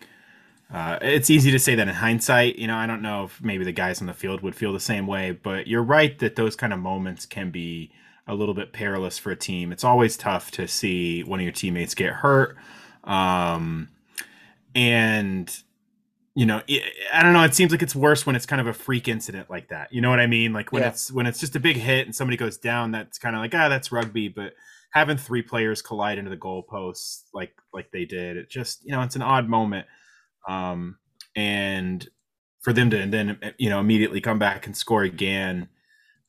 Uh, 0.73 0.97
it's 1.01 1.29
easy 1.29 1.51
to 1.51 1.59
say 1.59 1.75
that 1.75 1.87
in 1.87 1.93
hindsight. 1.95 2.55
You 2.57 2.67
know, 2.67 2.77
I 2.77 2.87
don't 2.87 3.01
know 3.01 3.25
if 3.25 3.41
maybe 3.43 3.65
the 3.65 3.71
guys 3.73 3.99
on 3.99 4.07
the 4.07 4.13
field 4.13 4.41
would 4.41 4.55
feel 4.55 4.71
the 4.71 4.79
same 4.79 5.05
way, 5.05 5.31
but 5.31 5.67
you're 5.67 5.83
right 5.83 6.17
that 6.19 6.35
those 6.35 6.55
kind 6.55 6.71
of 6.71 6.79
moments 6.79 7.25
can 7.25 7.51
be 7.51 7.91
a 8.27 8.33
little 8.33 8.53
bit 8.53 8.71
perilous 8.71 9.17
for 9.17 9.31
a 9.31 9.35
team. 9.35 9.71
It's 9.71 9.83
always 9.83 10.15
tough 10.15 10.51
to 10.51 10.67
see 10.67 11.23
one 11.23 11.39
of 11.39 11.43
your 11.43 11.51
teammates 11.51 11.93
get 11.93 12.13
hurt. 12.13 12.55
Um, 13.03 13.89
and 14.75 15.53
you 16.33 16.45
know, 16.45 16.61
I 17.13 17.23
don't 17.23 17.33
know. 17.33 17.43
It 17.43 17.53
seems 17.53 17.73
like 17.73 17.81
it's 17.81 17.95
worse 17.95 18.25
when 18.25 18.37
it's 18.37 18.45
kind 18.45 18.61
of 18.61 18.67
a 18.67 18.73
freak 18.73 19.09
incident 19.09 19.49
like 19.49 19.67
that. 19.67 19.91
You 19.91 19.99
know 19.99 20.09
what 20.09 20.21
I 20.21 20.27
mean? 20.27 20.53
Like 20.53 20.71
when 20.71 20.83
Yeah. 20.83 20.89
it's 20.89 21.11
when 21.11 21.25
it's 21.25 21.39
just 21.41 21.57
a 21.57 21.59
big 21.59 21.75
hit 21.75 22.05
and 22.07 22.15
somebody 22.15 22.37
goes 22.37 22.57
down. 22.57 22.91
That's 22.91 23.17
kind 23.17 23.35
of 23.35 23.41
like 23.41 23.53
ah, 23.53 23.67
that's 23.67 23.91
rugby. 23.91 24.29
But 24.29 24.53
having 24.91 25.17
three 25.17 25.41
players 25.41 25.81
collide 25.81 26.17
into 26.17 26.29
the 26.29 26.37
goalposts 26.37 27.23
like 27.33 27.53
like 27.73 27.91
they 27.91 28.05
did, 28.05 28.37
it 28.37 28.49
just 28.49 28.85
you 28.85 28.91
know, 28.91 29.01
it's 29.01 29.17
an 29.17 29.21
odd 29.21 29.49
moment. 29.49 29.87
Um, 30.47 30.97
and 31.35 32.07
for 32.61 32.73
them 32.73 32.89
to 32.91 33.05
then 33.07 33.39
you 33.57 33.69
know 33.69 33.79
immediately 33.79 34.21
come 34.21 34.39
back 34.39 34.65
and 34.65 34.75
score 34.75 35.03
again, 35.03 35.69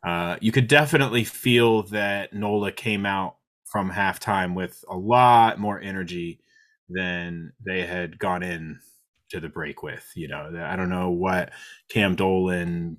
uh, 0.05 0.37
you 0.41 0.53
could 0.53 0.69
definitely 0.69 1.25
feel 1.25 1.83
that 1.85 2.33
Nola 2.33 2.73
came 2.73 3.07
out 3.07 3.37
from 3.65 3.91
halftime 3.91 4.55
with 4.55 4.85
a 4.89 4.97
lot 4.97 5.59
more 5.59 5.81
energy 5.81 6.41
than 6.89 7.53
they 7.65 7.87
had 7.87 8.19
gone 8.19 8.43
in 8.43 8.79
to 9.31 9.41
the 9.41 9.49
break 9.49 9.83
with. 9.83 10.11
You 10.15 10.29
know, 10.29 10.53
I 10.65 10.77
don't 10.77 10.91
know 10.91 11.11
what 11.11 11.51
Cam 11.89 12.15
Dolan 12.17 12.99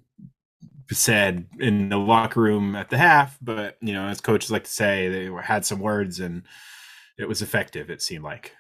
said 0.92 1.48
in 1.60 1.90
the 1.90 1.98
locker 1.98 2.42
room 2.42 2.76
at 2.76 2.90
the 2.90 2.98
half, 2.98 3.38
but 3.42 3.78
you 3.82 3.94
know, 3.94 4.08
as 4.08 4.22
coaches 4.22 4.52
like 4.52 4.64
to 4.66 4.70
say, 4.70 5.10
they 5.10 5.32
had 5.44 5.66
some 5.66 5.80
words 5.80 6.20
and 6.20 6.44
it 7.18 7.28
was 7.28 7.42
effective. 7.42 7.90
It 7.90 8.02
seemed 8.02 8.24
like. 8.24 8.54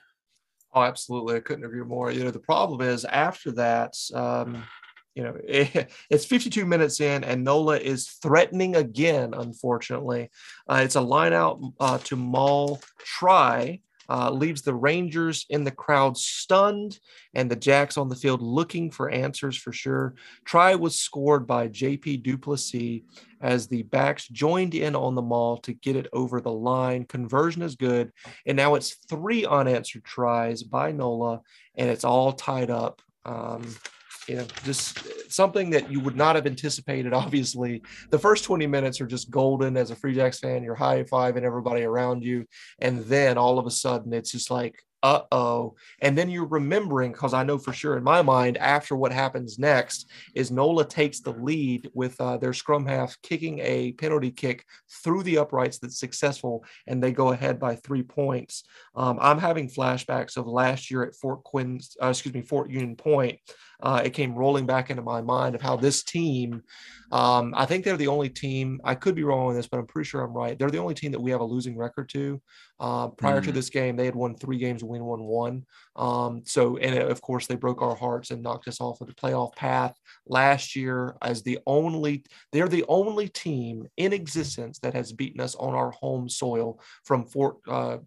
Oh, 0.73 0.81
absolutely. 0.81 1.35
I 1.35 1.39
couldn't 1.39 1.65
agree 1.65 1.83
more. 1.83 2.11
You 2.11 2.23
know, 2.23 2.31
the 2.31 2.39
problem 2.39 2.81
is 2.81 3.05
after 3.05 3.51
that, 3.51 3.95
um, 4.13 4.63
you 5.13 5.23
know, 5.23 5.37
it, 5.43 5.91
it's 6.09 6.25
52 6.25 6.65
minutes 6.65 6.99
in, 6.99 7.23
and 7.23 7.43
Nola 7.43 7.77
is 7.77 8.09
threatening 8.21 8.75
again, 8.75 9.33
unfortunately. 9.33 10.29
Uh, 10.67 10.81
it's 10.83 10.95
a 10.95 11.01
line 11.01 11.33
out 11.33 11.61
uh, 11.79 11.99
to 11.99 12.15
Maul 12.15 12.81
try, 12.99 13.81
uh, 14.09 14.29
leaves 14.29 14.61
the 14.61 14.73
Rangers 14.73 15.45
in 15.49 15.63
the 15.63 15.71
crowd 15.71 16.17
stunned, 16.17 16.99
and 17.33 17.49
the 17.49 17.55
Jacks 17.55 17.97
on 17.97 18.09
the 18.09 18.15
field 18.15 18.41
looking 18.41 18.91
for 18.91 19.09
answers 19.09 19.57
for 19.57 19.71
sure. 19.71 20.15
Try 20.45 20.75
was 20.75 20.97
scored 20.97 21.47
by 21.47 21.67
JP 21.67 22.23
Duplessis 22.23 23.01
as 23.41 23.67
the 23.67 23.83
backs 23.83 24.27
joined 24.27 24.73
in 24.73 24.95
on 24.95 25.15
the 25.15 25.21
maul 25.21 25.57
to 25.57 25.73
get 25.73 25.95
it 25.95 26.07
over 26.13 26.39
the 26.39 26.51
line. 26.51 27.05
Conversion 27.05 27.61
is 27.61 27.75
good. 27.75 28.11
And 28.45 28.55
now 28.55 28.75
it's 28.75 28.95
three 29.09 29.45
unanswered 29.45 30.05
tries 30.05 30.63
by 30.63 30.91
Nola, 30.91 31.41
and 31.75 31.89
it's 31.89 32.05
all 32.05 32.33
tied 32.33 32.69
up. 32.69 33.01
Um, 33.25 33.63
you 34.27 34.35
know, 34.35 34.45
just 34.63 35.31
something 35.31 35.69
that 35.71 35.91
you 35.91 35.99
would 35.99 36.15
not 36.15 36.35
have 36.35 36.45
anticipated. 36.45 37.13
Obviously, 37.13 37.81
the 38.09 38.19
first 38.19 38.43
20 38.43 38.67
minutes 38.67 39.01
are 39.01 39.07
just 39.07 39.29
golden 39.29 39.77
as 39.77 39.91
a 39.91 39.95
Free 39.95 40.15
Jacks 40.15 40.39
fan. 40.39 40.63
You're 40.63 40.75
high 40.75 41.03
fiving 41.03 41.43
everybody 41.43 41.83
around 41.83 42.23
you. 42.23 42.45
And 42.79 42.99
then 43.05 43.37
all 43.37 43.59
of 43.59 43.65
a 43.65 43.71
sudden, 43.71 44.13
it's 44.13 44.31
just 44.31 44.51
like, 44.51 44.75
uh 45.03 45.21
oh. 45.33 45.75
And 46.01 46.17
then 46.17 46.29
you're 46.29 46.47
remembering, 46.47 47.11
because 47.11 47.33
I 47.33 47.43
know 47.43 47.57
for 47.57 47.73
sure 47.73 47.97
in 47.97 48.03
my 48.03 48.21
mind, 48.21 48.57
after 48.57 48.95
what 48.95 49.11
happens 49.11 49.59
next, 49.59 50.09
is 50.33 50.49
Nola 50.49 50.85
takes 50.85 51.19
the 51.19 51.33
lead 51.33 51.89
with 51.93 52.19
uh, 52.21 52.37
their 52.37 52.53
scrum 52.53 52.85
half 52.85 53.21
kicking 53.21 53.59
a 53.59 53.91
penalty 53.91 54.31
kick 54.31 54.65
through 55.03 55.23
the 55.23 55.39
uprights 55.39 55.77
that's 55.77 55.99
successful, 55.99 56.63
and 56.87 57.03
they 57.03 57.11
go 57.11 57.33
ahead 57.33 57.59
by 57.59 57.75
three 57.75 58.01
points. 58.01 58.63
Um, 58.95 59.17
I'm 59.21 59.39
having 59.39 59.69
flashbacks 59.69 60.37
of 60.37 60.47
last 60.47 60.89
year 60.89 61.03
at 61.03 61.15
Fort 61.15 61.43
Quinn, 61.43 61.81
uh, 62.01 62.07
excuse 62.07 62.33
me, 62.33 62.41
Fort 62.41 62.69
Union 62.71 62.95
Point. 62.95 63.39
Uh, 63.83 64.01
it 64.05 64.11
came 64.13 64.33
rolling 64.33 64.65
back 64.65 64.89
into 64.89 65.01
my 65.03 65.21
mind 65.21 65.55
of 65.55 65.61
how 65.61 65.75
this 65.75 66.03
team, 66.03 66.63
um, 67.11 67.53
I 67.55 67.65
think 67.65 67.83
they're 67.83 67.97
the 67.97 68.07
only 68.07 68.29
team, 68.29 68.79
I 68.85 68.95
could 68.95 69.13
be 69.13 69.25
wrong 69.25 69.49
on 69.49 69.55
this, 69.55 69.67
but 69.67 69.77
I'm 69.77 69.85
pretty 69.85 70.07
sure 70.07 70.21
I'm 70.21 70.33
right. 70.33 70.57
They're 70.57 70.71
the 70.71 70.79
only 70.79 70.93
team 70.93 71.11
that 71.11 71.19
we 71.19 71.31
have 71.31 71.41
a 71.41 71.45
losing 71.45 71.77
record 71.77 72.07
to. 72.09 72.41
Uh, 72.79 73.09
prior 73.09 73.41
to 73.41 73.51
Mhm. 73.51 73.53
this 73.53 73.69
game, 73.69 73.97
they 73.97 74.05
had 74.05 74.15
won 74.15 74.35
three 74.35 74.57
games, 74.57 74.83
win 74.83 75.03
one, 75.03 75.23
one. 75.23 75.65
Um, 75.97 76.43
so, 76.45 76.77
and 76.77 76.97
of 76.97 77.21
course, 77.21 77.45
they 77.45 77.55
broke 77.55 77.81
our 77.81 77.95
hearts 77.95 78.31
and 78.31 78.41
knocked 78.41 78.67
us 78.69 78.79
off 78.79 79.01
of 79.01 79.07
the 79.07 79.13
playoff 79.13 79.53
path 79.55 79.95
last 80.27 80.75
year 80.77 81.17
as 81.21 81.43
the 81.43 81.59
only, 81.67 82.23
they're 82.53 82.69
the 82.69 82.85
only 82.87 83.27
team 83.27 83.85
in 83.97 84.13
existence 84.13 84.79
that 84.79 84.93
has 84.93 85.11
beaten 85.11 85.41
us 85.41 85.55
on 85.55 85.73
our 85.75 85.91
home 85.91 86.29
soil 86.29 86.79
from 87.03 87.25
Fort, 87.25 87.57
uh, 87.67 87.97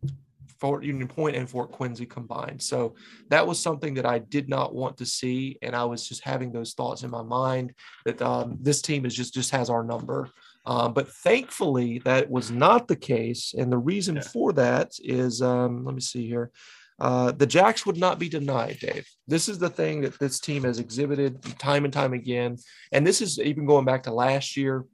Fort 0.59 0.85
Union 0.85 1.09
Point 1.09 1.37
and 1.37 1.49
Fort 1.49 1.73
Quincy 1.73 2.07
combined. 2.07 2.63
So 2.63 2.95
that 3.29 3.47
was 3.47 3.59
something 3.59 3.95
that 3.95 4.07
I 4.07 4.19
did 4.19 4.49
not 4.49 4.75
want 4.75 4.97
to 4.99 5.07
see, 5.07 5.59
and 5.63 5.75
I 5.75 5.85
was 5.85 6.09
just 6.09 6.23
having 6.25 6.53
those 6.53 6.75
thoughts 6.75 7.03
in 7.03 7.11
my 7.11 7.23
mind 7.23 7.75
that 8.05 8.21
um, 8.23 8.59
this 8.61 8.83
team 8.83 9.07
is 9.07 9.15
just 9.15 9.35
just 9.35 9.51
has 9.51 9.71
our 9.71 9.85
number. 9.85 10.31
Um, 10.65 10.93
but 10.95 11.09
thankfully, 11.09 12.01
that 12.01 12.29
was 12.29 12.51
not 12.51 12.89
the 12.89 12.97
case, 12.97 13.55
and 13.57 13.71
the 13.71 13.79
reason 13.79 14.17
Yeah. 14.17 14.23
for 14.23 14.53
that 14.55 14.93
is 15.03 15.41
um, 15.43 15.85
let 15.85 15.95
me 15.95 16.01
see 16.01 16.27
here. 16.27 16.51
Uh, 16.99 17.31
the 17.31 17.47
Jacks 17.47 17.85
would 17.85 17.99
not 17.99 18.19
be 18.19 18.29
denied, 18.29 18.79
Dave. 18.81 19.07
This 19.29 19.51
is 19.51 19.59
the 19.59 19.69
thing 19.69 20.01
that 20.01 20.19
this 20.19 20.41
team 20.41 20.65
has 20.65 20.79
exhibited 20.79 21.43
time 21.59 21.85
and 21.85 21.93
time 21.93 22.15
again. 22.15 22.57
And 22.91 23.07
this 23.07 23.21
is 23.21 23.39
even 23.39 23.67
going 23.67 23.85
back 23.85 24.05
to 24.05 24.13
last 24.13 24.57
year 24.57 24.87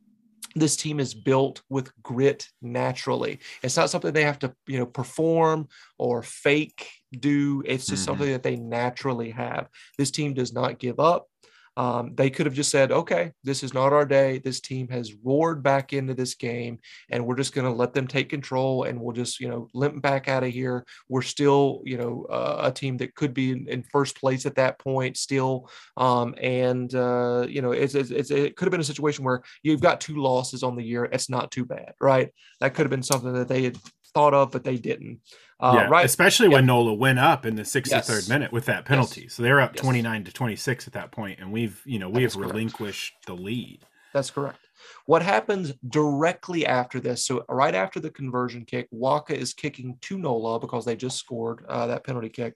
this 0.54 0.76
team 0.76 1.00
is 1.00 1.14
built 1.14 1.62
with 1.68 1.90
grit 2.02 2.48
naturally. 2.60 3.40
It's 3.62 3.76
not 3.76 3.90
something 3.90 4.12
they 4.12 4.24
have 4.24 4.38
to, 4.40 4.54
you 4.66 4.78
know, 4.78 4.86
perform 4.86 5.68
or 5.98 6.22
fake 6.22 6.88
do. 7.18 7.62
It's 7.66 7.88
just 7.88 8.02
Mhm. 8.02 8.06
something 8.06 8.30
that 8.30 8.42
they 8.42 8.56
naturally 8.56 9.30
have. 9.30 9.68
This 9.98 10.10
team 10.10 10.34
does 10.34 10.52
not 10.52 10.78
give 10.78 11.00
up. 11.00 11.28
Um, 11.76 12.14
they 12.14 12.30
could 12.30 12.46
have 12.46 12.54
just 12.54 12.70
said, 12.70 12.92
okay, 12.92 13.32
this 13.44 13.62
is 13.62 13.72
not 13.72 13.92
our 13.92 14.04
day. 14.04 14.38
This 14.38 14.60
team 14.60 14.88
has 14.88 15.14
roared 15.24 15.62
back 15.62 15.92
into 15.92 16.14
this 16.14 16.34
game, 16.34 16.78
and 17.10 17.26
we're 17.26 17.36
just 17.36 17.54
going 17.54 17.66
to 17.66 17.72
let 17.72 17.94
them 17.94 18.06
take 18.06 18.28
control 18.28 18.84
and 18.84 19.00
we'll 19.00 19.14
just, 19.14 19.40
you 19.40 19.48
know, 19.48 19.68
limp 19.74 20.02
back 20.02 20.28
out 20.28 20.44
of 20.44 20.50
here. 20.50 20.84
We're 21.08 21.22
still, 21.22 21.82
you 21.84 21.96
know, 21.96 22.26
uh, 22.30 22.62
a 22.64 22.72
team 22.72 22.96
that 22.98 23.14
could 23.14 23.32
be 23.34 23.52
in, 23.52 23.68
in 23.68 23.82
first 23.82 24.18
place 24.18 24.46
at 24.46 24.56
that 24.56 24.78
point 24.78 25.16
still. 25.16 25.70
Um, 25.96 26.34
and, 26.40 26.94
uh, 26.94 27.46
you 27.48 27.62
know, 27.62 27.72
it's, 27.72 27.94
it's, 27.94 28.30
it 28.30 28.56
could 28.56 28.66
have 28.66 28.72
been 28.72 28.80
a 28.80 28.84
situation 28.84 29.24
where 29.24 29.42
you've 29.62 29.80
got 29.80 30.00
two 30.00 30.16
losses 30.16 30.62
on 30.62 30.76
the 30.76 30.84
year. 30.84 31.04
It's 31.04 31.30
not 31.30 31.50
too 31.50 31.64
bad, 31.64 31.94
right? 32.00 32.30
That 32.60 32.74
could 32.74 32.82
have 32.82 32.90
been 32.90 33.02
something 33.02 33.32
that 33.32 33.48
they 33.48 33.62
had 33.62 33.78
thought 34.14 34.34
of, 34.34 34.50
but 34.50 34.64
they 34.64 34.76
didn't. 34.76 35.20
Uh, 35.60 35.74
yeah, 35.76 35.86
right. 35.88 36.04
especially 36.04 36.48
when 36.48 36.66
Nola 36.66 36.92
went 36.92 37.18
up 37.18 37.46
in 37.46 37.54
the 37.54 37.62
63rd 37.62 38.08
Yes. 38.08 38.28
minute 38.28 38.52
with 38.52 38.66
that 38.66 38.84
penalty. 38.84 39.28
So 39.28 39.42
they 39.42 39.52
were 39.52 39.60
up 39.60 39.74
Yes. 39.76 39.82
29 39.82 40.24
to 40.24 40.32
26 40.32 40.86
at 40.88 40.92
that 40.94 41.12
point, 41.12 41.38
and 41.40 41.52
we've 41.52 41.80
you 41.84 41.98
know 41.98 42.08
we 42.08 42.22
have 42.24 42.34
correct. 42.34 42.52
relinquished 42.52 43.14
the 43.26 43.34
lead. 43.34 43.84
That's 44.12 44.30
correct. 44.30 44.58
What 45.06 45.22
happens 45.22 45.72
directly 45.88 46.66
after 46.66 47.00
this? 47.00 47.24
So 47.24 47.44
right 47.48 47.74
after 47.74 48.00
the 48.00 48.10
conversion 48.10 48.64
kick, 48.64 48.88
Waaka 48.92 49.34
is 49.34 49.54
kicking 49.54 49.96
to 50.02 50.18
Nola 50.18 50.58
because 50.60 50.84
they 50.84 50.96
just 50.96 51.16
scored 51.18 51.64
uh, 51.68 51.86
that 51.86 52.04
penalty 52.04 52.28
kick. 52.28 52.54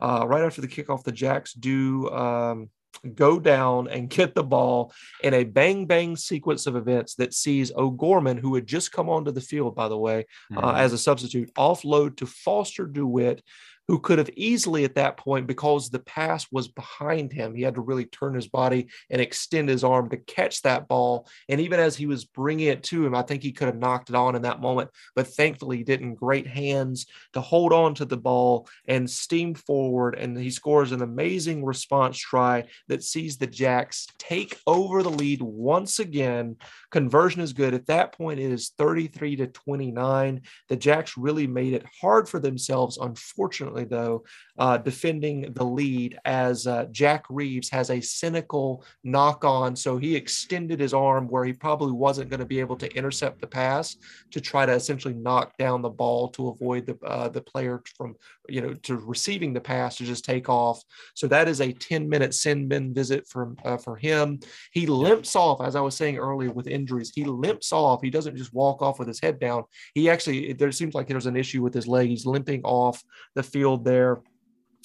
Uh, 0.00 0.24
right 0.26 0.42
after 0.44 0.60
the 0.60 0.68
kickoff, 0.68 1.02
the 1.02 1.12
Jacks 1.12 1.52
do 1.52 2.08
um, 2.10 2.70
go 3.14 3.38
down 3.40 3.88
and 3.88 4.08
get 4.10 4.34
the 4.34 4.42
ball 4.42 4.92
in 5.22 5.34
a 5.34 5.44
bang 5.44 5.86
bang 5.86 6.16
sequence 6.16 6.66
of 6.66 6.76
events 6.76 7.14
that 7.16 7.34
sees 7.34 7.72
O'Gorman, 7.74 8.36
who 8.38 8.54
had 8.54 8.66
just 8.66 8.92
come 8.92 9.08
onto 9.08 9.30
the 9.30 9.40
field, 9.40 9.74
by 9.74 9.88
the 9.88 9.98
way, 9.98 10.26
uh, 10.56 10.72
Mhm. 10.72 10.78
as 10.78 10.92
a 10.92 10.98
substitute, 10.98 11.52
offload 11.54 12.16
to 12.16 12.26
Foster 12.26 12.86
DeWitt, 12.86 13.42
who 13.88 13.98
could 13.98 14.18
have 14.18 14.30
easily 14.36 14.84
at 14.84 14.94
that 14.94 15.16
point, 15.16 15.46
because 15.46 15.90
the 15.90 15.98
pass 15.98 16.46
was 16.50 16.68
behind 16.68 17.32
him, 17.32 17.54
he 17.54 17.62
had 17.62 17.74
to 17.74 17.80
really 17.80 18.06
turn 18.06 18.34
his 18.34 18.48
body 18.48 18.88
and 19.10 19.20
extend 19.20 19.68
his 19.68 19.84
arm 19.84 20.08
to 20.08 20.16
catch 20.16 20.62
that 20.62 20.88
ball. 20.88 21.28
And 21.48 21.60
even 21.60 21.78
as 21.78 21.96
he 21.96 22.06
was 22.06 22.24
bringing 22.24 22.68
it 22.68 22.82
to 22.84 23.04
him, 23.04 23.14
I 23.14 23.22
think 23.22 23.42
he 23.42 23.52
could 23.52 23.66
have 23.66 23.76
knocked 23.76 24.08
it 24.08 24.16
on 24.16 24.36
in 24.36 24.42
that 24.42 24.60
moment. 24.60 24.90
But 25.14 25.28
thankfully, 25.28 25.78
he 25.78 25.84
didn't. 25.84 26.14
Great 26.14 26.46
hands 26.46 27.06
to 27.34 27.40
hold 27.40 27.72
on 27.72 27.94
to 27.96 28.04
the 28.04 28.16
ball 28.16 28.68
and 28.88 29.08
steam 29.08 29.54
forward. 29.54 30.14
And 30.14 30.38
he 30.38 30.50
scores 30.50 30.92
an 30.92 31.02
amazing 31.02 31.64
response 31.64 32.16
try 32.18 32.64
that 32.88 33.02
sees 33.02 33.36
the 33.36 33.46
Jacks 33.46 34.06
take 34.18 34.58
over 34.66 35.02
the 35.02 35.10
lead 35.10 35.42
once 35.42 35.98
again. 35.98 36.56
Conversion 36.90 37.42
is 37.42 37.52
good. 37.52 37.74
At 37.74 37.86
that 37.86 38.16
point, 38.16 38.40
it 38.40 38.50
is 38.50 38.72
33 38.78 39.36
to 39.36 39.46
29. 39.48 40.40
The 40.68 40.76
Jacks 40.76 41.18
really 41.18 41.46
made 41.46 41.74
it 41.74 41.84
hard 42.00 42.28
for 42.28 42.38
themselves, 42.38 42.98
unfortunately, 42.98 43.73
though, 43.82 44.22
uh, 44.56 44.78
defending 44.78 45.52
the 45.54 45.64
lead 45.64 46.16
as 46.24 46.68
uh, 46.68 46.84
Jack 46.92 47.24
Reeves 47.28 47.68
has 47.70 47.90
a 47.90 48.00
cynical 48.00 48.84
knock 49.02 49.44
on. 49.44 49.74
So 49.74 49.98
he 49.98 50.14
extended 50.14 50.78
his 50.78 50.94
arm 50.94 51.26
where 51.26 51.44
he 51.44 51.52
probably 51.52 51.90
wasn't 51.90 52.30
going 52.30 52.38
to 52.38 52.46
be 52.46 52.60
able 52.60 52.76
to 52.76 52.96
intercept 52.96 53.40
the 53.40 53.48
pass 53.48 53.96
to 54.30 54.40
try 54.40 54.64
to 54.64 54.72
essentially 54.72 55.14
knock 55.14 55.56
down 55.58 55.82
the 55.82 55.88
ball 55.88 56.28
to 56.28 56.50
avoid 56.50 56.86
the, 56.86 56.96
uh, 57.04 57.28
the 57.28 57.42
player 57.42 57.82
from, 57.96 58.14
you 58.48 58.60
know, 58.60 58.74
to 58.74 58.96
receiving 58.96 59.52
the 59.52 59.60
pass 59.60 59.96
to 59.96 60.04
just 60.04 60.24
take 60.24 60.48
off. 60.48 60.82
So 61.14 61.26
that 61.28 61.48
is 61.48 61.60
a 61.60 61.72
10 61.72 62.08
minute 62.08 62.34
sin 62.34 62.68
bin 62.68 62.92
visit 62.94 63.26
from 63.26 63.56
uh, 63.64 63.76
for 63.76 63.96
him. 63.96 64.40
He 64.72 64.86
limps 64.86 65.34
off, 65.34 65.60
as 65.62 65.76
I 65.76 65.80
was 65.80 65.96
saying 65.96 66.18
earlier, 66.18 66.50
with 66.50 66.66
injuries. 66.66 67.12
He 67.14 67.24
limps 67.24 67.72
off. 67.72 68.02
He 68.02 68.10
doesn't 68.10 68.36
just 68.36 68.52
walk 68.52 68.82
off 68.82 68.98
with 68.98 69.08
his 69.08 69.20
head 69.20 69.38
down. 69.40 69.64
He 69.94 70.10
actually, 70.10 70.52
there 70.52 70.72
seems 70.72 70.94
like 70.94 71.06
there's 71.08 71.26
an 71.26 71.36
issue 71.36 71.62
with 71.62 71.74
his 71.74 71.86
leg. 71.86 72.08
He's 72.08 72.26
limping 72.26 72.62
off 72.64 73.02
the 73.34 73.42
field 73.42 73.84
there. 73.84 74.22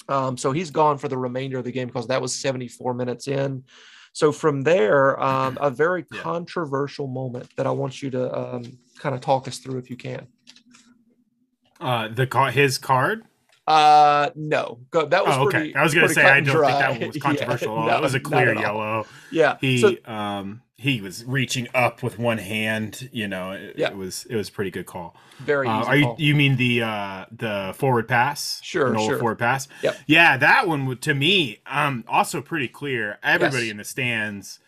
Um, 0.08 0.36
so 0.36 0.52
he's 0.52 0.70
gone 0.70 0.98
for 0.98 1.08
the 1.08 1.18
remainder 1.18 1.58
of 1.58 1.64
the 1.64 1.72
game 1.72 1.86
because 1.86 2.08
that 2.08 2.20
was 2.20 2.34
74 2.34 2.94
minutes 2.94 3.28
in. 3.28 3.64
So 4.12 4.32
from 4.32 4.62
there, 4.62 5.20
um, 5.22 5.56
a 5.60 5.70
very 5.70 6.04
Yeah. 6.10 6.22
controversial 6.22 7.06
moment 7.06 7.48
that 7.56 7.66
I 7.66 7.70
want 7.70 8.02
you 8.02 8.10
to 8.10 8.38
um, 8.38 8.62
kind 8.98 9.14
of 9.14 9.20
talk 9.20 9.46
us 9.46 9.58
through 9.58 9.78
if 9.78 9.88
you 9.88 9.96
can. 9.96 10.26
Uh, 11.80 12.08
the 12.08 12.26
his 12.52 12.76
card. 12.76 13.24
Uh, 13.70 14.30
no, 14.34 14.80
Go, 14.90 15.06
that 15.06 15.24
was 15.24 15.36
Oh, 15.36 15.42
okay. 15.46 15.58
pretty. 15.58 15.76
I 15.76 15.82
was 15.82 15.94
gonna 15.94 16.08
say 16.08 16.22
I 16.24 16.40
don't 16.40 16.64
think 16.64 16.78
that 16.78 16.90
one 16.98 17.06
was 17.08 17.16
controversial. 17.22 17.74
all. 17.76 17.86
no, 17.86 17.96
it 17.96 18.02
was 18.02 18.14
a 18.14 18.20
clear 18.20 18.54
yellow. 18.54 19.06
Yeah, 19.30 19.56
He 19.60 19.78
so 19.78 19.94
um 20.06 20.62
he 20.76 21.00
was 21.02 21.24
reaching 21.26 21.68
up 21.74 22.02
with 22.02 22.18
one 22.18 22.38
hand. 22.38 23.10
You 23.12 23.28
know, 23.28 23.52
it, 23.52 23.74
Yeah. 23.76 23.88
it 23.90 23.96
was 23.96 24.26
it 24.28 24.34
was 24.36 24.48
a 24.48 24.52
pretty 24.52 24.70
good 24.70 24.86
call. 24.86 25.14
very 25.38 25.68
Uh, 25.68 25.84
are 25.84 25.96
you 25.96 26.04
call. 26.06 26.16
you 26.18 26.34
mean 26.34 26.56
the 26.56 26.82
uh 26.82 27.26
the 27.30 27.74
forward 27.76 28.08
pass? 28.08 28.60
Sure, 28.62 28.98
sure. 28.98 29.18
forward 29.18 29.38
pass. 29.38 29.68
Yep. 29.82 29.96
Yeah, 30.06 30.36
that 30.38 30.66
one 30.66 30.96
to 30.96 31.14
me 31.14 31.60
um 31.66 32.04
also 32.08 32.40
pretty 32.42 32.68
clear. 32.68 33.18
Everybody 33.22 33.64
Yes. 33.66 33.70
in 33.72 33.76
the 33.76 33.84
stands 33.84 34.58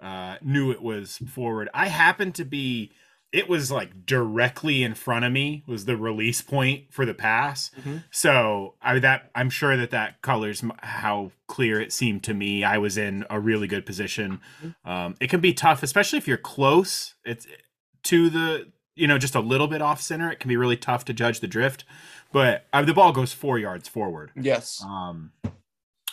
uh 0.00 0.36
knew 0.42 0.70
it 0.70 0.82
was 0.82 1.18
forward. 1.28 1.68
I 1.72 1.86
happened 1.88 2.34
to 2.36 2.44
be 2.44 2.92
it 3.32 3.48
was 3.48 3.70
like 3.70 4.04
directly 4.06 4.82
in 4.82 4.94
front 4.94 5.24
of 5.24 5.32
me 5.32 5.62
was 5.66 5.84
the 5.84 5.96
release 5.96 6.42
point 6.42 6.92
for 6.92 7.06
the 7.06 7.14
pass. 7.14 7.70
Mhm. 7.80 8.04
So 8.10 8.74
I 8.82 8.98
that 8.98 9.30
I'm 9.34 9.50
sure 9.50 9.76
that 9.76 9.90
that 9.90 10.20
colors 10.20 10.64
how 10.82 11.30
clear 11.46 11.80
it 11.80 11.92
seemed 11.92 12.24
to 12.24 12.34
me. 12.34 12.64
I 12.64 12.78
was 12.78 12.98
in 12.98 13.24
a 13.30 13.38
really 13.38 13.68
good 13.68 13.86
position. 13.86 14.40
Mm-hmm. 14.62 14.90
Um, 14.90 15.14
it 15.20 15.30
can 15.30 15.40
be 15.40 15.52
tough, 15.52 15.82
especially 15.82 16.18
if 16.18 16.26
you're 16.26 16.36
close. 16.36 17.14
It's 17.24 17.46
to 18.04 18.30
the 18.30 18.72
you 18.96 19.06
know 19.06 19.18
just 19.18 19.36
a 19.36 19.40
little 19.40 19.68
bit 19.68 19.80
off 19.80 20.00
center. 20.00 20.30
It 20.30 20.40
can 20.40 20.48
be 20.48 20.56
really 20.56 20.76
tough 20.76 21.04
to 21.04 21.12
judge 21.12 21.40
the 21.40 21.46
drift. 21.48 21.84
But 22.32 22.66
uh, 22.72 22.82
the 22.82 22.94
ball 22.94 23.12
goes 23.12 23.32
four 23.32 23.58
yards 23.58 23.88
forward. 23.88 24.32
Yes. 24.34 24.82
Um, 24.84 25.32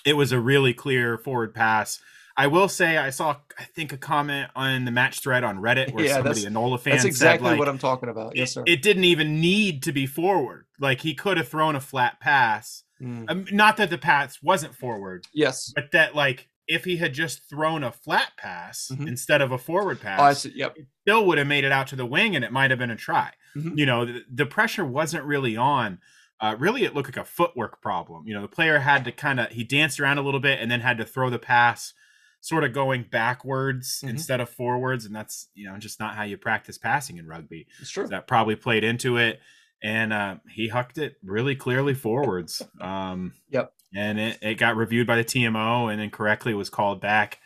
it 0.05 0.13
was 0.13 0.31
a 0.31 0.39
really 0.39 0.73
clear 0.73 1.17
forward 1.17 1.53
pass. 1.53 1.99
I 2.39 2.47
will 2.47 2.69
say 2.69 2.97
I 2.97 3.09
saw 3.09 3.37
I 3.57 3.63
think 3.63 3.91
a 3.93 3.97
comment 3.97 4.51
on 4.55 4.85
the 4.85 4.91
match 4.91 5.21
thread 5.21 5.43
on 5.43 5.57
Reddit 5.57 5.91
where 5.93 6.05
Yeah, 6.05 6.13
somebody 6.15 6.35
that's- 6.41 6.43
a 6.45 6.49
Nola 6.51 6.77
fan 6.77 6.93
That's 6.93 7.05
exactly 7.05 7.45
said 7.45 7.51
like 7.51 7.59
what 7.59 7.67
I'm 7.69 7.79
talking 7.79 8.09
about. 8.09 8.35
Yes, 8.35 8.53
sir. 8.53 8.63
it, 8.67 8.73
it 8.73 8.81
didn't 8.83 9.05
even 9.05 9.41
need 9.41 9.81
to 9.83 9.91
be 9.91 10.05
forward. 10.05 10.65
Like 10.79 11.01
he 11.01 11.13
could 11.15 11.37
have 11.37 11.47
thrown 11.47 11.75
a 11.75 11.79
flat 11.81 12.19
pass. 12.19 12.83
Mm. 13.01 13.25
Um, 13.29 13.45
not 13.51 13.77
that 13.77 13.89
the 13.89 13.97
pass 13.97 14.39
wasn't 14.41 14.75
forward, 14.75 15.25
Yes. 15.33 15.71
but 15.75 15.91
that 15.91 16.13
like 16.15 16.47
if 16.67 16.83
he 16.83 16.97
had 16.97 17.13
just 17.13 17.47
thrown 17.49 17.83
a 17.83 17.91
flat 17.91 18.33
pass 18.37 18.91
Mhm. 18.93 19.07
instead 19.07 19.41
of 19.41 19.51
a 19.51 19.57
forward 19.57 20.01
pass, 20.01 20.19
Oh, 20.19 20.23
I 20.23 20.33
see. 20.33 20.51
Yep. 20.53 20.75
still 21.01 21.25
would 21.25 21.37
have 21.37 21.47
made 21.47 21.63
it 21.63 21.71
out 21.71 21.87
to 21.87 21.95
the 21.95 22.05
wing 22.05 22.35
and 22.35 22.43
it 22.43 22.51
might 22.51 22.69
have 22.71 22.79
been 22.79 22.91
a 22.91 22.95
try. 22.95 23.31
Mhm. 23.55 23.77
You 23.77 23.85
know, 23.85 24.05
the, 24.05 24.23
the 24.31 24.45
pressure 24.45 24.83
wasn't 24.85 25.23
really 25.23 25.55
on. 25.57 25.99
Uh, 26.39 26.55
really, 26.59 26.83
it 26.83 26.93
looked 26.93 27.07
like 27.07 27.17
a 27.17 27.27
footwork 27.27 27.81
problem. 27.81 28.27
You 28.27 28.35
know, 28.35 28.41
the 28.41 28.47
player 28.47 28.77
had 28.79 29.05
to 29.05 29.11
kind 29.11 29.39
of 29.39 29.49
he 29.49 29.63
danced 29.63 29.99
around 29.99 30.17
a 30.19 30.21
little 30.21 30.39
bit 30.41 30.59
and 30.61 30.69
then 30.69 30.81
had 30.81 30.97
to 30.99 31.05
throw 31.05 31.29
the 31.31 31.39
pass, 31.39 31.93
sort 32.41 32.63
of 32.63 32.73
going 32.73 33.03
backwards 33.09 34.01
Mhm. 34.03 34.09
instead 34.11 34.39
of 34.41 34.49
forwards, 34.49 35.05
and 35.05 35.15
that's 35.15 35.49
you 35.53 35.69
know 35.69 35.77
just 35.77 35.99
not 35.99 36.15
how 36.15 36.23
you 36.23 36.37
practice 36.37 36.77
passing 36.77 37.17
in 37.17 37.27
rugby. 37.27 37.67
It's 37.79 37.89
true. 37.89 38.07
That 38.07 38.27
probably 38.27 38.55
played 38.55 38.83
into 38.83 39.17
it, 39.17 39.39
and 39.83 40.13
uh, 40.13 40.37
he 40.49 40.67
hucked 40.69 40.97
it 40.97 41.15
really 41.23 41.55
clearly 41.55 41.93
forwards. 41.93 42.61
Um, 42.81 43.33
Yep. 43.49 43.73
And 43.95 44.19
it, 44.19 44.37
it 44.41 44.55
got 44.55 44.75
reviewed 44.75 45.07
by 45.07 45.15
the 45.15 45.23
TMO 45.23 45.89
and 45.91 45.99
then 46.01 46.09
correctly 46.09 46.53
was 46.53 46.69
called 46.69 46.99
back. 46.99 47.39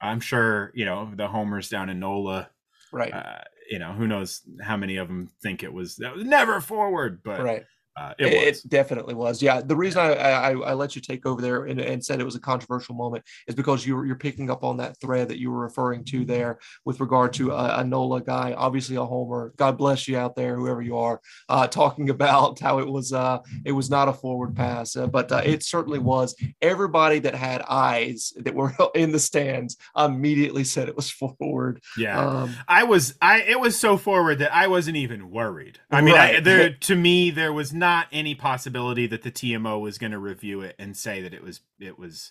I'm 0.00 0.20
sure 0.20 0.72
you 0.74 0.84
know 0.84 1.12
the 1.14 1.28
homers 1.28 1.68
down 1.68 1.88
in 1.90 2.00
NOLA 2.00 2.48
Right. 2.92 3.12
uh, 3.12 3.42
you 3.70 3.78
know, 3.78 3.92
who 3.92 4.06
knows 4.08 4.40
how 4.60 4.76
many 4.76 4.96
of 4.96 5.08
them 5.08 5.30
think 5.42 5.62
it 5.62 5.72
was 5.72 5.96
that 5.96 6.14
was 6.14 6.24
never 6.24 6.60
forward, 6.60 7.22
but 7.22 7.42
right. 7.42 7.64
Uh, 7.96 8.14
It, 8.18 8.32
it 8.32 8.68
definitely 8.68 9.14
was. 9.14 9.42
Yeah. 9.42 9.60
The 9.60 9.76
reason 9.76 10.00
I, 10.00 10.12
I 10.14 10.50
I 10.52 10.74
let 10.74 10.96
you 10.96 11.02
take 11.02 11.26
over 11.26 11.42
there 11.42 11.64
and, 11.64 11.80
and 11.80 12.04
said 12.04 12.20
it 12.20 12.24
was 12.24 12.36
a 12.36 12.40
controversial 12.40 12.94
moment 12.94 13.24
is 13.46 13.54
because 13.54 13.86
you 13.86 13.96
were 13.96 14.06
you're 14.06 14.16
picking 14.16 14.50
up 14.50 14.64
on 14.64 14.78
that 14.78 14.98
thread 15.00 15.28
that 15.28 15.38
you 15.38 15.50
were 15.50 15.60
referring 15.60 16.04
to 16.06 16.24
there 16.24 16.58
with 16.84 17.00
regard 17.00 17.32
to 17.34 17.50
a, 17.50 17.80
a 17.80 17.84
NOLA 17.84 18.22
guy, 18.22 18.54
obviously 18.56 18.96
a 18.96 19.04
homer. 19.04 19.52
God 19.56 19.76
bless 19.76 20.08
you 20.08 20.16
out 20.16 20.36
there, 20.36 20.56
whoever 20.56 20.80
you 20.82 20.96
are, 20.96 21.20
uh, 21.48 21.66
talking 21.66 22.10
about 22.16 22.58
how 22.60 22.78
it 22.78 22.88
was 22.88 23.12
uh 23.12 23.38
it 23.64 23.72
was 23.72 23.90
not 23.90 24.08
a 24.08 24.12
forward 24.12 24.56
pass, 24.56 24.96
uh, 24.96 25.06
but 25.06 25.30
uh, 25.30 25.42
it 25.44 25.62
certainly 25.62 25.98
was. 25.98 26.34
Everybody 26.60 27.18
that 27.20 27.34
had 27.34 27.62
eyes 27.68 28.32
that 28.36 28.54
were 28.54 28.72
in 28.94 29.12
the 29.12 29.18
stands 29.18 29.76
immediately 29.96 30.64
said 30.64 30.88
it 30.88 30.96
was 30.96 31.10
forward. 31.38 31.82
yeah. 31.96 32.20
Um, 32.22 32.54
I 32.68 32.84
was 32.84 33.14
I 33.20 33.42
it 33.42 33.60
was 33.60 33.78
so 33.78 33.96
forward 33.96 34.38
that 34.38 34.54
I 34.54 34.68
wasn't 34.68 34.96
even 34.96 35.30
worried. 35.30 35.78
I 35.90 36.00
mean, 36.00 36.14
I, 36.14 36.40
there 36.40 36.70
to 36.70 36.94
me 36.94 37.30
there 37.30 37.52
was 37.52 37.72
not 37.82 38.06
any 38.12 38.34
possibility 38.36 39.06
that 39.08 39.22
the 39.22 39.30
TMO 39.32 39.80
was 39.80 39.98
going 39.98 40.12
to 40.12 40.18
review 40.18 40.60
it 40.60 40.76
and 40.78 40.96
say 40.96 41.20
that 41.20 41.34
it 41.34 41.42
was 41.42 41.60
it 41.80 41.98
was 41.98 42.30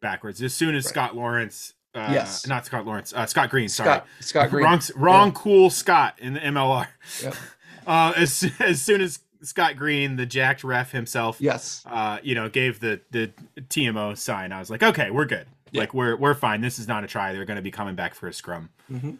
backwards. 0.00 0.40
As 0.42 0.54
soon 0.54 0.74
as 0.74 0.84
Right. 0.86 0.90
Scott 0.90 1.14
Lawrence, 1.16 1.74
uh, 1.94 2.08
Yes. 2.12 2.46
not 2.46 2.64
Scott 2.64 2.86
Lawrence, 2.86 3.12
uh, 3.14 3.26
Scott 3.26 3.50
Green, 3.50 3.68
sorry, 3.68 3.88
Scott 3.90 4.06
Scott 4.20 4.50
Green. 4.50 4.64
wrong 4.64 4.80
wrong 4.96 5.32
cool 5.32 5.68
Scott 5.70 6.14
in 6.18 6.32
the 6.34 6.40
MLR. 6.40 6.88
Yep. 7.22 7.34
Uh, 7.86 8.12
as 8.16 8.44
as 8.60 8.80
soon 8.82 9.00
as 9.00 9.20
Scott 9.42 9.74
Green, 9.74 10.16
the 10.16 10.26
jacked 10.26 10.62
ref 10.62 10.92
himself, 10.92 11.38
Yes. 11.40 11.82
uh, 11.86 12.18
you 12.22 12.34
know, 12.34 12.48
gave 12.50 12.78
the 12.80 13.00
the 13.10 13.32
TMO 13.68 14.16
sign. 14.16 14.52
I 14.52 14.58
was 14.60 14.68
like, 14.70 14.82
okay, 14.82 15.10
we're 15.10 15.24
good. 15.24 15.46
Yeah. 15.72 15.80
Like 15.80 15.94
we're 15.94 16.14
we're 16.14 16.34
fine. 16.34 16.60
This 16.60 16.78
is 16.78 16.86
not 16.86 17.04
a 17.04 17.06
try. 17.06 17.32
They're 17.32 17.46
going 17.46 17.56
to 17.56 17.62
be 17.62 17.70
coming 17.70 17.94
back 17.94 18.14
for 18.14 18.28
a 18.28 18.32
scrum. 18.34 18.68
Mhm. 18.92 19.16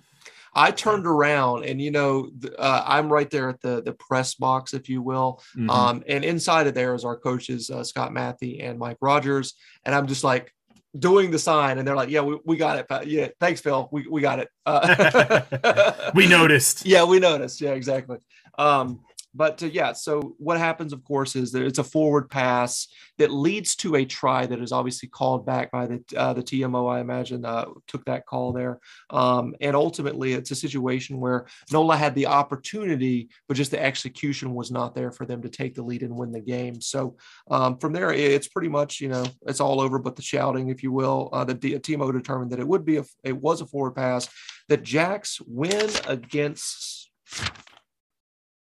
I 0.55 0.71
turned 0.71 1.07
around 1.07 1.65
and 1.65 1.81
you 1.81 1.91
know 1.91 2.31
uh, 2.59 2.85
I'm 2.87 3.13
right 3.13 3.31
there 3.31 3.49
at 3.49 3.61
the 3.61 3.83
the 3.83 3.93
press 3.93 4.35
box, 4.35 4.75
if 4.75 4.89
you 4.89 5.03
will, 5.03 5.43
Mhm. 5.57 5.71
um, 5.71 6.05
and 6.09 6.25
inside 6.25 6.67
of 6.67 6.75
there 6.75 6.95
is 6.95 7.05
our 7.05 7.17
coaches 7.17 7.71
uh, 7.71 7.85
Scott 7.85 8.11
Mathie 8.13 8.63
and 8.63 8.79
Mike 8.79 8.99
Rogers, 9.01 9.55
and 9.85 9.95
I'm 9.95 10.07
just 10.07 10.25
like 10.25 10.53
doing 10.99 11.31
the 11.31 11.39
sign, 11.39 11.79
and 11.79 11.87
they're 11.87 11.95
like, 11.95 12.11
"Yeah, 12.11 12.23
we, 12.23 12.39
we 12.45 12.57
got 12.57 12.79
it. 12.79 12.89
Pat. 12.89 13.07
Yeah, 13.07 13.29
thanks, 13.39 13.61
Phil. 13.61 13.89
We 13.93 14.07
we 14.09 14.21
got 14.21 14.41
it." 14.41 14.49
Uh, 14.67 16.11
we 16.15 16.27
noticed. 16.27 16.85
yeah, 16.95 17.05
we 17.05 17.21
noticed. 17.21 17.61
Yeah, 17.61 17.71
exactly. 17.73 18.19
Um, 18.59 19.01
but 19.35 19.63
uh, 19.63 19.67
yeah, 19.67 19.93
so 19.93 20.35
what 20.39 20.59
happens, 20.59 20.93
of 20.93 21.05
course, 21.05 21.37
is 21.37 21.53
that 21.53 21.63
it's 21.63 21.79
a 21.79 21.85
forward 21.85 22.29
pass 22.31 22.89
that 23.19 23.31
leads 23.31 23.77
to 23.77 23.97
a 23.97 24.05
try 24.05 24.47
that 24.47 24.61
is 24.61 24.73
obviously 24.73 25.09
called 25.09 25.47
back 25.47 25.71
by 25.71 25.87
the 25.87 26.03
uh, 26.17 26.33
the 26.33 26.43
TMO. 26.43 26.93
I 26.93 27.01
imagine 27.01 27.45
uh, 27.45 27.67
took 27.87 28.05
that 28.07 28.27
call 28.27 28.53
there, 28.53 28.81
um, 29.11 29.55
and 29.61 29.77
ultimately 29.77 30.33
it's 30.33 30.51
a 30.51 30.57
situation 30.57 31.21
where 31.21 31.47
Nola 31.73 31.97
had 31.97 32.15
the 32.15 32.27
opportunity, 32.27 33.29
but 33.47 33.57
just 33.57 33.71
the 33.71 33.83
execution 33.83 34.55
was 34.55 34.71
not 34.71 34.95
there 34.95 35.13
for 35.13 35.27
them 35.27 35.43
to 35.43 35.49
take 35.49 35.75
the 35.75 35.83
lead 35.83 36.03
and 36.03 36.17
win 36.17 36.33
the 36.33 36.41
game. 36.41 36.81
So 36.81 37.17
um, 37.51 37.79
from 37.79 37.93
there, 37.93 38.13
it's 38.13 38.49
pretty 38.49 38.69
much 38.69 39.01
you 39.01 39.09
know 39.09 39.25
it's 39.47 39.61
all 39.61 39.81
over, 39.81 39.99
but 39.99 40.17
the 40.17 40.23
shouting, 40.23 40.71
if 40.71 40.83
you 40.83 40.91
will. 40.91 41.29
Uh, 41.33 41.45
the 41.45 41.55
TMO 41.55 42.13
determined 42.13 42.51
that 42.51 42.61
it 42.61 42.67
would 42.67 42.85
be 42.85 42.97
a 42.97 43.05
it 43.23 43.37
was 43.37 43.61
a 43.61 43.67
forward 43.67 43.93
pass. 43.93 44.29
That 44.69 44.83
Jacks 44.83 45.41
win 45.47 45.91
against 46.07 47.11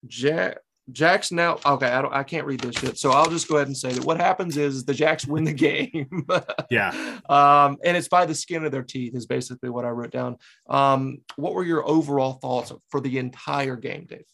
Jack. 0.07 0.59
Jacks 0.91 1.31
now 1.31 1.59
okay. 1.65 1.87
I 1.87 2.03
don't. 2.03 2.13
I 2.13 2.25
can't 2.25 2.45
read 2.45 2.61
this 2.61 2.75
shit, 2.75 2.99
so 2.99 3.13
I'll 3.13 3.31
just 3.31 3.49
go 3.49 3.57
ahead 3.57 3.69
and 3.69 3.77
say 3.77 3.93
that 3.93 4.05
what 4.05 4.17
happens 4.17 4.57
is 4.57 4.85
the 4.85 4.93
Jacks 4.93 5.27
win 5.29 5.45
the 5.45 5.53
game. 5.53 6.27
Yeah. 6.71 6.91
Um, 7.29 7.77
and 7.85 7.97
it's 7.99 8.09
by 8.09 8.25
the 8.25 8.35
skin 8.35 8.65
of 8.65 8.73
their 8.73 8.83
teeth 8.83 9.15
is 9.15 9.27
basically 9.27 9.69
what 9.69 9.85
I 9.85 9.91
wrote 9.91 10.11
down. 10.11 10.39
Um, 10.71 11.19
what 11.37 11.53
were 11.53 11.65
your 11.65 11.87
overall 11.87 12.35
thoughts 12.35 12.73
for 12.89 12.99
the 12.99 13.19
entire 13.19 13.77
game, 13.77 14.07
Dave? 14.07 14.25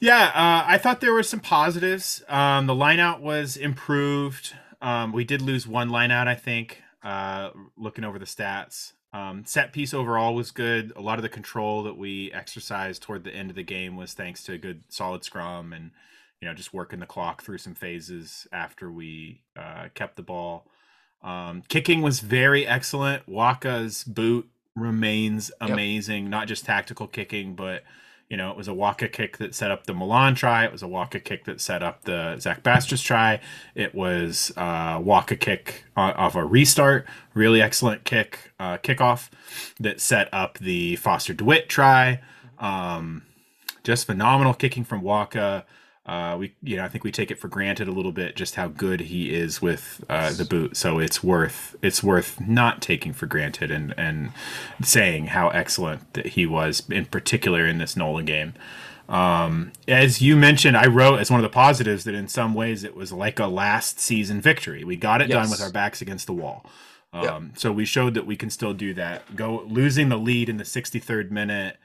Yeah, 0.00 0.24
uh, 0.34 0.64
I 0.66 0.78
thought 0.78 1.00
there 1.00 1.12
were 1.12 1.22
some 1.22 1.40
positives. 1.40 2.24
Um, 2.28 2.66
the 2.66 2.74
lineout 2.74 3.20
was 3.20 3.56
improved. 3.56 4.54
Um, 4.80 5.12
we 5.12 5.24
did 5.24 5.42
lose 5.42 5.66
one 5.66 5.90
lineout, 5.90 6.26
I 6.26 6.34
think. 6.34 6.82
Uh, 7.02 7.50
looking 7.76 8.04
over 8.04 8.18
the 8.18 8.24
stats, 8.24 8.92
um, 9.12 9.44
set 9.44 9.72
piece 9.72 9.92
overall 9.92 10.34
was 10.34 10.50
good. 10.50 10.92
A 10.96 11.00
lot 11.00 11.18
of 11.18 11.22
the 11.22 11.28
control 11.28 11.82
that 11.82 11.96
we 11.96 12.32
exercised 12.32 13.02
toward 13.02 13.24
the 13.24 13.34
end 13.34 13.50
of 13.50 13.56
the 13.56 13.62
game 13.62 13.96
was 13.96 14.14
thanks 14.14 14.42
to 14.44 14.52
a 14.52 14.58
good, 14.58 14.82
solid 14.88 15.24
scrum 15.24 15.72
and 15.72 15.90
you 16.40 16.48
know 16.48 16.54
just 16.54 16.72
working 16.72 17.00
the 17.00 17.06
clock 17.06 17.42
through 17.42 17.58
some 17.58 17.74
phases 17.74 18.46
after 18.52 18.90
we 18.90 19.42
uh, 19.58 19.88
kept 19.94 20.16
the 20.16 20.22
ball. 20.22 20.66
Um, 21.22 21.62
kicking 21.68 22.00
was 22.02 22.20
very 22.20 22.66
excellent. 22.66 23.26
Waaka's 23.28 24.04
boot 24.04 24.48
remains 24.76 25.50
Yep. 25.60 25.70
amazing. 25.70 26.30
Not 26.30 26.48
just 26.48 26.64
tactical 26.64 27.06
kicking, 27.06 27.54
but 27.54 27.82
you 28.30 28.36
know, 28.36 28.50
it 28.50 28.56
was 28.56 28.68
a 28.68 28.72
Waaka 28.72 29.08
kick 29.08 29.38
that 29.38 29.56
set 29.56 29.72
up 29.72 29.86
the 29.86 29.92
Malan 29.92 30.36
try. 30.36 30.64
It 30.64 30.70
was 30.70 30.84
a 30.84 30.86
Waaka 30.86 31.18
kick 31.18 31.44
that 31.46 31.60
set 31.60 31.82
up 31.82 32.04
the 32.04 32.38
Zach 32.38 32.62
Basters 32.62 33.02
try. 33.02 33.40
It 33.74 33.92
was 33.92 34.52
uh, 34.56 35.00
Waaka 35.00 35.38
kick 35.38 35.84
off 35.96 36.36
a 36.36 36.44
restart, 36.44 37.06
really 37.34 37.60
excellent 37.60 38.04
kick, 38.04 38.52
uh, 38.60 38.78
kickoff 38.78 39.30
that 39.80 40.00
set 40.00 40.32
up 40.32 40.58
the 40.58 40.94
Foster 40.96 41.34
DeWitt 41.34 41.68
try. 41.68 42.20
Um, 42.60 43.22
just 43.82 44.06
phenomenal 44.06 44.54
kicking 44.54 44.84
from 44.84 45.02
Waaka. 45.02 45.66
Uh, 46.10 46.36
we, 46.36 46.52
you 46.60 46.76
know, 46.76 46.84
I 46.84 46.88
think 46.88 47.04
we 47.04 47.12
take 47.12 47.30
it 47.30 47.38
for 47.38 47.46
granted 47.46 47.86
a 47.86 47.92
little 47.92 48.10
bit 48.10 48.34
just 48.34 48.56
how 48.56 48.66
good 48.66 48.98
he 48.98 49.32
is 49.32 49.62
with 49.62 50.04
uh, 50.08 50.32
the 50.32 50.44
boot. 50.44 50.76
So 50.76 50.98
it's 50.98 51.22
worth 51.22 51.76
it's 51.82 52.02
worth 52.02 52.40
not 52.40 52.82
taking 52.82 53.12
for 53.12 53.26
granted 53.26 53.70
and 53.70 53.94
and 53.96 54.32
saying 54.82 55.28
how 55.28 55.50
excellent 55.50 56.12
that 56.14 56.26
he 56.26 56.46
was 56.46 56.82
in 56.90 57.06
particular 57.06 57.64
in 57.64 57.78
this 57.78 57.96
Nolan 57.96 58.24
game. 58.24 58.54
Um, 59.08 59.70
as 59.86 60.20
you 60.20 60.34
mentioned, 60.34 60.76
I 60.76 60.88
wrote 60.88 61.20
as 61.20 61.30
one 61.30 61.38
of 61.38 61.44
the 61.44 61.54
positives 61.54 62.02
that 62.04 62.14
in 62.16 62.26
some 62.26 62.54
ways 62.54 62.82
it 62.82 62.96
was 62.96 63.12
like 63.12 63.38
a 63.38 63.46
last 63.46 64.00
season 64.00 64.40
victory. 64.40 64.82
We 64.82 64.96
got 64.96 65.22
it 65.22 65.28
done 65.28 65.48
with 65.48 65.62
our 65.62 65.70
backs 65.70 66.02
against 66.02 66.26
the 66.26 66.32
wall. 66.32 66.66
Um, 67.12 67.22
Yeah. 67.22 67.40
So 67.54 67.70
we 67.70 67.84
showed 67.84 68.14
that 68.14 68.26
we 68.26 68.34
can 68.34 68.50
still 68.50 68.74
do 68.74 68.94
that. 68.94 69.36
Go 69.36 69.62
losing 69.64 70.08
the 70.08 70.18
lead 70.18 70.48
in 70.48 70.56
the 70.56 70.64
63rd 70.64 71.30
minute 71.30 71.76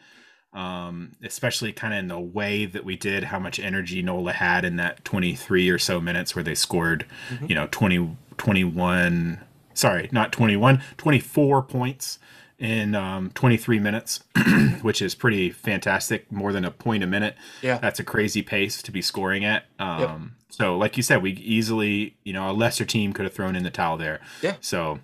um, 0.56 1.12
especially 1.24 1.72
kind 1.74 1.94
of 1.94 2.00
in 2.00 2.08
the 2.08 2.20
way 2.20 2.66
that 2.66 2.84
we 2.86 2.96
did, 2.96 3.26
how 3.26 3.38
much 3.40 3.60
energy 3.60 4.02
Nola 4.02 4.34
had 4.34 4.64
in 4.66 4.78
that 4.78 5.04
23 5.06 5.70
or 5.70 5.78
so 5.78 6.00
minutes 6.02 6.36
where 6.36 6.44
they 6.44 6.56
scored, 6.56 7.06
Mhm. 7.30 7.50
you 7.50 7.56
know, 7.56 7.68
20, 7.72 8.18
21, 8.38 9.40
sorry, 9.74 10.10
not 10.12 10.32
21, 10.32 10.82
24 10.98 11.62
points 11.64 12.20
in 12.58 12.96
um, 12.96 13.32
23 13.36 13.80
minutes, 13.80 14.24
which 14.82 15.02
is 15.02 15.14
pretty 15.14 15.52
fantastic, 15.52 16.32
more 16.32 16.54
than 16.54 16.64
a 16.64 16.72
point 16.72 17.04
a 17.04 17.08
minute. 17.08 17.36
Yeah. 17.62 17.78
That's 17.80 18.00
a 18.00 18.04
crazy 18.04 18.42
pace 18.42 18.82
to 18.82 18.92
be 18.92 19.02
scoring 19.02 19.44
at. 19.44 19.66
Um, 19.78 20.36
So, 20.50 20.78
like 20.78 20.96
you 20.96 21.04
said, 21.04 21.22
we 21.22 21.32
easily, 21.32 22.16
you 22.24 22.32
know, 22.32 22.50
a 22.50 22.54
lesser 22.54 22.86
team 22.86 23.12
could 23.12 23.26
have 23.26 23.34
thrown 23.34 23.58
in 23.58 23.64
the 23.64 23.70
towel 23.70 23.98
there. 23.98 24.22
Yeah. 24.42 24.54
So 24.62 25.00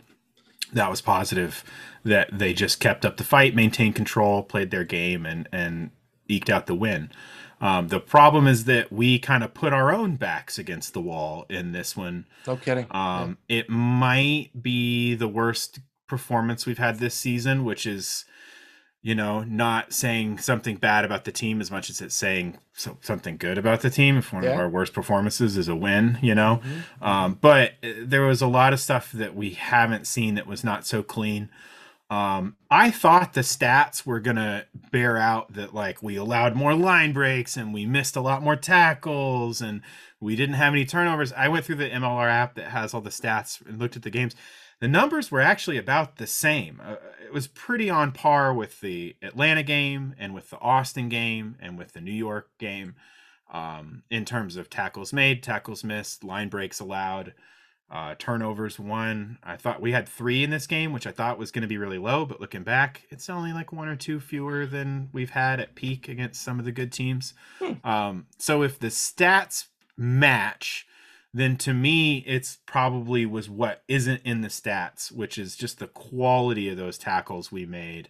that 0.72 0.90
was 0.90 1.02
positive 1.02 1.66
that 2.04 2.30
they 2.38 2.54
just 2.54 2.80
kept 2.80 3.06
up 3.06 3.18
the 3.18 3.24
fight, 3.24 3.56
maintained 3.56 3.96
control, 3.96 4.44
played 4.44 4.72
their 4.72 4.84
game, 4.84 5.26
and 5.26 5.48
and 5.52 5.92
eked 6.28 6.50
out 6.50 6.66
the 6.66 6.76
win. 6.76 7.12
Um, 7.60 7.90
the 7.90 8.00
problem 8.00 8.48
is 8.48 8.66
that 8.66 8.92
we 8.92 9.20
kind 9.20 9.44
of 9.44 9.54
put 9.54 9.72
our 9.72 9.94
own 9.94 10.16
backs 10.16 10.58
against 10.58 10.94
the 10.94 11.02
wall 11.02 11.46
in 11.48 11.74
this 11.74 11.96
one. 11.96 12.26
No 12.48 12.58
kidding. 12.58 12.88
Um, 12.90 13.38
It 13.48 13.70
might 13.70 14.50
be 14.60 15.14
the 15.14 15.28
worst 15.28 15.80
performance 16.08 16.66
we've 16.66 16.80
had 16.80 16.98
this 16.98 17.14
season, 17.14 17.64
which 17.64 17.86
is, 17.86 18.26
you 19.04 19.14
know, 19.14 19.44
not 19.44 19.94
saying 19.94 20.40
something 20.40 20.78
bad 20.78 21.06
about 21.06 21.24
the 21.24 21.32
team 21.32 21.62
as 21.62 21.70
much 21.70 21.92
as 21.92 22.02
it's 22.02 22.16
saying 22.16 22.58
so, 22.74 22.98
something 23.02 23.38
good 23.38 23.60
about 23.60 23.82
the 23.82 23.92
team. 23.92 24.18
If 24.18 24.34
one 24.34 24.44
of 24.44 24.58
our 24.58 24.70
worst 24.70 24.94
performances 24.94 25.56
is 25.56 25.68
a 25.68 25.76
win, 25.76 26.18
you 26.22 26.34
know. 26.34 26.62
Mhm. 27.00 27.06
Um, 27.06 27.38
but 27.40 27.74
uh, 27.84 27.90
there 28.04 28.24
was 28.24 28.42
a 28.42 28.48
lot 28.48 28.74
of 28.74 28.80
stuff 28.80 29.12
that 29.12 29.36
we 29.36 29.52
haven't 29.52 30.08
seen 30.08 30.34
that 30.34 30.48
was 30.48 30.64
not 30.64 30.88
so 30.88 31.04
clean. 31.04 31.50
Um, 32.12 32.58
I 32.70 32.92
thought 32.92 33.34
the 33.34 33.42
stats 33.42 34.06
were 34.06 34.20
gonna 34.20 34.66
bear 34.92 35.16
out 35.16 35.54
that 35.54 35.74
like 35.74 36.04
we 36.04 36.18
allowed 36.18 36.58
more 36.58 36.76
line 36.76 37.14
breaks 37.14 37.56
and 37.56 37.74
we 37.74 37.86
missed 37.86 38.18
a 38.18 38.22
lot 38.22 38.44
more 38.44 38.58
tackles 38.58 39.62
and 39.62 39.82
we 40.20 40.36
didn't 40.36 40.56
have 40.56 40.74
any 40.74 40.84
turnovers. 40.84 41.32
I 41.32 41.48
went 41.48 41.64
through 41.64 41.78
the 41.78 41.90
MLR 41.90 42.30
app 42.30 42.56
that 42.56 42.72
has 42.72 42.94
all 42.94 43.00
the 43.00 43.12
stats 43.12 43.66
and 43.66 43.80
looked 43.80 43.96
at 43.96 44.04
the 44.04 44.10
games. 44.10 44.36
The 44.82 44.90
numbers 44.90 45.32
were 45.32 45.40
actually 45.40 45.78
about 45.78 46.18
the 46.18 46.28
same. 46.28 46.82
Uh, 46.84 46.96
it 47.24 47.32
was 47.32 47.48
pretty 47.48 47.90
on 47.90 48.12
par 48.12 48.54
with 48.54 48.82
the 48.82 49.16
Atlanta 49.22 49.64
game 49.64 50.14
and 50.20 50.34
with 50.34 50.50
the 50.50 50.60
Austin 50.60 51.08
game 51.08 51.56
and 51.62 51.78
with 51.78 51.94
the 51.94 52.02
New 52.02 52.12
York 52.12 52.50
game 52.58 52.96
um, 53.54 54.04
in 54.10 54.26
terms 54.26 54.58
of 54.58 54.70
tackles 54.70 55.14
made, 55.14 55.44
tackles 55.44 55.82
missed, 55.86 56.26
line 56.26 56.50
breaks 56.50 56.82
allowed, 56.82 57.34
uh, 57.92 58.16
turnovers 58.18 58.80
one. 58.80 59.38
I 59.44 59.58
thought 59.58 59.82
we 59.82 59.92
had 59.92 60.08
three 60.08 60.44
in 60.44 60.50
this 60.50 60.66
game, 60.66 60.94
which 60.94 61.06
I 61.06 61.12
thought 61.12 61.38
was 61.38 61.52
going 61.52 61.64
to 61.64 61.68
be 61.68 61.78
really 61.78 61.98
low, 61.98 62.26
but 62.26 62.40
looking 62.40 62.64
back, 62.64 63.04
it's 63.10 63.30
only 63.30 63.52
like 63.52 63.74
one 63.74 63.90
or 63.90 63.98
two 63.98 64.22
fewer 64.22 64.66
than 64.66 65.10
we've 65.12 65.32
had 65.32 65.60
at 65.60 65.76
peak 65.76 66.08
against 66.08 66.42
some 66.42 66.58
of 66.58 66.64
the 66.64 66.72
good 66.72 66.94
teams. 66.94 67.34
Hmm. 67.60 67.74
Um, 67.88 68.26
so 68.38 68.64
if 68.64 68.80
the 68.80 68.88
stats 68.88 69.68
match, 69.98 70.88
then 71.34 71.58
to 71.58 71.74
me, 71.74 72.20
it's 72.20 72.60
probably 72.66 73.26
was 73.26 73.50
what 73.50 73.84
isn't 73.90 74.22
in 74.24 74.40
the 74.40 74.48
stats, 74.48 75.12
which 75.12 75.38
is 75.38 75.58
just 75.58 75.80
the 75.80 75.88
quality 75.88 76.70
of 76.70 76.78
those 76.78 76.98
tackles 76.98 77.52
we 77.52 77.66
made, 77.66 78.08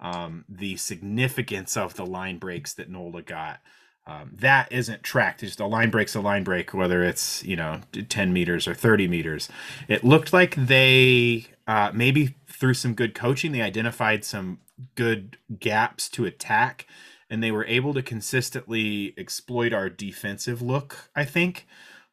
um, 0.00 0.46
the 0.48 0.76
significance 0.76 1.76
of 1.76 1.94
the 1.94 2.06
line 2.06 2.38
breaks 2.38 2.72
that 2.74 2.88
Nola 2.88 3.20
got. 3.20 3.60
Um, 4.08 4.30
that 4.38 4.72
isn't 4.72 5.02
tracked. 5.02 5.40
Just 5.40 5.60
a 5.60 5.66
line 5.66 5.90
break's 5.90 6.14
a 6.14 6.20
line 6.20 6.42
break, 6.42 6.72
whether 6.72 7.04
it's 7.04 7.44
you 7.44 7.56
know 7.56 7.82
10 7.92 8.32
meters 8.32 8.66
or 8.66 8.74
30 8.74 9.06
meters. 9.06 9.50
It 9.86 10.02
looked 10.02 10.32
like 10.32 10.54
they 10.54 11.46
uh, 11.66 11.90
maybe 11.92 12.34
through 12.48 12.74
some 12.74 12.94
good 12.94 13.14
coaching, 13.14 13.52
they 13.52 13.60
identified 13.60 14.24
some 14.24 14.60
good 14.94 15.36
gaps 15.60 16.08
to 16.08 16.24
attack, 16.24 16.86
and 17.28 17.42
they 17.42 17.50
were 17.50 17.66
able 17.66 17.92
to 17.92 18.02
consistently 18.02 19.12
exploit 19.18 19.74
our 19.74 19.90
defensive 19.90 20.62
look. 20.62 21.10
I 21.14 21.26
think 21.26 21.66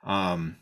um, 0.04 0.58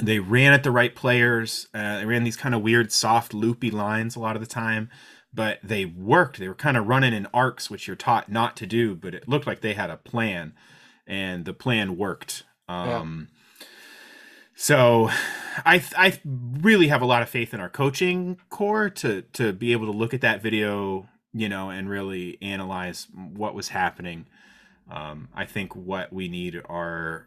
they 0.00 0.18
ran 0.18 0.54
at 0.54 0.62
the 0.62 0.70
right 0.70 0.94
players. 0.94 1.68
Uh, 1.74 1.98
they 1.98 2.06
ran 2.06 2.24
these 2.24 2.38
kind 2.38 2.54
of 2.54 2.62
weird, 2.62 2.90
soft, 2.90 3.34
loopy 3.34 3.70
lines 3.70 4.16
a 4.16 4.20
lot 4.20 4.34
of 4.34 4.40
the 4.40 4.48
time 4.48 4.88
but 5.34 5.58
they 5.62 5.84
worked. 5.84 6.38
They 6.38 6.48
were 6.48 6.54
kind 6.54 6.76
of 6.76 6.86
running 6.86 7.12
in 7.12 7.26
arcs, 7.34 7.70
which 7.70 7.86
you're 7.86 7.96
taught 7.96 8.30
not 8.30 8.56
to 8.58 8.66
do, 8.66 8.94
but 8.94 9.14
it 9.14 9.28
looked 9.28 9.46
like 9.46 9.60
they 9.60 9.74
had 9.74 9.90
a 9.90 9.96
plan, 9.96 10.54
and 11.06 11.44
the 11.44 11.52
plan 11.54 11.96
worked. 11.96 12.44
Um, 12.68 13.28
So, 14.56 15.10
I 15.66 15.82
I 15.96 16.20
really 16.24 16.88
have 16.88 17.02
a 17.02 17.06
lot 17.06 17.22
of 17.22 17.28
faith 17.28 17.52
in 17.52 17.60
our 17.60 17.68
coaching 17.68 18.38
core 18.50 18.88
to 18.90 19.22
to 19.32 19.52
be 19.52 19.72
able 19.72 19.86
to 19.86 19.98
look 19.98 20.14
at 20.14 20.20
that 20.20 20.42
video, 20.42 21.08
you 21.32 21.48
know, 21.48 21.70
and 21.70 21.88
really 21.90 22.38
analyze 22.40 23.08
what 23.12 23.54
was 23.54 23.68
happening. 23.70 24.26
Um, 24.88 25.28
I 25.34 25.44
think 25.44 25.74
what 25.74 26.12
we 26.12 26.28
need 26.28 26.62
are 26.68 27.26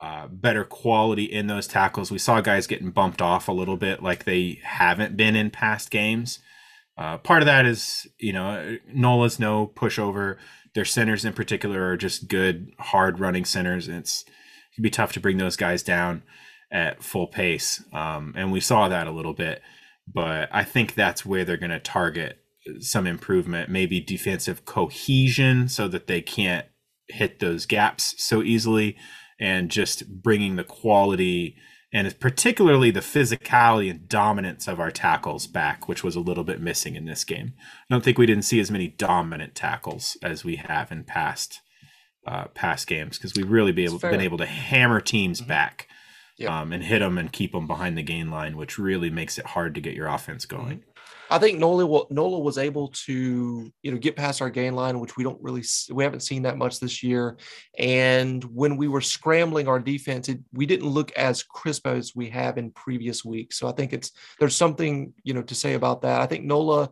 uh, 0.00 0.26
better 0.28 0.64
quality 0.64 1.24
in 1.24 1.46
those 1.46 1.66
tackles. 1.66 2.10
We 2.10 2.18
saw 2.18 2.40
guys 2.42 2.66
getting 2.66 2.90
bumped 2.90 3.22
off 3.22 3.48
a 3.48 3.52
little 3.52 3.78
bit, 3.78 4.02
like 4.02 4.24
they 4.24 4.60
haven't 4.64 5.16
been 5.16 5.36
in 5.36 5.50
past 5.50 5.90
games. 5.90 6.40
Uh, 6.96 7.18
part 7.18 7.42
of 7.42 7.46
that 7.46 7.66
is, 7.66 8.06
you 8.18 8.32
know, 8.32 8.78
Nola's 8.92 9.38
no 9.38 9.66
pushover. 9.66 10.36
Their 10.74 10.84
centers 10.84 11.24
in 11.24 11.32
particular 11.32 11.88
are 11.90 11.96
just 11.96 12.28
good, 12.28 12.72
hard 12.78 13.20
running 13.20 13.44
centers, 13.44 13.88
and 13.88 13.98
it's 13.98 14.22
it 14.22 14.74
can 14.76 14.82
be 14.82 14.90
tough 14.90 15.12
to 15.12 15.20
bring 15.20 15.38
those 15.38 15.56
guys 15.56 15.82
down 15.82 16.22
at 16.72 17.02
full 17.02 17.26
pace. 17.26 17.82
Um, 17.92 18.34
and 18.36 18.50
we 18.52 18.60
saw 18.60 18.88
that 18.88 19.06
a 19.06 19.12
little 19.12 19.34
bit, 19.34 19.62
but 20.12 20.48
I 20.52 20.64
think 20.64 20.94
that's 20.94 21.24
where 21.24 21.44
they're 21.44 21.56
going 21.56 21.70
to 21.70 21.78
target 21.80 22.38
some 22.80 23.06
improvement, 23.06 23.70
maybe 23.70 24.00
defensive 24.00 24.64
cohesion, 24.64 25.68
so 25.68 25.86
that 25.88 26.06
they 26.06 26.20
can't 26.20 26.66
hit 27.08 27.38
those 27.38 27.66
gaps 27.66 28.14
so 28.18 28.42
easily, 28.42 28.96
and 29.40 29.70
just 29.70 30.22
bringing 30.22 30.56
the 30.56 30.64
quality 30.64 31.56
and 31.94 32.06
it's 32.06 32.16
particularly 32.18 32.90
the 32.90 33.00
physicality 33.00 33.88
and 33.88 34.08
dominance 34.08 34.66
of 34.68 34.80
our 34.80 34.90
tackles 34.90 35.46
back, 35.46 35.88
which 35.88 36.02
was 36.04 36.16
a 36.16 36.20
little 36.20 36.44
bit 36.44 36.60
missing 36.60 36.96
in 36.96 37.04
this 37.06 37.24
game. 37.24 37.54
I 37.58 37.94
don't 37.94 38.04
think 38.04 38.18
we 38.18 38.26
didn't 38.26 38.44
see 38.44 38.58
as 38.60 38.70
many 38.70 38.88
dominant 38.88 39.54
tackles 39.54 40.16
as 40.22 40.44
we 40.44 40.56
have 40.56 40.90
in 40.92 41.04
past 41.04 41.60
uh, 42.26 42.46
past 42.54 42.86
games 42.86 43.18
because 43.18 43.34
we've 43.34 43.50
really 43.50 43.70
be 43.72 43.84
able, 43.84 43.98
been 43.98 44.20
able 44.22 44.38
to 44.38 44.46
hammer 44.46 44.98
teams 44.98 45.42
Mhm. 45.42 45.46
back 45.46 45.86
Yep. 46.38 46.50
um, 46.50 46.72
and 46.72 46.82
hit 46.82 47.00
them 47.00 47.18
and 47.18 47.30
keep 47.30 47.52
them 47.52 47.66
behind 47.66 47.96
the 47.98 48.02
gain 48.02 48.30
line, 48.30 48.56
which 48.56 48.78
really 48.78 49.10
makes 49.10 49.36
it 49.38 49.44
hard 49.46 49.74
to 49.74 49.80
get 49.82 49.94
your 49.94 50.06
offense 50.08 50.46
going. 50.46 50.82
I 51.30 51.38
think 51.38 51.58
Nola 51.58 51.86
wa- 51.86 52.06
Nola 52.10 52.38
was 52.38 52.58
able 52.58 52.88
to 53.06 53.72
you 53.82 53.90
know 53.90 53.98
get 53.98 54.16
past 54.16 54.42
our 54.42 54.50
gain 54.50 54.74
line, 54.74 55.00
which 55.00 55.16
we 55.16 55.24
don't 55.24 55.42
really 55.42 55.62
we 55.90 56.04
haven't 56.04 56.20
seen 56.20 56.42
that 56.42 56.58
much 56.58 56.80
this 56.80 57.02
year. 57.02 57.36
And 57.78 58.42
when 58.44 58.76
we 58.76 58.88
were 58.88 59.00
scrambling 59.00 59.68
our 59.68 59.78
defense, 59.78 60.28
it, 60.28 60.40
we 60.52 60.66
didn't 60.66 60.88
look 60.88 61.12
as 61.12 61.42
crisp 61.42 61.86
as 61.86 62.14
we 62.14 62.30
have 62.30 62.58
in 62.58 62.70
previous 62.70 63.24
weeks. 63.24 63.58
So 63.58 63.68
I 63.68 63.72
think 63.72 63.92
it's 63.92 64.12
there's 64.38 64.56
something 64.56 65.12
you 65.22 65.34
know 65.34 65.42
to 65.42 65.54
say 65.54 65.74
about 65.74 66.02
that. 66.02 66.20
I 66.20 66.26
think 66.26 66.44
Nola. 66.44 66.90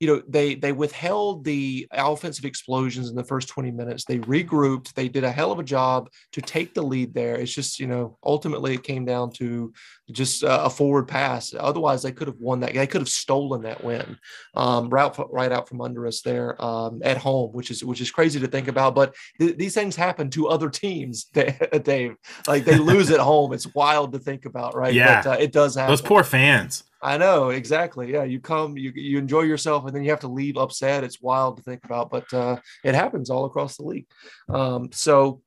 You 0.00 0.08
know, 0.08 0.22
they 0.28 0.54
they 0.54 0.72
withheld 0.72 1.44
the 1.44 1.88
offensive 1.92 2.44
explosions 2.44 3.08
in 3.08 3.16
the 3.16 3.24
first 3.24 3.48
20 3.48 3.70
minutes. 3.70 4.04
They 4.04 4.18
regrouped. 4.18 4.92
They 4.92 5.08
did 5.08 5.24
a 5.24 5.32
hell 5.32 5.52
of 5.52 5.58
a 5.58 5.64
job 5.64 6.10
to 6.32 6.42
take 6.42 6.74
the 6.74 6.82
lead 6.82 7.14
there. 7.14 7.36
It's 7.36 7.52
just, 7.52 7.80
you 7.80 7.86
know, 7.86 8.18
ultimately 8.22 8.74
it 8.74 8.82
came 8.82 9.04
down 9.04 9.32
to 9.32 9.72
just 10.10 10.44
uh, 10.44 10.62
a 10.64 10.70
forward 10.70 11.08
pass. 11.08 11.54
Otherwise, 11.58 12.02
they 12.02 12.12
could 12.12 12.28
have 12.28 12.38
won 12.38 12.60
that. 12.60 12.74
They 12.74 12.86
could 12.86 13.00
have 13.00 13.08
stolen 13.08 13.62
that 13.62 13.82
win 13.82 14.18
um, 14.54 14.88
right, 14.88 15.12
right 15.30 15.52
out 15.52 15.68
from 15.68 15.80
under 15.80 16.06
us 16.06 16.20
there 16.20 16.62
um, 16.62 17.00
at 17.04 17.16
home, 17.16 17.52
which 17.52 17.70
is 17.70 17.84
which 17.84 18.00
is 18.00 18.10
crazy 18.10 18.40
to 18.40 18.46
think 18.46 18.68
about. 18.68 18.94
But 18.94 19.14
th- 19.38 19.56
these 19.56 19.74
things 19.74 19.96
happen 19.96 20.30
to 20.30 20.48
other 20.48 20.68
teams, 20.68 21.24
Dave. 21.32 22.16
Like 22.46 22.64
they 22.64 22.78
lose 22.78 23.10
at 23.10 23.20
home. 23.20 23.52
It's 23.52 23.72
wild 23.74 24.12
to 24.12 24.18
think 24.18 24.44
about, 24.44 24.76
right? 24.76 24.94
Yeah. 24.94 25.22
But 25.22 25.30
uh, 25.30 25.36
it 25.40 25.52
does 25.52 25.74
happen. 25.74 25.90
Those 25.90 26.02
poor 26.02 26.24
fans. 26.24 26.84
I 27.02 27.18
know 27.18 27.50
exactly. 27.50 28.12
Yeah, 28.12 28.24
you 28.24 28.40
come, 28.40 28.76
you 28.76 28.90
you 28.94 29.18
enjoy 29.18 29.42
yourself, 29.42 29.84
and 29.84 29.94
then 29.94 30.02
you 30.02 30.10
have 30.10 30.20
to 30.20 30.28
leave 30.28 30.56
upset. 30.56 31.04
It's 31.04 31.20
wild 31.20 31.58
to 31.58 31.62
think 31.62 31.84
about, 31.84 32.10
but 32.10 32.32
uh, 32.32 32.56
it 32.84 32.94
happens 32.94 33.30
all 33.30 33.44
across 33.44 33.76
the 33.76 33.84
league. 33.84 34.06
Um, 34.48 34.90
so, 34.92 35.42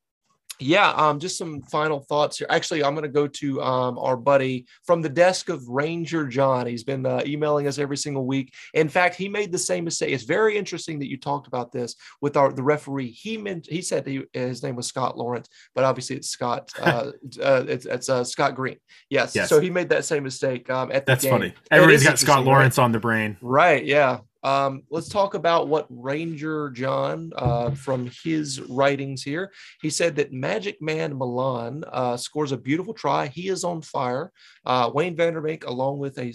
yeah, 0.59 0.91
um, 0.91 1.19
just 1.19 1.37
some 1.37 1.61
final 1.63 2.01
thoughts 2.01 2.37
here. 2.37 2.47
Actually, 2.49 2.83
I'm 2.83 2.93
going 2.93 3.03
to 3.03 3.09
go 3.09 3.27
to 3.27 3.61
um, 3.61 3.97
our 3.97 4.17
buddy 4.17 4.65
from 4.85 5.01
the 5.01 5.09
desk 5.09 5.49
of 5.49 5.67
Ranger 5.67 6.27
John. 6.27 6.67
He's 6.67 6.83
been 6.83 7.05
uh, 7.05 7.21
emailing 7.25 7.67
us 7.67 7.77
every 7.77 7.97
single 7.97 8.25
week. 8.25 8.53
In 8.73 8.89
fact, 8.89 9.15
he 9.15 9.29
made 9.29 9.51
the 9.51 9.57
same 9.57 9.85
mistake. 9.85 10.11
It's 10.13 10.23
very 10.23 10.57
interesting 10.57 10.99
that 10.99 11.09
you 11.09 11.17
talked 11.17 11.47
about 11.47 11.71
this 11.71 11.95
with 12.21 12.35
our 12.35 12.51
the 12.51 12.63
referee. 12.63 13.11
He 13.11 13.37
meant 13.37 13.67
he 13.69 13.81
said 13.81 14.05
he, 14.05 14.23
his 14.33 14.61
name 14.63 14.75
was 14.75 14.87
Scott 14.87 15.17
Lawrence, 15.17 15.47
but 15.75 15.83
obviously 15.83 16.15
it's 16.17 16.29
Scott. 16.29 16.71
Uh, 16.89 17.11
uh, 17.43 17.65
it's 17.67 17.85
it's 17.85 18.09
uh, 18.09 18.23
Scott 18.23 18.55
Green. 18.55 18.77
Yes. 19.09 19.35
Yes. 19.35 19.47
So 19.47 19.59
he 19.59 19.69
made 19.69 19.89
that 19.89 20.05
same 20.05 20.23
mistake 20.23 20.69
um, 20.69 20.91
at 20.91 21.05
the 21.05 21.11
That's 21.11 21.23
game. 21.23 21.31
funny. 21.31 21.53
Everybody's 21.69 22.03
got 22.03 22.17
Scott 22.17 22.39
interesting, 22.39 22.45
right? 22.45 22.57
Lawrence 22.57 22.77
on 22.79 22.91
the 22.91 22.99
brain. 22.99 23.37
Right. 23.41 23.85
Yeah. 23.85 24.19
Um, 24.43 24.83
let's 24.89 25.09
talk 25.09 25.33
about 25.33 25.67
what 25.67 25.87
Ranger 25.89 26.69
John 26.69 27.31
uh, 27.35 27.71
from 27.71 28.09
his 28.23 28.61
writings 28.61 29.23
here. 29.23 29.51
He 29.81 29.89
said 29.89 30.15
that 30.15 30.33
Magic 30.33 30.81
Man 30.81 31.17
Malan 31.17 31.83
uh, 31.91 32.17
scores 32.17 32.51
a 32.51 32.57
beautiful 32.57 32.93
try. 32.93 33.27
He 33.27 33.49
is 33.49 33.63
on 33.63 33.81
fire. 33.81 34.31
Uh, 34.65 34.91
Wayne 34.93 35.15
van 35.15 35.33
der 35.33 35.41
Bank, 35.41 35.65
along 35.65 35.99
with 35.99 36.17
a, 36.19 36.33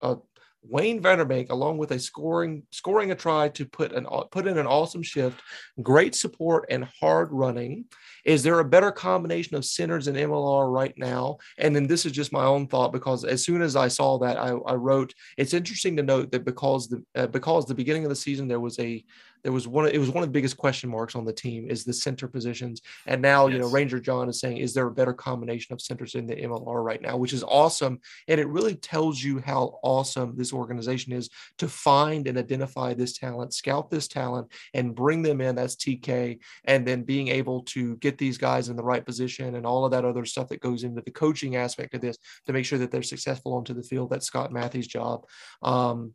a 0.00 0.16
Wayne 0.62 1.00
van 1.00 1.18
der 1.18 1.24
Bank, 1.24 1.50
along 1.50 1.78
with 1.78 1.90
a 1.90 1.98
scoring 1.98 2.62
scoring 2.70 3.10
a 3.10 3.14
try 3.14 3.48
to 3.48 3.66
put 3.66 3.92
an 3.92 4.06
put 4.30 4.46
in 4.46 4.58
an 4.58 4.66
awesome 4.66 5.02
shift, 5.02 5.42
great 5.82 6.14
support 6.14 6.66
and 6.70 6.88
hard 7.00 7.28
running. 7.32 7.84
Is 8.24 8.42
there 8.42 8.60
a 8.60 8.64
better 8.64 8.92
combination 8.92 9.56
of 9.56 9.64
centers 9.64 10.06
and 10.06 10.16
MLR 10.16 10.72
right 10.72 10.94
now? 10.96 11.38
And 11.58 11.74
then 11.74 11.86
this 11.86 12.06
is 12.06 12.12
just 12.12 12.32
my 12.32 12.44
own 12.44 12.68
thought 12.68 12.92
because 12.92 13.24
as 13.24 13.44
soon 13.44 13.60
as 13.60 13.74
I 13.74 13.88
saw 13.88 14.18
that, 14.18 14.36
I, 14.36 14.50
I 14.50 14.74
wrote. 14.74 15.12
It's 15.36 15.54
interesting 15.54 15.96
to 15.96 16.02
note 16.02 16.30
that 16.30 16.44
because 16.44 16.88
the 16.88 17.02
uh, 17.16 17.26
because 17.26 17.66
the 17.66 17.74
beginning 17.74 18.04
of 18.04 18.10
the 18.10 18.16
season 18.16 18.46
there 18.46 18.60
was 18.60 18.78
a 18.78 19.04
there 19.42 19.52
was 19.52 19.66
one 19.66 19.88
it 19.88 19.98
was 19.98 20.10
one 20.10 20.22
of 20.22 20.28
the 20.28 20.32
biggest 20.32 20.56
question 20.56 20.90
marks 20.90 21.14
on 21.14 21.24
the 21.24 21.32
team 21.32 21.68
is 21.68 21.84
the 21.84 21.92
center 21.92 22.28
positions. 22.28 22.82
And 23.06 23.20
now 23.20 23.46
yes. 23.46 23.54
you 23.54 23.60
know 23.60 23.68
ranger 23.68 24.00
john 24.00 24.28
is 24.28 24.40
saying 24.40 24.58
is 24.58 24.74
there 24.74 24.86
a 24.86 24.92
better 24.92 25.12
combination 25.12 25.72
of 25.72 25.80
centers 25.80 26.14
in 26.14 26.26
the 26.26 26.36
mlr 26.36 26.84
right 26.84 27.00
now? 27.00 27.16
which 27.16 27.32
is 27.32 27.44
awesome. 27.44 28.00
And 28.28 28.40
it 28.40 28.48
really 28.48 28.74
tells 28.74 29.22
you 29.22 29.40
how 29.40 29.78
awesome 29.82 30.36
this 30.36 30.52
organization 30.52 31.12
is 31.12 31.30
to 31.58 31.68
find 31.68 32.26
and 32.26 32.38
identify 32.38 32.94
this 32.94 33.12
talent 33.12 33.54
scout 33.54 33.90
this 33.90 34.08
talent 34.08 34.48
and 34.74 34.94
bring 34.94 35.22
them 35.22 35.40
in. 35.40 35.54
That's 35.54 35.76
tk 35.76 36.38
and 36.64 36.86
then 36.86 37.02
being 37.02 37.28
able 37.28 37.62
to 37.62 37.96
get 37.96 38.18
these 38.18 38.38
guys 38.38 38.68
in 38.68 38.76
the 38.76 38.84
right 38.84 39.04
position 39.04 39.54
and 39.56 39.66
all 39.66 39.84
of 39.84 39.90
that 39.92 40.04
other 40.04 40.24
stuff 40.24 40.48
that 40.48 40.60
goes 40.60 40.84
into 40.84 41.02
the 41.02 41.10
coaching 41.10 41.56
aspect 41.56 41.94
of 41.94 42.00
this 42.00 42.18
to 42.46 42.52
make 42.52 42.64
sure 42.64 42.78
that 42.78 42.90
they're 42.90 43.02
successful 43.02 43.54
onto 43.54 43.74
the 43.74 43.82
field. 43.82 44.10
That's 44.10 44.26
scott 44.26 44.52
matthews 44.52 44.86
job. 44.86 45.26
Um, 45.62 46.14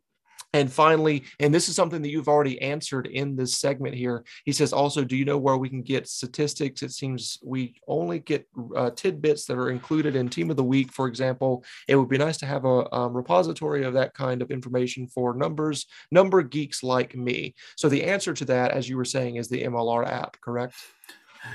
and 0.54 0.72
finally, 0.72 1.24
and 1.40 1.54
this 1.54 1.68
is 1.68 1.76
something 1.76 2.00
that 2.00 2.08
you've 2.08 2.28
already 2.28 2.60
answered 2.62 3.06
in 3.06 3.36
this 3.36 3.58
segment 3.58 3.94
here. 3.94 4.24
He 4.44 4.52
says, 4.52 4.72
also, 4.72 5.04
do 5.04 5.14
you 5.14 5.26
know 5.26 5.36
where 5.36 5.58
we 5.58 5.68
can 5.68 5.82
get 5.82 6.08
statistics? 6.08 6.82
It 6.82 6.92
seems 6.92 7.38
we 7.44 7.74
only 7.86 8.20
get 8.20 8.48
uh, 8.74 8.90
tidbits 8.90 9.44
that 9.46 9.58
are 9.58 9.70
included 9.70 10.16
in 10.16 10.28
Team 10.28 10.50
of 10.50 10.56
the 10.56 10.64
Week, 10.64 10.90
for 10.90 11.06
example. 11.06 11.64
It 11.86 11.96
would 11.96 12.08
be 12.08 12.16
nice 12.16 12.38
to 12.38 12.46
have 12.46 12.64
a 12.64 12.92
um, 12.94 13.14
repository 13.14 13.84
of 13.84 13.92
that 13.94 14.14
kind 14.14 14.40
of 14.40 14.50
information 14.50 15.06
for 15.06 15.34
numbers, 15.34 15.86
number 16.10 16.42
geeks 16.42 16.82
like 16.82 17.14
me. 17.14 17.54
So 17.76 17.90
the 17.90 18.04
answer 18.04 18.32
to 18.32 18.44
that, 18.46 18.70
as 18.70 18.88
you 18.88 18.96
were 18.96 19.04
saying, 19.04 19.36
is 19.36 19.48
the 19.48 19.64
MLR 19.64 20.06
app, 20.06 20.40
correct? 20.40 20.74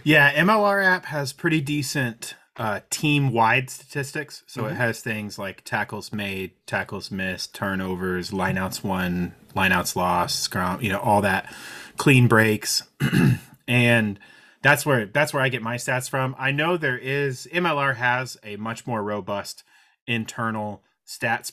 Yeah, 0.04 0.32
MLR 0.34 0.84
app 0.84 1.06
has 1.06 1.34
pretty 1.34 1.62
decent 1.62 2.36
uh, 2.58 2.82
team 2.90 3.32
wide 3.32 3.70
statistics. 3.70 4.44
So 4.48 4.64
mm-hmm. 4.64 4.74
it 4.74 4.76
has 4.76 5.02
things 5.02 5.40
like 5.40 5.64
tackles 5.64 6.14
made, 6.14 6.52
tackles 6.66 7.12
missed, 7.12 7.56
turnovers, 7.56 8.32
lineouts 8.32 8.84
won, 8.84 9.34
lineouts 9.56 9.96
lost, 9.96 10.40
scrum, 10.40 10.82
you 10.82 10.90
know, 10.90 11.00
all 11.00 11.22
that, 11.22 11.54
clean 11.98 12.28
breaks. 12.28 12.84
and 13.68 14.20
that's 14.62 14.86
where 14.86 15.06
that's 15.06 15.34
where 15.34 15.44
I 15.44 15.50
get 15.50 15.62
my 15.62 15.76
stats 15.76 16.10
from. 16.10 16.36
I 16.38 16.52
know 16.52 16.78
there 16.78 16.98
is 16.98 17.48
MLR 17.52 17.96
has 17.96 18.38
a 18.44 18.56
much 18.56 18.86
more 18.88 19.04
robust 19.04 19.64
internal 20.08 20.84
stats 21.08 21.52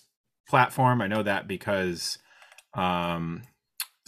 platform. 0.48 1.01
I 1.01 1.06
know 1.06 1.22
that 1.22 1.48
because 1.48 2.18
um, 2.74 3.43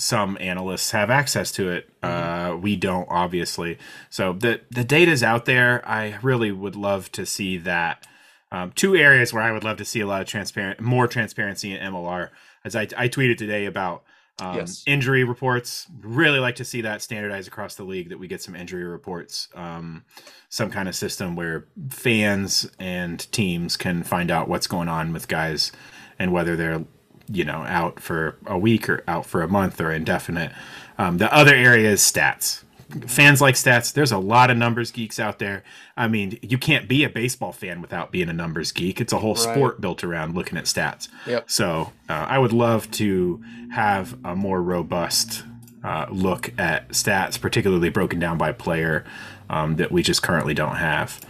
some 0.03 0.37
analysts 0.41 0.91
have 0.91 1.11
access 1.11 1.53
to 1.53 1.70
it. 1.70 1.89
Mm-hmm. 2.03 2.55
Uh, 2.55 2.57
we 2.57 2.74
don't, 2.74 3.07
obviously. 3.09 3.79
So 4.11 4.33
the 4.33 4.61
the 4.70 4.85
data 4.85 5.12
is 5.12 5.23
out 5.23 5.45
there. 5.45 5.87
I 5.89 6.19
really 6.23 6.51
would 6.51 6.74
love 6.74 7.12
to 7.12 7.24
see 7.24 7.57
that. 7.59 8.07
Um, 8.51 8.73
two 8.73 8.97
areas 8.97 9.33
where 9.33 9.43
I 9.43 9.53
would 9.53 9.65
love 9.65 9.79
to 9.79 9.85
see 9.85 10.01
a 10.01 10.07
lot 10.07 10.20
of 10.20 10.27
transparent, 10.27 10.81
more 10.81 11.07
transparency 11.07 11.74
in 11.74 11.81
MLR. 11.93 12.31
As 12.65 12.77
I, 12.77 12.83
I 12.97 13.09
tweeted 13.09 13.39
today 13.39 13.65
about 13.65 14.03
um, 14.41 14.57
yes. 14.57 14.83
injury 14.87 15.24
reports, 15.24 15.87
really 16.01 16.39
like 16.39 16.57
to 16.57 16.65
see 16.65 16.83
that 16.83 17.01
standardized 17.01 17.49
across 17.49 17.77
the 17.77 17.85
league. 17.85 18.09
That 18.09 18.19
we 18.19 18.27
get 18.27 18.43
some 18.43 18.57
injury 18.57 18.85
reports, 18.85 19.49
um, 19.55 20.05
some 20.49 20.70
kind 20.70 20.89
of 20.89 20.97
system 20.97 21.37
where 21.37 21.69
fans 21.91 22.69
and 22.79 23.31
teams 23.33 23.77
can 23.77 24.03
find 24.03 24.31
out 24.31 24.49
what's 24.49 24.66
going 24.66 24.89
on 24.89 25.12
with 25.12 25.29
guys 25.29 25.70
and 26.19 26.33
whether 26.33 26.57
they're 26.57 26.85
you 27.28 27.44
know 27.44 27.65
out 27.66 28.01
for 28.01 28.36
a 28.47 28.59
week 28.59 28.89
or 28.89 29.03
out 29.07 29.27
for 29.27 29.43
a 29.43 29.49
month 29.49 29.81
or 29.81 29.90
indefinite. 29.90 30.53
Um, 30.99 31.19
the 31.19 31.32
other 31.35 31.55
area 31.55 31.90
is 31.90 32.01
stats. 32.01 32.62
Fans 33.07 33.40
like 33.40 33.55
stats. 33.55 33.93
There's 33.93 34.12
a 34.12 34.19
lot 34.19 34.51
of 34.51 34.59
numbers 34.59 34.90
geeks 34.90 35.19
out 35.19 35.39
there. 35.39 35.62
I 35.97 36.09
mean, 36.09 36.39
you 36.43 36.59
can't 36.59 36.89
be 36.89 37.05
a 37.05 37.09
baseball 37.09 37.53
fan 37.53 37.81
without 37.81 38.12
being 38.12 38.28
a 38.28 38.35
numbers 38.35 38.70
geek. 38.70 39.01
It's 39.01 39.15
a 39.15 39.19
whole 39.19 39.35
right. 39.35 39.43
sport 39.43 39.81
built 39.81 40.05
around 40.05 40.35
looking 40.35 40.59
at 40.59 40.65
stats. 40.65 41.09
Yep. 41.27 41.51
So 41.51 41.93
uh, 42.11 42.27
I 42.28 42.39
would 42.39 42.53
love 42.53 42.90
to 42.93 43.43
have 43.73 44.19
a 44.24 44.36
more 44.36 44.62
robust 44.62 45.44
uh, 45.82 46.07
look 46.11 46.53
at 46.59 46.90
stats, 46.90 47.40
particularly 47.40 47.89
broken 47.89 48.20
down 48.20 48.36
by 48.36 48.53
player, 48.53 49.05
um, 49.49 49.77
that 49.77 49.90
we 49.90 50.03
just 50.03 50.23
currently 50.23 50.55
don't 50.55 50.77
have. 50.77 51.20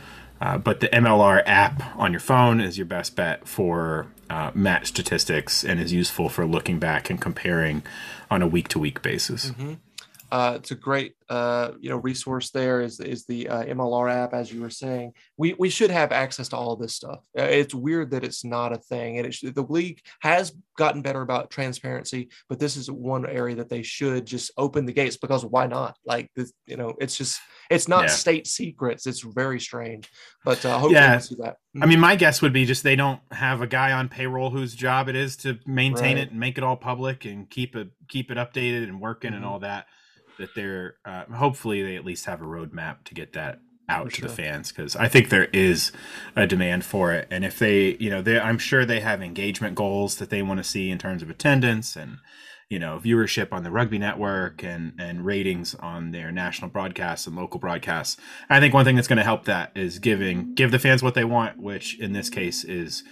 Uh, 0.40 0.58
but 0.58 0.80
the 0.80 0.88
MLR 0.88 1.42
app 1.46 1.96
on 1.96 2.10
your 2.12 2.20
phone 2.20 2.60
is 2.60 2.76
your 2.76 2.86
best 2.86 3.14
bet 3.14 3.46
for 3.46 4.08
uh, 4.32 4.50
match 4.54 4.86
statistics 4.86 5.62
and 5.62 5.78
is 5.78 5.92
useful 5.92 6.30
for 6.30 6.46
looking 6.46 6.78
back 6.78 7.10
and 7.10 7.20
comparing 7.20 7.82
on 8.30 8.40
a 8.40 8.46
week 8.46 8.66
to 8.68 8.78
week 8.78 9.02
basis. 9.02 9.50
Mm-hmm. 9.50 9.74
Uh, 10.30 10.54
it's 10.56 10.70
a 10.70 10.74
great 10.74 11.14
uh, 11.28 11.72
you 11.78 11.90
know 11.90 11.98
resource 11.98 12.48
there 12.48 12.80
is 12.80 12.98
is 13.00 13.26
the 13.26 13.46
uh, 13.50 13.64
MLR 13.64 14.10
app 14.10 14.32
as 14.32 14.50
you 14.50 14.62
were 14.62 14.70
saying 14.70 15.12
we 15.36 15.52
we 15.58 15.68
should 15.68 15.90
have 15.90 16.10
access 16.10 16.48
to 16.48 16.56
all 16.56 16.74
this 16.74 16.94
stuff 16.94 17.20
uh, 17.38 17.42
it's 17.42 17.74
weird 17.74 18.10
that 18.10 18.24
it's 18.24 18.42
not 18.42 18.72
a 18.72 18.78
thing 18.78 19.18
and 19.18 19.30
the 19.54 19.66
league 19.68 20.00
has 20.20 20.56
gotten 20.78 21.02
better 21.02 21.20
about 21.20 21.50
transparency 21.50 22.30
but 22.48 22.58
this 22.58 22.78
is 22.78 22.90
one 22.90 23.26
area 23.26 23.56
that 23.56 23.68
they 23.68 23.82
should 23.82 24.24
just 24.24 24.50
open 24.56 24.86
the 24.86 24.92
gates 24.94 25.18
because 25.18 25.44
why 25.44 25.66
not 25.66 25.98
like 26.06 26.30
this 26.34 26.50
you 26.64 26.78
know 26.78 26.94
it's 26.98 27.18
just 27.18 27.38
it's 27.72 27.88
not 27.88 28.02
yeah. 28.02 28.08
state 28.08 28.46
secrets 28.46 29.06
it's 29.06 29.20
very 29.20 29.60
strange 29.60 30.10
but 30.44 30.64
uh, 30.64 30.72
hopefully 30.72 30.94
yeah. 30.94 31.12
we'll 31.12 31.20
see 31.20 31.36
that 31.38 31.56
I 31.80 31.86
mean, 31.86 32.00
my 32.00 32.16
guess 32.16 32.42
would 32.42 32.52
be 32.52 32.66
just 32.66 32.82
they 32.82 32.96
don't 32.96 33.20
have 33.30 33.62
a 33.62 33.66
guy 33.66 33.92
on 33.92 34.10
payroll 34.10 34.50
whose 34.50 34.74
job 34.74 35.08
it 35.08 35.16
is 35.16 35.36
to 35.38 35.58
maintain 35.66 36.16
right. 36.16 36.26
it 36.26 36.30
and 36.30 36.38
make 36.38 36.58
it 36.58 36.64
all 36.64 36.76
public 36.76 37.24
and 37.24 37.48
keep 37.48 37.74
it 37.74 37.88
keep 38.08 38.30
it 38.30 38.36
updated 38.36 38.84
and 38.84 39.00
working 39.00 39.30
mm-hmm. 39.30 39.38
and 39.38 39.44
all 39.46 39.58
that 39.60 39.86
that 40.38 40.50
they're 40.54 40.96
uh, 41.04 41.24
hopefully 41.26 41.82
they 41.82 41.96
at 41.96 42.04
least 42.04 42.26
have 42.26 42.42
a 42.42 42.44
roadmap 42.44 43.04
to 43.04 43.14
get 43.14 43.32
that 43.32 43.60
out 43.88 44.06
for 44.06 44.10
to 44.10 44.20
sure. 44.20 44.28
the 44.28 44.34
fans 44.34 44.70
because 44.70 44.96
I 44.96 45.08
think 45.08 45.28
there 45.28 45.48
is 45.52 45.92
a 46.36 46.46
demand 46.46 46.84
for 46.84 47.12
it. 47.12 47.28
And 47.30 47.44
if 47.44 47.58
they, 47.58 47.96
you 47.98 48.10
know, 48.10 48.22
they, 48.22 48.38
I'm 48.38 48.58
sure 48.58 48.84
they 48.84 49.00
have 49.00 49.22
engagement 49.22 49.74
goals 49.74 50.16
that 50.16 50.30
they 50.30 50.42
want 50.42 50.58
to 50.58 50.64
see 50.64 50.90
in 50.90 50.98
terms 50.98 51.22
of 51.22 51.30
attendance 51.30 51.96
and 51.96 52.18
you 52.72 52.78
know 52.78 52.98
viewership 52.98 53.52
on 53.52 53.64
the 53.64 53.70
rugby 53.70 53.98
network 53.98 54.64
and 54.64 54.94
and 54.98 55.26
ratings 55.26 55.74
on 55.74 56.10
their 56.10 56.32
national 56.32 56.70
broadcasts 56.70 57.26
and 57.26 57.36
local 57.36 57.60
broadcasts. 57.60 58.16
I 58.48 58.60
think 58.60 58.72
one 58.72 58.86
thing 58.86 58.96
that's 58.96 59.08
going 59.08 59.18
to 59.18 59.22
help 59.24 59.44
that 59.44 59.72
is 59.74 59.98
giving 59.98 60.54
give 60.54 60.70
the 60.70 60.78
fans 60.78 61.02
what 61.02 61.12
they 61.12 61.24
want, 61.24 61.58
which 61.58 62.00
in 62.00 62.14
this 62.14 62.30
case 62.30 62.64
is 62.64 63.04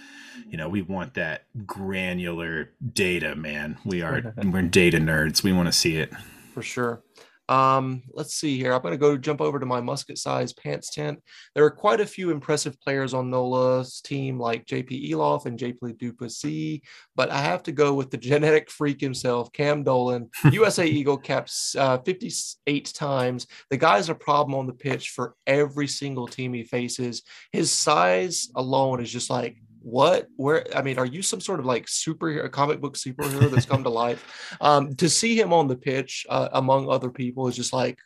you 0.47 0.57
know 0.57 0.67
we 0.67 0.81
want 0.81 1.13
that 1.13 1.45
granular 1.67 2.71
data 2.91 3.35
man. 3.35 3.77
We 3.85 4.01
are 4.01 4.33
we're 4.43 4.63
data 4.63 4.97
nerds. 4.97 5.43
We 5.43 5.53
want 5.53 5.67
to 5.67 5.73
see 5.73 5.97
it. 5.97 6.11
For 6.55 6.63
sure 6.63 7.03
um, 7.51 8.03
let's 8.13 8.35
see 8.35 8.57
here. 8.57 8.71
I'm 8.71 8.81
going 8.81 8.93
to 8.93 8.97
go 8.97 9.17
jump 9.17 9.41
over 9.41 9.59
to 9.59 9.65
my 9.65 9.81
musket 9.81 10.17
size 10.17 10.53
pants 10.53 10.89
tent. 10.89 11.21
There 11.53 11.65
are 11.65 11.69
quite 11.69 11.99
a 11.99 12.05
few 12.05 12.29
impressive 12.29 12.79
players 12.79 13.13
on 13.13 13.29
NOLA's 13.29 13.99
team, 13.99 14.39
like 14.39 14.65
JP 14.65 15.11
Eloff 15.11 15.45
and 15.45 15.59
JP 15.59 15.97
du 15.97 16.13
Plessis, 16.13 16.79
but 17.13 17.29
I 17.29 17.41
have 17.41 17.61
to 17.63 17.73
go 17.73 17.93
with 17.93 18.09
the 18.09 18.17
genetic 18.17 18.71
freak 18.71 19.01
himself, 19.01 19.51
Cam 19.51 19.83
Dolan, 19.83 20.29
USA 20.53 20.87
Eagle 20.87 21.17
caps 21.17 21.75
uh, 21.75 21.97
58 21.97 22.85
times. 22.93 23.47
The 23.69 23.75
guy's 23.75 24.07
a 24.07 24.15
problem 24.15 24.57
on 24.57 24.65
the 24.65 24.73
pitch 24.73 25.09
for 25.09 25.35
every 25.45 25.89
single 25.89 26.27
team 26.27 26.53
he 26.53 26.63
faces. 26.63 27.23
His 27.51 27.69
size 27.69 28.47
alone 28.55 29.01
is 29.01 29.11
just 29.11 29.29
like 29.29 29.57
what 29.81 30.27
where 30.35 30.65
i 30.75 30.81
mean 30.81 30.99
are 30.99 31.05
you 31.05 31.21
some 31.21 31.41
sort 31.41 31.59
of 31.59 31.65
like 31.65 31.85
superhero 31.85 32.49
comic 32.51 32.79
book 32.79 32.95
superhero 32.95 33.49
that's 33.49 33.65
come 33.65 33.83
to 33.83 33.89
life 34.05 34.55
um 34.61 34.93
to 34.95 35.09
see 35.09 35.39
him 35.39 35.51
on 35.51 35.67
the 35.67 35.75
pitch 35.75 36.25
uh, 36.29 36.49
among 36.53 36.89
other 36.89 37.09
people 37.09 37.47
is 37.47 37.55
just 37.55 37.73
like 37.73 37.97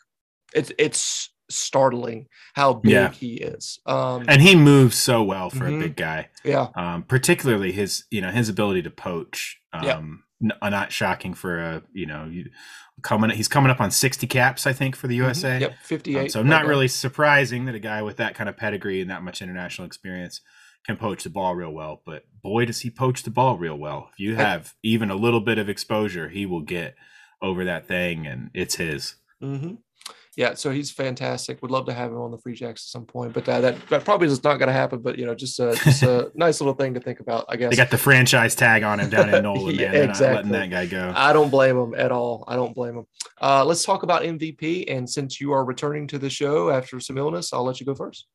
it's 0.54 0.72
it's 0.78 1.30
startling 1.50 2.28
how 2.56 2.74
big 2.74 2.92
yeah. 2.92 3.12
he 3.12 3.36
is 3.36 3.80
um 3.86 4.26
and 4.28 4.42
he 4.42 4.56
moves 4.56 4.98
so 4.98 5.22
well 5.22 5.50
for 5.50 5.66
mm-hmm. 5.66 5.76
a 5.76 5.84
big 5.84 5.96
guy 5.96 6.28
yeah 6.44 6.68
um 6.76 7.04
particularly 7.04 7.72
his 7.72 8.06
you 8.10 8.22
know 8.22 8.32
his 8.32 8.50
ability 8.50 8.82
to 8.82 8.90
poach 8.90 9.60
um 9.74 9.84
yeah. 9.84 10.02
N- 10.42 10.72
not 10.72 10.92
shocking 10.92 11.34
for 11.34 11.60
a 11.60 11.84
you 11.94 12.06
know 12.06 12.26
you, 12.26 12.50
coming 13.02 13.30
he's 13.30 13.48
coming 13.48 13.70
up 13.70 13.80
on 13.80 13.92
60 13.92 14.26
caps 14.28 14.66
i 14.66 14.74
think 14.74 14.96
for 14.96 15.08
the 15.08 15.16
usa 15.16 15.50
mm-hmm. 15.50 15.62
yep 15.62 15.76
58 15.84 16.20
um, 16.20 16.30
so 16.30 16.44
not 16.44 16.66
really 16.66 16.88
surprising 16.88 17.66
that 17.66 17.76
a 17.76 17.80
guy 17.80 18.02
with 18.02 18.18
that 18.18 18.34
kind 18.36 18.50
of 18.50 18.58
pedigree 18.58 19.02
and 19.02 19.10
that 19.12 19.22
much 19.22 19.42
international 19.42 19.86
experience 19.86 20.42
can 20.86 20.98
poach 20.98 21.24
the 21.24 21.30
ball 21.30 21.56
real 21.56 21.72
well, 21.72 22.02
but 22.06 22.26
boy, 22.44 22.66
does 22.66 22.82
he 22.82 22.90
poach 22.90 23.24
the 23.24 23.32
ball 23.32 23.58
real 23.58 23.76
well. 23.76 24.10
If 24.14 24.20
you 24.20 24.36
have 24.36 24.76
even 24.84 25.10
a 25.10 25.16
little 25.16 25.42
bit 25.42 25.58
of 25.58 25.70
exposure, 25.70 26.30
he 26.30 26.46
will 26.46 26.62
get 26.62 26.96
over 27.42 27.66
that 27.66 27.88
thing, 27.88 28.28
and 28.28 28.50
it's 28.54 28.76
his. 28.76 29.16
Mm-hmm. 29.42 29.76
Yeah, 30.38 30.54
so 30.56 30.70
he's 30.70 30.92
fantastic. 30.92 31.62
Would 31.62 31.72
love 31.72 31.86
to 31.86 31.94
have 31.94 32.12
him 32.12 32.18
on 32.18 32.30
the 32.30 32.38
Free 32.38 32.56
Jacks 32.56 32.82
at 32.84 32.90
some 32.90 33.06
point, 33.06 33.32
but 33.32 33.48
uh, 33.48 33.62
that 33.62 33.88
that 33.88 34.04
probably 34.04 34.28
is 34.28 34.44
not 34.44 34.58
going 34.58 34.68
to 34.68 34.74
happen. 34.74 35.00
But 35.00 35.18
you 35.18 35.26
know, 35.26 35.34
just 35.34 35.58
uh, 35.62 35.76
just 35.76 36.04
a 36.04 36.30
nice 36.36 36.60
little 36.60 36.74
thing 36.74 36.94
to 36.94 37.00
think 37.00 37.22
about, 37.22 37.46
I 37.48 37.56
guess. 37.56 37.70
They 37.70 37.78
got 37.78 37.90
the 37.90 37.98
franchise 37.98 38.54
tag 38.54 38.84
on 38.84 39.00
him 39.00 39.10
down 39.10 39.34
in 39.34 39.44
Nolan, 39.44 39.76
yeah, 39.76 39.92
man. 39.92 40.10
exactly. 40.10 40.52
letting 40.52 40.52
that 40.52 40.70
guy 40.70 40.88
go. 40.88 41.14
I 41.16 41.32
don't 41.32 41.50
blame 41.50 41.78
him 41.78 41.96
at 41.96 42.12
all. 42.12 42.44
I 42.50 42.58
don't 42.58 42.76
blame 42.76 42.98
him. 42.98 43.06
Uh, 43.42 43.64
let's 43.64 43.86
talk 43.86 44.04
about 44.04 44.24
MVP, 44.24 44.94
and 44.94 45.10
since 45.10 45.40
you 45.40 45.54
are 45.54 45.64
returning 45.64 46.06
to 46.08 46.20
the 46.20 46.30
show 46.30 46.70
after 46.70 47.00
some 47.00 47.18
illness, 47.18 47.54
I'll 47.54 47.64
let 47.64 47.80
you 47.80 47.86
go 47.86 47.96
first. 47.96 48.28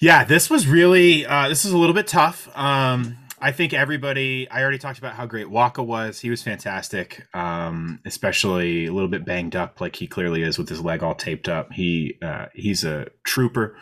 Yeah, 0.00 0.24
this 0.24 0.48
was 0.48 0.66
really 0.66 1.26
uh, 1.26 1.48
this 1.48 1.64
is 1.64 1.72
a 1.72 1.78
little 1.78 1.94
bit 1.94 2.06
tough. 2.06 2.48
Um, 2.56 3.18
I 3.38 3.52
think 3.52 3.72
everybody. 3.74 4.48
I 4.50 4.62
already 4.62 4.78
talked 4.78 4.98
about 4.98 5.14
how 5.14 5.26
great 5.26 5.48
Waaka 5.48 5.82
was. 5.84 6.20
He 6.20 6.30
was 6.30 6.42
fantastic, 6.42 7.26
um, 7.34 8.00
especially 8.06 8.86
a 8.86 8.92
little 8.92 9.08
bit 9.08 9.24
banged 9.26 9.56
up, 9.56 9.80
like 9.80 9.96
he 9.96 10.06
clearly 10.06 10.42
is 10.42 10.58
with 10.58 10.68
his 10.68 10.80
leg 10.80 11.02
all 11.02 11.14
taped 11.14 11.48
up. 11.48 11.72
He 11.72 12.16
uh, 12.22 12.46
he's 12.54 12.82
a 12.84 13.08
trooper, 13.24 13.76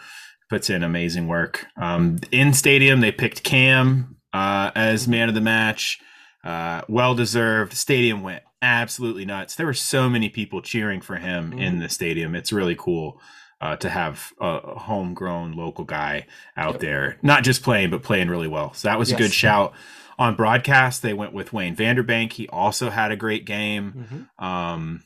puts 0.51 0.70
in 0.70 0.82
amazing 0.82 1.28
work. 1.28 1.66
Um, 1.81 2.19
in 2.32 2.53
stadium, 2.53 3.01
they 3.01 3.12
picked 3.12 3.45
Cam 3.45 4.16
uh, 4.32 4.73
as 4.74 5.07
man 5.07 5.28
of 5.28 5.35
the 5.36 5.40
match. 5.40 6.01
Uh, 6.43 6.82
well 6.89 7.15
deserved. 7.15 7.74
Stadium 7.74 8.23
went 8.23 8.43
absolutely 8.62 9.24
nuts. 9.24 9.55
There 9.55 9.66
were 9.66 9.74
so 9.74 10.09
many 10.09 10.28
people 10.28 10.62
cheering 10.62 11.01
for 11.01 11.16
him 11.16 11.53
Mhm. 11.53 11.61
in 11.61 11.78
the 11.78 11.89
stadium. 11.89 12.35
It's 12.35 12.53
really 12.53 12.74
cool 12.77 13.20
uh, 13.60 13.76
to 13.76 13.89
have 13.89 14.32
a 14.40 14.60
homegrown 14.78 15.52
local 15.52 15.85
guy 15.85 16.26
out 16.56 16.74
Yep. 16.74 16.80
there, 16.80 17.18
not 17.22 17.43
just 17.44 17.62
playing, 17.62 17.90
but 17.90 18.02
playing 18.02 18.28
really 18.28 18.48
well. 18.48 18.72
So 18.74 18.89
that 18.89 18.98
was 18.98 19.10
a 19.12 19.16
good 19.16 19.32
shout. 19.32 19.72
On 20.18 20.35
broadcast, 20.35 21.02
they 21.02 21.14
went 21.14 21.32
with 21.32 21.52
Wayne 21.52 21.74
van 21.76 21.97
der 21.97 22.02
Bank. 22.02 22.32
He 22.32 22.48
also 22.48 22.90
had 22.90 23.10
a 23.12 23.16
great 23.16 23.44
game. 23.44 24.28
Mhm. 24.40 24.44
Um, 24.44 25.02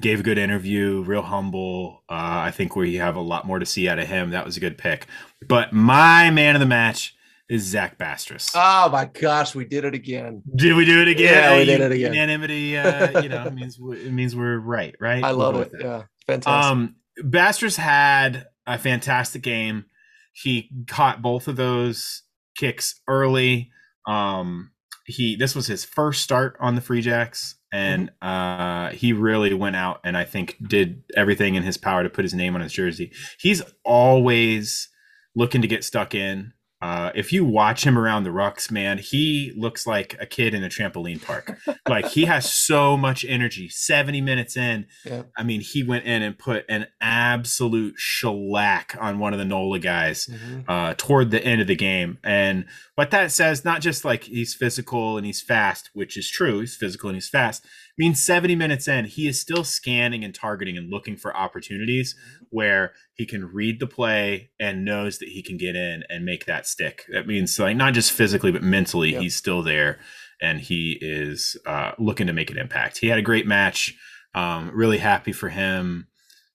gave 0.00 0.20
a 0.20 0.22
good 0.22 0.38
interview, 0.38 1.02
real 1.02 1.22
humble. 1.22 2.02
Uh, 2.08 2.14
I 2.46 2.50
think 2.50 2.76
we 2.76 2.94
have 2.96 3.16
a 3.16 3.20
lot 3.20 3.46
more 3.46 3.58
to 3.58 3.66
see 3.66 3.88
out 3.88 3.98
of 3.98 4.06
him. 4.06 4.30
That 4.30 4.44
was 4.44 4.56
a 4.56 4.60
good 4.60 4.78
pick. 4.78 5.06
But 5.46 5.72
my 5.72 6.30
man 6.30 6.54
of 6.54 6.60
the 6.60 6.66
match 6.66 7.14
is 7.48 7.64
Zach 7.64 7.98
Bastris. 7.98 8.52
Oh 8.54 8.88
my 8.90 9.06
gosh, 9.06 9.54
we 9.54 9.64
did 9.64 9.84
it 9.84 9.94
again. 9.94 10.42
did 10.54 10.74
we 10.76 10.84
do 10.84 11.02
it 11.02 11.08
again? 11.08 11.34
Yeah, 11.34 11.56
we 11.56 11.64
did 11.64 11.80
it 11.80 11.90
again. 11.92 12.12
Unanimity, 12.12 12.78
uh, 12.78 13.20
you 13.20 13.28
know, 13.28 13.44
it 13.46 13.52
means 13.54 13.78
it 13.80 14.12
means 14.12 14.36
we're 14.36 14.58
right, 14.58 14.94
right? 15.00 15.24
I 15.24 15.30
love 15.32 15.56
it. 15.56 15.72
Yeah, 15.80 16.02
fantastic. 16.26 16.70
um, 16.70 16.94
Basters 17.22 17.76
had 17.76 18.46
a 18.66 18.78
fantastic 18.78 19.42
game. 19.42 19.86
He 20.32 20.70
caught 20.86 21.22
both 21.22 21.48
of 21.48 21.56
those 21.56 22.22
kicks 22.56 23.00
early. 23.08 23.70
Um, 24.06 24.70
he 25.06 25.36
this 25.36 25.54
was 25.54 25.66
his 25.66 25.84
first 25.84 26.22
start 26.22 26.56
on 26.60 26.74
the 26.74 26.80
Free 26.80 27.00
Jacks, 27.00 27.56
and 27.72 28.10
uh, 28.22 28.90
he 28.90 29.12
really 29.12 29.54
went 29.54 29.76
out 29.76 30.00
and 30.04 30.16
I 30.16 30.24
think 30.24 30.56
did 30.66 31.02
everything 31.16 31.54
in 31.54 31.62
his 31.62 31.76
power 31.76 32.02
to 32.02 32.10
put 32.10 32.24
his 32.24 32.34
name 32.34 32.54
on 32.54 32.60
his 32.60 32.72
jersey. 32.72 33.12
He's 33.38 33.62
always 33.84 34.88
looking 35.34 35.62
to 35.62 35.68
get 35.68 35.84
stuck 35.84 36.14
in. 36.14 36.52
Uh, 36.82 37.10
if 37.14 37.30
you 37.32 37.44
watch 37.44 37.84
him 37.84 37.98
around 37.98 38.24
the 38.24 38.30
rucks, 38.30 38.70
man, 38.70 38.96
he 38.96 39.52
looks 39.56 39.86
like 39.86 40.16
a 40.18 40.24
kid 40.24 40.54
in 40.54 40.64
a 40.64 40.68
trampoline 40.68 41.22
park. 41.22 41.58
like 41.88 42.06
he 42.08 42.24
has 42.24 42.50
so 42.50 42.96
much 42.96 43.24
energy. 43.28 43.68
Seventy 43.68 44.20
minutes 44.22 44.56
in, 44.56 44.86
Yeah. 45.04 45.24
I 45.36 45.42
mean, 45.42 45.60
he 45.60 45.82
went 45.82 46.04
in 46.06 46.22
and 46.22 46.38
put 46.38 46.64
an 46.70 46.86
absolute 47.00 47.94
shellac 47.98 48.96
on 48.98 49.18
one 49.18 49.32
of 49.34 49.38
the 49.38 49.44
NOLA 49.44 49.78
guys 49.80 50.26
Mhm. 50.26 50.64
uh, 50.68 50.94
toward 50.96 51.30
the 51.30 51.44
end 51.44 51.60
of 51.60 51.66
the 51.66 51.76
game. 51.76 52.18
And 52.24 52.64
what 52.94 53.10
that 53.10 53.30
says, 53.32 53.64
not 53.64 53.80
just 53.82 54.04
like 54.04 54.24
he's 54.24 54.54
physical 54.54 55.16
and 55.16 55.26
he's 55.26 55.42
fast, 55.42 55.90
which 55.92 56.16
is 56.16 56.30
true, 56.30 56.60
he's 56.60 56.76
physical 56.76 57.08
and 57.10 57.16
he's 57.16 57.28
fast, 57.28 57.64
means 57.98 58.22
70 58.24 58.54
minutes 58.56 58.88
in, 58.88 59.04
he 59.04 59.28
is 59.28 59.40
still 59.40 59.64
scanning 59.64 60.24
and 60.24 60.34
targeting 60.34 60.76
and 60.76 60.90
looking 60.90 61.16
for 61.16 61.36
opportunities 61.36 62.14
where 62.50 62.92
he 63.14 63.26
can 63.26 63.44
read 63.52 63.80
the 63.80 63.86
play 63.86 64.50
and 64.58 64.84
knows 64.84 65.18
that 65.18 65.28
he 65.28 65.42
can 65.42 65.56
get 65.56 65.76
in 65.76 66.02
and 66.08 66.24
make 66.24 66.46
that 66.46 66.66
stick. 66.66 67.04
That 67.12 67.26
means 67.26 67.58
like 67.58 67.76
not 67.76 67.94
just 67.94 68.12
physically, 68.12 68.52
but 68.52 68.62
mentally, 68.62 69.12
Yep. 69.12 69.22
he's 69.22 69.36
still 69.36 69.62
there 69.62 69.98
and 70.40 70.60
he 70.60 70.98
is 71.00 71.56
uh, 71.66 71.92
looking 71.98 72.26
to 72.26 72.32
make 72.32 72.50
an 72.50 72.58
impact. 72.58 72.98
He 72.98 73.08
had 73.08 73.18
a 73.18 73.22
great 73.22 73.46
match. 73.46 73.94
Um, 74.34 74.70
really 74.72 74.98
happy 74.98 75.32
for 75.32 75.48
him. 75.50 76.06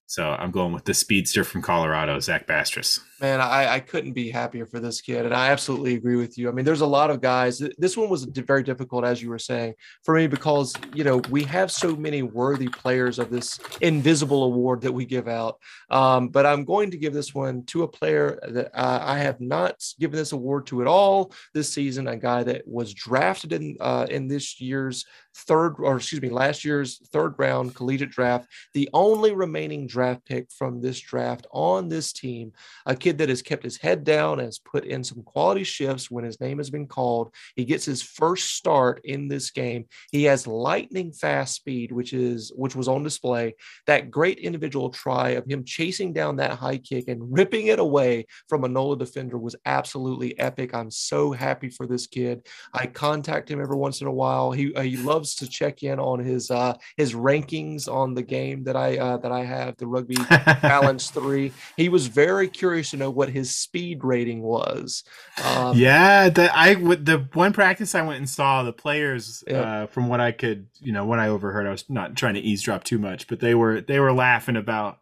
So 0.08 0.30
I'm 0.32 0.52
going 0.52 0.72
with 0.74 0.86
the 0.86 0.94
speedster 0.94 1.44
from 1.44 1.62
Colorado, 1.62 2.20
Zach 2.20 2.48
Bastris. 2.48 3.00
Man, 3.22 3.40
I, 3.40 3.76
I 3.76 3.80
couldn't 3.80 4.12
be 4.12 4.30
happier 4.30 4.66
for 4.66 4.82
this 4.82 5.00
kid. 5.00 5.26
And 5.26 5.34
I 5.34 5.48
absolutely 5.48 5.96
agree 5.96 6.18
with 6.18 6.38
you. 6.38 6.50
I 6.50 6.52
mean, 6.52 6.66
there's 6.66 6.82
a 6.82 6.86
lot 6.86 7.10
of 7.10 7.22
guys. 7.22 7.62
This 7.78 7.96
one 7.96 8.10
was 8.10 8.26
very 8.26 8.62
difficult, 8.62 9.06
as 9.06 9.22
you 9.22 9.30
were 9.30 9.40
saying, 9.40 9.76
for 10.04 10.16
me, 10.16 10.28
because, 10.28 10.74
you 10.94 11.06
know, 11.06 11.18
we 11.30 11.44
have 11.44 11.72
so 11.72 11.96
many 11.96 12.24
worthy 12.24 12.68
players 12.68 13.18
of 13.18 13.30
this 13.30 13.58
invisible 13.80 14.44
award 14.44 14.82
that 14.82 14.92
we 14.92 15.06
give 15.06 15.30
out. 15.30 15.60
Um, 15.90 16.28
but 16.28 16.46
I'm 16.46 16.66
going 16.66 16.92
to 16.92 16.98
give 16.98 17.14
this 17.14 17.34
one 17.34 17.64
to 17.68 17.84
a 17.84 17.88
player 17.88 18.38
that 18.50 18.72
uh, 18.78 19.00
I 19.02 19.20
have 19.20 19.40
not 19.40 19.82
given 19.98 20.18
this 20.18 20.34
award 20.34 20.68
to 20.68 20.82
at 20.82 20.88
all 20.88 21.32
this 21.54 21.72
season, 21.72 22.10
a 22.10 22.18
guy 22.18 22.44
that 22.44 22.68
was 22.68 22.94
drafted 22.94 23.54
in, 23.54 23.78
uh, 23.80 24.08
in 24.10 24.28
this 24.28 24.60
year's 24.60 25.06
third, 25.36 25.76
or 25.80 25.98
excuse 25.98 26.22
me, 26.22 26.30
last 26.30 26.66
year's 26.66 27.00
third 27.10 27.36
round 27.38 27.76
collegiate 27.76 28.10
draft, 28.10 28.48
the 28.74 28.90
only 28.94 29.34
remaining 29.34 29.88
draft 29.88 30.26
pick 30.26 30.52
from 30.52 30.82
this 30.82 31.00
draft 31.00 31.46
on 31.52 31.88
this 31.88 32.14
team 32.14 32.52
a 32.86 32.96
kid 33.06 33.20
that 33.20 33.30
has 33.30 33.44
kept 33.44 33.64
his 33.64 33.78
head 33.78 34.04
down, 34.04 34.40
has 34.40 34.58
put 34.58 34.84
in 34.84 35.04
some 35.04 35.22
quality 35.22 35.64
shifts 35.64 36.10
when 36.10 36.26
his 36.26 36.42
name 36.42 36.58
has 36.58 36.72
been 36.72 36.88
called. 36.88 37.32
He 37.56 37.64
gets 37.64 37.86
his 37.86 38.02
first 38.02 38.56
start 38.56 39.00
in 39.04 39.28
this 39.28 39.52
game. 39.52 39.86
He 40.12 40.24
has 40.24 40.48
lightning 40.48 41.12
fast 41.12 41.54
speed, 41.54 41.92
which 41.92 42.14
is 42.14 42.52
which 42.56 42.76
was 42.76 42.88
on 42.88 43.04
display. 43.04 43.54
That 43.86 44.10
great 44.10 44.40
individual 44.40 44.90
try 44.90 45.30
of 45.30 45.46
him 45.46 45.64
chasing 45.66 46.14
down 46.14 46.38
that 46.38 46.54
high 46.54 46.80
kick 46.80 47.08
and 47.08 47.32
ripping 47.32 47.68
it 47.68 47.78
away 47.78 48.26
from 48.50 48.64
a 48.64 48.68
NOLA 48.68 48.98
defender 48.98 49.38
was 49.38 49.56
absolutely 49.68 50.38
epic. 50.40 50.74
I'm 50.74 50.90
so 50.90 51.32
happy 51.32 51.70
for 51.70 51.86
this 51.86 52.08
kid. 52.08 52.48
I 52.74 52.88
contact 52.88 53.52
him 53.52 53.62
every 53.62 53.78
once 53.78 54.02
in 54.02 54.08
a 54.08 54.12
while. 54.12 54.52
He 54.52 54.74
uh, 54.74 54.82
he 54.82 54.98
loves 54.98 55.36
to 55.36 55.48
check 55.48 55.84
in 55.84 56.00
on 56.00 56.18
his 56.18 56.50
uh, 56.50 56.74
his 56.98 57.14
rankings 57.14 57.88
on 57.88 58.16
the 58.16 58.24
game 58.24 58.64
that 58.64 58.76
I 58.76 58.98
uh, 58.98 59.18
that 59.18 59.32
I 59.32 59.44
have 59.44 59.78
the 59.78 59.86
rugby 59.86 60.16
balance 60.64 61.12
three. 61.12 61.52
He 61.78 61.90
was 61.90 62.08
very 62.08 62.48
curious 62.48 62.95
to 62.96 63.04
know 63.04 63.10
what 63.10 63.30
his 63.30 63.56
speed 63.56 64.04
rating 64.04 64.42
was. 64.42 65.04
Um, 65.44 65.78
yeah, 65.78 66.30
the 66.30 66.56
I 66.58 66.76
the 66.76 67.28
one 67.34 67.54
practice 67.54 67.96
I 67.96 68.02
went 68.02 68.18
and 68.20 68.30
saw 68.30 68.64
the 68.64 68.74
players 68.74 69.44
Yeah. 69.48 69.84
uh, 69.84 69.88
from 69.88 70.08
what 70.10 70.20
I 70.20 70.32
could, 70.32 70.68
you 70.80 70.92
know, 70.92 71.06
what 71.06 71.20
I 71.20 71.28
overheard. 71.28 71.68
I 71.68 71.72
was 71.72 71.90
not 71.90 72.16
trying 72.16 72.36
to 72.36 72.42
eavesdrop 72.42 72.84
too 72.84 72.98
much, 73.00 73.28
but 73.28 73.40
they 73.40 73.56
were 73.56 73.82
they 73.82 74.00
were 74.00 74.14
laughing 74.14 74.56
about 74.56 75.00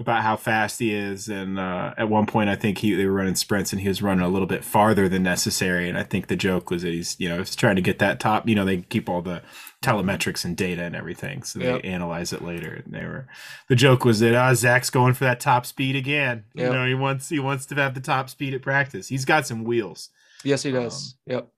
about 0.00 0.22
how 0.22 0.36
fast 0.36 0.78
he 0.78 0.94
is. 0.94 1.28
And 1.28 1.58
uh, 1.58 1.92
at 1.98 2.08
one 2.08 2.24
point, 2.26 2.48
I 2.48 2.54
think 2.54 2.78
he 2.78 2.94
they 2.94 3.06
were 3.06 3.12
running 3.12 3.34
sprints 3.34 3.72
and 3.72 3.80
he 3.80 3.88
was 3.88 4.00
running 4.00 4.24
a 4.24 4.28
little 4.28 4.46
bit 4.46 4.64
farther 4.64 5.08
than 5.08 5.24
necessary. 5.24 5.88
And 5.88 5.98
I 5.98 6.04
think 6.04 6.28
the 6.28 6.36
joke 6.36 6.70
was 6.70 6.82
that 6.82 6.92
he's 6.92 7.16
you 7.18 7.28
know 7.28 7.38
he's 7.38 7.56
trying 7.56 7.76
to 7.76 7.82
get 7.82 7.98
that 7.98 8.20
top. 8.20 8.48
You 8.48 8.54
know, 8.54 8.64
they 8.64 8.78
keep 8.82 9.08
all 9.08 9.22
the 9.22 9.42
telemetrics 9.82 10.44
and 10.44 10.56
data 10.56 10.82
and 10.82 10.94
everything, 10.96 11.42
so 11.42 11.60
Yep. 11.60 11.82
they 11.82 11.88
analyze 11.88 12.32
it 12.32 12.42
later. 12.42 12.82
And 12.84 12.94
they 12.94 13.04
were 13.04 13.26
the 13.68 13.76
joke 13.76 14.04
was 14.04 14.20
that 14.20 14.34
uh, 14.34 14.54
Zach's 14.54 14.90
going 14.90 15.14
for 15.14 15.24
that 15.24 15.40
top 15.40 15.66
speed 15.66 15.96
again. 15.96 16.44
Yep. 16.54 16.66
You 16.66 16.72
know, 16.78 16.86
he 16.86 16.94
wants 16.94 17.28
he 17.28 17.38
wants 17.40 17.66
to 17.66 17.74
have 17.74 17.94
the 17.94 18.00
top 18.00 18.30
speed 18.30 18.54
at 18.54 18.62
practice. 18.62 19.08
He's 19.08 19.24
got 19.24 19.46
some 19.46 19.64
wheels. 19.64 20.10
Yes, 20.44 20.62
he 20.62 20.70
does. 20.70 21.16
yep. 21.26 21.48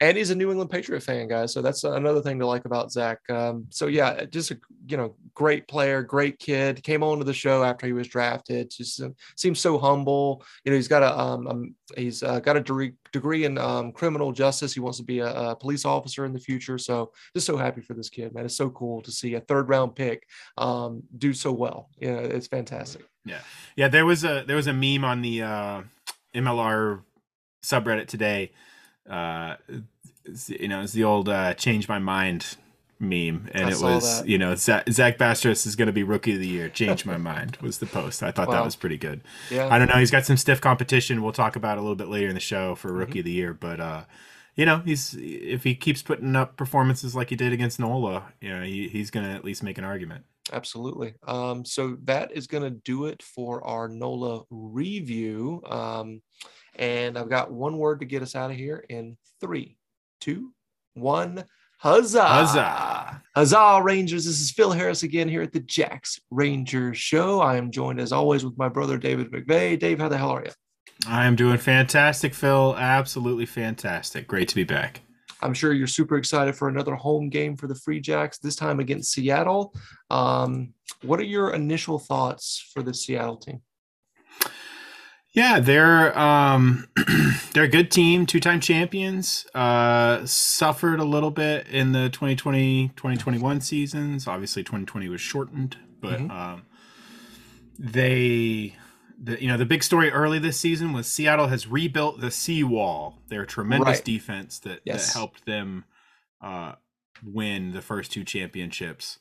And 0.00 0.16
he's 0.16 0.30
a 0.30 0.34
New 0.34 0.50
England 0.50 0.70
Patriot 0.70 1.00
fan, 1.00 1.26
guys. 1.26 1.52
So 1.52 1.60
that's 1.60 1.82
another 1.82 2.22
thing 2.22 2.38
to 2.38 2.46
like 2.46 2.66
about 2.66 2.92
Zach. 2.92 3.18
Um, 3.28 3.66
so 3.70 3.88
yeah, 3.88 4.24
just 4.26 4.52
a 4.52 4.58
you 4.86 4.96
know 4.96 5.16
great 5.34 5.66
player, 5.66 6.02
great 6.02 6.38
kid. 6.38 6.84
Came 6.84 7.02
on 7.02 7.18
to 7.18 7.24
the 7.24 7.34
show 7.34 7.64
after 7.64 7.86
he 7.86 7.92
was 7.92 8.06
drafted. 8.06 8.70
Just 8.70 9.02
uh, 9.02 9.08
seems 9.36 9.58
so 9.58 9.76
humble. 9.76 10.44
You 10.64 10.70
know, 10.70 10.76
he's 10.76 10.86
got 10.86 11.02
a 11.02 11.18
um, 11.18 11.46
um 11.48 11.74
he's 11.96 12.22
uh, 12.22 12.38
got 12.38 12.56
a 12.56 12.60
degree 12.60 12.92
degree 13.12 13.44
in 13.44 13.58
um, 13.58 13.90
criminal 13.90 14.30
justice. 14.30 14.72
He 14.72 14.80
wants 14.80 14.98
to 14.98 15.04
be 15.04 15.18
a, 15.18 15.34
a 15.34 15.56
police 15.56 15.84
officer 15.84 16.24
in 16.24 16.32
the 16.32 16.38
future. 16.38 16.78
So 16.78 17.12
just 17.34 17.46
so 17.46 17.56
happy 17.56 17.80
for 17.80 17.94
this 17.94 18.08
kid, 18.08 18.32
man. 18.34 18.44
It's 18.44 18.56
so 18.56 18.70
cool 18.70 19.02
to 19.02 19.10
see 19.10 19.34
a 19.34 19.40
third 19.40 19.68
round 19.68 19.96
pick 19.96 20.22
um, 20.58 21.02
do 21.18 21.34
so 21.34 21.50
well. 21.50 21.90
Know, 22.00 22.18
it's 22.18 22.46
fantastic. 22.46 23.04
Yeah, 23.24 23.40
yeah, 23.74 23.88
there 23.88 24.06
was 24.06 24.22
a 24.22 24.44
there 24.46 24.56
was 24.56 24.68
a 24.68 24.72
meme 24.72 25.04
on 25.04 25.22
the 25.22 25.42
uh, 25.42 25.82
MLR 26.36 27.02
subreddit 27.64 28.06
today. 28.06 28.52
Uh, 29.08 29.56
you 30.48 30.68
know, 30.68 30.82
it's 30.82 30.92
the 30.92 31.04
old 31.04 31.28
uh, 31.28 31.54
"change 31.54 31.88
my 31.88 31.98
mind" 31.98 32.56
meme, 33.00 33.48
and 33.54 33.66
I 33.66 33.70
it 33.70 33.80
was 33.80 34.20
that. 34.20 34.28
you 34.28 34.38
know 34.38 34.54
Zach, 34.56 34.88
Zach 34.90 35.18
Bastros 35.18 35.66
is 35.66 35.76
going 35.76 35.86
to 35.86 35.92
be 35.92 36.02
rookie 36.02 36.34
of 36.34 36.40
the 36.40 36.48
year. 36.48 36.68
Change 36.68 37.06
my 37.06 37.16
mind 37.16 37.56
was 37.60 37.78
the 37.78 37.86
post. 37.86 38.22
I 38.22 38.30
thought 38.32 38.50
that 38.50 38.64
was 38.64 38.76
pretty 38.76 38.96
good. 38.98 39.20
Yeah. 39.50 39.68
I 39.68 39.78
don't 39.78 39.88
know. 39.88 39.96
He's 39.96 40.10
got 40.10 40.26
some 40.26 40.36
stiff 40.36 40.60
competition. 40.60 41.22
We'll 41.22 41.32
talk 41.32 41.56
about 41.56 41.78
a 41.78 41.80
little 41.80 41.96
bit 41.96 42.08
later 42.08 42.28
in 42.28 42.34
the 42.34 42.40
show 42.40 42.74
for 42.74 42.88
Mm-hmm. 42.88 42.98
rookie 42.98 43.18
of 43.20 43.24
the 43.24 43.32
year, 43.32 43.54
but. 43.54 43.80
uh 43.80 44.04
you 44.56 44.66
know, 44.66 44.82
he's 44.84 45.14
if 45.16 45.62
he 45.62 45.76
keeps 45.76 46.02
putting 46.02 46.34
up 46.34 46.56
performances 46.56 47.14
like 47.14 47.30
he 47.30 47.36
did 47.36 47.52
against 47.52 47.78
Nola, 47.78 48.32
you 48.40 48.48
know, 48.48 48.64
he, 48.64 48.88
he's 48.88 49.08
going 49.08 49.24
to 49.24 49.30
at 49.32 49.44
least 49.44 49.62
make 49.62 49.78
an 49.78 49.84
argument. 49.84 50.24
Absolutely. 50.52 51.14
Um, 51.28 51.64
so 51.64 51.96
that 52.02 52.32
is 52.32 52.48
going 52.48 52.64
to 52.64 52.70
do 52.70 53.04
it 53.06 53.22
for 53.22 53.64
our 53.64 53.86
NOLA 53.86 54.46
review. 54.50 55.62
Um, 55.64 56.22
and 56.78 57.18
I've 57.18 57.28
got 57.28 57.52
one 57.52 57.78
word 57.78 58.00
to 58.00 58.06
get 58.06 58.22
us 58.22 58.34
out 58.34 58.50
of 58.50 58.56
here 58.56 58.84
in 58.88 59.16
three, 59.40 59.76
two, 60.20 60.52
one. 60.94 61.44
Huzzah! 61.80 62.24
Huzzah! 62.24 63.22
Huzzah, 63.36 63.80
Rangers. 63.84 64.24
This 64.24 64.40
is 64.40 64.50
Phil 64.50 64.72
Harris 64.72 65.04
again 65.04 65.28
here 65.28 65.42
at 65.42 65.52
the 65.52 65.60
Jacks 65.60 66.18
Rangers 66.30 66.98
Show. 66.98 67.40
I 67.40 67.56
am 67.56 67.70
joined 67.70 68.00
as 68.00 68.10
always 68.10 68.44
with 68.44 68.58
my 68.58 68.68
brother 68.68 68.98
David 68.98 69.30
McVeigh. 69.30 69.78
Dave, 69.78 70.00
how 70.00 70.08
the 70.08 70.18
hell 70.18 70.30
are 70.30 70.44
you? 70.44 70.50
I 71.06 71.26
am 71.26 71.36
doing 71.36 71.58
fantastic, 71.58 72.34
Phil. 72.34 72.74
Absolutely 72.76 73.46
fantastic. 73.46 74.26
Great 74.26 74.48
to 74.48 74.56
be 74.56 74.64
back. 74.64 75.02
I'm 75.40 75.54
sure 75.54 75.72
you're 75.72 75.86
super 75.86 76.16
excited 76.16 76.56
for 76.56 76.68
another 76.68 76.96
home 76.96 77.28
game 77.28 77.56
for 77.56 77.68
the 77.68 77.76
Free 77.76 78.00
Jacks, 78.00 78.38
this 78.38 78.56
time 78.56 78.80
against 78.80 79.12
Seattle. 79.12 79.72
Um, 80.10 80.74
what 81.02 81.20
are 81.20 81.24
your 81.24 81.54
initial 81.54 82.00
thoughts 82.00 82.70
for 82.74 82.82
the 82.82 82.92
Seattle 82.92 83.36
team? 83.36 83.60
Yeah, 85.32 85.60
they're 85.60 86.18
um 86.18 86.88
they're 87.52 87.64
a 87.64 87.68
good 87.68 87.90
team, 87.90 88.26
two-time 88.26 88.60
champions. 88.60 89.46
Uh 89.54 90.24
suffered 90.26 91.00
a 91.00 91.04
little 91.04 91.30
bit 91.30 91.68
in 91.68 91.92
the 91.92 92.10
2020-2021 92.10 93.62
seasons. 93.62 94.26
Obviously 94.26 94.62
2020 94.62 95.08
was 95.08 95.20
shortened, 95.20 95.76
but 96.00 96.18
Mhm. 96.20 96.30
um 96.30 96.62
they 97.78 98.76
the 99.22 99.40
you 99.40 99.48
know 99.48 99.56
the 99.56 99.66
big 99.66 99.82
story 99.82 100.10
early 100.10 100.38
this 100.38 100.58
season 100.58 100.92
was 100.92 101.06
Seattle 101.06 101.48
has 101.48 101.66
rebuilt 101.66 102.20
the 102.20 102.30
seawall. 102.30 103.20
Their 103.28 103.44
tremendous 103.44 103.98
Right. 103.98 104.04
defense 104.04 104.58
that 104.60 104.80
Yes. 104.84 105.06
that 105.08 105.12
helped 105.18 105.44
them 105.44 105.84
uh 106.40 106.72
win 107.22 107.72
the 107.72 107.82
first 107.82 108.12
two 108.12 108.24
championships. 108.24 109.18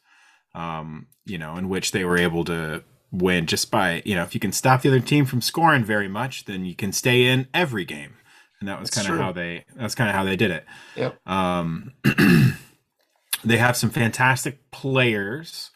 Um, 0.55 1.07
you 1.25 1.37
know, 1.37 1.57
in 1.57 1.67
which 1.69 1.91
they 1.91 2.03
were 2.05 2.17
able 2.17 2.43
to 2.45 2.83
win 3.11 3.45
just 3.45 3.71
by 3.71 4.01
you 4.05 4.13
know 4.15 4.23
if 4.23 4.33
you 4.33 4.39
can 4.39 4.51
stop 4.51 4.81
the 4.81 4.89
other 4.89 4.99
team 4.99 5.25
from 5.25 5.41
scoring 5.41 5.83
very 5.83 6.07
much 6.09 6.45
then 6.45 6.65
you 6.65 6.75
can 6.75 6.91
stay 6.91 7.25
in 7.25 7.47
every 7.53 7.85
game 7.85 8.13
and 8.59 8.67
that 8.67 8.79
was 8.79 8.89
kind 8.89 9.07
of 9.07 9.13
how 9.25 9.31
they 9.31 9.63
that's 9.75 9.95
kind 9.95 10.09
of 10.09 10.15
how 10.15 10.23
they 10.25 10.35
did 10.35 10.51
it 10.51 10.65
Yep. 10.95 11.17
um 11.27 11.93
they 13.45 13.57
have 13.57 13.77
some 13.77 13.89
fantastic 13.89 14.69
players 14.71 15.71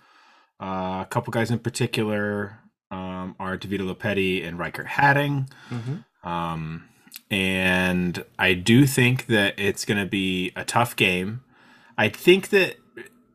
uh, 0.61 1.01
a 1.01 1.07
couple 1.09 1.31
guys 1.31 1.49
in 1.49 1.59
particular 1.59 2.59
um, 2.91 3.35
are 3.39 3.57
DeVito 3.57 3.81
Lopeti 3.95 4.45
and 4.45 4.59
Riekert 4.59 4.85
Hattingh. 4.85 5.49
hmm 5.69 6.27
Um, 6.27 6.87
and 7.31 8.23
I 8.37 8.53
do 8.53 8.85
think 8.85 9.25
that 9.27 9.57
it's 9.57 9.85
going 9.85 9.97
to 9.97 10.05
be 10.05 10.51
a 10.55 10.63
tough 10.65 10.95
game. 10.95 11.41
I 11.97 12.09
think 12.09 12.49
that 12.49 12.75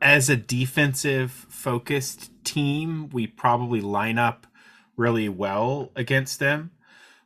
as 0.01 0.28
a 0.28 0.36
defensive 0.36 1.32
focused 1.32 2.31
team, 2.47 3.10
we 3.10 3.27
probably 3.27 3.81
line 3.81 4.18
up 4.18 4.47
really 4.97 5.28
well 5.28 5.90
against 5.94 6.39
them. 6.39 6.70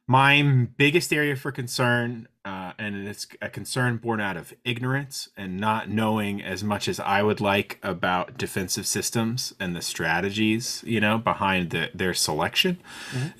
My 0.06 0.42
biggest 0.76 1.12
area 1.12 1.36
for 1.36 1.52
concern, 1.52 2.26
uh, 2.44 2.72
and 2.78 3.06
it's 3.06 3.28
a 3.40 3.48
concern 3.48 3.98
born 3.98 4.20
out 4.20 4.36
of 4.36 4.52
ignorance 4.64 5.28
and 5.36 5.60
not 5.60 5.88
knowing 5.88 6.42
as 6.42 6.64
much 6.64 6.88
as 6.88 6.98
I 6.98 7.22
would 7.22 7.40
like 7.40 7.78
about 7.80 8.36
defensive 8.36 8.88
systems 8.88 9.54
and 9.60 9.76
the 9.76 9.82
strategies, 9.82 10.82
you 10.84 11.00
know, 11.00 11.18
behind 11.18 11.70
the, 11.70 11.90
their 11.94 12.12
selection, 12.12 12.80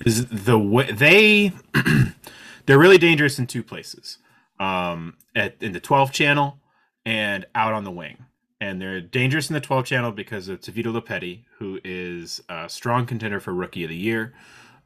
is 0.05 0.27
the 0.27 0.57
way 0.57 0.89
they 0.89 1.51
they're 2.65 2.79
really 2.79 2.97
dangerous 2.97 3.37
in 3.37 3.47
two 3.47 3.63
places, 3.63 4.19
um, 4.57 5.17
at 5.35 5.55
in 5.61 5.73
the 5.73 5.81
12 5.81 6.13
channel 6.13 6.59
and 7.05 7.45
out 7.53 7.73
on 7.73 7.83
the 7.83 7.91
wing. 7.91 8.25
And 8.61 8.79
they're 8.79 9.01
dangerous 9.01 9.49
in 9.49 9.55
the 9.55 9.59
12 9.59 9.85
channel 9.85 10.11
because 10.11 10.47
of 10.47 10.61
Tavito 10.61 10.93
Lopeti, 10.93 11.39
who 11.57 11.79
is 11.83 12.43
a 12.47 12.69
strong 12.69 13.07
contender 13.07 13.39
for 13.39 13.55
Rookie 13.55 13.83
of 13.83 13.89
the 13.89 13.95
Year. 13.95 14.33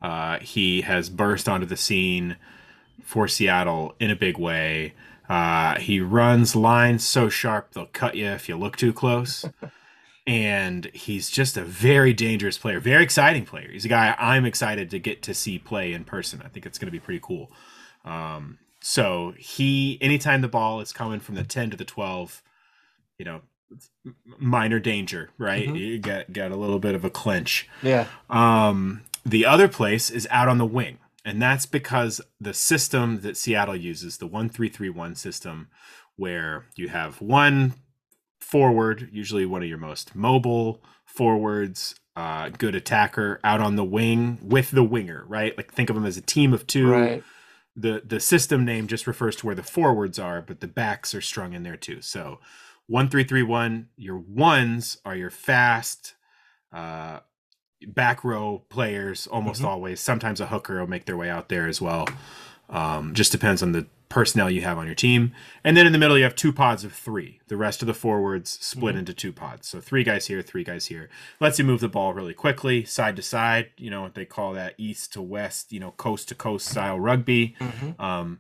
Uh, 0.02 0.39
he 0.39 0.81
has 0.81 1.10
burst 1.10 1.49
onto 1.49 1.65
the 1.65 1.76
scene 1.76 2.38
for 3.03 3.27
Seattle 3.27 3.93
in 3.99 4.10
a 4.10 4.15
big 4.15 4.38
way. 4.38 4.93
Uh, 5.27 5.77
he 5.77 5.99
runs 5.99 6.56
lines 6.56 7.03
so 7.03 7.27
sharp 7.27 7.73
they'll 7.73 7.88
cut 7.88 8.15
you 8.15 8.27
if 8.27 8.47
you 8.47 8.56
look 8.56 8.77
too 8.77 8.93
close. 8.93 9.43
and 10.26 10.85
he's 10.93 11.30
just 11.30 11.57
a 11.57 11.64
very 11.65 12.14
dangerous 12.14 12.57
player, 12.57 12.80
very 12.80 13.03
exciting 13.03 13.43
player. 13.43 13.69
He's 13.69 13.84
a 13.84 13.89
guy 13.89 14.15
I'm 14.18 14.45
excited 14.45 14.89
to 14.91 14.99
get 14.99 15.22
to 15.23 15.34
see 15.34 15.60
play 15.60 15.91
in 15.91 16.06
person. 16.06 16.41
I 16.45 16.47
think 16.47 16.65
it's 16.65 16.77
going 16.77 16.88
to 16.88 16.91
be 16.91 16.99
pretty 16.99 17.19
cool. 17.22 17.52
Um, 18.06 18.57
so 18.80 19.34
he, 19.38 19.97
anytime 19.99 20.39
the 20.39 20.47
ball 20.47 20.80
is 20.80 20.93
coming 20.93 21.19
from 21.19 21.35
the 21.35 21.43
10 21.43 21.72
to 21.72 21.77
the 21.77 21.84
12, 21.84 22.41
you 23.18 23.26
know, 23.26 23.41
minor 24.39 24.79
danger, 24.79 25.29
right? 25.37 25.67
Mhm. 25.67 25.79
You 25.79 25.97
get 25.99 26.31
got 26.33 26.51
a 26.51 26.55
little 26.55 26.79
bit 26.79 26.95
of 26.95 27.03
a 27.05 27.09
clinch. 27.09 27.67
Yeah. 27.81 28.07
Um, 28.29 29.01
the 29.25 29.45
other 29.45 29.67
place 29.67 30.09
is 30.09 30.27
out 30.31 30.47
on 30.47 30.57
the 30.57 30.65
wing, 30.65 30.99
and 31.23 31.41
that's 31.41 31.65
because 31.65 32.21
the 32.39 32.53
system 32.53 33.21
that 33.21 33.37
Seattle 33.37 33.75
uses, 33.75 34.17
the 34.17 34.27
one 34.27 34.49
three 34.49 34.69
three 34.69 34.89
one 34.89 35.15
system, 35.15 35.67
where 36.15 36.65
you 36.75 36.89
have 36.89 37.21
one 37.21 37.73
forward, 38.39 39.09
usually 39.11 39.45
one 39.45 39.63
of 39.63 39.69
your 39.69 39.77
most 39.77 40.15
mobile 40.15 40.83
forwards, 41.05 41.95
uh, 42.15 42.49
good 42.49 42.75
attacker, 42.75 43.39
out 43.43 43.61
on 43.61 43.75
the 43.75 43.83
wing 43.83 44.37
with 44.41 44.71
the 44.71 44.83
winger, 44.83 45.25
right? 45.27 45.57
Like 45.57 45.73
think 45.73 45.89
of 45.89 45.95
them 45.95 46.05
as 46.05 46.17
a 46.17 46.21
team 46.21 46.53
of 46.53 46.67
two. 46.67 46.91
Right. 46.91 47.23
The 47.75 48.03
the 48.05 48.19
system 48.19 48.63
name 48.63 48.87
just 48.87 49.07
refers 49.07 49.35
to 49.37 49.45
where 49.47 49.55
the 49.55 49.63
forwards 49.63 50.17
are, 50.19 50.41
but 50.41 50.59
the 50.61 50.67
backs 50.67 51.13
are 51.13 51.21
strung 51.21 51.53
in 51.53 51.63
there 51.63 51.75
too. 51.75 52.01
So 52.01 52.39
one 52.88 53.10
three 53.10 53.24
three 53.24 53.44
one, 53.44 53.88
your 53.95 54.18
ones 54.18 54.98
are 55.06 55.16
your 55.16 55.30
fast. 55.32 56.14
Uh, 56.72 57.20
back 57.88 58.24
row 58.24 58.64
players 58.70 59.28
almost 59.28 59.62
Mhm. 59.62 59.66
always. 59.66 59.99
Sometimes 59.99 60.40
a 60.41 60.48
hooker 60.48 60.80
will 60.80 60.88
make 60.88 61.06
their 61.06 61.18
way 61.18 61.30
out 61.30 61.49
there 61.49 61.68
as 61.68 61.82
well. 61.82 62.07
Um, 62.70 63.14
just 63.14 63.32
depends 63.32 63.62
on 63.62 63.74
the 63.74 63.86
personnel 64.10 64.49
you 64.49 64.62
have 64.62 64.78
on 64.78 64.86
your 64.86 64.95
team. 64.95 65.34
And 65.64 65.76
then 65.76 65.86
in 65.86 65.91
the 65.91 65.98
middle, 65.99 66.18
you 66.18 66.24
have 66.24 66.36
two 66.36 66.53
pods 66.53 66.84
of 66.84 66.94
three. 66.94 67.41
The 67.48 67.57
rest 67.57 67.82
of 67.82 67.88
the 67.88 67.94
forwards 67.94 68.57
split 68.62 68.95
Mhm. 68.95 68.99
into 68.99 69.14
two 69.14 69.32
pods. 69.34 69.68
So 69.68 69.80
three 69.82 70.03
guys 70.03 70.28
here, 70.28 70.41
three 70.41 70.64
guys 70.64 70.88
here. 70.88 71.10
Lets 71.40 71.60
you 71.60 71.66
move 71.66 71.80
the 71.82 71.90
ball 71.90 72.14
really 72.14 72.34
quickly, 72.34 72.86
side 72.86 73.16
to 73.18 73.22
side. 73.22 73.72
You 73.78 73.90
know 73.91 74.02
what 74.02 74.16
they 74.16 74.26
call 74.26 74.53
that 74.53 74.74
east 74.78 75.14
to 75.14 75.22
west, 75.22 75.72
you 75.72 75.80
know, 75.80 75.91
coast 75.91 76.30
to 76.30 76.36
coast 76.36 76.68
style 76.68 76.99
rugby. 76.99 77.56
hmm 77.60 78.02
Um, 78.02 78.40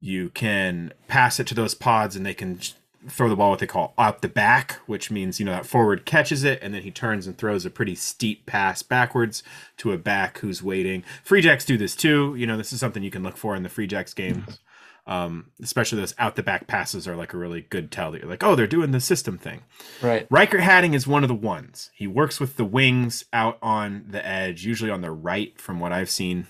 you 0.00 0.30
can 0.30 0.92
pass 1.06 1.40
it 1.40 1.46
to 1.48 1.54
those 1.54 1.74
pods 1.74 2.16
and 2.16 2.24
they 2.26 2.34
can 2.34 2.60
throw 3.06 3.28
the 3.28 3.36
ball 3.36 3.50
what 3.50 3.60
they 3.60 3.66
call 3.66 3.94
out 3.96 4.22
the 4.22 4.28
back, 4.28 4.80
which 4.86 5.10
means, 5.10 5.38
you 5.38 5.46
know, 5.46 5.52
that 5.52 5.66
forward 5.66 6.04
catches 6.04 6.42
it 6.42 6.58
and 6.62 6.74
then 6.74 6.82
he 6.82 6.90
turns 6.90 7.26
and 7.26 7.38
throws 7.38 7.64
a 7.64 7.70
pretty 7.70 7.94
steep 7.94 8.44
pass 8.46 8.82
backwards 8.82 9.42
to 9.76 9.92
a 9.92 9.98
back 9.98 10.38
who's 10.38 10.62
waiting. 10.62 11.04
Free 11.22 11.40
Jacks 11.40 11.64
do 11.64 11.76
this 11.76 11.94
too. 11.94 12.34
You 12.36 12.46
know, 12.46 12.56
this 12.56 12.72
is 12.72 12.80
something 12.80 13.02
you 13.02 13.10
can 13.10 13.22
look 13.22 13.36
for 13.36 13.54
in 13.54 13.62
the 13.62 13.68
Free 13.68 13.86
Jacks 13.86 14.14
games. 14.14 14.58
Um, 15.06 15.52
especially 15.62 16.00
those 16.00 16.14
out 16.18 16.36
the 16.36 16.42
back 16.42 16.66
passes 16.66 17.08
are 17.08 17.16
like 17.16 17.32
a 17.32 17.38
really 17.38 17.62
good 17.62 17.90
tell 17.90 18.12
that 18.12 18.20
you're 18.20 18.28
like, 18.28 18.44
oh, 18.44 18.54
they're 18.54 18.66
doing 18.66 18.90
the 18.90 19.00
system 19.00 19.38
thing. 19.38 19.62
Right. 20.02 20.28
Riekert 20.28 20.60
Hattingh 20.60 20.94
is 20.94 21.06
one 21.06 21.24
of 21.24 21.28
the 21.28 21.34
ones. 21.34 21.90
He 21.94 22.06
works 22.06 22.38
with 22.38 22.56
the 22.58 22.64
wings 22.66 23.24
out 23.32 23.56
on 23.62 24.04
the 24.10 24.24
edge, 24.26 24.66
usually 24.66 24.90
on 24.90 25.00
the 25.00 25.10
right, 25.10 25.58
from 25.58 25.80
what 25.80 25.92
I've 25.92 26.10
seen. 26.10 26.46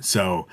So 0.00 0.48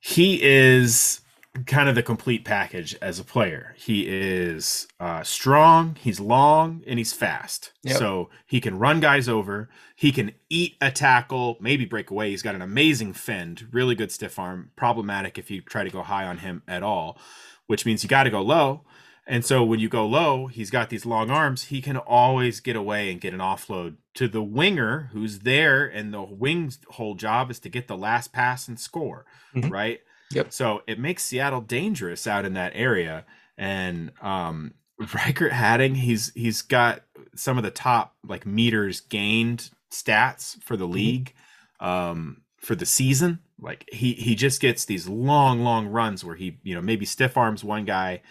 he 0.00 0.42
is 0.42 1.20
kind 1.66 1.88
of 1.88 1.94
the 1.94 2.02
complete 2.02 2.44
package 2.44 2.96
as 3.02 3.18
a 3.18 3.24
player. 3.24 3.74
He 3.76 4.06
is 4.08 4.88
uh, 4.98 5.22
strong, 5.22 5.96
he's 6.00 6.18
long, 6.18 6.82
and 6.86 6.98
he's 6.98 7.12
fast. 7.12 7.72
Yep. 7.82 7.96
So 7.98 8.30
he 8.46 8.60
can 8.60 8.78
run 8.78 9.00
guys 9.00 9.28
over. 9.28 9.68
He 9.94 10.12
can 10.12 10.32
eat 10.48 10.76
a 10.80 10.90
tackle, 10.90 11.58
maybe 11.60 11.84
break 11.84 12.10
away. 12.10 12.30
He's 12.30 12.42
got 12.42 12.54
an 12.54 12.62
amazing 12.62 13.12
fend, 13.12 13.68
really 13.70 13.94
good 13.94 14.10
stiff 14.10 14.38
arm. 14.38 14.70
Problematic 14.76 15.36
if 15.38 15.50
you 15.50 15.60
try 15.60 15.84
to 15.84 15.90
go 15.90 16.02
high 16.02 16.24
on 16.24 16.38
him 16.38 16.62
at 16.66 16.82
all, 16.82 17.18
which 17.66 17.84
means 17.84 18.02
you 18.02 18.08
got 18.08 18.22
to 18.24 18.30
go 18.30 18.40
low. 18.40 18.82
And 19.26 19.44
so 19.44 19.62
when 19.62 19.78
you 19.78 19.88
go 19.88 20.04
low, 20.06 20.46
he's 20.48 20.70
got 20.70 20.90
these 20.90 21.06
long 21.06 21.30
arms. 21.30 21.64
He 21.66 21.80
can 21.80 21.96
always 21.96 22.58
get 22.60 22.74
away 22.74 23.12
and 23.12 23.20
get 23.20 23.32
an 23.34 23.38
offload 23.40 23.96
to 24.14 24.26
the 24.26 24.42
winger 24.42 25.10
who's 25.12 25.40
there. 25.40 25.84
And 25.86 26.12
the 26.12 26.22
wing's 26.22 26.78
whole 26.88 27.14
job 27.14 27.50
is 27.50 27.60
to 27.60 27.68
get 27.68 27.86
the 27.86 27.96
last 27.96 28.32
pass 28.32 28.66
and 28.66 28.80
score, 28.80 29.24
Mhm. 29.54 29.70
right? 29.70 30.00
Yep. 30.36 30.52
So 30.52 30.82
it 30.86 30.98
makes 30.98 31.24
Seattle 31.24 31.60
dangerous 31.60 32.26
out 32.26 32.44
in 32.44 32.54
that 32.54 32.72
area. 32.74 33.24
And 33.56 34.12
um, 34.20 34.74
Riekert 35.00 35.50
Hattingh, 35.50 35.96
he's 35.96 36.32
he's 36.34 36.62
got 36.62 37.02
some 37.34 37.56
of 37.56 37.64
the 37.64 37.70
top 37.70 38.14
like 38.26 38.46
meters 38.46 39.00
gained 39.00 39.70
stats 39.90 40.62
for 40.62 40.76
the 40.76 40.86
league 40.86 41.34
um, 41.80 42.42
for 42.58 42.74
the 42.74 42.86
season. 42.86 43.40
Like 43.60 43.88
he 43.92 44.14
he 44.14 44.34
just 44.34 44.60
gets 44.60 44.84
these 44.84 45.08
long 45.08 45.60
long 45.60 45.86
runs 45.86 46.24
where 46.24 46.36
he 46.36 46.58
you 46.62 46.74
know 46.74 46.82
maybe 46.82 47.04
stiff 47.04 47.36
arms 47.36 47.62
one 47.62 47.84
guy 47.84 48.22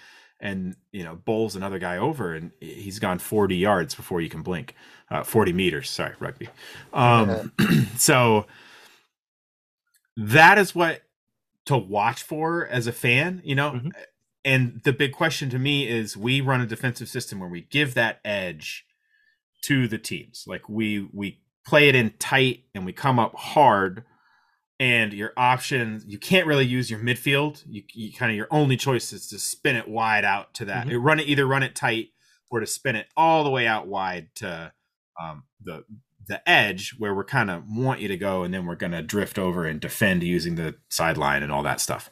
and 0.42 0.76
you 0.92 1.04
know 1.04 1.16
bowls 1.16 1.56
another 1.56 1.80
guy 1.80 1.98
over 1.98 2.34
and 2.34 2.52
he's 2.60 3.00
gone 3.00 3.20
40 3.20 3.56
yards 3.56 3.96
before 3.96 4.20
you 4.20 4.30
can 4.30 4.42
blink 4.42 4.76
uh, 5.12 5.24
40 5.24 5.54
meters 5.54 5.90
sorry 5.90 6.16
rugby 6.20 6.50
um 6.94 7.52
so 7.96 8.48
that 10.18 10.58
is 10.58 10.76
what 10.76 11.02
to 11.66 11.78
watch 11.78 12.24
for 12.24 12.68
as 12.68 12.88
a 12.88 12.92
fan 12.92 13.42
you 13.44 13.56
know 13.56 13.72
Mhm. 13.74 13.92
and 14.44 14.82
the 14.84 14.94
big 14.94 15.12
question 15.14 15.50
to 15.52 15.60
me 15.60 15.88
is 15.88 16.18
we 16.18 16.42
run 16.42 16.62
a 16.62 16.66
defensive 16.66 17.08
system 17.10 17.40
where 17.40 17.50
we 17.50 17.62
give 17.62 17.94
that 17.94 18.20
edge 18.26 18.86
to 19.64 19.88
the 19.88 19.98
teams 19.98 20.46
like 20.48 20.68
we 20.68 21.08
we 21.14 21.40
play 21.66 21.88
it 21.90 21.96
in 21.96 22.12
tight 22.18 22.64
and 22.74 22.86
we 22.86 22.92
come 22.94 23.20
up 23.20 23.36
hard 23.36 24.04
and 24.80 25.14
your 25.14 25.32
options 25.38 26.04
you 26.08 26.18
can't 26.18 26.48
really 26.48 26.66
use 26.66 26.90
your 26.90 27.00
midfield 27.00 27.64
you, 27.68 27.84
you 27.94 28.12
kind 28.12 28.32
of 28.32 28.36
your 28.36 28.48
only 28.50 28.76
choice 28.76 29.14
is 29.14 29.28
to 29.28 29.38
spin 29.38 29.76
it 29.76 29.88
wide 29.88 30.26
out 30.26 30.54
to 30.56 30.66
that 30.66 30.88
Mhm. 30.88 30.92
It 30.92 30.98
run 31.00 31.20
it 31.20 31.28
either 31.28 31.46
run 31.46 31.62
it 31.64 31.76
tight 31.76 32.10
or 32.50 32.60
to 32.60 32.66
spin 32.68 32.96
it 32.96 33.08
all 33.16 33.44
the 33.44 33.52
way 33.52 33.68
out 33.68 33.88
wide 33.88 34.34
to 34.36 34.74
um, 35.22 35.44
the 35.64 35.84
the 36.32 36.50
edge 36.50 36.96
where 36.98 37.14
we're 37.14 37.24
kind 37.24 37.50
of 37.52 37.64
want 37.70 38.00
you 38.00 38.08
to 38.08 38.18
go 38.18 38.44
and 38.44 38.54
then 38.54 38.66
we're 38.66 38.76
going 38.76 38.92
to 38.94 39.02
drift 39.04 39.38
over 39.38 39.66
and 39.66 39.80
defend 39.80 40.24
using 40.24 40.56
the 40.56 40.76
sideline 40.90 41.44
and 41.44 41.52
all 41.52 41.64
that 41.64 41.80
stuff 41.80 42.10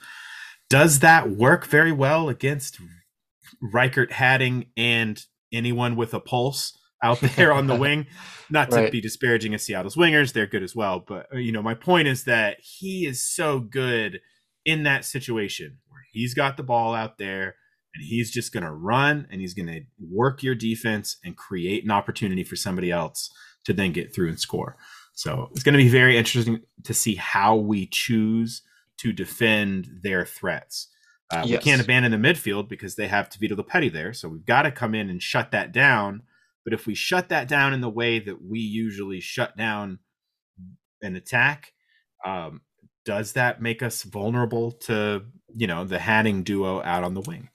does 0.69 0.99
that 0.99 1.31
work 1.31 1.65
very 1.65 1.91
well 1.91 2.29
against 2.29 2.79
Riekert 3.73 4.11
Hattingh 4.11 4.67
and 4.77 5.21
anyone 5.51 5.95
with 5.95 6.13
a 6.13 6.19
pulse 6.19 6.77
out 7.03 7.19
there 7.35 7.51
on 7.51 7.67
the 7.67 7.75
wing. 7.75 8.05
Not 8.49 8.69
to 8.71 8.75
Right. 8.77 8.91
be 8.91 9.01
disparaging 9.01 9.53
of 9.53 9.61
Seattle's 9.61 9.95
wingers, 9.95 10.33
they're 10.33 10.47
good 10.47 10.63
as 10.63 10.75
well. 10.75 11.03
But 11.05 11.27
uh, 11.33 11.37
you 11.37 11.51
know, 11.51 11.61
my 11.63 11.73
point 11.73 12.07
is 12.07 12.25
that 12.25 12.57
he 12.61 13.05
is 13.05 13.21
so 13.27 13.59
good 13.59 14.19
in 14.65 14.83
that 14.83 15.05
situation 15.05 15.77
where 15.87 16.01
he's 16.11 16.33
got 16.33 16.57
the 16.57 16.63
ball 16.63 16.93
out 16.93 17.17
there 17.17 17.55
and 17.95 18.03
he's 18.03 18.29
just 18.31 18.51
going 18.53 18.63
to 18.63 18.71
run 18.71 19.27
and 19.31 19.41
he's 19.41 19.53
going 19.55 19.67
to 19.67 19.81
work 19.99 20.43
your 20.43 20.55
defense 20.55 21.17
and 21.23 21.35
create 21.35 21.83
an 21.83 21.91
opportunity 21.91 22.43
for 22.43 22.55
somebody 22.55 22.91
else 22.91 23.31
to 23.69 23.73
then 23.73 23.93
get 23.93 24.13
through 24.13 24.29
and 24.29 24.39
score. 24.39 24.77
So 25.13 25.49
it's 25.51 25.63
going 25.63 25.73
to 25.73 25.83
be 25.83 25.89
very 25.89 26.17
interesting 26.17 26.61
to 26.83 26.93
see 26.93 27.15
how 27.15 27.55
we 27.55 27.87
choose 27.87 28.61
to 28.97 29.13
defend 29.13 29.89
their 30.01 30.25
threats. 30.25 30.87
Uh, 31.31 31.43
Yes. 31.45 31.63
We 31.63 31.71
can't 31.71 31.81
abandon 31.81 32.11
the 32.11 32.17
midfield 32.27 32.67
because 32.67 32.95
they 32.95 33.07
have 33.07 33.29
Tavito 33.29 33.51
Lopeti 33.51 33.91
there. 33.91 34.13
So 34.13 34.27
we've 34.27 34.45
got 34.45 34.63
to 34.63 34.71
come 34.71 34.95
in 34.95 35.09
and 35.09 35.21
shut 35.21 35.51
that 35.51 35.71
down. 35.71 36.23
But 36.63 36.73
if 36.73 36.87
we 36.87 36.95
shut 36.95 37.29
that 37.29 37.47
down 37.47 37.73
in 37.73 37.81
the 37.81 37.89
way 37.89 38.19
that 38.19 38.41
we 38.43 38.59
usually 38.59 39.19
shut 39.19 39.55
down 39.55 39.99
an 41.01 41.15
attack, 41.15 41.73
um, 42.25 42.61
does 43.05 43.33
that 43.33 43.61
make 43.61 43.81
us 43.81 44.03
vulnerable 44.03 44.71
to 44.71 45.23
you 45.55 45.67
know 45.67 45.85
the 45.85 45.97
Hattingh 45.97 46.43
duo 46.43 46.81
out 46.83 47.03
on 47.03 47.13
the 47.13 47.21
wing? 47.21 47.49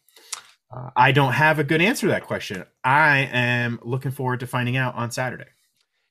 Uh, 0.75 0.91
I 0.97 1.13
don't 1.13 1.33
have 1.33 1.59
a 1.59 1.65
good 1.65 1.81
answer 1.81 2.07
to 2.07 2.13
that 2.13 2.25
question. 2.25 2.65
I 2.83 3.29
am 3.33 3.79
looking 3.83 4.11
forward 4.11 4.41
to 4.41 4.47
finding 4.47 4.77
out 4.77 4.95
on 4.95 5.11
Saturday. 5.11 5.47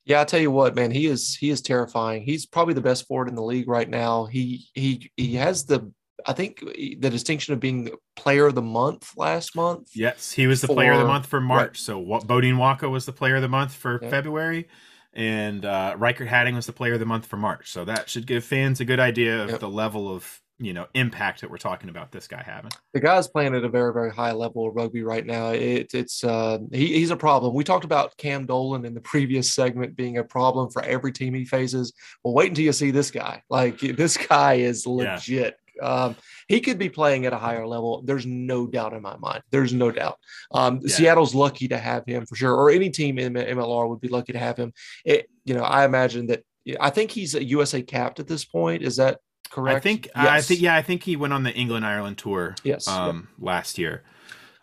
Yeah, 0.06 0.22
I 0.22 0.26
tell 0.26 0.40
you 0.40 0.52
what, 0.52 0.76
man, 0.76 0.92
he 0.92 1.06
is 1.08 1.36
he 1.36 1.50
is 1.50 1.62
terrifying. 1.62 2.24
He's 2.24 2.46
probably 2.46 2.74
the 2.74 2.82
best 2.82 3.08
forward 3.08 3.30
in 3.30 3.36
the 3.36 3.44
league 3.44 3.68
right 3.70 3.90
now. 3.90 4.26
He 4.26 4.66
he 4.74 5.10
he 5.18 5.36
has 5.36 5.66
the 5.66 5.92
I 6.26 6.34
think 6.34 6.60
the 6.60 7.10
distinction 7.10 7.54
of 7.54 7.60
being 7.60 7.90
player 8.16 8.46
of 8.48 8.56
the 8.56 8.62
month 8.62 9.12
last 9.18 9.56
month. 9.56 9.90
Yes, 9.94 10.32
he 10.32 10.48
was 10.48 10.62
the 10.62 10.68
player 10.68 10.92
of 10.94 11.00
the 11.00 11.06
month 11.06 11.26
for 11.26 11.42
March. 11.42 11.80
So 11.82 12.00
what 12.00 12.28
Beaudein 12.28 12.56
Waaka 12.58 12.90
was 12.90 13.06
the 13.06 13.12
player 13.14 13.36
of 13.38 13.42
the 13.42 13.50
month 13.50 13.74
for 13.74 14.00
Yeah. 14.02 14.10
February, 14.10 14.68
and 15.14 15.66
uh, 15.66 15.96
Riekert 15.98 16.28
Hattingh 16.30 16.56
was 16.56 16.66
the 16.66 16.74
player 16.74 16.94
of 16.94 17.00
the 17.00 17.06
month 17.06 17.26
for 17.26 17.38
March. 17.38 17.72
So 17.72 17.86
that 17.86 18.10
should 18.10 18.26
give 18.28 18.44
fans 18.44 18.80
a 18.80 18.86
good 18.86 19.00
idea 19.00 19.44
of 19.44 19.50
Yep. 19.52 19.60
the 19.62 19.70
level 19.70 20.14
of 20.14 20.42
you 20.60 20.74
know 20.74 20.86
impact 20.94 21.42
that 21.42 21.50
we're 21.50 21.58
talking 21.58 21.90
about 21.90 22.12
this 22.12 22.28
guy 22.28 22.44
having. 22.46 22.72
The 22.94 23.00
guy's 23.00 23.28
playing 23.28 23.56
at 23.56 23.64
a 23.64 23.70
very 23.70 23.92
very 23.94 24.12
high 24.12 24.32
level 24.32 24.68
of 24.68 24.76
rugby 24.76 25.04
right 25.04 25.26
now. 25.26 25.50
It, 25.50 25.94
it's 25.94 26.24
uh, 26.24 26.60
he, 26.72 26.94
he's 26.94 27.12
a 27.12 27.18
problem. 27.18 27.54
We 27.54 27.64
talked 27.64 27.86
about 27.86 28.16
Cam 28.18 28.46
Dolan 28.46 28.86
in 28.86 28.94
the 28.94 29.02
previous 29.14 29.54
segment 29.54 29.96
being 29.96 30.18
a 30.18 30.24
problem 30.24 30.70
for 30.70 30.84
every 30.84 31.12
team 31.12 31.34
he 31.34 31.46
faces. 31.46 31.94
Well, 32.24 32.34
wait 32.34 32.50
until 32.50 32.66
you 32.66 32.74
see 32.74 32.92
this 32.92 33.12
guy. 33.12 33.42
Like 33.50 33.80
this 33.80 34.18
guy 34.18 34.56
is 34.56 34.86
Yeah. 34.86 35.14
legit. 35.16 35.58
Um, 35.82 36.16
he 36.48 36.62
could 36.62 36.78
be 36.78 36.90
playing 36.90 37.26
at 37.26 37.34
a 37.34 37.38
higher 37.38 37.66
level. 37.66 38.04
There's 38.06 38.28
no 38.28 38.68
doubt 38.68 38.94
in 38.94 39.02
my 39.02 39.18
mind. 39.18 39.42
There's 39.50 39.74
no 39.74 39.90
doubt. 39.92 40.20
Um, 40.52 40.80
Yeah. 40.84 40.96
Seattle's 40.96 41.34
lucky 41.34 41.68
to 41.70 41.78
have 41.80 42.06
him 42.06 42.28
for 42.28 42.36
sure, 42.36 42.54
or 42.54 42.70
any 42.70 42.92
team 42.92 43.18
in 43.18 43.34
MLR 43.34 43.90
would 43.90 44.00
be 44.00 44.08
lucky 44.08 44.34
to 44.34 44.40
have 44.40 44.56
him. 44.56 44.72
It, 45.04 45.30
you 45.46 45.56
know, 45.56 45.64
I 45.64 45.86
imagine 45.86 46.28
that. 46.28 46.44
I 46.80 46.92
think 46.92 47.12
he's 47.12 47.36
a 47.36 47.44
USA 47.44 47.82
capped 47.82 48.20
at 48.22 48.28
this 48.28 48.46
point. 48.46 48.84
Is 48.84 48.96
that 48.98 49.20
correct? 49.54 49.78
I 49.78 49.80
think 49.80 50.10
I 50.16 50.42
think 50.42 50.62
yeah, 50.62 50.76
I 50.76 50.82
think 50.82 51.04
he 51.04 51.16
went 51.16 51.34
on 51.34 51.44
the 51.44 51.54
England 51.54 51.86
Ireland 51.86 52.18
tour 52.18 52.56
Yes. 52.64 52.88
Yep. 52.88 52.96
um 52.98 53.28
last 53.40 53.78
year. 53.78 54.04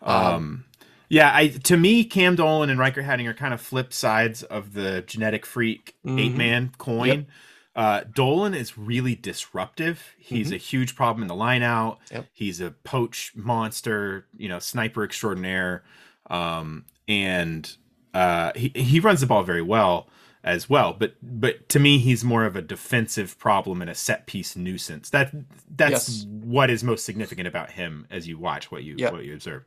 Um, 0.01 0.15
Um 0.35 0.65
yeah, 1.09 1.31
I 1.33 1.47
to 1.49 1.77
me 1.77 2.03
Cam 2.03 2.35
Dolan 2.35 2.69
and 2.69 2.79
Riekert 2.79 3.05
Hattingh 3.05 3.27
are 3.27 3.33
kind 3.33 3.53
of 3.53 3.61
flip 3.61 3.91
sides 3.93 4.43
of 4.43 4.73
the 4.73 5.01
genetic 5.01 5.45
freak 5.45 5.95
Mhm. 6.05 6.19
eight 6.19 6.35
man 6.35 6.71
coin. 6.77 7.27
Uh 7.75 8.01
Dolan 8.13 8.53
is 8.53 8.77
really 8.77 9.15
disruptive. 9.15 10.13
He's 10.17 10.51
a 10.51 10.57
huge 10.57 10.95
problem 10.95 11.21
in 11.21 11.27
the 11.29 11.35
line 11.35 11.63
out. 11.63 11.99
Mm-hmm. 12.05 12.15
Yep. 12.15 12.25
He's 12.33 12.59
a 12.61 12.71
poach 12.71 13.31
monster, 13.35 14.25
you 14.37 14.49
know, 14.49 14.59
sniper 14.59 15.03
extraordinaire. 15.03 15.83
Um 16.29 16.85
and 17.07 17.75
uh 18.13 18.51
he 18.55 18.71
he 18.75 18.99
runs 18.99 19.21
the 19.21 19.27
ball 19.27 19.43
very 19.43 19.61
well 19.61 20.07
as 20.43 20.69
well 20.69 20.95
but 20.97 21.13
but 21.21 21.69
to 21.69 21.79
me 21.79 21.99
he's 21.99 22.23
more 22.23 22.45
of 22.45 22.55
a 22.55 22.61
defensive 22.61 23.37
problem 23.37 23.81
and 23.81 23.91
a 23.91 23.95
set 23.95 24.25
piece 24.25 24.55
nuisance 24.55 25.09
that 25.11 25.31
that's 25.69 26.09
Yes. 26.23 26.25
what 26.29 26.69
is 26.71 26.83
most 26.83 27.05
significant 27.05 27.47
about 27.47 27.71
him 27.71 28.07
as 28.09 28.27
you 28.27 28.37
watch 28.39 28.71
what 28.71 28.83
you 28.83 28.95
Yep. 28.97 29.13
what 29.13 29.23
you 29.25 29.33
observe 29.35 29.63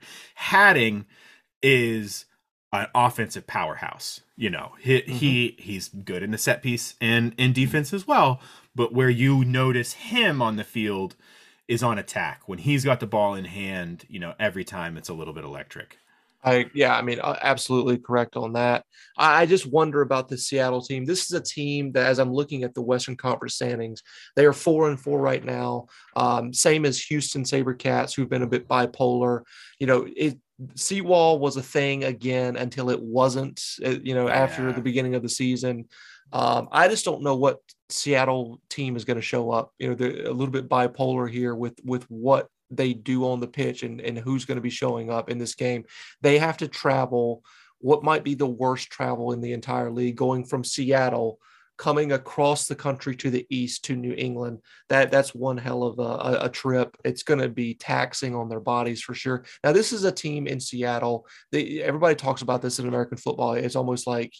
Hattingh 0.50 1.04
is 1.62 2.24
an 2.72 2.86
offensive 2.94 3.46
powerhouse 3.46 4.20
you 4.36 4.50
know 4.50 4.72
he, 4.80 4.98
Mm-hmm. 5.00 5.12
he 5.12 5.56
he's 5.58 5.88
good 5.88 6.22
in 6.22 6.30
the 6.32 6.38
set 6.38 6.62
piece 6.62 6.94
and 7.00 7.34
in 7.38 7.52
defense 7.52 7.92
as 7.92 8.06
well 8.06 8.40
but 8.74 8.92
where 8.92 9.10
you 9.10 9.44
notice 9.44 9.92
him 9.92 10.42
on 10.42 10.56
the 10.56 10.64
field 10.64 11.14
is 11.68 11.82
on 11.82 11.98
attack 11.98 12.42
when 12.46 12.58
he's 12.58 12.84
got 12.84 12.98
the 13.00 13.06
ball 13.06 13.34
in 13.34 13.44
hand 13.44 14.04
you 14.08 14.18
know 14.18 14.34
every 14.40 14.64
time 14.64 14.96
it's 14.96 15.08
a 15.08 15.14
little 15.14 15.32
bit 15.32 15.44
electric 15.44 15.98
I 16.44 16.70
yeah, 16.74 16.96
I 16.96 17.02
mean, 17.02 17.20
absolutely 17.22 17.96
correct 17.98 18.36
on 18.36 18.52
that. 18.52 18.84
I, 19.16 19.42
I 19.42 19.46
just 19.46 19.66
wonder 19.66 20.02
about 20.02 20.28
the 20.28 20.36
Seattle 20.36 20.82
team. 20.82 21.04
This 21.04 21.24
is 21.24 21.32
a 21.32 21.40
team 21.40 21.92
that, 21.92 22.06
as 22.06 22.18
I'm 22.18 22.32
looking 22.32 22.64
at 22.64 22.74
the 22.74 22.82
Western 22.82 23.16
Conference 23.16 23.54
standings, 23.54 24.02
they 24.36 24.44
are 24.44 24.52
four 24.52 24.88
and 24.88 25.00
four 25.00 25.20
right 25.20 25.44
now. 25.44 25.86
Um, 26.16 26.52
same 26.52 26.84
as 26.84 27.00
Houston 27.04 27.44
SaberCats, 27.44 28.14
who've 28.14 28.28
been 28.28 28.42
a 28.42 28.46
bit 28.46 28.68
bipolar. 28.68 29.42
You 29.78 29.86
know, 29.86 30.06
it 30.16 30.38
Seawall 30.76 31.38
was 31.38 31.56
a 31.56 31.62
thing 31.62 32.04
again 32.04 32.56
until 32.56 32.90
it 32.90 33.02
wasn't. 33.02 33.60
uh, 33.84 33.96
You 34.02 34.14
know, 34.14 34.28
after 34.28 34.66
Yeah. 34.68 34.72
the 34.72 34.82
beginning 34.82 35.14
of 35.14 35.22
the 35.22 35.28
season. 35.28 35.88
Um, 36.32 36.68
I 36.72 36.88
just 36.88 37.04
don't 37.04 37.22
know 37.22 37.36
what 37.36 37.58
Seattle 37.90 38.60
team 38.68 38.96
is 38.96 39.04
going 39.04 39.16
to 39.18 39.22
show 39.22 39.50
up. 39.50 39.72
You 39.78 39.88
know, 39.90 39.94
they're 39.94 40.26
a 40.26 40.32
little 40.32 40.50
bit 40.52 40.68
bipolar 40.68 41.30
here 41.30 41.54
with 41.54 41.74
with 41.84 42.04
what 42.10 42.48
they 42.70 42.94
do 42.94 43.26
on 43.28 43.40
the 43.40 43.46
pitch 43.46 43.82
and, 43.82 44.00
and 44.00 44.18
who's 44.18 44.44
going 44.44 44.56
to 44.56 44.62
be 44.62 44.70
showing 44.70 45.10
up 45.10 45.30
in 45.30 45.38
this 45.38 45.54
game. 45.54 45.84
They 46.20 46.38
have 46.38 46.56
to 46.58 46.68
travel 46.68 47.44
what 47.78 48.02
might 48.04 48.24
be 48.24 48.34
the 48.34 48.46
worst 48.46 48.90
travel 48.90 49.32
in 49.32 49.40
the 49.40 49.52
entire 49.52 49.90
league, 49.90 50.16
going 50.16 50.44
from 50.44 50.64
Seattle, 50.64 51.38
coming 51.76 52.12
across 52.12 52.66
the 52.66 52.74
country 52.74 53.16
to 53.16 53.30
the 53.30 53.46
east 53.50 53.84
to 53.84 53.96
New 53.96 54.14
England. 54.16 54.60
That 54.88 55.10
that's 55.10 55.34
one 55.34 55.56
hell 55.56 55.82
of 55.82 55.98
a, 55.98 56.44
a, 56.44 56.48
trip. 56.48 56.96
It's 57.04 57.22
going 57.22 57.40
to 57.40 57.48
be 57.48 57.74
taxing 57.74 58.34
on 58.34 58.48
their 58.48 58.60
bodies 58.60 59.02
for 59.02 59.14
sure. 59.14 59.44
Now, 59.64 59.72
this 59.72 59.92
is 59.92 60.04
a 60.04 60.12
team 60.12 60.46
in 60.46 60.60
Seattle. 60.60 61.26
They, 61.50 61.82
everybody 61.82 62.14
talks 62.14 62.42
about 62.42 62.62
this 62.62 62.78
in 62.78 62.86
American 62.86 63.18
football. 63.18 63.54
It's 63.54 63.76
almost 63.76 64.06
like 64.06 64.32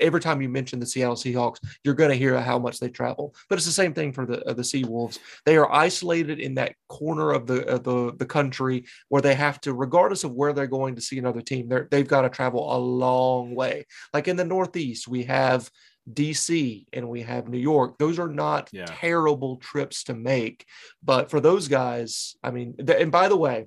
every 0.00 0.20
time 0.20 0.40
you 0.40 0.48
mention 0.48 0.80
the 0.80 0.86
Seattle 0.86 1.14
Seahawks, 1.14 1.58
you're 1.84 1.94
going 1.94 2.10
to 2.10 2.16
hear 2.16 2.40
how 2.40 2.58
much 2.58 2.80
they 2.80 2.88
travel. 2.88 3.34
But 3.48 3.56
it's 3.56 3.66
the 3.66 3.72
same 3.72 3.92
thing 3.92 4.12
for 4.12 4.24
the 4.24 4.42
uh, 4.44 4.54
the 4.54 4.62
Seawolves. 4.62 5.18
They 5.44 5.56
are 5.56 5.70
isolated 5.70 6.40
in 6.40 6.54
that 6.54 6.74
corner 6.88 7.32
of 7.32 7.46
the 7.46 7.66
of 7.66 7.84
the 7.84 8.14
the 8.16 8.26
country 8.26 8.84
where 9.08 9.22
they 9.22 9.34
have 9.34 9.60
to, 9.62 9.74
regardless 9.74 10.24
of 10.24 10.32
where 10.32 10.52
they're 10.52 10.66
going 10.66 10.94
to 10.94 11.02
see 11.02 11.18
another 11.18 11.42
team, 11.42 11.70
they've 11.90 12.08
got 12.08 12.22
to 12.22 12.30
travel 12.30 12.74
a 12.74 12.78
long 12.78 13.54
way. 13.54 13.86
Like 14.14 14.28
in 14.28 14.36
the 14.36 14.44
Northeast, 14.44 15.06
we 15.06 15.24
have 15.24 15.70
DC 16.10 16.86
and 16.92 17.08
we 17.08 17.22
have 17.22 17.48
New 17.48 17.58
York. 17.58 17.98
Those 17.98 18.18
are 18.18 18.28
not 18.28 18.68
Yeah. 18.72 18.86
terrible 18.86 19.56
trips 19.56 20.04
to 20.04 20.14
make. 20.14 20.64
But 21.02 21.30
for 21.30 21.40
those 21.40 21.68
guys, 21.68 22.36
I 22.42 22.50
mean, 22.50 22.74
th- 22.76 23.00
and 23.00 23.12
by 23.12 23.28
the 23.28 23.36
way, 23.36 23.66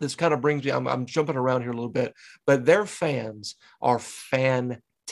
this 0.00 0.14
kind 0.14 0.34
of 0.34 0.40
brings 0.40 0.64
me, 0.64 0.70
I'm, 0.72 0.88
I'm 0.88 1.06
jumping 1.06 1.36
around 1.36 1.62
here 1.62 1.70
a 1.70 1.74
little 1.74 1.88
bit, 1.88 2.12
but 2.46 2.64
their 2.64 2.86
fans 2.86 3.54
are 3.80 3.98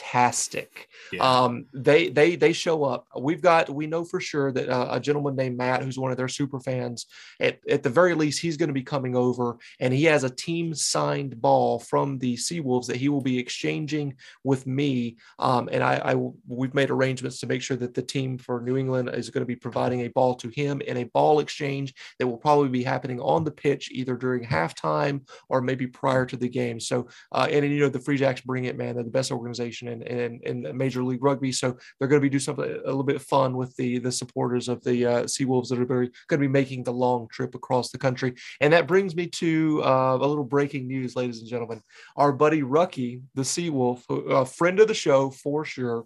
fantastic. 0.01 0.87
yeah. 1.11 1.21
Um, 1.21 1.65
they 1.73 2.09
they 2.09 2.35
they 2.35 2.53
show 2.53 2.83
up. 2.83 3.07
We've 3.17 3.41
got 3.41 3.69
we 3.69 3.87
know 3.87 4.03
for 4.03 4.19
sure 4.19 4.51
that 4.51 4.69
uh, 4.69 4.87
a 4.91 4.99
gentleman 4.99 5.35
named 5.35 5.57
Matt, 5.57 5.83
who's 5.83 5.99
one 5.99 6.11
of 6.11 6.17
their 6.17 6.27
super 6.27 6.59
fans, 6.59 7.07
at, 7.39 7.59
at 7.69 7.83
the 7.83 7.89
very 7.89 8.15
least, 8.15 8.41
he's 8.41 8.57
going 8.57 8.69
to 8.69 8.73
be 8.73 8.83
coming 8.83 9.15
over, 9.15 9.57
and 9.79 9.93
he 9.93 10.05
has 10.05 10.23
a 10.23 10.29
team 10.29 10.73
signed 10.73 11.41
ball 11.41 11.79
from 11.79 12.17
the 12.19 12.35
Seawolves 12.35 12.87
that 12.87 12.97
he 12.97 13.09
will 13.09 13.21
be 13.21 13.37
exchanging 13.37 14.15
with 14.43 14.67
me. 14.67 15.17
Um, 15.39 15.69
and 15.71 15.83
I, 15.83 15.95
I 16.03 16.15
we've 16.47 16.73
made 16.73 16.89
arrangements 16.89 17.39
to 17.39 17.47
make 17.47 17.61
sure 17.61 17.77
that 17.77 17.93
the 17.93 18.01
team 18.01 18.37
for 18.37 18.61
New 18.61 18.77
England 18.77 19.09
is 19.13 19.29
going 19.29 19.41
to 19.41 19.45
be 19.45 19.55
providing 19.55 20.01
a 20.01 20.09
ball 20.09 20.35
to 20.35 20.49
him 20.49 20.81
in 20.81 20.97
a 20.97 21.03
ball 21.05 21.39
exchange 21.39 21.93
that 22.19 22.27
will 22.27 22.37
probably 22.37 22.69
be 22.69 22.83
happening 22.83 23.19
on 23.19 23.43
the 23.43 23.51
pitch 23.51 23.89
either 23.91 24.15
during 24.15 24.43
halftime 24.43 25.21
or 25.49 25.61
maybe 25.61 25.87
prior 25.87 26.25
to 26.25 26.37
the 26.37 26.49
game. 26.49 26.79
So 26.79 27.07
uh, 27.31 27.47
and 27.49 27.65
you 27.65 27.79
know 27.79 27.89
the 27.89 27.99
Free 27.99 28.17
Jacks 28.17 28.41
bring 28.41 28.65
it, 28.65 28.77
man. 28.77 28.95
They're 28.95 29.03
the 29.03 29.09
best 29.09 29.31
organization 29.31 29.87
in 29.91 30.77
Major 30.77 31.03
League 31.03 31.23
Rugby. 31.23 31.51
So 31.51 31.75
they're 31.99 32.07
going 32.07 32.21
to 32.21 32.25
be 32.25 32.29
doing 32.29 32.39
something 32.39 32.65
a 32.65 32.87
little 32.87 33.03
bit 33.03 33.21
fun 33.21 33.57
with 33.57 33.75
the 33.75 33.99
the 33.99 34.11
supporters 34.11 34.69
of 34.69 34.83
the 34.83 35.05
uh, 35.05 35.23
Seawolves 35.23 35.69
that 35.69 35.79
are 35.79 35.85
going 35.85 36.11
to 36.29 36.37
be 36.37 36.47
making 36.47 36.83
the 36.83 36.93
long 36.93 37.27
trip 37.29 37.55
across 37.55 37.91
the 37.91 37.97
country. 37.97 38.35
And 38.61 38.73
that 38.73 38.87
brings 38.87 39.15
me 39.15 39.27
to 39.27 39.81
uh, 39.83 40.17
a 40.19 40.27
little 40.27 40.43
breaking 40.43 40.87
news, 40.87 41.15
ladies 41.15 41.39
and 41.39 41.47
gentlemen. 41.47 41.81
Our 42.15 42.31
buddy 42.31 42.61
Rucky, 42.61 43.21
the 43.35 43.41
Seawolf, 43.41 44.03
a 44.09 44.45
friend 44.45 44.79
of 44.79 44.87
the 44.87 44.93
show 44.93 45.29
for 45.31 45.65
sure, 45.65 46.05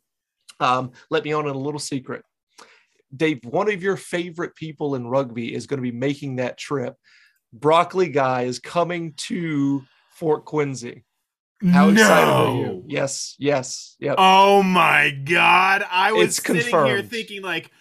um, 0.59 0.91
let 1.09 1.23
me 1.23 1.33
on 1.33 1.47
in 1.47 1.55
a 1.55 1.57
little 1.57 1.79
secret. 1.79 2.23
Dave, 3.15 3.39
one 3.43 3.71
of 3.71 3.83
your 3.83 3.97
favorite 3.97 4.55
people 4.55 4.95
in 4.95 5.07
rugby 5.07 5.53
is 5.53 5.67
going 5.67 5.77
to 5.77 5.91
be 5.91 5.95
making 5.95 6.37
that 6.37 6.57
trip. 6.57 6.95
Broccoli 7.53 8.09
Guy 8.09 8.43
is 8.43 8.59
coming 8.59 9.13
to 9.17 9.83
Fort 10.11 10.45
Quincy. 10.45 11.03
How 11.71 11.89
excited 11.89 12.29
are 12.29 12.55
you? 12.57 12.65
No. 12.65 12.83
Yes, 12.87 13.35
yes, 13.39 13.95
yep. 13.99 14.15
Oh 14.17 14.61
my 14.63 15.11
god! 15.11 15.83
I 15.89 16.11
was 16.11 16.37
It's 16.37 16.43
sitting 16.45 16.85
here 16.85 17.01
thinking 17.01 17.41
like, 17.41 17.71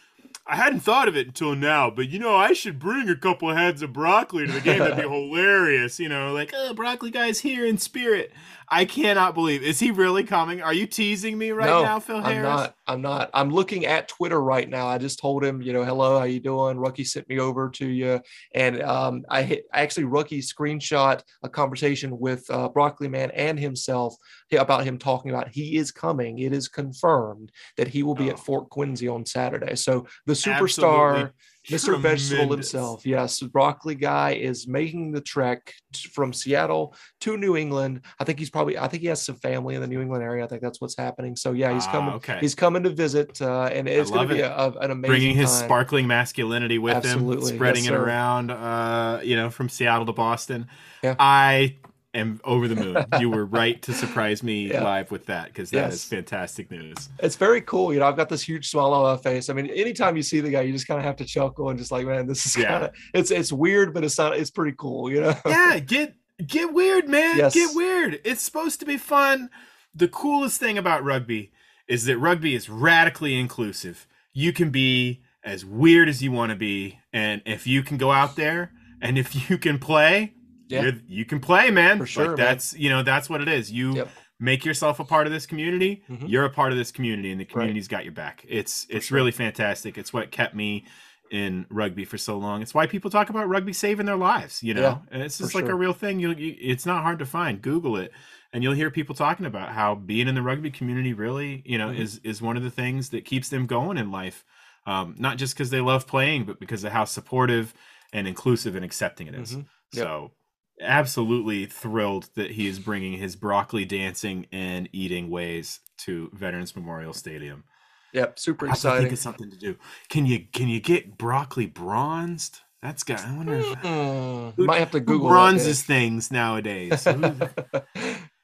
I 0.46 0.56
hadn't 0.56 0.80
thought 0.80 1.08
of 1.08 1.16
it 1.16 1.26
until 1.26 1.54
now, 1.54 1.90
but 1.90 2.08
you 2.08 2.18
know, 2.18 2.34
I 2.34 2.52
should 2.52 2.78
bring 2.78 3.08
a 3.08 3.16
couple 3.16 3.54
heads 3.54 3.82
of 3.82 3.92
broccoli 3.92 4.46
to 4.46 4.52
the 4.52 4.60
game. 4.60 4.78
That'd 4.78 4.96
be 4.96 5.02
hilarious. 5.08 5.98
You 5.98 6.08
know, 6.08 6.32
like, 6.32 6.52
oh, 6.54 6.74
broccoli 6.74 7.10
guy's 7.10 7.40
here 7.40 7.64
in 7.66 7.78
spirit. 7.78 8.32
I 8.68 8.84
cannot 8.84 9.34
believe. 9.34 9.62
Is 9.62 9.78
he 9.78 9.90
really 9.90 10.24
coming? 10.24 10.60
Are 10.62 10.72
you 10.72 10.86
teasing 10.86 11.38
me 11.38 11.50
right 11.50 11.66
no, 11.66 11.82
now, 11.82 12.00
Phil 12.00 12.20
Harris? 12.20 12.36
I'm 12.36 12.42
not. 12.42 12.74
I'm 12.86 13.02
not. 13.02 13.30
I'm 13.34 13.50
looking 13.50 13.86
at 13.86 14.08
Twitter 14.08 14.40
right 14.40 14.68
now. 14.68 14.86
I 14.86 14.98
just 14.98 15.18
told 15.18 15.44
him, 15.44 15.62
you 15.62 15.72
know, 15.72 15.84
hello, 15.84 16.18
how 16.18 16.24
you 16.24 16.40
doing? 16.40 16.76
Rucky 16.76 17.06
sent 17.06 17.28
me 17.28 17.38
over 17.38 17.70
to 17.70 17.86
you, 17.86 18.20
and 18.54 18.82
um, 18.82 19.24
I 19.28 19.42
hit 19.42 19.64
actually 19.72 20.04
Rucky 20.04 20.38
screenshot 20.38 21.22
a 21.42 21.48
conversation 21.48 22.18
with 22.18 22.44
uh, 22.50 22.68
Broccoli 22.68 23.08
Man 23.08 23.30
and 23.30 23.58
himself 23.58 24.14
about 24.52 24.84
him 24.84 24.98
talking 24.98 25.30
about 25.30 25.48
he 25.48 25.76
is 25.76 25.90
coming. 25.90 26.38
It 26.38 26.52
is 26.52 26.68
confirmed 26.68 27.50
that 27.76 27.88
he 27.88 28.02
will 28.02 28.14
be 28.14 28.24
Oh. 28.24 28.32
at 28.32 28.38
Fort 28.38 28.70
Quincy 28.70 29.08
on 29.08 29.26
Saturday. 29.26 29.76
So 29.76 30.06
the 30.26 30.32
superstar. 30.32 31.10
Absolutely 31.10 31.32
Mr. 31.70 31.98
Vegetable 32.00 32.52
himself, 32.52 33.06
yes, 33.06 33.40
broccoli 33.40 33.94
guy 33.94 34.32
is 34.32 34.68
making 34.68 35.12
the 35.12 35.20
trek 35.20 35.72
t- 35.92 36.08
from 36.10 36.32
Seattle 36.32 36.94
to 37.22 37.36
New 37.36 37.56
England. 37.56 38.02
I 38.18 38.24
think 38.24 38.38
he's 38.38 38.50
probably, 38.50 38.76
I 38.78 38.86
think 38.88 39.00
he 39.02 39.08
has 39.08 39.22
some 39.22 39.36
family 39.36 39.74
in 39.74 39.80
the 39.80 39.86
New 39.86 40.00
England 40.02 40.22
area. 40.22 40.44
I 40.44 40.46
think 40.46 40.60
that's 40.62 40.80
what's 40.80 40.96
happening. 40.96 41.36
So 41.36 41.52
yeah, 41.52 41.72
he's 41.72 41.86
Ah, 41.86 41.90
coming. 41.92 42.14
okay. 42.16 42.38
He's 42.40 42.54
coming 42.54 42.82
to 42.82 42.90
visit, 42.90 43.40
uh, 43.40 43.70
and 43.72 43.88
it's 43.88 44.10
going 44.10 44.28
to 44.28 44.34
be 44.34 44.40
it. 44.40 44.44
a, 44.44 44.60
a- 44.60 44.78
an 44.80 44.90
amazing. 44.90 45.10
Bringing 45.10 45.36
his 45.36 45.50
time. 45.50 45.64
sparkling 45.64 46.06
masculinity 46.06 46.78
with 46.78 46.94
Absolutely. 46.96 47.52
him, 47.52 47.56
spreading 47.56 47.84
Yes, 47.84 47.92
it 47.92 47.96
around, 47.96 48.50
uh, 48.50 49.20
you 49.22 49.36
know, 49.36 49.48
from 49.50 49.68
Seattle 49.68 50.06
to 50.06 50.12
Boston. 50.12 50.66
Yeah. 51.02 51.14
I 51.18 51.76
am 52.14 52.40
over 52.44 52.68
the 52.68 52.76
moon. 52.76 52.96
you 53.20 53.28
were 53.30 53.44
right 53.44 53.80
to 53.82 53.92
surprise 53.92 54.42
me 54.42 54.68
Yeah. 54.70 54.82
live 54.84 55.10
with 55.10 55.26
that 55.26 55.46
because 55.48 55.70
that 55.70 55.92
is 55.92 56.02
Yes. 56.02 56.04
fantastic 56.04 56.70
news. 56.70 57.08
It's 57.18 57.36
very 57.36 57.60
cool. 57.60 57.92
You 57.92 58.00
know, 58.00 58.06
I've 58.06 58.16
got 58.16 58.28
this 58.28 58.42
huge 58.42 58.70
smile 58.70 58.92
on 58.92 59.16
my 59.16 59.20
face. 59.22 59.50
I 59.50 59.52
mean, 59.52 59.66
anytime 59.66 60.16
you 60.16 60.22
see 60.22 60.40
the 60.40 60.50
guy, 60.50 60.62
you 60.62 60.72
just 60.72 60.86
kind 60.86 60.98
of 60.98 61.04
have 61.04 61.16
to 61.16 61.24
chuckle 61.24 61.68
and 61.70 61.78
just 61.78 61.90
like, 61.92 62.06
man, 62.06 62.26
this 62.26 62.46
is 62.46 62.56
Yeah. 62.56 62.68
kind 62.68 62.84
of 62.84 62.90
it's 63.12 63.30
it's 63.30 63.52
weird, 63.52 63.92
but 63.92 64.04
it's 64.04 64.16
not. 64.18 64.36
It's 64.36 64.50
pretty 64.50 64.76
cool. 64.78 65.10
You 65.10 65.20
know. 65.22 65.34
yeah, 65.46 65.78
get 65.78 66.14
get 66.46 66.72
weird, 66.72 67.08
man. 67.08 67.36
Yes. 67.38 67.54
Get 67.54 67.74
weird. 67.74 68.20
It's 68.24 68.42
supposed 68.42 68.80
to 68.80 68.86
be 68.86 68.96
fun. 68.96 69.50
The 69.94 70.08
coolest 70.08 70.58
thing 70.60 70.76
about 70.78 71.04
rugby 71.04 71.52
is 71.86 72.04
that 72.06 72.18
rugby 72.18 72.54
is 72.54 72.68
radically 72.68 73.38
inclusive. 73.38 74.06
You 74.32 74.52
can 74.52 74.70
be 74.70 75.22
as 75.44 75.64
weird 75.64 76.08
as 76.08 76.22
you 76.22 76.32
want 76.32 76.50
to 76.50 76.56
be, 76.56 76.98
and 77.12 77.42
if 77.44 77.66
you 77.66 77.82
can 77.82 77.98
go 77.98 78.10
out 78.10 78.34
there 78.34 78.72
and 79.00 79.18
if 79.18 79.48
you 79.50 79.58
can 79.58 79.78
play, 79.78 80.32
Yeah. 80.68 80.82
you're, 80.82 80.92
you 81.06 81.24
can 81.24 81.40
play, 81.40 81.70
man. 81.70 81.98
For 81.98 82.06
sure, 82.06 82.28
like 82.28 82.38
man. 82.38 82.46
that's 82.46 82.72
you 82.74 82.88
know 82.90 83.02
that's 83.02 83.28
what 83.28 83.40
it 83.40 83.48
is. 83.48 83.70
You 83.70 83.94
Yep. 83.96 84.08
make 84.40 84.64
yourself 84.64 84.98
a 85.00 85.04
part 85.04 85.26
of 85.26 85.32
this 85.32 85.46
community. 85.46 86.02
Mhm. 86.08 86.28
You're 86.28 86.44
a 86.44 86.50
part 86.50 86.72
of 86.72 86.78
this 86.78 86.90
community, 86.90 87.30
and 87.32 87.40
the 87.40 87.44
community's 87.44 87.88
got 87.88 88.04
your 88.04 88.12
back. 88.12 88.44
It's 88.48 88.86
it's 88.88 89.06
sure. 89.06 89.16
really 89.16 89.32
fantastic. 89.32 89.98
It's 89.98 90.12
what 90.12 90.30
kept 90.30 90.54
me 90.54 90.84
in 91.30 91.66
rugby 91.70 92.04
for 92.04 92.18
so 92.18 92.38
long. 92.38 92.62
It's 92.62 92.74
why 92.74 92.86
people 92.86 93.10
talk 93.10 93.28
about 93.30 93.48
rugby 93.48 93.72
saving 93.72 94.06
their 94.06 94.16
lives. 94.16 94.62
You 94.62 94.74
know, 94.74 94.80
Yeah, 94.82 94.98
and 95.10 95.22
it's 95.22 95.38
just 95.38 95.54
like 95.54 95.68
a 95.68 95.74
real 95.74 95.92
thing. 95.94 96.20
You, 96.20 96.32
you, 96.32 96.54
it's 96.60 96.86
not 96.86 97.02
hard 97.02 97.18
to 97.20 97.26
find. 97.26 97.60
Google 97.62 97.96
it, 97.96 98.12
and 98.52 98.62
you'll 98.62 98.74
hear 98.74 98.90
people 98.90 99.14
talking 99.14 99.46
about 99.46 99.70
how 99.70 99.94
being 99.94 100.28
in 100.28 100.34
the 100.34 100.42
rugby 100.42 100.70
community 100.70 101.12
really, 101.12 101.62
you 101.66 101.78
know, 101.78 101.88
Mhm. 101.88 101.98
is 101.98 102.18
is 102.24 102.40
one 102.42 102.56
of 102.56 102.62
the 102.62 102.70
things 102.70 103.08
that 103.10 103.24
keeps 103.24 103.48
them 103.48 103.66
going 103.66 103.96
in 103.98 104.10
life. 104.10 104.44
Um, 104.86 105.14
not 105.18 105.38
just 105.38 105.54
because 105.54 105.70
they 105.70 105.80
love 105.80 106.06
playing, 106.06 106.44
but 106.44 106.60
because 106.60 106.84
of 106.84 106.92
how 106.92 107.04
supportive 107.04 107.72
and 108.12 108.28
inclusive 108.28 108.76
and 108.76 108.84
accepting 108.84 109.26
it 109.26 109.34
is. 109.34 109.56
Mhm. 109.56 109.66
Yep. 109.94 110.04
So, 110.04 110.32
absolutely 110.80 111.66
thrilled 111.66 112.30
that 112.34 112.52
he 112.52 112.66
is 112.66 112.78
bringing 112.78 113.14
his 113.14 113.36
broccoli 113.36 113.84
dancing 113.84 114.46
and 114.52 114.88
eating 114.92 115.30
ways 115.30 115.80
to 115.98 116.30
Veterans 116.32 116.74
Memorial 116.74 117.12
Stadium. 117.12 117.64
Yep. 118.12 118.38
Super 118.38 118.66
I 118.66 118.70
have 118.70 118.80
to 118.80 118.98
think 118.98 119.12
of 119.12 119.18
something 119.18 119.50
to 119.50 119.56
do. 119.56 119.76
Can 120.08 120.24
you 120.26 120.44
can 120.52 120.68
you 120.68 120.80
get 120.80 121.18
broccoli 121.18 121.66
bronzed? 121.66 122.60
That's 122.80 123.02
got. 123.02 123.20
I 123.24 123.34
wonder 123.36 123.56
if, 123.56 123.66
Hmm, 123.78 124.50
Who- 124.56 124.66
might 124.66 124.78
have 124.78 124.90
to 124.92 125.00
Google 125.00 125.28
bronzes 125.28 125.82
things 125.82 126.30
nowadays. 126.30 127.06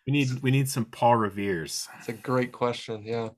We 0.06 0.12
need 0.14 0.42
we 0.42 0.50
need 0.50 0.68
some 0.68 0.86
Paul 0.86 1.16
Revere's. 1.16 1.86
It's 1.98 2.08
a 2.08 2.14
great 2.14 2.50
question. 2.52 3.02
Yeah. 3.04 3.28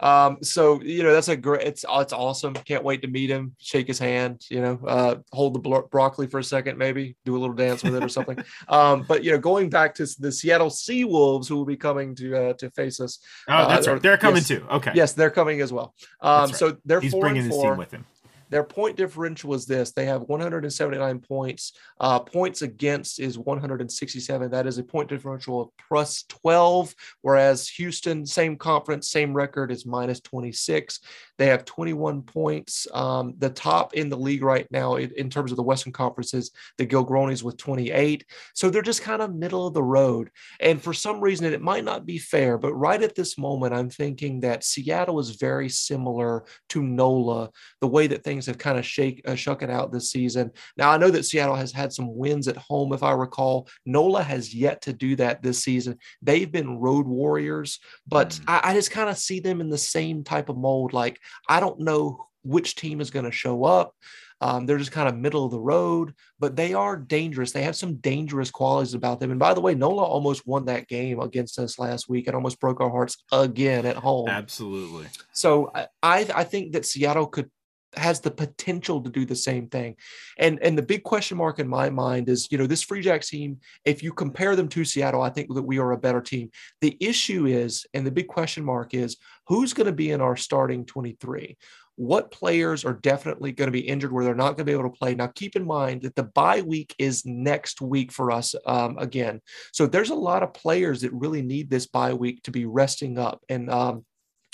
Um, 0.00 0.38
so 0.42 0.82
you 0.82 1.02
know 1.02 1.12
that's 1.12 1.28
a 1.28 1.36
great. 1.36 1.66
It's 1.66 1.84
it's 1.88 2.12
awesome. 2.12 2.54
Can't 2.54 2.82
wait 2.82 3.02
to 3.02 3.08
meet 3.08 3.30
him, 3.30 3.54
shake 3.58 3.86
his 3.86 3.98
hand. 3.98 4.44
You 4.48 4.60
know, 4.60 4.80
uh, 4.86 5.16
hold 5.32 5.54
the 5.54 5.60
bro- 5.60 5.88
broccoli 5.90 6.26
for 6.26 6.40
a 6.40 6.44
second, 6.44 6.78
maybe 6.78 7.16
do 7.24 7.36
a 7.36 7.38
little 7.38 7.54
dance 7.54 7.82
with 7.84 7.94
it 7.94 8.02
or 8.04 8.08
something. 8.08 8.38
Um, 8.68 9.04
but 9.06 9.22
you 9.24 9.32
know, 9.32 9.38
going 9.38 9.68
back 9.70 9.94
to 9.96 10.06
the 10.18 10.30
Seattle 10.32 10.70
Seawolves, 10.70 11.48
who 11.48 11.56
will 11.56 11.64
be 11.64 11.76
coming 11.76 12.14
to 12.16 12.36
uh, 12.36 12.52
to 12.54 12.70
face 12.70 13.00
us. 13.00 13.18
Oh, 13.48 13.52
Uh, 13.54 13.68
that's 13.68 13.86
or- 13.86 13.92
right. 13.94 14.02
They're 14.02 14.16
coming 14.16 14.36
yes. 14.36 14.48
too. 14.48 14.66
Okay. 14.70 14.92
Yes, 14.94 15.12
they're 15.12 15.30
coming 15.30 15.60
as 15.60 15.72
well. 15.72 15.94
Um, 16.20 16.46
That's 16.48 16.58
so 16.58 16.76
they're 16.84 17.00
He's 17.00 17.12
four 17.12 17.20
bringing 17.22 17.42
and 17.44 17.52
his 17.52 17.60
team 17.60 17.76
with 17.76 17.90
him. 17.90 18.04
Their 18.52 18.64
point 18.64 18.98
differential 18.98 19.54
is 19.54 19.64
this: 19.64 19.92
they 19.92 20.04
have 20.04 20.22
179 20.22 21.20
points. 21.20 21.72
Uh, 21.98 22.20
points 22.20 22.60
against 22.60 23.18
is 23.18 23.38
167. 23.38 24.50
That 24.50 24.66
is 24.66 24.76
a 24.76 24.84
point 24.84 25.08
differential 25.08 25.62
of 25.62 25.68
plus 25.88 26.24
12. 26.28 26.94
Whereas 27.22 27.66
Houston, 27.70 28.26
same 28.26 28.56
conference, 28.56 29.08
same 29.08 29.32
record, 29.32 29.72
is 29.72 29.86
minus 29.86 30.20
26. 30.20 31.00
They 31.38 31.46
have 31.46 31.64
21 31.64 32.22
points. 32.22 32.86
Um, 32.92 33.34
the 33.38 33.48
top 33.48 33.94
in 33.94 34.10
the 34.10 34.18
league 34.18 34.42
right 34.42 34.66
now, 34.70 34.96
in, 34.96 35.10
in 35.16 35.30
terms 35.30 35.50
of 35.50 35.56
the 35.56 35.62
Western 35.62 35.92
Conference, 35.92 36.34
is 36.34 36.50
the 36.76 36.86
Giltinis 36.86 37.42
with 37.42 37.56
28. 37.56 38.26
So 38.54 38.68
they're 38.68 38.82
just 38.82 39.02
kind 39.02 39.22
of 39.22 39.34
middle 39.34 39.66
of 39.66 39.72
the 39.72 39.82
road. 39.82 40.30
And 40.60 40.80
for 40.80 40.92
some 40.92 41.20
reason, 41.20 41.52
it 41.52 41.62
might 41.62 41.84
not 41.84 42.04
be 42.04 42.18
fair, 42.18 42.58
but 42.58 42.74
right 42.74 43.02
at 43.02 43.14
this 43.14 43.38
moment, 43.38 43.72
I'm 43.72 43.88
thinking 43.88 44.40
that 44.40 44.62
Seattle 44.62 45.20
is 45.20 45.30
very 45.30 45.70
similar 45.70 46.44
to 46.68 46.82
NOLA 46.82 47.50
the 47.80 47.88
way 47.88 48.06
that 48.08 48.22
things 48.22 48.41
have 48.46 48.58
kind 48.58 48.78
of 48.78 48.86
shake 48.86 49.22
uh, 49.26 49.34
shuck 49.34 49.62
it 49.62 49.70
out 49.70 49.92
this 49.92 50.10
season. 50.10 50.50
Now 50.76 50.90
I 50.90 50.98
know 50.98 51.10
that 51.10 51.24
Seattle 51.24 51.56
has 51.56 51.72
had 51.72 51.92
some 51.92 52.14
wins 52.16 52.48
at 52.48 52.56
home, 52.56 52.92
if 52.92 53.02
I 53.02 53.12
recall. 53.12 53.68
NOLA 53.86 54.22
has 54.22 54.54
yet 54.54 54.82
to 54.82 54.92
do 54.92 55.16
that 55.16 55.42
this 55.42 55.62
season. 55.62 55.98
They've 56.20 56.50
been 56.50 56.78
road 56.78 57.06
warriors, 57.06 57.78
but 58.06 58.30
Mm. 58.30 58.44
I, 58.48 58.60
I 58.70 58.74
just 58.74 58.90
kind 58.90 59.10
of 59.10 59.18
see 59.18 59.40
them 59.40 59.60
in 59.60 59.68
the 59.70 59.78
same 59.78 60.24
type 60.24 60.48
of 60.48 60.56
mold. 60.56 60.92
Like 60.92 61.18
I 61.48 61.60
don't 61.60 61.80
know 61.80 62.26
which 62.44 62.74
team 62.76 63.00
is 63.00 63.10
going 63.10 63.24
to 63.24 63.30
show 63.32 63.64
up. 63.64 63.94
Um, 64.40 64.66
they're 64.66 64.78
just 64.78 64.90
kind 64.90 65.08
of 65.08 65.16
middle 65.16 65.44
of 65.44 65.52
the 65.52 65.60
road, 65.60 66.14
but 66.40 66.56
they 66.56 66.74
are 66.74 66.96
dangerous. 66.96 67.52
They 67.52 67.62
have 67.62 67.76
some 67.76 67.94
dangerous 67.98 68.50
qualities 68.50 68.92
about 68.94 69.20
them. 69.20 69.30
And 69.30 69.38
by 69.38 69.54
the 69.54 69.60
way, 69.60 69.76
NOLA 69.76 70.02
almost 70.02 70.44
won 70.48 70.64
that 70.64 70.88
game 70.88 71.20
against 71.20 71.60
us 71.60 71.78
last 71.78 72.08
week 72.08 72.26
and 72.26 72.34
almost 72.34 72.58
broke 72.58 72.80
our 72.80 72.90
hearts 72.90 73.18
again 73.30 73.86
at 73.86 73.94
home. 73.94 74.26
Absolutely. 74.28 75.06
So 75.32 75.70
I 75.74 75.86
I 76.34 76.42
think 76.42 76.72
that 76.72 76.84
Seattle 76.84 77.26
could 77.26 77.52
has 77.96 78.20
the 78.20 78.30
potential 78.30 79.00
to 79.02 79.10
do 79.10 79.24
the 79.24 79.36
same 79.36 79.68
thing. 79.68 79.96
And 80.38 80.58
and 80.62 80.76
the 80.76 80.82
big 80.82 81.02
question 81.02 81.36
mark 81.36 81.58
in 81.58 81.68
my 81.68 81.90
mind 81.90 82.28
is, 82.28 82.48
you 82.50 82.58
know, 82.58 82.66
this 82.66 82.82
Free 82.82 83.02
Jacks 83.02 83.28
team, 83.28 83.58
if 83.84 84.02
you 84.02 84.12
compare 84.12 84.56
them 84.56 84.68
to 84.68 84.84
Seattle, 84.84 85.22
I 85.22 85.30
think 85.30 85.54
that 85.54 85.62
we 85.62 85.78
are 85.78 85.92
a 85.92 85.98
better 85.98 86.20
team. 86.20 86.50
The 86.80 86.96
issue 87.00 87.46
is, 87.46 87.86
and 87.94 88.06
the 88.06 88.10
big 88.10 88.28
question 88.28 88.64
mark 88.64 88.94
is, 88.94 89.16
who's 89.46 89.72
going 89.72 89.86
to 89.86 89.92
be 89.92 90.10
in 90.10 90.20
our 90.20 90.36
starting 90.36 90.84
23? 90.84 91.56
What 91.96 92.30
players 92.30 92.86
are 92.86 92.94
definitely 92.94 93.52
going 93.52 93.68
to 93.68 93.72
be 93.72 93.86
injured 93.86 94.12
where 94.12 94.24
they're 94.24 94.34
not 94.34 94.56
going 94.56 94.58
to 94.58 94.64
be 94.64 94.72
able 94.72 94.90
to 94.90 94.98
play? 94.98 95.14
Now, 95.14 95.26
keep 95.26 95.56
in 95.56 95.66
mind 95.66 96.02
that 96.02 96.16
the 96.16 96.22
bye 96.22 96.62
week 96.62 96.94
is 96.98 97.26
next 97.26 97.82
week 97.82 98.10
for 98.10 98.30
us 98.30 98.54
um, 98.66 98.96
again. 98.98 99.42
So 99.72 99.86
there's 99.86 100.10
a 100.10 100.14
lot 100.14 100.42
of 100.42 100.54
players 100.54 101.02
that 101.02 101.12
really 101.12 101.42
need 101.42 101.68
this 101.68 101.86
bye 101.86 102.14
week 102.14 102.42
to 102.44 102.50
be 102.50 102.64
resting 102.64 103.18
up 103.18 103.44
and 103.50 103.70
um, 103.70 104.06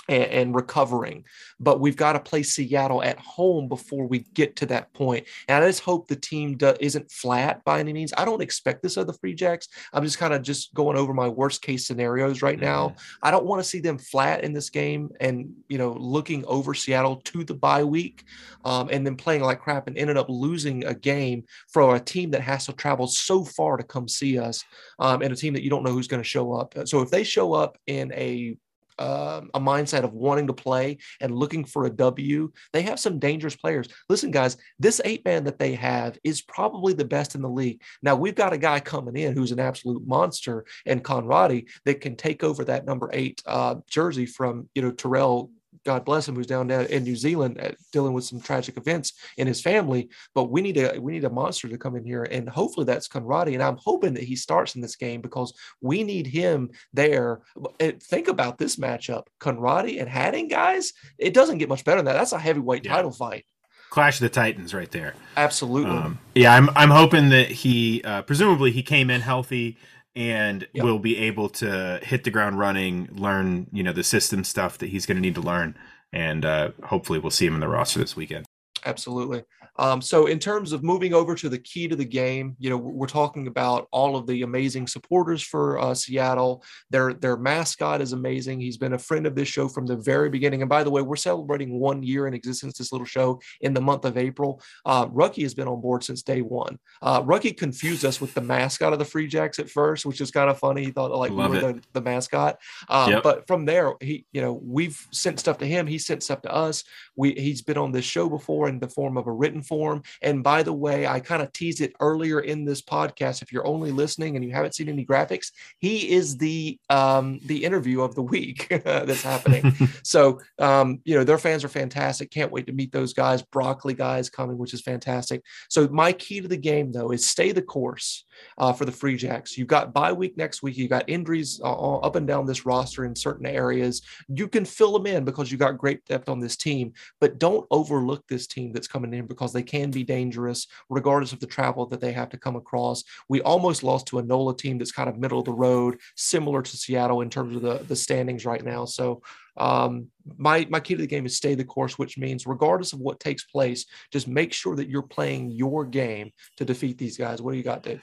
and, 0.09 0.25
and 0.25 0.55
recovering. 0.55 1.25
But 1.61 1.81
we've 1.81 1.97
got 1.97 2.15
to 2.15 2.21
play 2.21 2.43
Seattle 2.43 3.03
at 3.03 3.19
home 3.19 3.69
before 3.69 4.07
we 4.07 4.21
get 4.35 4.57
to 4.57 4.67
that 4.67 4.93
point. 4.93 5.27
And 5.49 5.63
I 5.63 5.69
just 5.69 5.81
hope 5.81 6.09
the 6.09 6.17
team 6.17 6.57
do, 6.57 6.75
isn't 6.81 7.11
flat 7.11 7.65
by 7.65 7.81
any 7.81 7.93
means. 7.93 8.13
I 8.17 8.25
don't 8.25 8.43
expect 8.43 8.83
this 8.83 8.97
of 8.97 9.07
the 9.07 9.13
Free 9.13 9.35
Jacks. 9.35 9.69
I'm 9.93 10.05
just 10.05 10.19
kind 10.19 10.35
of 10.35 10.43
just 10.43 10.73
going 10.75 10.97
over 10.97 11.13
my 11.13 11.29
worst 11.29 11.63
case 11.63 11.87
scenarios 11.87 12.43
right 12.43 12.59
now. 12.59 12.95
I 13.23 13.31
don't 13.31 13.47
want 13.47 13.63
to 13.63 13.69
see 13.69 13.81
them 13.81 13.99
flat 13.99 14.45
in 14.45 14.53
this 14.53 14.71
game 14.71 15.11
and 15.21 15.53
you 15.69 15.79
know 15.79 15.93
looking 15.93 16.45
over 16.47 16.75
Seattle 16.75 17.17
to 17.17 17.45
the 17.45 17.55
bye 17.55 17.85
week, 17.85 18.25
um, 18.65 18.89
and 18.91 19.07
then 19.07 19.17
playing 19.17 19.43
like 19.43 19.61
crap 19.61 19.87
and 19.87 19.99
ended 19.99 20.17
up 20.17 20.29
losing 20.29 20.85
a 20.85 20.95
game 20.95 21.45
for 21.69 21.97
a 21.97 22.01
team 22.01 22.31
that 22.31 22.41
has 22.41 22.67
to 22.67 22.73
travel 22.73 23.07
so 23.07 23.45
far 23.45 23.77
to 23.77 23.85
come 23.85 24.09
see 24.09 24.39
us, 24.39 24.65
um, 24.99 25.23
and 25.23 25.33
a 25.33 25.37
team 25.37 25.55
that 25.55 25.63
you 25.63 25.71
don't 25.71 25.83
know 25.83 25.93
who's 25.93 26.09
going 26.09 26.23
to 26.23 26.29
show 26.29 26.53
up. 26.53 26.75
So 26.85 27.01
if 27.01 27.11
they 27.11 27.25
show 27.25 27.53
up 27.53 27.79
in 27.87 28.13
a 28.15 28.57
um, 28.99 29.51
a 29.55 29.61
mindset 29.61 30.05
of 30.05 30.13
wanting 30.13 30.47
to 30.47 30.53
play 30.53 30.99
and 31.21 31.35
looking 31.35 31.65
for 31.65 31.87
a 31.87 31.91
W. 31.91 32.51
They 32.73 32.83
have 32.83 33.01
some 33.01 33.19
dangerous 33.19 33.57
players. 33.57 33.89
Listen, 34.09 34.31
guys, 34.31 34.57
this 34.79 35.01
eight 35.05 35.25
man 35.25 35.45
that 35.45 35.59
they 35.59 35.75
have 35.75 36.19
is 36.25 36.43
probably 36.43 36.93
the 36.93 37.05
best 37.05 37.35
in 37.35 37.43
the 37.43 37.49
league. 37.49 37.83
Now 38.03 38.17
we've 38.17 38.35
got 38.35 38.53
a 38.53 38.59
guy 38.59 38.81
coming 38.81 39.17
in 39.17 39.35
who's 39.35 39.53
an 39.53 39.61
absolute 39.61 40.07
monster 40.07 40.65
and 40.87 41.05
Conradie 41.05 41.69
that 41.85 42.01
can 42.01 42.17
take 42.17 42.45
over 42.45 42.65
that 42.65 42.87
number 42.87 43.11
eight 43.13 43.43
uh, 43.47 43.77
jersey 43.89 44.27
from 44.27 44.69
you 44.75 44.83
know 44.83 44.91
Terrell. 44.91 45.51
God 45.89 46.05
bless 46.05 46.29
him, 46.29 46.35
who's 46.35 46.47
down 46.47 46.71
in 46.71 47.03
New 47.03 47.17
Zealand 47.17 47.59
uh, 47.59 47.71
dealing 47.93 48.13
with 48.13 48.25
some 48.25 48.43
tragic 48.43 48.77
events 48.77 49.15
in 49.39 49.47
his 49.47 49.63
family. 49.63 50.11
But 50.35 50.51
we 50.51 50.61
need 50.61 50.77
a 50.77 51.01
we 51.01 51.13
need 51.13 51.25
a 51.25 51.31
monster 51.31 51.67
to 51.67 51.79
come 51.79 51.97
in 51.97 52.05
here, 52.05 52.25
and 52.25 52.47
hopefully 52.47 52.85
that's 52.85 53.09
Conradie. 53.09 53.55
And 53.55 53.63
I'm 53.63 53.79
hoping 53.79 54.13
that 54.13 54.23
he 54.23 54.37
starts 54.37 54.75
in 54.75 54.83
this 54.83 54.97
game 54.97 55.23
because 55.23 55.55
we 55.81 56.05
need 56.05 56.27
him 56.27 56.71
there. 56.93 57.41
And 57.81 58.03
think 58.03 58.29
about 58.29 58.59
this 58.59 58.77
matchup: 58.77 59.29
Conradie 59.41 59.99
and 59.99 60.11
Hattingh, 60.11 60.51
guys. 60.51 60.93
It 61.17 61.33
doesn't 61.33 61.57
get 61.57 61.71
much 61.71 61.87
better 61.87 61.97
than 62.01 62.05
that. 62.05 62.19
That's 62.19 62.33
a 62.33 62.39
heavyweight 62.39 62.85
Yeah. 62.85 62.93
title 62.93 63.11
fight. 63.11 63.47
Clash 63.89 64.17
of 64.17 64.21
the 64.21 64.29
Titans 64.29 64.75
right 64.75 64.91
there. 64.91 65.15
Absolutely. 65.39 65.91
Um, 65.97 66.19
yeah, 66.35 66.53
I'm 66.55 66.69
I'm 66.77 66.91
hoping 66.91 67.31
that 67.31 67.51
he 67.51 68.03
uh, 68.05 68.21
presumably 68.21 68.73
he 68.73 68.83
came 68.83 69.09
in 69.09 69.23
healthy 69.23 69.79
and 70.19 70.67
Yep. 70.75 70.85
will 70.85 70.99
be 70.99 71.17
able 71.17 71.49
to 71.49 72.01
hit 72.03 72.25
the 72.25 72.31
ground 72.31 72.59
running, 72.59 73.09
learn 73.13 73.69
you 73.73 73.83
know 73.85 73.93
the 73.93 74.03
system 74.05 74.45
stuff 74.45 74.77
that 74.79 74.89
he's 74.89 75.07
going 75.07 75.17
to 75.17 75.23
need 75.23 75.37
to 75.37 75.41
learn, 75.41 75.77
and 76.13 76.45
uh, 76.45 76.71
hopefully 76.85 77.19
we'll 77.21 77.31
see 77.31 77.47
him 77.47 77.55
in 77.55 77.61
the 77.61 77.69
roster 77.69 78.01
this 78.01 78.17
weekend. 78.17 78.45
Absolutely. 78.85 79.45
Um, 79.77 80.03
so, 80.03 80.27
in 80.27 80.39
terms 80.39 80.73
of 80.73 80.83
moving 80.83 81.15
over 81.15 81.35
to 81.37 81.49
the 81.49 81.59
key 81.59 81.87
to 81.87 81.95
the 81.95 82.05
game, 82.05 82.57
you 82.59 82.69
know, 82.69 82.77
we're 82.77 83.07
talking 83.07 83.47
about 83.47 83.87
all 83.93 84.17
of 84.17 84.27
the 84.27 84.43
amazing 84.43 84.89
supporters 84.89 85.43
for 85.43 85.79
uh, 85.79 85.95
Seattle. 85.95 86.65
Their 86.91 87.15
their 87.15 87.37
mascot 87.37 88.01
is 88.01 88.13
amazing. 88.13 88.61
He's 88.61 88.77
been 88.77 88.95
a 88.95 88.99
friend 88.99 89.27
of 89.27 89.35
this 89.37 89.49
show 89.49 89.69
from 89.69 89.87
the 89.87 89.97
very 89.97 90.31
beginning. 90.31 90.63
And 90.63 90.69
by 90.69 90.83
the 90.83 90.91
way, 90.91 91.03
we're 91.03 91.17
celebrating 91.17 91.79
one 91.79 92.03
year 92.03 92.27
in 92.27 92.35
existence. 92.35 92.79
This 92.79 92.91
little 92.91 93.07
show 93.07 93.41
in 93.61 93.73
the 93.73 93.81
month 93.81 94.05
of 94.05 94.19
April. 94.19 94.61
Uh, 94.85 95.07
Rucky 95.07 95.43
has 95.43 95.55
been 95.55 95.69
on 95.69 95.81
board 95.81 96.03
since 96.03 96.23
day 96.23 96.43
one. 96.43 96.79
Uh, 97.01 97.23
Rucky 97.23 97.57
confused 97.57 98.05
us 98.05 98.21
with 98.21 98.35
the 98.35 98.41
mascot 98.41 98.93
of 98.93 98.99
the 98.99 99.05
Free 99.05 99.29
Jacks 99.29 99.59
at 99.59 99.71
first, 99.71 100.05
which 100.05 100.21
is 100.21 100.31
kind 100.33 100.51
of 100.51 100.59
funny. 100.59 100.85
He 100.85 100.91
thought 100.91 101.13
like 101.13 101.31
Love 101.31 101.51
we 101.51 101.57
were 101.57 101.73
the, 101.73 101.83
the 101.93 102.03
mascot. 102.03 102.59
Um, 102.89 103.09
Yep. 103.09 103.23
But 103.23 103.47
from 103.47 103.65
there, 103.65 103.95
he 104.01 104.27
you 104.33 104.41
know 104.41 104.61
we've 104.63 105.07
sent 105.13 105.41
stuff 105.41 105.59
to 105.59 105.67
him. 105.67 105.87
He 105.87 105.99
sent 105.99 106.23
stuff 106.23 106.43
to 106.43 106.53
us 106.53 106.85
we 107.19 107.33
he's 107.33 107.63
been 107.63 107.77
on 107.77 107.93
this 107.93 108.05
show 108.05 108.29
before 108.29 108.68
in 108.69 108.79
the 108.79 108.89
form 108.89 109.17
of 109.17 109.27
a 109.27 109.33
written 109.33 109.63
form. 109.63 110.03
And 110.23 110.43
by 110.43 110.63
the 110.63 110.73
way 110.73 111.07
i 111.07 111.21
kind 111.21 111.43
of 111.43 111.53
teased 111.53 111.81
it 111.81 111.93
earlier 112.01 112.41
in 112.41 112.65
this 112.65 112.83
podcast 112.83 113.43
if 113.43 113.53
you're 113.53 113.67
only 113.67 113.91
listening 113.91 114.37
and 114.37 114.45
you 114.45 114.53
haven't 114.53 114.75
seen 114.75 114.89
any 114.89 115.05
graphics 115.05 115.51
he 115.79 116.11
is 116.11 116.37
the 116.37 116.79
um 116.91 117.41
the 117.47 117.65
interview 117.65 118.03
of 118.03 118.15
the 118.15 118.23
week 118.23 118.69
that's 118.85 119.23
happening. 119.23 119.75
So 120.03 120.41
um 120.59 121.01
you 121.05 121.15
know 121.15 121.25
their 121.25 121.39
fans 121.39 121.65
are 121.65 121.69
fantastic. 121.69 122.31
Can't 122.31 122.53
wait 122.53 122.67
to 122.67 122.73
meet 122.73 122.93
those 122.93 123.13
guys. 123.13 123.43
Broccoli 123.43 123.95
guys 123.95 124.31
coming 124.31 124.59
which 124.59 124.75
is 124.75 124.81
fantastic. 124.81 125.43
So 125.69 125.89
my 125.89 126.13
key 126.13 126.41
to 126.41 126.49
the 126.49 126.57
game 126.57 126.93
though 126.93 127.11
is 127.11 127.27
stay 127.27 127.53
the 127.53 127.63
course 127.63 128.25
uh, 128.57 128.73
for 128.73 128.85
the 128.85 128.93
free 128.93 129.17
jacks. 129.17 129.59
You've 129.59 129.69
got 129.69 129.93
bye 129.93 130.13
week 130.13 130.37
next 130.37 130.63
week. 130.63 130.77
You 130.77 130.89
got 130.89 131.09
injuries 131.09 131.61
uh, 131.63 131.99
up 131.99 132.17
and 132.17 132.27
down 132.27 132.47
this 132.47 132.65
roster 132.65 133.05
in 133.05 133.15
certain 133.15 133.47
areas. 133.47 134.03
You 134.29 134.49
can 134.49 134.65
fill 134.65 134.93
them 134.93 135.07
in 135.07 135.25
because 135.25 135.51
you 135.51 135.59
got 135.59 135.79
great 135.79 136.05
depth 136.05 136.29
on 136.29 136.41
this 136.41 136.57
team 136.57 136.93
but 137.21 137.39
don't 137.39 137.67
overlook 137.71 138.27
this 138.29 138.47
team 138.47 138.58
that's 138.73 138.89
coming 138.89 139.15
in 139.15 139.27
because 139.27 139.53
they 139.53 139.63
can 139.63 139.91
be 139.91 140.05
dangerous 140.05 140.67
regardless 140.89 141.33
of 141.33 141.41
the 141.41 141.47
travel 141.47 141.87
that 141.87 142.01
they 142.01 142.13
have 142.13 142.29
to 142.31 142.37
come 142.37 142.57
across. 142.57 143.05
We 143.29 143.41
almost 143.43 143.83
lost 143.83 144.07
to 144.09 144.19
a 144.19 144.23
NOLA 144.23 144.57
team 144.57 144.79
that's 144.79 144.93
kind 144.93 145.09
of 145.09 145.19
middle 145.19 145.39
of 145.39 145.45
the 145.45 145.53
road, 145.53 145.99
similar 146.17 146.63
to 146.63 146.77
Seattle 146.77 147.21
in 147.23 147.31
terms 147.31 147.57
of 147.57 147.63
the, 147.63 147.79
the 147.87 147.97
standings 147.97 148.45
right 148.45 148.65
now. 148.65 148.85
So 148.85 149.23
um, 149.57 150.09
my, 150.37 150.67
my 150.71 150.81
key 150.81 150.95
to 150.95 151.01
the 151.01 151.07
game 151.07 151.27
is 151.27 151.37
stay 151.37 151.55
the 151.55 151.65
course, 151.65 151.99
which 151.99 152.19
means 152.19 152.47
regardless 152.47 152.93
of 152.93 153.01
what 153.01 153.21
takes 153.21 153.45
place, 153.45 153.87
just 154.13 154.29
make 154.29 154.53
sure 154.53 154.77
that 154.77 154.89
you're 154.89 155.03
playing 155.03 155.51
your 155.51 155.85
game 155.85 156.33
to 156.57 156.65
defeat 156.65 156.99
these 156.99 157.17
guys. 157.17 157.41
What 157.41 157.53
do 157.53 157.57
you 157.59 157.65
got, 157.65 157.83
Dave? 157.83 158.03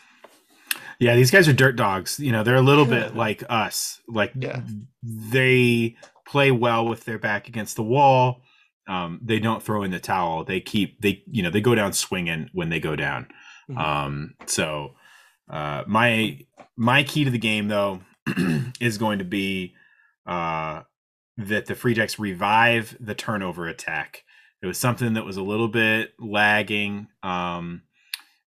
Yeah, 1.00 1.16
these 1.16 1.32
guys 1.32 1.48
are 1.48 1.54
dirt 1.54 1.76
dogs. 1.76 2.20
You 2.20 2.32
know, 2.32 2.44
they're 2.44 2.56
a 2.56 2.62
little 2.62 2.88
Yeah. 2.88 3.08
bit 3.08 3.16
like 3.16 3.44
us. 3.50 4.02
Like 4.08 4.34
Yeah. 4.40 4.62
they 5.04 5.96
play 6.26 6.52
well 6.52 6.86
with 6.88 7.06
their 7.06 7.20
back 7.20 7.48
against 7.48 7.76
the 7.76 7.84
wall. 7.84 8.42
Um, 8.88 9.20
they 9.24 9.40
don't 9.40 9.64
throw 9.64 9.84
in 9.84 9.92
the 9.92 10.00
towel. 10.00 10.44
They 10.44 10.62
keep 10.62 11.02
they 11.02 11.24
you 11.30 11.42
know 11.44 11.50
they 11.50 11.62
go 11.62 11.76
down 11.76 11.94
swinging 11.94 12.50
when 12.54 12.70
they 12.70 12.80
go 12.80 12.96
down. 12.96 13.28
Mhm. 13.70 13.78
Um, 13.78 14.36
so 14.46 14.96
uh, 15.50 15.84
my 15.88 16.40
my 16.76 17.04
key 17.04 17.24
to 17.24 17.32
the 17.32 17.38
game 17.38 17.68
though 17.68 18.02
is 18.80 18.98
going 18.98 19.20
to 19.20 19.26
be 19.26 19.74
uh, 20.26 20.82
that 21.38 21.66
the 21.66 21.76
Free 21.76 21.94
Jacks 21.94 22.20
revive 22.20 22.96
the 23.00 23.16
turnover 23.16 23.68
attack. 23.68 24.24
It 24.62 24.68
was 24.68 24.78
something 24.78 25.14
that 25.14 25.26
was 25.26 25.38
a 25.38 25.44
little 25.44 25.68
bit 25.68 26.14
lagging 26.20 27.08
um, 27.22 27.84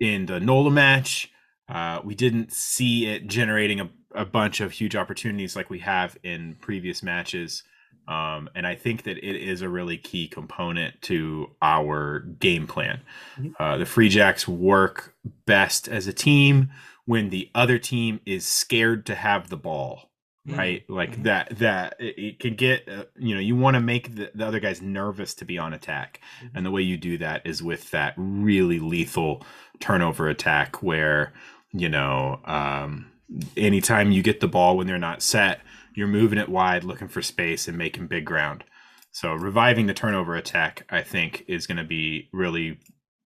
in 0.00 0.26
the 0.26 0.40
NOLA 0.40 0.70
match. 0.70 1.30
Uh, 1.68 2.00
we 2.02 2.14
didn't 2.14 2.52
see 2.52 3.06
it 3.06 3.26
generating 3.26 3.80
a, 3.80 3.90
a 4.14 4.24
bunch 4.24 4.60
of 4.60 4.72
huge 4.72 4.96
opportunities 4.96 5.54
like 5.54 5.68
we 5.68 5.80
have 5.80 6.16
in 6.22 6.56
previous 6.60 7.02
matches. 7.02 7.62
Um, 8.08 8.48
and 8.54 8.66
I 8.66 8.74
think 8.74 9.02
that 9.04 9.18
it 9.18 9.36
is 9.36 9.60
a 9.62 9.68
really 9.68 9.98
key 9.98 10.26
component 10.28 11.00
to 11.02 11.50
our 11.62 12.20
game 12.40 12.66
plan. 12.66 13.02
Mhm. 13.38 13.52
Uh, 13.60 13.76
the 13.76 13.86
Free 13.86 14.08
Jacks 14.08 14.48
work 14.48 15.14
best 15.46 15.86
as 15.88 16.06
a 16.06 16.12
team 16.12 16.70
when 17.04 17.28
the 17.30 17.50
other 17.54 17.78
team 17.78 18.20
is 18.26 18.46
scared 18.46 19.04
to 19.06 19.14
have 19.14 19.48
the 19.50 19.56
ball 19.56 20.04
right 20.46 20.88
like 20.88 21.18
Mhm. 21.18 21.22
that 21.24 21.58
that 21.58 21.94
it, 21.98 22.18
it 22.18 22.38
can 22.38 22.54
get 22.54 22.88
uh, 22.88 23.04
you 23.18 23.34
know 23.34 23.40
you 23.40 23.54
want 23.54 23.74
to 23.74 23.80
make 23.80 24.14
the, 24.14 24.30
the 24.34 24.46
other 24.46 24.60
guys 24.60 24.80
nervous 24.80 25.34
to 25.34 25.44
be 25.44 25.58
on 25.58 25.74
attack 25.74 26.20
Mhm. 26.42 26.50
and 26.54 26.64
the 26.64 26.70
way 26.70 26.80
you 26.80 26.96
do 26.96 27.18
that 27.18 27.46
is 27.46 27.62
with 27.62 27.90
that 27.90 28.14
really 28.16 28.78
lethal 28.78 29.44
turnover 29.78 30.26
attack 30.26 30.82
where 30.82 31.34
you 31.74 31.90
know 31.90 32.40
um 32.46 33.10
anytime 33.58 34.10
you 34.10 34.22
get 34.22 34.40
the 34.40 34.48
ball 34.48 34.76
when 34.78 34.86
they're 34.86 34.96
not 34.98 35.22
set 35.22 35.60
you're 35.98 36.06
moving 36.08 36.38
it 36.38 36.48
wide 36.48 36.84
looking 36.84 37.08
for 37.08 37.22
space 37.22 37.68
and 37.68 37.76
making 37.76 38.06
big 38.06 38.24
ground 38.24 38.64
so 39.10 39.34
reviving 39.34 39.86
the 39.86 39.94
turnover 39.94 40.34
attack 40.36 40.84
i 40.90 41.02
think 41.02 41.44
is 41.48 41.66
going 41.66 41.78
to 41.78 41.84
be 41.84 42.28
really 42.32 42.78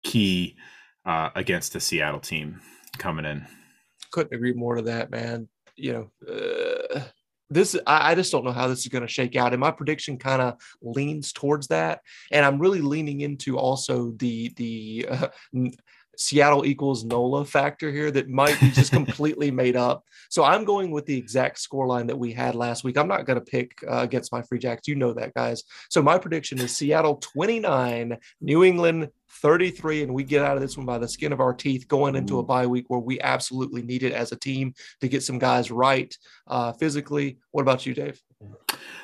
key 0.04 0.56
uh, 1.06 1.30
against 1.36 1.74
the 1.74 1.80
seattle 1.80 2.20
team 2.20 2.62
coming 2.98 3.26
in 3.26 3.46
couldn't 4.12 4.36
agree 4.36 4.54
more 4.54 4.76
to 4.76 4.82
that, 4.84 5.10
man. 5.10 5.48
You 5.76 5.94
know, 5.94 6.34
uh, 6.34 7.02
this 7.50 7.76
I, 7.88 8.12
I 8.12 8.16
just 8.16 8.32
don't 8.32 8.46
know 8.46 8.52
how 8.52 8.68
this 8.68 8.80
is 8.80 8.88
going 8.88 9.06
to 9.06 9.12
shake 9.12 9.36
out, 9.36 9.54
and 9.54 9.60
my 9.60 9.72
prediction 9.72 10.18
kind 10.18 10.42
of 10.42 10.56
leans 10.82 11.34
towards 11.34 11.68
that. 11.68 12.02
And 12.32 12.46
I'm 12.46 12.60
really 12.60 12.82
leaning 12.82 13.22
into 13.22 13.58
also 13.58 14.12
the 14.12 14.54
the 14.58 15.08
uh, 15.10 15.28
Seattle 16.18 16.66
equals 16.66 17.04
NOLA 17.04 17.46
factor 17.46 17.92
here 17.92 18.12
that 18.12 18.30
might 18.30 18.60
be 18.60 18.70
just 18.72 18.92
completely 18.92 19.52
made 19.52 19.76
up. 19.76 20.06
So 20.30 20.44
I'm 20.44 20.66
going 20.66 20.92
with 20.92 21.06
the 21.06 21.18
exact 21.18 21.58
scoreline 21.58 22.08
that 22.08 22.18
we 22.18 22.32
had 22.32 22.56
last 22.56 22.84
week. 22.84 22.98
I'm 22.98 23.08
not 23.08 23.26
going 23.26 23.40
to 23.40 23.46
pick 23.46 23.84
uh, 23.90 24.00
against 24.02 24.32
my 24.32 24.42
Free 24.42 24.60
Jacks. 24.60 24.88
You 24.88 24.96
know 24.96 25.14
that, 25.14 25.34
guys. 25.34 25.64
So 25.90 26.02
my 26.02 26.18
prediction 26.18 26.60
is 26.60 26.76
Seattle 26.76 27.16
29, 27.18 28.18
New 28.42 28.64
England 28.64 29.10
33, 29.30 30.04
and 30.04 30.14
we 30.14 30.24
get 30.24 30.44
out 30.44 30.58
of 30.58 30.62
this 30.62 30.78
one 30.78 30.86
by 30.86 30.98
the 30.98 31.08
skin 31.08 31.34
of 31.34 31.40
our 31.40 31.54
teeth 31.54 31.88
going 31.88 32.16
into 32.16 32.40
a 32.40 32.44
bye 32.44 32.68
week 32.68 32.86
where 32.90 33.00
we 33.00 33.20
absolutely 33.22 33.82
need 33.82 34.04
it 34.04 34.14
as 34.14 34.32
a 34.32 34.38
team 34.38 34.74
to 35.00 35.08
get 35.08 35.24
some 35.24 35.40
guys 35.40 35.72
right 35.72 36.16
uh, 36.48 36.74
physically. 36.74 37.38
What 37.52 37.62
about 37.62 37.86
you, 37.86 37.94
Dave? 37.94 38.22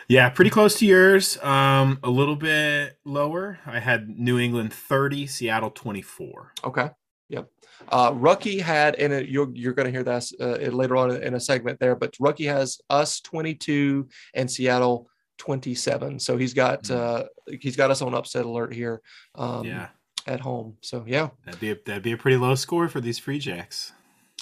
Yeah, 0.10 0.30
pretty 0.30 0.52
close 0.52 0.80
to 0.80 0.86
yours. 0.86 1.38
Um, 1.44 2.00
a 2.04 2.10
little 2.10 2.36
bit 2.38 2.98
lower. 3.06 3.60
I 3.66 3.80
had 3.80 4.08
New 4.10 4.40
England 4.40 4.72
30, 4.74 5.28
Seattle 5.28 5.70
24. 5.72 6.54
Okay. 6.64 6.90
Yep. 7.30 7.50
Uh, 7.90 8.12
Rucky 8.14 8.62
had, 8.62 8.96
and 8.96 9.12
it, 9.12 9.28
you're, 9.30 9.50
you're 9.54 9.74
going 9.74 9.86
to 9.86 9.92
hear 9.92 10.04
that 10.04 10.26
uh, 10.40 10.72
later 10.72 10.96
on 10.96 11.12
in 11.22 11.34
a 11.34 11.40
segment 11.40 11.78
there, 11.80 11.96
but 11.96 12.14
Rucky 12.22 12.48
has 12.52 12.80
us 12.90 13.20
22 13.20 14.08
and 14.34 14.50
Seattle 14.50 15.10
27. 15.38 16.20
So 16.20 16.38
he's 16.38 16.54
got 16.54 16.84
Mhm. 16.84 16.96
uh, 16.96 17.24
he's 17.60 17.76
got 17.76 17.92
us 17.92 18.02
on 18.02 18.14
upset 18.16 18.46
alert 18.46 18.74
here 18.74 19.02
um, 19.36 19.66
yeah, 19.66 19.90
at 20.26 20.40
home. 20.40 20.78
So 20.82 21.04
yeah, 21.06 21.30
that'd 21.46 21.60
be 21.60 21.72
a, 21.72 21.76
that'd 21.86 22.02
be 22.04 22.14
a 22.14 22.18
pretty 22.18 22.38
low 22.38 22.56
score 22.56 22.88
for 22.88 23.02
these 23.02 23.20
free 23.20 23.40
jacks. 23.40 23.92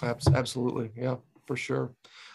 abs- 0.03 0.27
absolutely. 0.27 0.91
Yeah, 0.95 1.15
for 1.47 1.57
sure. 1.57 1.91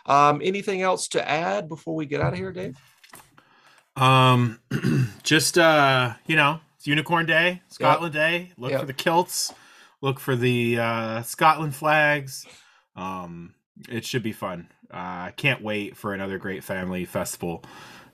Um, 0.07 0.41
anything 0.45 0.83
else 0.83 1.09
to 1.09 1.27
add 1.27 1.69
before 1.69 1.95
we 1.95 2.07
get 2.07 2.21
out 2.21 2.33
of 2.33 2.39
here, 2.39 2.53
Dave? 2.53 2.77
Um, 3.97 4.59
just 5.23 5.59
uh, 5.59 6.15
you 6.27 6.37
know, 6.37 6.61
it's 6.77 6.87
Unicorn 6.87 7.27
Day, 7.27 7.63
Scotland 7.69 8.15
Day. 8.15 8.53
Look 8.57 8.71
Yep. 8.73 8.81
for 8.81 8.87
the 8.87 8.93
kilts. 8.93 9.53
Look 10.01 10.19
for 10.19 10.35
the 10.37 10.79
uh, 10.79 11.23
Scotland 11.23 11.75
flags. 11.75 12.47
Um, 12.97 13.55
it 13.89 14.05
should 14.05 14.23
be 14.23 14.33
fun. 14.33 14.69
Uh, 14.93 15.29
I 15.29 15.35
can't 15.37 15.63
wait 15.63 15.97
for 15.97 16.15
another 16.15 16.39
great 16.39 16.65
family 16.65 17.05
festival 17.05 17.63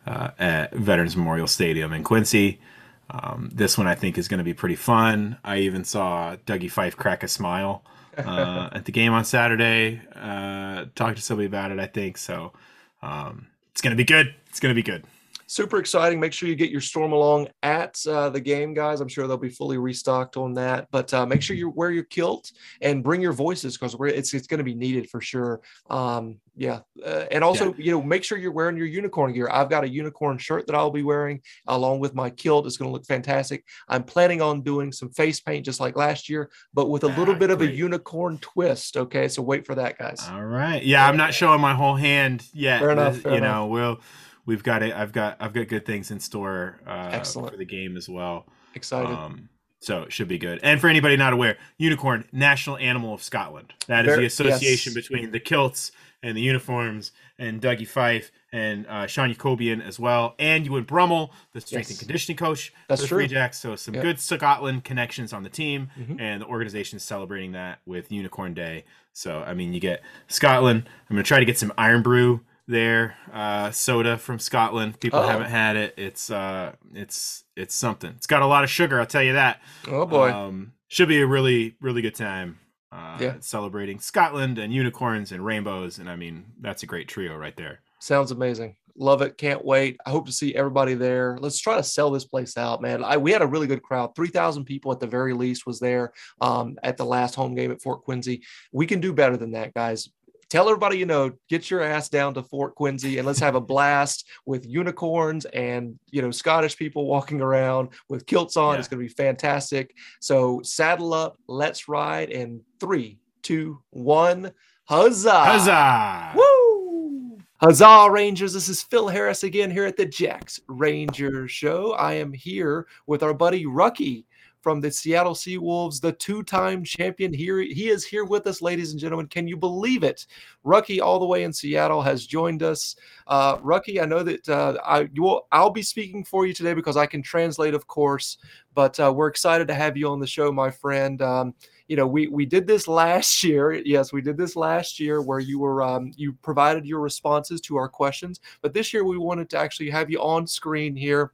uh, 0.06 0.30
at 0.38 0.74
Veterans 0.74 1.16
Memorial 1.16 1.46
Stadium 1.46 1.92
in 1.92 2.02
Quincy. 2.04 2.60
Um, 3.08 3.50
this 3.54 3.78
one 3.78 3.86
I 3.86 3.94
think 3.94 4.18
is 4.18 4.26
going 4.28 4.38
to 4.38 4.44
be 4.44 4.52
pretty 4.52 4.74
fun. 4.74 5.38
I 5.44 5.58
even 5.58 5.84
saw 5.84 6.36
Dougie 6.44 6.70
Fife 6.70 6.96
crack 6.96 7.22
a 7.22 7.28
smile 7.28 7.84
uh, 8.18 8.68
at 8.72 8.84
the 8.84 8.92
game 8.92 9.12
on 9.12 9.24
Saturday. 9.24 10.02
Uh, 10.14 10.86
talked 10.96 11.16
to 11.16 11.22
somebody 11.22 11.46
about 11.46 11.70
it, 11.70 11.78
I 11.78 11.86
think. 11.86 12.18
So 12.18 12.52
um, 13.00 13.46
it's 13.70 13.80
going 13.80 13.92
to 13.92 13.96
be 13.96 14.04
good. 14.04 14.34
It's 14.48 14.58
going 14.58 14.74
to 14.74 14.80
be 14.80 14.82
good. 14.82 15.04
Super 15.48 15.78
exciting. 15.78 16.18
Make 16.18 16.32
sure 16.32 16.48
you 16.48 16.56
get 16.56 16.70
your 16.70 16.80
Stormalong 16.80 17.48
at 17.62 18.00
uh, 18.08 18.30
the 18.30 18.40
game, 18.40 18.74
guys. 18.74 19.00
I'm 19.00 19.06
sure 19.08 19.28
they'll 19.28 19.36
be 19.36 19.48
fully 19.48 19.78
restocked 19.78 20.36
on 20.36 20.54
that. 20.54 20.88
But 20.90 21.14
uh, 21.14 21.24
make 21.24 21.40
sure 21.40 21.54
you 21.54 21.70
wear 21.70 21.92
your 21.92 22.02
kilt 22.04 22.50
and 22.80 23.02
bring 23.04 23.20
your 23.20 23.32
voices 23.32 23.78
because 23.78 23.94
it's 24.00 24.34
it's 24.34 24.48
going 24.48 24.58
to 24.58 24.64
be 24.64 24.74
needed 24.74 25.08
for 25.08 25.20
sure. 25.20 25.60
Um, 25.88 26.40
yeah, 26.56 26.80
uh, 27.04 27.26
and 27.30 27.44
also 27.44 27.74
you 27.74 27.92
know 27.92 28.02
make 28.02 28.24
sure 28.24 28.38
you're 28.38 28.50
wearing 28.50 28.76
your 28.76 28.86
unicorn 28.86 29.32
gear. 29.34 29.48
I've 29.52 29.70
got 29.70 29.84
a 29.84 29.88
unicorn 29.88 30.38
shirt 30.38 30.66
that 30.66 30.74
I'll 30.74 30.90
be 30.90 31.02
wearing 31.04 31.42
along 31.68 32.00
with 32.00 32.14
my 32.14 32.30
kilt. 32.30 32.66
It's 32.66 32.76
going 32.76 32.88
to 32.88 32.92
look 32.92 33.06
fantastic. 33.06 33.64
I'm 33.88 34.02
planning 34.02 34.42
on 34.42 34.62
doing 34.62 34.90
some 34.90 35.10
face 35.10 35.38
paint 35.38 35.64
just 35.64 35.78
like 35.78 35.96
last 35.96 36.28
year, 36.28 36.50
but 36.74 36.88
with 36.90 37.04
a 37.04 37.08
little 37.08 37.34
Ah, 37.34 37.38
bit 37.38 37.50
of 37.50 37.60
a 37.60 37.70
unicorn 37.70 38.38
twist. 38.38 38.96
Okay, 38.96 39.28
so 39.28 39.42
wait 39.42 39.64
for 39.66 39.74
that, 39.76 39.96
guys. 39.98 40.26
All 40.28 40.42
right. 40.44 40.82
Yeah, 40.82 41.06
I'm 41.06 41.16
not 41.16 41.34
showing 41.34 41.60
my 41.60 41.74
whole 41.74 41.94
hand 41.94 42.42
yet. 42.52 42.80
Fair 42.80 42.90
enough, 42.90 43.18
fair 43.18 43.32
you 43.32 43.38
enough. 43.38 43.54
know, 43.54 43.66
we'll 43.66 44.00
we've 44.46 44.62
got 44.62 44.82
it. 44.82 44.94
I've 44.94 45.12
got 45.12 45.36
I've 45.40 45.52
got 45.52 45.68
good 45.68 45.84
things 45.84 46.10
in 46.10 46.20
store 46.20 46.80
uh, 46.86 47.10
Excellent. 47.12 47.50
for 47.52 47.56
the 47.58 47.64
game 47.64 47.96
as 47.96 48.08
well. 48.08 48.46
Excited. 48.74 49.12
Um, 49.12 49.48
so 49.80 50.02
it 50.02 50.12
should 50.12 50.28
be 50.28 50.38
good. 50.38 50.58
And 50.62 50.80
for 50.80 50.88
anybody 50.88 51.16
not 51.16 51.32
aware, 51.32 51.58
unicorn, 51.78 52.24
national 52.32 52.78
animal 52.78 53.12
of 53.14 53.22
Scotland. 53.22 53.74
That 53.88 54.06
is 54.06 54.10
Very- 54.10 54.20
the 54.22 54.26
association 54.26 54.92
yes. 54.94 55.06
between 55.06 55.30
the 55.32 55.40
kilts 55.40 55.92
and 56.22 56.36
the 56.36 56.40
uniforms 56.40 57.12
and 57.38 57.60
Dougie 57.60 57.86
Fife 57.86 58.32
and 58.52 58.86
uh, 58.86 59.06
Sean 59.06 59.32
Jacobian 59.32 59.86
as 59.86 60.00
well, 60.00 60.34
and 60.38 60.64
Ewan 60.64 60.84
Brummel, 60.84 61.30
the 61.52 61.60
strength 61.60 61.90
Yes. 61.90 61.90
and 61.90 61.98
conditioning 62.08 62.36
coach 62.38 62.72
That's 62.88 63.02
for 63.02 63.04
the 63.04 63.08
true. 63.08 63.18
Free 63.18 63.26
Jacks. 63.28 63.58
So 63.58 63.76
some 63.76 63.94
Yep. 63.94 64.02
good 64.02 64.18
Scotland 64.20 64.82
connections 64.82 65.34
on 65.34 65.42
the 65.42 65.50
team, 65.50 65.90
Mhm. 66.00 66.20
and 66.20 66.40
the 66.42 66.46
organization 66.46 66.96
is 66.96 67.02
celebrating 67.04 67.52
that 67.52 67.80
with 67.84 68.10
Unicorn 68.10 68.54
Day. 68.54 68.84
So 69.12 69.40
I 69.46 69.52
mean, 69.54 69.74
you 69.74 69.78
get 69.80 70.02
Scotland. 70.28 70.84
I'm 71.10 71.16
gonna 71.16 71.22
try 71.22 71.38
to 71.38 71.44
get 71.44 71.58
some 71.58 71.72
Irn-Bru 71.78 72.40
there, 72.68 73.16
uh, 73.32 73.70
soda 73.70 74.18
from 74.18 74.38
Scotland. 74.38 74.98
People 75.00 75.20
Oh. 75.20 75.26
haven't 75.28 75.50
had 75.50 75.76
it. 75.76 75.94
It's 75.96 76.30
uh, 76.30 76.72
it's 76.94 77.44
it's 77.56 77.74
something. 77.74 78.10
It's 78.16 78.26
got 78.26 78.42
a 78.42 78.46
lot 78.46 78.64
of 78.64 78.70
sugar. 78.70 78.98
I'll 79.00 79.06
tell 79.06 79.22
you 79.22 79.34
that. 79.34 79.60
Oh 79.88 80.06
boy. 80.06 80.32
Um, 80.32 80.72
should 80.88 81.08
be 81.08 81.20
a 81.20 81.26
really, 81.26 81.76
really 81.80 82.02
good 82.02 82.14
time. 82.14 82.58
Uh, 82.92 83.18
Yeah. 83.20 83.34
celebrating 83.40 83.98
Scotland 83.98 84.58
and 84.58 84.72
unicorns 84.72 85.32
and 85.32 85.44
rainbows, 85.44 85.98
and 85.98 86.08
I 86.08 86.16
mean 86.16 86.46
that's 86.60 86.82
a 86.82 86.86
great 86.86 87.08
trio 87.08 87.36
right 87.36 87.56
there. 87.56 87.80
Sounds 88.00 88.30
amazing. 88.30 88.76
Love 88.98 89.20
it. 89.20 89.36
Can't 89.36 89.62
wait. 89.62 89.98
I 90.06 90.10
hope 90.10 90.24
to 90.24 90.32
see 90.32 90.54
everybody 90.54 90.94
there. 90.94 91.36
Let's 91.38 91.58
try 91.60 91.76
to 91.76 91.82
sell 91.82 92.10
this 92.10 92.24
place 92.24 92.56
out, 92.56 92.80
man. 92.80 93.04
I, 93.04 93.18
we 93.18 93.30
had 93.30 93.42
a 93.42 93.46
really 93.46 93.66
good 93.66 93.82
crowd. 93.82 94.14
3,000 94.16 94.64
people 94.64 94.90
at 94.90 95.00
the 95.00 95.06
very 95.06 95.34
least 95.34 95.66
was 95.66 95.78
there 95.80 96.12
um, 96.40 96.78
at 96.82 96.96
the 96.96 97.04
last 97.04 97.34
home 97.34 97.54
game 97.54 97.70
at 97.70 97.82
Fort 97.82 98.02
Quincy. 98.04 98.42
We 98.72 98.86
can 98.86 99.00
do 99.02 99.12
better 99.12 99.36
than 99.36 99.50
that, 99.52 99.74
guys. 99.74 100.08
Tell 100.48 100.68
everybody 100.68 100.96
you 100.96 101.06
know, 101.06 101.32
get 101.48 101.70
your 101.70 101.82
ass 101.82 102.08
down 102.08 102.34
to 102.34 102.42
Fort 102.42 102.76
Quincy 102.76 103.18
and 103.18 103.26
let's 103.26 103.40
have 103.40 103.56
a 103.56 103.60
blast 103.60 104.28
with 104.44 104.64
unicorns 104.64 105.44
and, 105.46 105.98
you 106.12 106.22
know, 106.22 106.30
Scottish 106.30 106.76
people 106.76 107.06
walking 107.06 107.40
around 107.40 107.88
with 108.08 108.26
kilts 108.26 108.56
on. 108.56 108.74
Yeah. 108.74 108.78
It's 108.78 108.88
going 108.88 109.02
to 109.02 109.08
be 109.08 109.12
fantastic. 109.12 109.94
So 110.20 110.60
saddle 110.62 111.14
up. 111.14 111.36
Let's 111.48 111.88
ride 111.88 112.30
in 112.30 112.60
three, 112.78 113.18
two, 113.42 113.82
one. 113.90 114.52
Huzzah. 114.84 115.44
Huzzah! 115.44 116.32
Woo! 116.36 117.38
Huzzah, 117.60 118.08
Rangers. 118.08 118.52
This 118.52 118.68
is 118.68 118.82
Phil 118.82 119.08
Harris 119.08 119.42
again 119.42 119.68
here 119.68 119.84
at 119.84 119.96
the 119.96 120.06
Jacks 120.06 120.60
Ranger 120.68 121.48
Show. 121.48 121.94
I 121.94 122.12
am 122.12 122.32
here 122.32 122.86
with 123.08 123.24
our 123.24 123.34
buddy 123.34 123.64
Rucky 123.64 124.26
from 124.66 124.80
the 124.80 124.90
Seattle 124.90 125.32
Seawolves, 125.32 126.00
the 126.00 126.10
two 126.10 126.42
time 126.42 126.82
champion. 126.82 127.32
Here 127.32 127.60
He 127.60 127.88
is 127.88 128.04
here 128.04 128.24
with 128.24 128.48
us, 128.48 128.60
ladies 128.60 128.90
and 128.90 129.00
gentlemen. 129.00 129.28
Can 129.28 129.46
you 129.46 129.56
believe 129.56 130.02
it? 130.02 130.26
Rucky, 130.64 131.00
all 131.00 131.20
the 131.20 131.24
way 131.24 131.44
in 131.44 131.52
Seattle, 131.52 132.02
has 132.02 132.26
joined 132.26 132.64
us. 132.64 132.96
Uh, 133.28 133.58
Rucky, 133.58 134.02
I 134.02 134.06
know 134.06 134.24
that 134.24 134.48
uh, 134.48 134.76
I, 134.84 135.08
you 135.12 135.22
will, 135.22 135.46
I'll 135.52 135.70
be 135.70 135.82
speaking 135.82 136.24
for 136.24 136.46
you 136.46 136.52
today 136.52 136.74
because 136.74 136.96
I 136.96 137.06
can 137.06 137.22
translate, 137.22 137.74
of 137.74 137.86
course, 137.86 138.38
but 138.74 138.98
uh, 138.98 139.12
we're 139.14 139.28
excited 139.28 139.68
to 139.68 139.74
have 139.74 139.96
you 139.96 140.08
on 140.08 140.18
the 140.18 140.26
show, 140.26 140.50
my 140.50 140.72
friend. 140.72 141.22
Um, 141.22 141.54
you 141.86 141.94
know 141.96 142.08
we 142.08 142.26
we 142.26 142.44
did 142.44 142.66
this 142.66 142.88
last 142.88 143.44
year 143.44 143.72
yes 143.72 144.12
we 144.12 144.20
did 144.20 144.36
this 144.36 144.56
last 144.56 144.98
year 144.98 145.22
where 145.22 145.38
you 145.38 145.60
were 145.60 145.84
um, 145.84 146.10
you 146.16 146.32
provided 146.42 146.84
your 146.84 146.98
responses 146.98 147.60
to 147.60 147.76
our 147.76 147.88
questions 147.88 148.40
but 148.60 148.74
this 148.74 148.92
year 148.92 149.04
we 149.04 149.16
wanted 149.16 149.48
to 149.50 149.56
actually 149.56 149.88
have 149.88 150.10
you 150.10 150.20
on 150.20 150.48
screen 150.48 150.96
here 150.96 151.30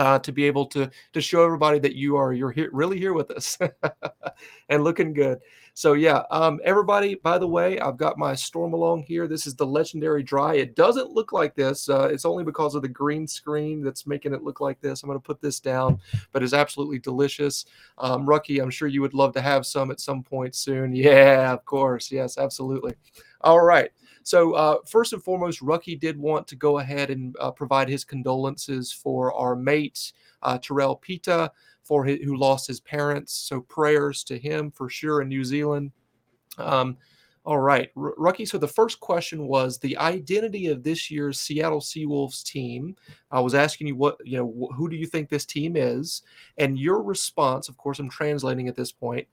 uh, 0.00 0.18
to 0.18 0.32
be 0.32 0.44
able 0.44 0.64
to 0.64 0.90
to 1.12 1.20
show 1.20 1.44
everybody 1.44 1.78
that 1.78 1.94
you 1.94 2.16
are 2.16 2.32
you're 2.32 2.50
here 2.50 2.70
really 2.72 2.98
here 2.98 3.12
with 3.12 3.30
us 3.30 3.58
and 4.70 4.82
looking 4.82 5.12
good 5.12 5.38
so 5.74 5.92
yeah 5.92 6.22
um, 6.30 6.58
everybody 6.64 7.16
by 7.16 7.36
the 7.36 7.46
way 7.46 7.78
i've 7.80 7.98
got 7.98 8.16
my 8.16 8.32
Stormalong 8.32 9.04
here 9.04 9.28
this 9.28 9.46
is 9.46 9.54
the 9.54 9.66
legendary 9.66 10.22
dry 10.22 10.54
it 10.54 10.74
doesn't 10.74 11.10
look 11.10 11.32
like 11.32 11.54
this 11.54 11.88
uh, 11.90 12.08
it's 12.10 12.24
only 12.24 12.44
because 12.44 12.74
of 12.74 12.80
the 12.80 12.88
green 12.88 13.26
screen 13.26 13.82
that's 13.82 14.06
making 14.06 14.32
it 14.32 14.42
look 14.42 14.60
like 14.60 14.80
this 14.80 15.02
i'm 15.02 15.08
going 15.08 15.18
to 15.18 15.22
put 15.22 15.42
this 15.42 15.60
down 15.60 16.00
but 16.32 16.42
it's 16.42 16.54
absolutely 16.54 16.98
delicious 16.98 17.66
um, 17.98 18.26
Rucky, 18.26 18.62
I'm 18.62 18.70
sure 18.70 18.88
you 18.88 19.02
would 19.02 19.14
love 19.14 19.34
to 19.34 19.40
have 19.40 19.66
some 19.66 19.90
at 19.90 20.00
some 20.00 20.22
point 20.22 20.54
soon. 20.54 20.94
Yeah, 21.00 21.52
of 21.52 21.64
course. 21.64 22.12
Yes, 22.12 22.38
absolutely. 22.38 22.94
All 23.40 23.60
right. 23.60 23.90
So, 24.22 24.52
uh, 24.52 24.76
first 24.86 25.12
and 25.12 25.22
foremost, 25.22 25.60
Rucky 25.60 25.98
did 25.98 26.18
want 26.18 26.46
to 26.48 26.56
go 26.56 26.78
ahead 26.78 27.10
and 27.10 27.34
uh, 27.40 27.50
provide 27.50 27.88
his 27.88 28.04
condolences 28.04 28.92
for 28.92 29.32
our 29.34 29.56
mate, 29.56 30.12
uh, 30.42 30.58
Terrell 30.58 30.96
Pita, 30.96 31.50
for 31.82 32.04
hi- 32.06 32.20
who 32.22 32.36
lost 32.36 32.66
his 32.66 32.80
parents. 32.80 33.32
So, 33.32 33.60
prayers 33.62 34.22
to 34.24 34.38
him 34.38 34.70
for 34.70 34.88
sure 34.88 35.22
in 35.22 35.28
New 35.28 35.44
Zealand. 35.44 35.92
Um, 36.58 36.98
all 37.44 37.58
right, 37.58 37.90
R- 37.96 38.14
Rucky. 38.18 38.46
So, 38.46 38.58
the 38.58 38.68
first 38.68 39.00
question 39.00 39.46
was 39.46 39.78
the 39.78 39.96
identity 39.96 40.66
of 40.66 40.82
this 40.82 41.10
year's 41.10 41.40
Seattle 41.40 41.80
Seawolves 41.80 42.44
team. 42.44 42.94
I 43.30 43.40
was 43.40 43.54
asking 43.54 43.86
you 43.86 43.96
what, 43.96 44.18
you 44.24 44.36
know, 44.36 44.46
wh- 44.46 44.76
who 44.76 44.90
do 44.90 44.96
you 44.96 45.06
think 45.06 45.28
this 45.30 45.46
team 45.46 45.76
is? 45.76 46.22
And 46.58 46.78
your 46.78 47.02
response, 47.02 47.68
of 47.70 47.78
course, 47.78 47.98
I'm 47.98 48.10
translating 48.10 48.68
at 48.68 48.76
this 48.76 48.92
point. 48.92 49.26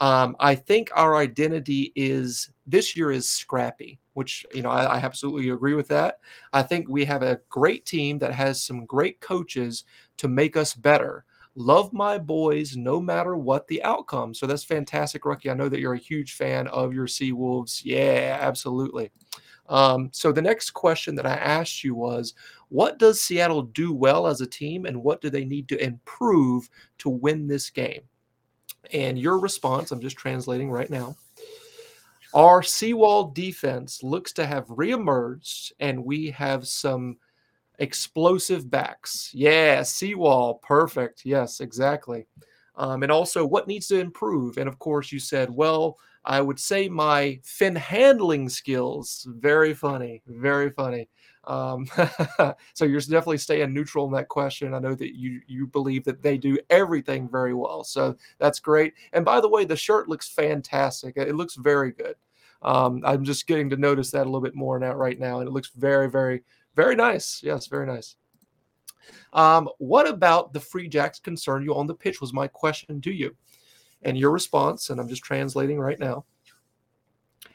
Um, 0.00 0.34
I 0.40 0.54
think 0.54 0.90
our 0.94 1.16
identity 1.16 1.92
is 1.94 2.50
this 2.66 2.96
year 2.96 3.12
is 3.12 3.28
scrappy, 3.28 3.99
which 4.14 4.44
you 4.54 4.62
know 4.62 4.70
I, 4.70 4.84
I 4.84 4.96
absolutely 4.98 5.50
agree 5.50 5.74
with 5.74 5.88
that. 5.88 6.18
I 6.52 6.62
think 6.62 6.88
we 6.88 7.04
have 7.04 7.22
a 7.22 7.40
great 7.48 7.86
team 7.86 8.18
that 8.18 8.32
has 8.32 8.62
some 8.62 8.84
great 8.86 9.20
coaches 9.20 9.84
to 10.18 10.28
make 10.28 10.56
us 10.56 10.74
better. 10.74 11.24
Love 11.56 11.92
my 11.92 12.16
boys 12.16 12.76
no 12.76 13.00
matter 13.00 13.36
what 13.36 13.66
the 13.66 13.82
outcome. 13.82 14.32
So 14.34 14.46
that's 14.46 14.64
fantastic, 14.64 15.22
Rucky. 15.22 15.50
I 15.50 15.54
know 15.54 15.68
that 15.68 15.80
you're 15.80 15.94
a 15.94 15.98
huge 15.98 16.34
fan 16.34 16.68
of 16.68 16.94
your 16.94 17.08
Sea 17.08 17.32
Wolves. 17.32 17.84
Yeah, 17.84 18.38
absolutely. 18.40 19.10
Um, 19.68 20.10
so 20.12 20.32
the 20.32 20.42
next 20.42 20.70
question 20.70 21.14
that 21.14 21.26
I 21.26 21.34
asked 21.34 21.84
you 21.84 21.94
was, 21.94 22.34
what 22.68 22.98
does 22.98 23.20
Seattle 23.20 23.62
do 23.62 23.92
well 23.92 24.26
as 24.26 24.40
a 24.40 24.46
team, 24.46 24.84
and 24.84 25.02
what 25.02 25.20
do 25.20 25.30
they 25.30 25.44
need 25.44 25.68
to 25.68 25.82
improve 25.82 26.68
to 26.98 27.08
win 27.08 27.46
this 27.46 27.70
game? 27.70 28.02
And 28.92 29.18
your 29.18 29.38
response, 29.38 29.92
I'm 29.92 30.00
just 30.00 30.16
translating 30.16 30.70
right 30.70 30.90
now. 30.90 31.16
Our 32.34 32.62
seawall 32.62 33.30
defense 33.30 34.02
looks 34.02 34.32
to 34.34 34.46
have 34.46 34.66
reemerged, 34.68 35.72
and 35.80 36.04
we 36.04 36.30
have 36.30 36.66
some 36.66 37.16
explosive 37.78 38.70
backs. 38.70 39.30
Yeah, 39.34 39.82
seawall, 39.82 40.54
perfect. 40.62 41.24
Yes, 41.24 41.60
exactly. 41.60 42.26
Um, 42.76 43.02
and 43.02 43.10
also, 43.10 43.44
what 43.44 43.66
needs 43.66 43.88
to 43.88 43.98
improve? 43.98 44.58
And 44.58 44.68
of 44.68 44.78
course, 44.78 45.10
you 45.12 45.18
said, 45.18 45.50
well, 45.50 45.98
I 46.24 46.40
would 46.40 46.58
say 46.58 46.88
my 46.88 47.40
fin 47.42 47.74
handling 47.74 48.48
skills. 48.48 49.26
Very 49.28 49.74
funny, 49.74 50.22
very 50.26 50.70
funny. 50.70 51.08
Um, 51.44 51.86
so 52.74 52.84
you're 52.84 53.00
definitely 53.00 53.38
staying 53.38 53.72
neutral 53.72 54.06
in 54.06 54.12
that 54.12 54.28
question. 54.28 54.74
I 54.74 54.78
know 54.78 54.94
that 54.94 55.16
you 55.16 55.40
you 55.46 55.66
believe 55.66 56.04
that 56.04 56.22
they 56.22 56.36
do 56.36 56.58
everything 56.68 57.28
very 57.28 57.54
well, 57.54 57.84
so 57.84 58.16
that's 58.38 58.60
great. 58.60 58.94
And 59.12 59.24
by 59.24 59.40
the 59.40 59.48
way, 59.48 59.64
the 59.64 59.76
shirt 59.76 60.08
looks 60.08 60.28
fantastic. 60.28 61.16
It 61.16 61.34
looks 61.34 61.54
very 61.54 61.92
good. 61.92 62.16
Um, 62.62 63.02
I'm 63.04 63.24
just 63.24 63.46
getting 63.46 63.70
to 63.70 63.76
notice 63.76 64.10
that 64.10 64.22
a 64.22 64.30
little 64.30 64.42
bit 64.42 64.54
more 64.54 64.78
now 64.78 64.92
right 64.92 65.18
now, 65.18 65.40
and 65.40 65.48
it 65.48 65.52
looks 65.52 65.70
very, 65.76 66.10
very, 66.10 66.42
very 66.76 66.94
nice. 66.94 67.42
Yes, 67.42 67.66
very 67.66 67.86
nice. 67.86 68.16
Um, 69.32 69.68
what 69.78 70.06
about 70.06 70.52
the 70.52 70.60
Free 70.60 70.88
Jacks 70.88 71.18
concern 71.18 71.64
you 71.64 71.74
on 71.74 71.86
the 71.86 71.94
pitch? 71.94 72.20
Was 72.20 72.34
my 72.34 72.48
question 72.48 73.00
to 73.00 73.10
you, 73.10 73.34
and 74.02 74.18
your 74.18 74.30
response. 74.30 74.90
And 74.90 75.00
I'm 75.00 75.08
just 75.08 75.24
translating 75.24 75.80
right 75.80 75.98
now. 75.98 76.26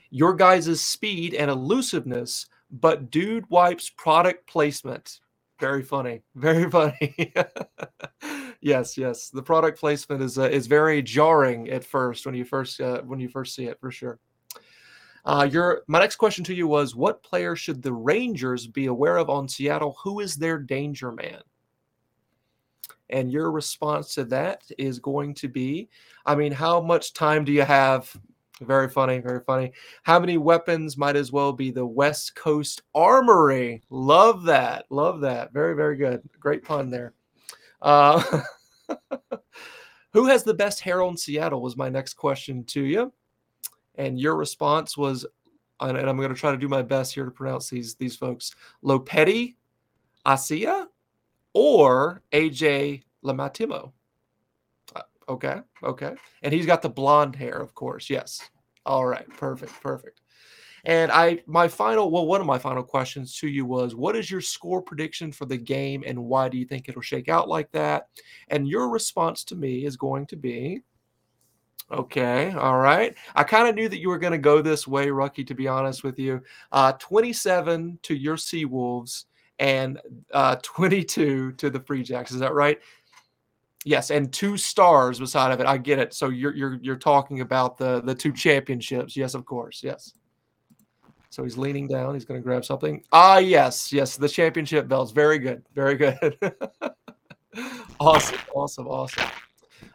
Your 0.09 0.33
guys' 0.33 0.81
speed 0.81 1.33
and 1.33 1.51
elusiveness 1.51 2.47
but 2.71 3.11
dude 3.11 3.49
wipes 3.49 3.89
product 3.89 4.47
placement. 4.47 5.19
Very 5.59 5.83
funny. 5.83 6.21
Very 6.35 6.69
funny. 6.69 7.33
yes, 8.61 8.97
yes. 8.97 9.29
The 9.29 9.43
product 9.43 9.79
placement 9.79 10.21
is 10.21 10.37
uh, 10.37 10.49
is 10.49 10.67
very 10.67 11.01
jarring 11.01 11.69
at 11.69 11.85
first 11.85 12.25
when 12.25 12.35
you 12.35 12.43
first 12.43 12.81
uh, 12.81 13.01
when 13.03 13.19
you 13.19 13.29
first 13.29 13.55
see 13.55 13.65
it 13.65 13.79
for 13.79 13.89
sure. 13.89 14.19
Uh, 15.23 15.47
your 15.49 15.83
my 15.87 15.99
next 15.99 16.17
question 16.17 16.43
to 16.43 16.53
you 16.53 16.67
was 16.67 16.95
what 16.95 17.23
player 17.23 17.55
should 17.55 17.81
the 17.81 17.93
Rangers 17.93 18.67
be 18.67 18.87
aware 18.87 19.17
of 19.17 19.29
on 19.29 19.47
Seattle? 19.47 19.97
Who 20.03 20.19
is 20.19 20.35
their 20.35 20.59
danger 20.59 21.11
man? 21.11 21.41
And 23.09 23.31
your 23.31 23.51
response 23.51 24.13
to 24.15 24.25
that 24.25 24.63
is 24.77 24.99
going 24.99 25.35
to 25.35 25.47
be, 25.47 25.89
I 26.25 26.35
mean, 26.35 26.51
how 26.51 26.81
much 26.81 27.13
time 27.13 27.45
do 27.45 27.51
you 27.51 27.61
have 27.61 28.15
very 28.61 28.89
funny, 28.89 29.19
very 29.19 29.41
funny. 29.41 29.71
How 30.03 30.19
many 30.19 30.37
weapons 30.37 30.97
might 30.97 31.15
as 31.15 31.31
well 31.31 31.51
be 31.51 31.71
the 31.71 31.85
West 31.85 32.35
Coast 32.35 32.83
Armory? 32.93 33.83
Love 33.89 34.43
that. 34.43 34.85
Love 34.89 35.21
that. 35.21 35.51
Very, 35.51 35.75
very 35.75 35.97
good. 35.97 36.21
Great 36.39 36.63
pun 36.63 36.89
there. 36.89 37.13
Uh, 37.81 38.41
who 40.13 40.25
has 40.25 40.43
the 40.43 40.53
best 40.53 40.79
hair 40.79 41.01
on 41.03 41.17
Seattle 41.17 41.61
was 41.61 41.75
my 41.75 41.89
next 41.89 42.13
question 42.13 42.63
to 42.65 42.83
you. 42.83 43.11
And 43.95 44.19
your 44.19 44.35
response 44.35 44.97
was, 44.97 45.25
and 45.81 45.97
I'm 45.97 46.17
going 46.17 46.29
to 46.29 46.35
try 46.35 46.51
to 46.51 46.57
do 46.57 46.69
my 46.69 46.81
best 46.81 47.13
here 47.13 47.25
to 47.25 47.31
pronounce 47.31 47.69
these 47.69 47.95
these 47.95 48.15
folks, 48.15 48.55
Lopeti 48.83 49.55
Asia 50.25 50.87
or 51.53 52.21
AJ 52.31 53.03
Lamatimo. 53.23 53.91
Okay. 55.27 55.59
Okay. 55.83 56.15
And 56.43 56.53
he's 56.53 56.65
got 56.65 56.81
the 56.81 56.89
blonde 56.89 57.35
hair, 57.35 57.57
of 57.57 57.73
course. 57.73 58.09
Yes. 58.09 58.41
All 58.85 59.05
right. 59.05 59.27
Perfect. 59.29 59.73
Perfect. 59.81 60.21
And 60.83 61.11
I, 61.11 61.41
my 61.47 61.67
final, 61.67 62.11
well, 62.11 62.27
one 62.27 62.41
of 62.41 62.47
my 62.47 62.59
final 62.59 62.83
questions 62.83 63.35
to 63.39 63.47
you 63.47 63.65
was 63.65 63.95
what 63.95 64.15
is 64.15 64.29
your 64.29 64.41
score 64.41 64.81
prediction 64.81 65.31
for 65.31 65.45
the 65.45 65.57
game 65.57 66.03
and 66.05 66.25
why 66.25 66.47
do 66.47 66.59
you 66.59 66.65
think 66.65 66.87
it'll 66.87 67.01
shake 67.01 67.27
out 67.27 67.49
like 67.49 67.71
that? 67.71 68.07
And 68.49 68.67
your 68.67 68.89
response 68.89 69.43
to 69.45 69.55
me 69.55 69.85
is 69.85 69.97
going 69.97 70.27
to 70.27 70.35
be 70.35 70.81
Okay, 71.91 72.51
all 72.53 72.79
right. 72.79 73.15
I 73.35 73.43
kind 73.43 73.67
of 73.67 73.75
knew 73.75 73.87
that 73.87 73.99
you 73.99 74.09
were 74.09 74.17
going 74.17 74.31
to 74.31 74.39
go 74.39 74.59
this 74.61 74.87
way, 74.87 75.07
Rucky. 75.07 75.45
To 75.45 75.53
be 75.53 75.67
honest 75.67 76.03
with 76.03 76.17
you, 76.17 76.41
uh, 76.71 76.93
twenty-seven 76.93 77.99
to 78.01 78.15
your 78.15 78.37
Seawolves 78.37 79.25
and 79.59 79.99
uh, 80.33 80.55
twenty-two 80.63 81.51
to 81.53 81.69
the 81.69 81.79
Free 81.81 82.01
Jacks. 82.01 82.31
Is 82.31 82.39
that 82.39 82.55
right? 82.55 82.79
Yes, 83.85 84.09
and 84.09 84.33
two 84.33 84.57
stars 84.57 85.19
beside 85.19 85.51
of 85.51 85.59
it. 85.59 85.67
I 85.67 85.77
get 85.77 85.99
it. 85.99 86.11
So 86.15 86.29
you're 86.29 86.55
you're 86.55 86.79
you're 86.81 86.95
talking 86.95 87.41
about 87.41 87.77
the 87.77 88.01
the 88.01 88.15
two 88.15 88.33
championships. 88.33 89.15
Yes, 89.15 89.35
of 89.35 89.45
course. 89.45 89.83
Yes. 89.83 90.11
So 91.29 91.43
he's 91.43 91.55
leaning 91.55 91.87
down. 91.87 92.15
He's 92.15 92.25
going 92.25 92.39
to 92.39 92.43
grab 92.43 92.65
something. 92.65 93.03
Ah, 93.11 93.37
yes, 93.37 93.93
yes, 93.93 94.17
the 94.17 94.27
championship 94.27 94.87
belts. 94.87 95.11
Very 95.11 95.37
good. 95.37 95.63
Very 95.75 95.95
good. 95.95 96.15
awesome, 97.99 98.39
awesome, 98.55 98.87
awesome. 98.87 99.29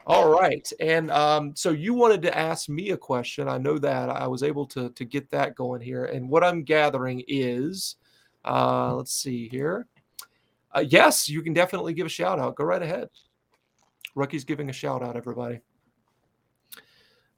All 0.06 0.30
right, 0.30 0.70
and 0.78 1.10
um, 1.10 1.52
so 1.56 1.70
you 1.70 1.92
wanted 1.92 2.22
to 2.22 2.38
ask 2.38 2.68
me 2.68 2.90
a 2.90 2.96
question. 2.96 3.48
I 3.48 3.58
know 3.58 3.76
that 3.78 4.08
I 4.08 4.28
was 4.28 4.44
able 4.44 4.66
to 4.66 4.90
to 4.90 5.04
get 5.04 5.30
that 5.30 5.56
going 5.56 5.80
here, 5.80 6.04
and 6.04 6.28
what 6.28 6.44
I'm 6.44 6.62
gathering 6.62 7.24
is, 7.26 7.96
uh, 8.44 8.94
let's 8.94 9.14
see 9.14 9.48
here. 9.48 9.88
Uh, 10.72 10.84
yes, 10.86 11.28
you 11.28 11.42
can 11.42 11.54
definitely 11.54 11.92
give 11.92 12.06
a 12.06 12.10
shout 12.10 12.38
out. 12.38 12.54
Go 12.54 12.64
right 12.64 12.82
ahead. 12.82 13.08
Rucky's 14.16 14.44
giving 14.44 14.70
a 14.70 14.72
shout 14.72 15.02
out, 15.02 15.16
everybody. 15.16 15.60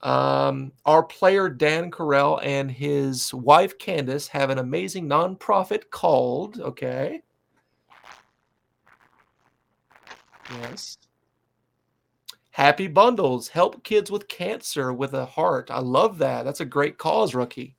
Um, 0.02 0.72
our 0.84 1.02
player 1.02 1.48
Dan 1.48 1.90
Kriel 1.90 2.40
and 2.42 2.70
his 2.70 3.32
wife 3.32 3.78
Candace 3.78 4.26
have 4.28 4.50
an 4.50 4.58
amazing 4.58 5.08
nonprofit 5.08 5.90
called, 5.90 6.60
okay. 6.60 7.22
Yes. 10.60 10.98
Happy 12.50 12.86
Bundles 12.86 13.48
help 13.48 13.82
kids 13.84 14.10
with 14.10 14.28
cancer 14.28 14.92
with 14.92 15.14
a 15.14 15.24
heart. 15.24 15.70
I 15.70 15.78
love 15.78 16.18
that. 16.18 16.44
That's 16.44 16.60
a 16.60 16.66
great 16.66 16.98
cause, 16.98 17.32
Rucky. 17.32 17.74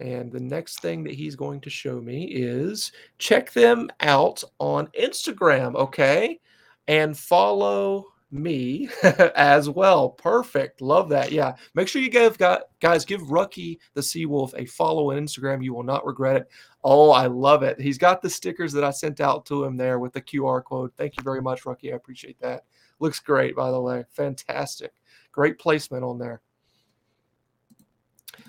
And 0.00 0.30
the 0.30 0.38
next 0.38 0.80
thing 0.80 1.02
that 1.04 1.14
he's 1.14 1.34
going 1.34 1.60
to 1.62 1.70
show 1.70 2.00
me 2.00 2.26
is 2.26 2.92
check 3.18 3.52
them 3.52 3.90
out 4.00 4.44
on 4.60 4.86
Instagram, 4.88 5.74
okay? 5.74 6.38
And 6.88 7.16
follow 7.16 8.06
me 8.30 8.88
as 9.02 9.68
well. 9.68 10.10
Perfect. 10.10 10.80
Love 10.80 11.08
that. 11.10 11.32
Yeah. 11.32 11.54
Make 11.74 11.88
sure 11.88 12.02
you 12.02 12.10
give 12.10 12.38
guys 12.38 13.04
give 13.04 13.22
Rucky 13.22 13.78
the 13.94 14.00
Seawolf 14.00 14.52
a 14.56 14.66
follow 14.66 15.10
on 15.10 15.18
Instagram. 15.18 15.62
You 15.62 15.74
will 15.74 15.82
not 15.82 16.06
regret 16.06 16.36
it. 16.36 16.48
Oh, 16.84 17.10
I 17.10 17.26
love 17.26 17.62
it. 17.62 17.80
He's 17.80 17.98
got 17.98 18.22
the 18.22 18.30
stickers 18.30 18.72
that 18.72 18.84
I 18.84 18.90
sent 18.90 19.20
out 19.20 19.46
to 19.46 19.64
him 19.64 19.76
there 19.76 19.98
with 19.98 20.12
the 20.12 20.22
QR 20.22 20.62
code. 20.64 20.92
Thank 20.96 21.16
you 21.16 21.22
very 21.22 21.42
much, 21.42 21.62
Rucky. 21.64 21.92
I 21.92 21.96
appreciate 21.96 22.40
that. 22.40 22.64
Looks 23.00 23.20
great, 23.20 23.56
by 23.56 23.70
the 23.70 23.80
way. 23.80 24.04
Fantastic. 24.10 24.92
Great 25.32 25.58
placement 25.58 26.04
on 26.04 26.18
there. 26.18 26.40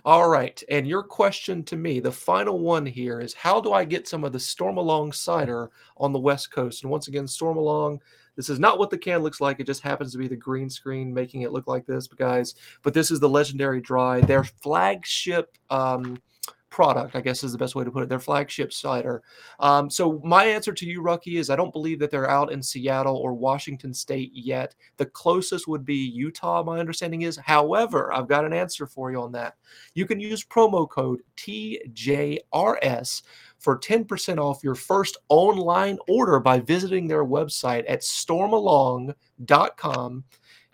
All 0.05 0.29
right. 0.29 0.61
And 0.69 0.87
your 0.87 1.03
question 1.03 1.63
to 1.65 1.75
me, 1.75 1.99
the 1.99 2.11
final 2.11 2.59
one 2.59 2.85
here 2.85 3.19
is 3.19 3.33
how 3.33 3.59
do 3.59 3.73
I 3.73 3.83
get 3.85 4.07
some 4.07 4.23
of 4.23 4.31
the 4.31 4.37
Stormalong 4.37 5.13
cider 5.13 5.71
on 5.97 6.13
the 6.13 6.19
West 6.19 6.51
Coast? 6.51 6.83
And 6.83 6.91
once 6.91 7.07
again, 7.07 7.25
Stormalong 7.25 7.99
this 8.39 8.49
is 8.49 8.57
not 8.57 8.79
what 8.79 8.89
the 8.89 8.97
can 8.97 9.21
looks 9.21 9.41
like. 9.41 9.59
It 9.59 9.65
just 9.65 9.81
happens 9.81 10.13
to 10.13 10.17
be 10.17 10.29
the 10.29 10.35
green 10.37 10.69
screen 10.69 11.13
making 11.13 11.41
it 11.41 11.51
look 11.51 11.67
like 11.67 11.85
this, 11.85 12.07
guys. 12.07 12.55
But 12.83 12.93
this 12.93 13.11
is 13.11 13.19
the 13.19 13.27
Legendary 13.27 13.81
Dry, 13.81 14.21
their 14.21 14.45
flagship 14.45 15.57
um, 15.69 16.17
product, 16.69 17.15
I 17.15 17.21
guess 17.21 17.43
is 17.43 17.51
the 17.51 17.57
best 17.57 17.75
way 17.75 17.83
to 17.83 17.91
put 17.91 18.03
it, 18.03 18.09
their 18.09 18.19
flagship 18.19 18.71
cider. 18.71 19.23
Um, 19.59 19.89
so 19.89 20.21
my 20.23 20.45
answer 20.45 20.73
to 20.73 20.85
you, 20.85 21.01
Rucky, 21.01 21.39
is 21.39 21.49
I 21.49 21.55
don't 21.55 21.73
believe 21.73 21.99
that 21.99 22.11
they're 22.11 22.29
out 22.29 22.51
in 22.51 22.61
Seattle 22.61 23.17
or 23.17 23.33
Washington 23.33 23.93
State 23.93 24.31
yet. 24.33 24.75
The 24.97 25.07
closest 25.07 25.67
would 25.67 25.85
be 25.85 25.95
Utah, 25.95 26.63
my 26.63 26.79
understanding 26.79 27.23
is. 27.23 27.37
However, 27.37 28.13
I've 28.13 28.27
got 28.27 28.45
an 28.45 28.53
answer 28.53 28.85
for 28.85 29.11
you 29.11 29.21
on 29.21 29.31
that. 29.33 29.55
You 29.93 30.05
can 30.05 30.19
use 30.19 30.43
promo 30.43 30.89
code 30.89 31.21
TJRS 31.37 33.21
for 33.59 33.77
10% 33.77 34.37
off 34.37 34.63
your 34.63 34.75
first 34.75 35.17
online 35.27 35.97
order 36.07 36.39
by 36.39 36.59
visiting 36.59 37.07
their 37.07 37.25
website 37.25 37.83
at 37.87 38.01
stormalong.com. 38.01 40.23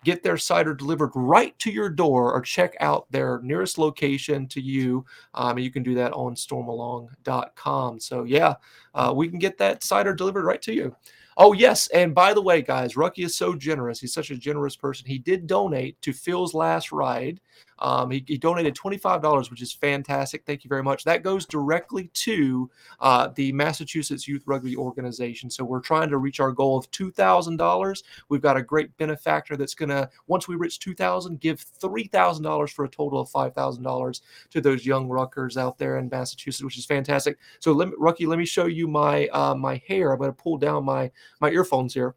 Get 0.06 0.22
their 0.22 0.36
cider 0.36 0.72
delivered 0.72 1.10
right 1.16 1.58
to 1.58 1.68
your 1.68 1.88
door 1.88 2.32
or 2.32 2.40
check 2.40 2.76
out 2.78 3.10
their 3.10 3.40
nearest 3.42 3.76
location 3.76 4.46
to 4.46 4.60
you. 4.60 5.04
Um, 5.34 5.58
you 5.58 5.68
can 5.68 5.82
do 5.82 5.96
that 5.96 6.12
on 6.12 6.36
stormalong.com. 6.36 7.98
So, 7.98 8.22
yeah, 8.22 8.54
uh, 8.94 9.12
we 9.16 9.28
can 9.28 9.40
get 9.40 9.58
that 9.58 9.82
cider 9.82 10.14
delivered 10.14 10.44
right 10.44 10.62
to 10.62 10.72
you. 10.72 10.94
Oh, 11.36 11.54
yes. 11.54 11.88
And 11.88 12.14
by 12.14 12.34
the 12.34 12.40
way, 12.40 12.62
guys, 12.62 12.94
Rucky 12.94 13.24
is 13.24 13.34
so 13.34 13.56
generous. 13.56 13.98
He's 13.98 14.14
such 14.14 14.30
a 14.30 14.36
generous 14.36 14.76
person. 14.76 15.08
He 15.08 15.18
did 15.18 15.48
donate 15.48 16.00
to 16.02 16.12
Phil's 16.12 16.54
last 16.54 16.92
ride. 16.92 17.40
Um, 17.78 18.10
he, 18.10 18.24
he, 18.26 18.38
donated 18.38 18.74
$25, 18.74 19.50
which 19.50 19.60
is 19.60 19.72
fantastic. 19.72 20.44
Thank 20.46 20.64
you 20.64 20.68
very 20.68 20.82
much. 20.82 21.04
That 21.04 21.22
goes 21.22 21.44
directly 21.44 22.10
to 22.14 22.70
uh, 23.00 23.28
the 23.34 23.52
Massachusetts 23.52 24.26
Youth 24.26 24.44
Rugby 24.46 24.76
Organization. 24.76 25.50
So 25.50 25.64
we're 25.64 25.80
trying 25.80 26.08
to 26.10 26.18
reach 26.18 26.40
our 26.40 26.52
goal 26.52 26.78
of 26.78 26.90
$2,000. 26.90 28.02
We've 28.28 28.40
got 28.40 28.56
a 28.56 28.62
great 28.62 28.96
benefactor 28.96 29.56
that's 29.56 29.74
going 29.74 29.90
to, 29.90 30.08
once 30.26 30.48
we 30.48 30.56
reach 30.56 30.78
2000 30.78 31.38
give 31.38 31.64
$3,000 31.80 32.70
for 32.70 32.84
a 32.84 32.88
total 32.88 33.20
of 33.20 33.28
$5,000 33.28 34.20
to 34.50 34.60
those 34.60 34.86
young 34.86 35.08
ruckers 35.08 35.56
out 35.56 35.76
there 35.76 35.98
in 35.98 36.08
Massachusetts, 36.08 36.64
which 36.64 36.78
is 36.78 36.86
fantastic. 36.86 37.36
So, 37.58 37.72
let 37.72 37.88
me, 37.88 37.94
Rucky, 38.00 38.26
let 38.26 38.38
me 38.38 38.46
show 38.46 38.66
you 38.66 38.88
my 38.88 39.26
uh, 39.28 39.54
my 39.54 39.82
hair. 39.86 40.12
I'm 40.12 40.18
going 40.18 40.30
to 40.30 40.42
pull 40.42 40.56
down 40.56 40.84
my, 40.84 41.10
my 41.40 41.50
earphones 41.50 41.92
here. 41.92 42.14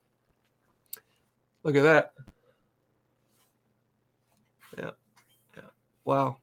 Look 1.64 1.76
at 1.76 1.84
that. 1.84 2.14
Wow. 6.10 6.38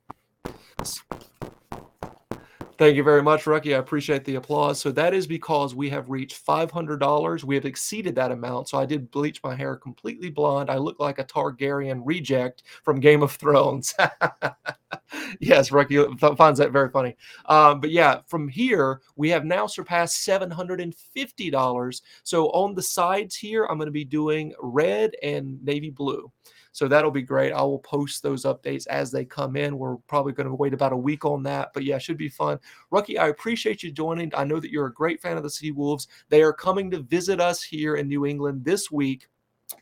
Thank 2.78 2.94
you 2.94 3.02
very 3.02 3.20
much, 3.20 3.46
Rucky. 3.46 3.74
I 3.74 3.78
appreciate 3.78 4.24
the 4.24 4.36
applause. 4.36 4.80
So 4.80 4.92
that 4.92 5.12
is 5.12 5.26
because 5.26 5.74
we 5.74 5.90
have 5.90 6.08
reached 6.08 6.46
$500. 6.46 7.42
We 7.42 7.56
have 7.56 7.64
exceeded 7.64 8.14
that 8.14 8.30
amount. 8.30 8.68
So 8.68 8.78
I 8.78 8.86
did 8.86 9.10
bleach 9.10 9.42
my 9.42 9.56
hair 9.56 9.74
completely 9.74 10.30
blonde. 10.30 10.70
I 10.70 10.76
look 10.76 11.00
like 11.00 11.18
a 11.18 11.24
Targaryen 11.24 12.02
reject 12.04 12.62
from 12.84 13.00
Game 13.00 13.24
of 13.24 13.32
Thrones. 13.32 13.92
yes, 15.40 15.70
Rucky 15.70 16.36
finds 16.36 16.60
that 16.60 16.70
very 16.70 16.90
funny. 16.90 17.16
Um, 17.46 17.80
but 17.80 17.90
yeah, 17.90 18.20
from 18.28 18.46
here, 18.46 19.00
we 19.16 19.30
have 19.30 19.44
now 19.44 19.66
surpassed 19.66 20.24
$750. 20.24 22.02
So 22.22 22.50
on 22.50 22.76
the 22.76 22.82
sides 22.82 23.34
here, 23.34 23.64
I'm 23.64 23.78
going 23.78 23.86
to 23.86 23.90
be 23.90 24.04
doing 24.04 24.54
red 24.60 25.16
and 25.24 25.60
navy 25.64 25.90
blue. 25.90 26.30
So 26.76 26.88
that'll 26.88 27.10
be 27.10 27.22
great. 27.22 27.54
I 27.54 27.62
will 27.62 27.78
post 27.78 28.22
those 28.22 28.44
updates 28.44 28.86
as 28.88 29.10
they 29.10 29.24
come 29.24 29.56
in. 29.56 29.78
We're 29.78 29.96
probably 30.08 30.34
going 30.34 30.46
to 30.46 30.54
wait 30.54 30.74
about 30.74 30.92
a 30.92 30.96
week 30.96 31.24
on 31.24 31.42
that, 31.44 31.70
but 31.72 31.84
yeah, 31.84 31.96
it 31.96 32.02
should 32.02 32.18
be 32.18 32.28
fun. 32.28 32.60
Rucky, 32.92 33.18
I 33.18 33.28
appreciate 33.28 33.82
you 33.82 33.90
joining. 33.90 34.30
I 34.34 34.44
know 34.44 34.60
that 34.60 34.70
you're 34.70 34.84
a 34.84 34.92
great 34.92 35.22
fan 35.22 35.38
of 35.38 35.42
the 35.42 35.48
Sea 35.48 35.70
Wolves. 35.70 36.06
They 36.28 36.42
are 36.42 36.52
coming 36.52 36.90
to 36.90 36.98
visit 36.98 37.40
us 37.40 37.62
here 37.62 37.96
in 37.96 38.08
New 38.08 38.26
England 38.26 38.62
this 38.62 38.90
week 38.90 39.26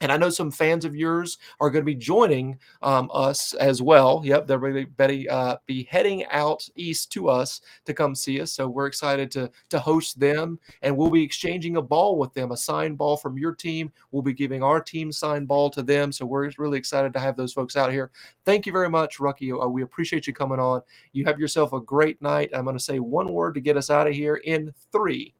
and 0.01 0.11
I 0.11 0.17
know 0.17 0.31
some 0.31 0.51
fans 0.51 0.85
of 0.85 0.97
yours 0.97 1.39
are 1.61 1.71
going 1.71 1.83
to 1.83 1.87
be 1.87 1.95
joining 1.95 2.59
um, 2.83 3.11
us 3.13 3.53
as 3.55 3.83
well. 3.83 4.23
Yep, 4.25 4.47
they're 4.47 4.59
going 4.59 4.87
to 4.97 5.29
uh, 5.29 5.57
be 5.67 5.85
heading 5.91 6.25
out 6.27 6.67
east 6.75 7.13
to 7.13 7.29
us 7.29 7.61
to 7.85 7.93
come 7.93 8.15
see 8.15 8.41
us. 8.41 8.53
So 8.53 8.69
we're 8.69 8.87
excited 8.87 9.31
to 9.33 9.51
to 9.71 9.79
host 9.79 10.19
them, 10.19 10.59
and 10.83 10.97
we'll 10.97 11.11
be 11.11 11.23
exchanging 11.23 11.77
a 11.77 11.83
ball 11.83 12.17
with 12.17 12.33
them, 12.33 12.53
a 12.53 12.57
signed 12.57 12.97
ball 12.97 13.17
from 13.17 13.37
your 13.37 13.55
team. 13.55 13.93
We'll 14.11 14.23
be 14.23 14.33
giving 14.33 14.63
our 14.63 14.81
team 14.81 15.13
signed 15.13 15.49
ball 15.49 15.71
to 15.71 15.83
them. 15.83 16.13
So 16.13 16.25
we're 16.25 16.51
really 16.59 16.79
excited 16.79 17.13
to 17.13 17.21
have 17.21 17.37
those 17.37 17.53
folks 17.53 17.77
out 17.77 17.93
here. 17.93 18.11
Thank 18.45 18.67
you 18.67 18.73
very 18.73 18.89
much, 18.91 19.19
Rucky. 19.19 19.53
Uh, 19.53 19.69
we 19.69 19.83
appreciate 19.83 20.27
you 20.27 20.33
coming 20.33 20.61
on. 20.61 20.83
You 21.13 21.25
have 21.27 21.39
yourself 21.39 21.73
a 21.73 21.81
great 21.81 22.21
night. 22.23 22.51
I'm 22.55 22.65
going 22.65 22.77
to 22.77 22.83
say 22.83 23.01
one 23.01 23.33
word 23.33 23.55
to 23.55 23.61
get 23.61 23.77
us 23.77 23.91
out 23.91 24.07
of 24.07 24.15
here 24.15 24.37
in 24.37 24.73
three, 24.93 25.35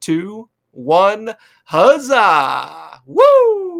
two, 0.00 0.48
one. 0.72 1.34
Huzzah! 1.64 3.00
Woo! 3.06 3.79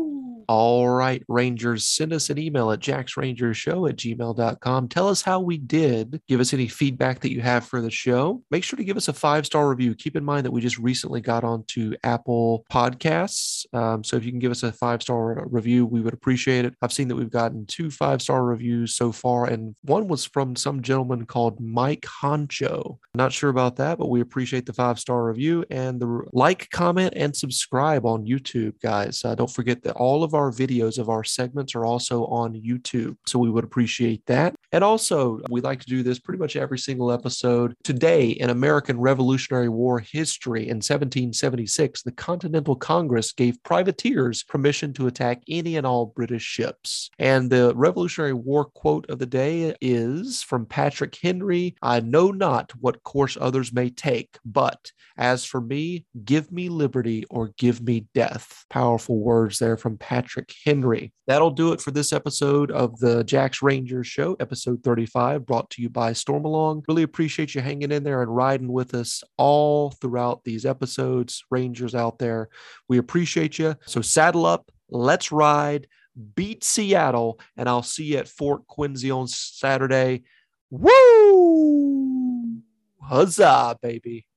All 0.53 0.89
right, 0.89 1.23
Rangers, 1.29 1.87
send 1.87 2.13
us 2.13 2.29
an 2.29 2.37
email 2.37 2.73
at 2.73 2.81
jacksrangershow 2.81 3.89
at 3.89 3.95
gmail.com. 3.95 4.89
Tell 4.89 5.07
us 5.07 5.23
how 5.23 5.39
we 5.39 5.59
did. 5.59 6.21
Give 6.27 6.41
us 6.41 6.53
any 6.53 6.67
feedback 6.67 7.21
that 7.21 7.31
you 7.31 7.41
have 7.41 7.65
for 7.65 7.81
the 7.81 7.89
show. 7.89 8.43
Make 8.51 8.65
sure 8.65 8.77
to 8.77 8.83
give 8.83 8.97
us 8.97 9.07
a 9.07 9.13
five 9.13 9.47
star 9.47 9.69
review. 9.69 9.95
Keep 9.95 10.17
in 10.17 10.25
mind 10.25 10.45
that 10.45 10.51
we 10.51 10.61
just 10.61 10.77
recently 10.77 11.21
got 11.21 11.45
onto 11.45 11.95
Apple 12.03 12.65
Podcasts. 12.69 13.65
Um, 13.73 14.03
so 14.03 14.17
if 14.17 14.25
you 14.25 14.33
can 14.33 14.41
give 14.41 14.51
us 14.51 14.65
a 14.65 14.73
five 14.73 15.03
star 15.03 15.47
review, 15.49 15.87
we 15.87 16.01
would 16.01 16.15
appreciate 16.15 16.65
it. 16.65 16.75
I've 16.83 16.93
seen 16.93 17.07
that 17.07 17.15
we've 17.15 17.31
gotten 17.31 17.65
two 17.67 17.89
five 17.89 18.21
star 18.21 18.43
reviews 18.43 18.97
so 18.97 19.13
far, 19.13 19.47
and 19.47 19.77
one 19.83 20.09
was 20.09 20.25
from 20.25 20.57
some 20.57 20.83
gentleman 20.83 21.27
called 21.27 21.61
Mike 21.61 22.07
Honcho. 22.23 22.99
Not 23.15 23.33
sure 23.33 23.51
about 23.51 23.77
that, 23.77 23.99
but 23.99 24.11
we 24.11 24.21
appreciate 24.21 24.67
the 24.67 24.73
five 24.73 24.99
star 24.99 25.27
review 25.27 25.65
and 25.71 26.01
the 26.01 26.23
like, 26.33 26.69
comment, 26.71 27.13
and 27.15 27.37
subscribe 27.37 28.05
on 28.05 28.27
YouTube, 28.27 28.81
guys. 28.83 29.25
Uh, 29.25 29.37
don't 29.37 29.49
forget 29.49 29.85
that 29.85 29.95
all 29.95 30.25
of 30.25 30.35
our 30.35 30.40
our 30.41 30.51
videos 30.51 30.99
of 30.99 31.09
our 31.09 31.23
segments 31.25 31.75
are 31.75 31.85
also 31.85 32.25
on 32.27 32.55
YouTube. 32.55 33.17
So 33.27 33.39
we 33.39 33.51
would 33.51 33.65
appreciate 33.65 34.25
that. 34.27 34.55
And 34.73 34.83
also, 34.83 35.41
we 35.51 35.61
like 35.61 35.81
to 35.81 35.87
do 35.87 36.03
this 36.03 36.19
pretty 36.19 36.39
much 36.39 36.57
every 36.57 36.79
single 36.79 37.13
episode. 37.13 37.75
Today, 37.85 38.31
in 38.31 38.51
American 38.51 38.99
Revolutionary 38.99 39.69
War 39.69 39.99
history, 39.99 40.63
in 40.63 40.77
1776, 40.77 42.03
the 42.03 42.13
Continental 42.13 42.77
Congress 42.77 43.33
gave 43.33 43.63
privateers 43.63 44.43
permission 44.43 44.93
to 44.95 45.07
attack 45.07 45.43
any 45.49 45.77
and 45.77 45.87
all 45.87 46.07
British 46.07 46.43
ships. 46.43 47.11
And 47.19 47.51
the 47.51 47.75
Revolutionary 47.75 48.33
War 48.33 48.65
quote 48.65 49.09
of 49.11 49.19
the 49.19 49.27
day 49.27 49.75
is 49.81 50.43
from 50.43 50.67
Patrick 50.67 51.17
Henry 51.21 51.75
I 51.83 52.01
know 52.01 52.31
not 52.31 52.73
what 52.81 53.03
course 53.03 53.37
others 53.41 53.73
may 53.73 53.91
take, 53.91 54.39
but 54.45 54.93
as 55.17 55.45
for 55.45 55.61
me, 55.61 56.07
give 56.25 56.51
me 56.51 56.69
liberty 56.69 57.25
or 57.29 57.53
give 57.59 57.83
me 57.83 58.07
death. 58.15 58.65
Powerful 58.71 59.19
words 59.19 59.59
there 59.59 59.77
from 59.77 59.99
Patrick 59.99 60.30
Henry. 60.65 61.13
That'll 61.27 61.51
do 61.51 61.73
it 61.73 61.81
for 61.81 61.91
this 61.91 62.13
episode 62.13 62.71
of 62.71 62.99
the 62.99 63.25
Jax 63.25 63.63
Rangers 63.63 64.07
Show, 64.07 64.37
episode 64.41 64.83
35, 64.83 65.47
brought 65.47 65.71
to 65.71 65.83
you 65.83 65.89
by 65.89 66.13
Stormalong. 66.13 66.83
Really 66.89 67.03
appreciate 67.03 67.55
you 67.55 67.61
hanging 67.61 67.93
in 67.93 68.05
there 68.05 68.23
and 68.23 68.35
riding 68.35 68.73
with 68.73 68.95
us 68.95 69.23
all 69.37 69.91
throughout 69.91 70.45
these 70.45 70.65
episodes. 70.65 71.45
Rangers 71.51 71.95
out 71.95 72.19
there, 72.19 72.49
we 72.89 72.99
appreciate 72.99 73.59
you. 73.59 73.77
So 73.87 74.01
saddle 74.01 74.47
up, 74.47 74.71
let's 74.89 75.33
ride, 75.33 75.87
beat 76.35 76.65
Seattle, 76.65 77.41
and 77.57 77.69
I'll 77.69 77.83
see 77.83 78.05
you 78.05 78.19
at 78.19 78.29
Fort 78.29 78.67
Quincy 78.67 79.11
on 79.11 79.27
Saturday. 79.27 80.23
Woo! 80.71 82.59
Huzzah, 83.03 83.77
baby. 83.83 84.27